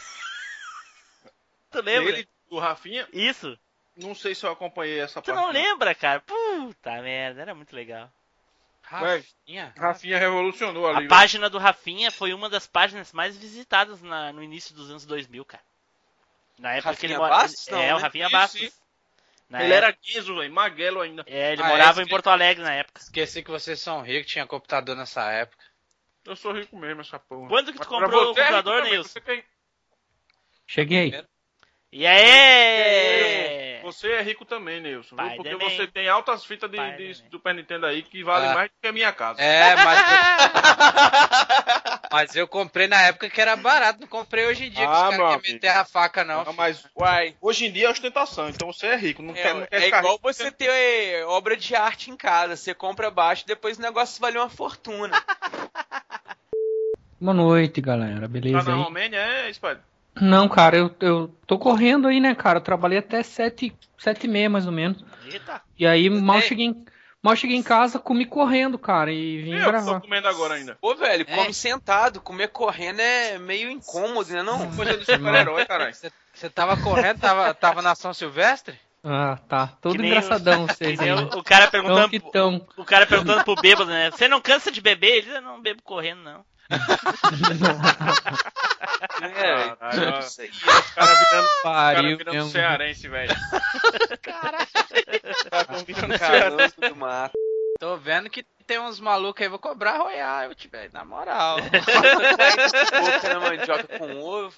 tu 1.74 1.82
lembra? 1.82 2.10
Ele, 2.12 2.28
o 2.50 2.60
Rafinha, 2.60 3.08
Isso? 3.12 3.58
não 3.98 4.14
sei 4.16 4.34
se 4.36 4.46
eu 4.46 4.52
acompanhei 4.52 5.00
essa 5.00 5.22
Tu 5.22 5.26
parte. 5.26 5.38
não 5.38 5.52
lembra, 5.52 5.94
cara? 5.94 6.20
Puta 6.22 7.02
merda, 7.02 7.42
era 7.42 7.54
muito 7.56 7.76
legal. 7.76 8.12
Rafinha. 8.82 9.74
Rafinha 9.78 10.18
revolucionou 10.20 10.86
ali. 10.88 10.96
A 10.96 11.00
velho. 11.00 11.10
página 11.10 11.50
do 11.50 11.58
Rafinha 11.58 12.12
foi 12.12 12.34
uma 12.34 12.50
das 12.50 12.68
páginas 12.68 13.12
mais 13.12 13.36
visitadas 13.38 14.02
na- 14.02 14.32
no 14.34 14.44
início 14.44 14.76
dos 14.76 14.90
anos 14.90 15.06
2000, 15.06 15.44
cara. 15.46 15.64
Na 16.60 16.74
época 16.76 16.96
que 16.96 17.06
ele 17.08 17.14
Rafinha 17.14 17.30
mora... 17.30 17.42
Bastos? 17.44 17.68
É, 17.68 17.72
Não, 17.72 17.80
o 17.80 17.98
né? 17.98 18.02
Rafinha 18.04 18.30
Bastos. 18.30 18.84
Na 19.50 19.64
Ele 19.64 19.74
época- 19.74 19.88
era 19.88 19.98
guiso, 20.04 20.36
velho, 20.36 20.54
maguelo 20.54 21.02
ainda. 21.02 21.24
É, 21.28 21.54
ele 21.54 21.62
Ah, 21.64 21.68
morava 21.68 22.02
é, 22.02 22.04
em 22.04 22.08
Porto 22.08 22.28
Alegre 22.30 22.64
na 22.64 22.74
época. 22.74 23.02
Esqueci 23.02 23.42
que 23.44 23.52
vocês 23.52 23.80
são 23.80 24.02
ricos, 24.02 24.32
tinha 24.32 24.46
computador 24.46 24.96
nessa 24.96 25.32
época. 25.32 25.64
Eu 26.26 26.36
sou 26.36 26.54
rico 26.54 26.78
mesmo, 26.78 27.02
essa 27.02 27.20
porra. 27.20 27.48
Quando 27.50 27.72
que 27.74 27.80
tu 27.80 27.84
Agora 27.84 28.06
comprou 28.06 28.28
o 28.28 28.32
é 28.32 28.36
computador, 28.36 28.84
Nilson? 28.84 29.20
Cheguei. 30.68 31.26
E 31.96 32.08
aí? 32.08 33.80
você 33.84 34.14
é 34.14 34.22
rico 34.24 34.44
também, 34.46 34.82
Nilson. 34.82 35.16
Pai 35.16 35.36
Porque 35.36 35.56
você 35.56 35.86
tem 35.86 36.10
altas 36.10 36.44
fitas 36.44 36.68
de, 36.72 36.76
Pai 36.76 36.98
de. 36.98 37.14
Super 37.14 37.54
Nintendo 37.54 37.86
aí 37.86 38.02
que 38.02 38.24
vale 38.24 38.48
Ah. 38.48 38.54
mais 38.56 38.72
do 38.72 38.74
que 38.82 38.88
a 38.88 38.92
minha 38.92 39.14
casa. 39.14 39.40
É, 39.40 39.76
mas. 39.76 40.00
mas 42.12 42.36
eu 42.36 42.48
comprei 42.48 42.88
na 42.88 43.00
época 43.04 43.30
que 43.30 43.40
era 43.40 43.56
barato, 43.56 44.02
não 44.02 44.08
comprei 44.08 44.48
hoje 44.48 44.66
em 44.66 44.72
dia 44.72 44.88
que 44.88 44.92
Ah, 44.92 45.10
os 45.10 45.16
meu 45.16 45.28
caras 45.28 45.42
meter 45.44 45.68
a 45.68 45.86
faca, 45.86 46.24
não. 46.24 46.42
Ah, 46.42 46.52
mas 46.54 46.84
Uai, 47.00 47.36
hoje 47.40 47.68
em 47.68 47.72
dia 47.72 47.86
é 47.86 47.92
ostentação, 47.92 48.50
então 48.50 48.74
você 48.74 48.88
é 48.88 48.96
rico. 48.96 49.22
Não 49.22 49.36
quer, 49.36 49.54
não 49.54 49.62
é, 49.62 49.68
quer 49.68 49.78
é 49.78 49.82
ficar 49.82 50.00
igual 50.00 50.16
rico, 50.16 50.34
você 50.34 50.50
ter 50.50 50.72
é, 50.72 51.24
obra 51.26 51.56
de 51.56 51.76
arte 51.76 52.10
em 52.10 52.18
casa. 52.18 52.56
Você 52.56 52.74
compra 52.74 53.12
baixo, 53.12 53.46
depois 53.46 53.78
o 53.78 53.82
negócio 53.84 54.20
vale 54.20 54.40
uma 54.40 54.50
fortuna. 54.50 55.14
Boa 57.22 57.36
noite, 57.36 57.80
galera. 57.82 58.22
Tá 58.22 58.28
Beleza 58.28 58.64
na 58.64 58.78
aí? 58.78 58.82
Romênia, 58.82 59.20
é, 59.20 59.54
Spider? 59.54 59.93
Não, 60.22 60.48
cara, 60.48 60.78
eu, 60.78 60.96
eu 61.00 61.28
tô 61.48 61.58
correndo 61.58 62.08
aí, 62.08 62.20
né, 62.20 62.36
cara? 62.36 62.60
Eu 62.60 62.64
trabalhei 62.64 63.00
até 63.00 63.24
sete, 63.24 63.76
sete 63.98 64.26
e 64.26 64.30
meia, 64.30 64.50
mais 64.50 64.66
ou 64.66 64.72
menos. 64.72 65.04
Eita. 65.26 65.62
E 65.78 65.86
aí, 65.88 66.10
mal 66.10 66.40
tem- 66.40 66.48
cheguei, 66.50 66.66
em, 66.68 66.86
mal 67.22 67.36
cheguei 67.36 67.58
em 67.58 67.64
casa, 67.64 67.98
comi 67.98 68.26
correndo, 68.26 68.78
cara, 68.78 69.12
e 69.12 69.42
vim 69.42 69.52
Eu 69.54 69.58
que 69.60 69.64
tô 69.66 69.72
gravar. 69.72 70.02
comendo 70.02 70.28
agora 70.28 70.54
ainda. 70.54 70.78
Pô, 70.80 70.96
velho, 70.96 71.26
É. 71.28 71.36
come 71.36 71.54
sentado. 71.54 72.22
Comer 72.22 72.50
correndo 72.50 73.00
é 73.00 73.40
meio 73.40 73.70
incômodo, 73.72 74.32
né 74.32 74.44
não? 74.44 74.72
Coisa 74.76 74.98
de 74.98 75.06
super-herói, 75.06 75.66
caralho. 75.66 75.94
Você 76.34 76.50
tava 76.50 76.78
correndo, 76.78 77.20
tava, 77.20 77.54
tava 77.54 77.82
na 77.82 77.96
São 77.96 78.14
Silvestre? 78.14 78.78
Ah, 79.04 79.38
tá. 79.50 79.68
Todo 79.82 80.04
engraçadão 80.04 80.66
vocês 80.68 80.98
aí. 81.00 81.12
o, 81.12 81.40
o 81.40 81.44
cara 81.44 81.68
perguntando, 81.70 82.22
pro- 82.22 82.32
tão. 82.32 82.66
o 82.78 82.86
cara 82.86 83.06
perguntando 83.06 83.44
pro 83.44 83.56
bêbado, 83.56 83.90
né? 83.90 84.10
Você 84.12 84.28
não 84.30 84.40
cansa 84.40 84.72
de 84.72 84.80
beber? 84.80 85.12
Ele 85.18 85.22
diz, 85.24 85.36
eu 85.36 85.42
não 85.42 85.62
bebo 85.62 85.82
correndo, 85.84 86.22
não. 86.22 86.46
É, 89.22 89.76
Caralho, 89.76 90.20
isso 90.20 90.42
aí. 90.42 90.50
Cara 90.96 91.14
virando, 91.14 91.46
o 91.46 91.64
cara 91.64 91.96
Pariu 91.96 92.18
virando 92.18 92.36
mesmo. 92.36 92.52
cearense, 92.52 93.08
velho. 93.08 93.36
Caralho. 94.22 94.68
Caroço 96.20 96.82
do 96.82 96.96
mato. 96.96 97.34
Tô 97.80 97.98
vendo 97.98 98.30
que 98.30 98.44
tem 98.66 98.80
uns 98.80 99.00
malucos 99.00 99.42
aí, 99.42 99.50
vou 99.50 99.60
cobrar 99.60 99.98
Royal, 99.98 100.50
velho, 100.72 100.92
na 100.94 101.04
moral. 101.04 101.58
Boca 101.62 103.34
na 103.34 103.40
mandioca 103.40 103.98
com 104.00 104.20
ovo. 104.20 104.56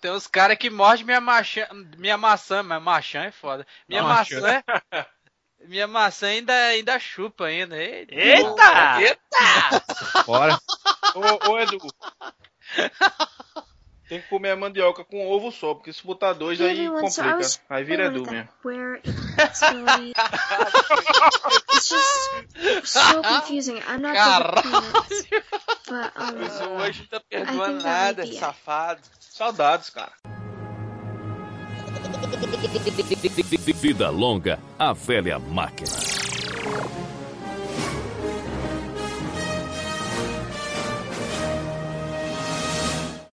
tem 0.00 0.10
uns 0.12 0.26
caras 0.26 0.56
que 0.56 0.70
mordem 0.70 1.04
minha 1.04 1.20
maçã, 1.20 1.66
minha 1.96 2.16
maçã, 2.16 2.62
mas 2.62 2.82
maçã 2.82 3.24
é 3.24 3.30
foda. 3.32 3.66
Minha 3.88 4.02
Maçã. 4.02 4.62
Minha 5.66 5.86
maçã 5.86 6.28
ainda, 6.28 6.52
ainda 6.52 6.98
chupa 6.98 7.46
ainda. 7.46 7.76
Eita! 7.76 8.14
Eita! 8.14 9.00
Eita! 9.00 10.24
Bora. 10.24 10.58
Ô, 11.14 11.50
ô 11.50 11.58
Edu. 11.58 11.78
Tem 14.08 14.22
que 14.22 14.28
comer 14.28 14.52
a 14.52 14.56
mandioca 14.56 15.04
com 15.04 15.26
ovo 15.28 15.50
só, 15.52 15.74
porque 15.74 15.92
se 15.92 16.02
botar 16.06 16.32
dois 16.32 16.58
aí 16.60 16.88
complica. 16.88 17.40
Aí 17.68 17.84
vira 17.84 18.06
Edu 18.06 18.22
mesmo. 18.22 18.48
where 18.64 19.00
it's 19.04 19.60
really. 19.60 20.14
it's 21.74 21.88
just 21.90 22.30
so 22.84 23.20
confusing. 23.28 23.78
I'm 23.86 24.00
not 24.00 24.16
good 24.16 24.46
with 24.46 24.62
peanuts, 24.62 25.24
but 25.88 26.12
um, 26.16 26.38
Mas 26.38 26.60
hoje 26.60 27.00
não 27.02 27.08
tá 27.18 27.20
perdoando 27.28 27.82
nada, 27.82 28.26
safado. 28.32 29.02
Saudades, 29.20 29.90
cara. 29.90 30.12
Vida 33.80 34.10
longa, 34.10 34.58
a 34.78 34.92
velha 34.92 35.38
máquina. 35.38 36.37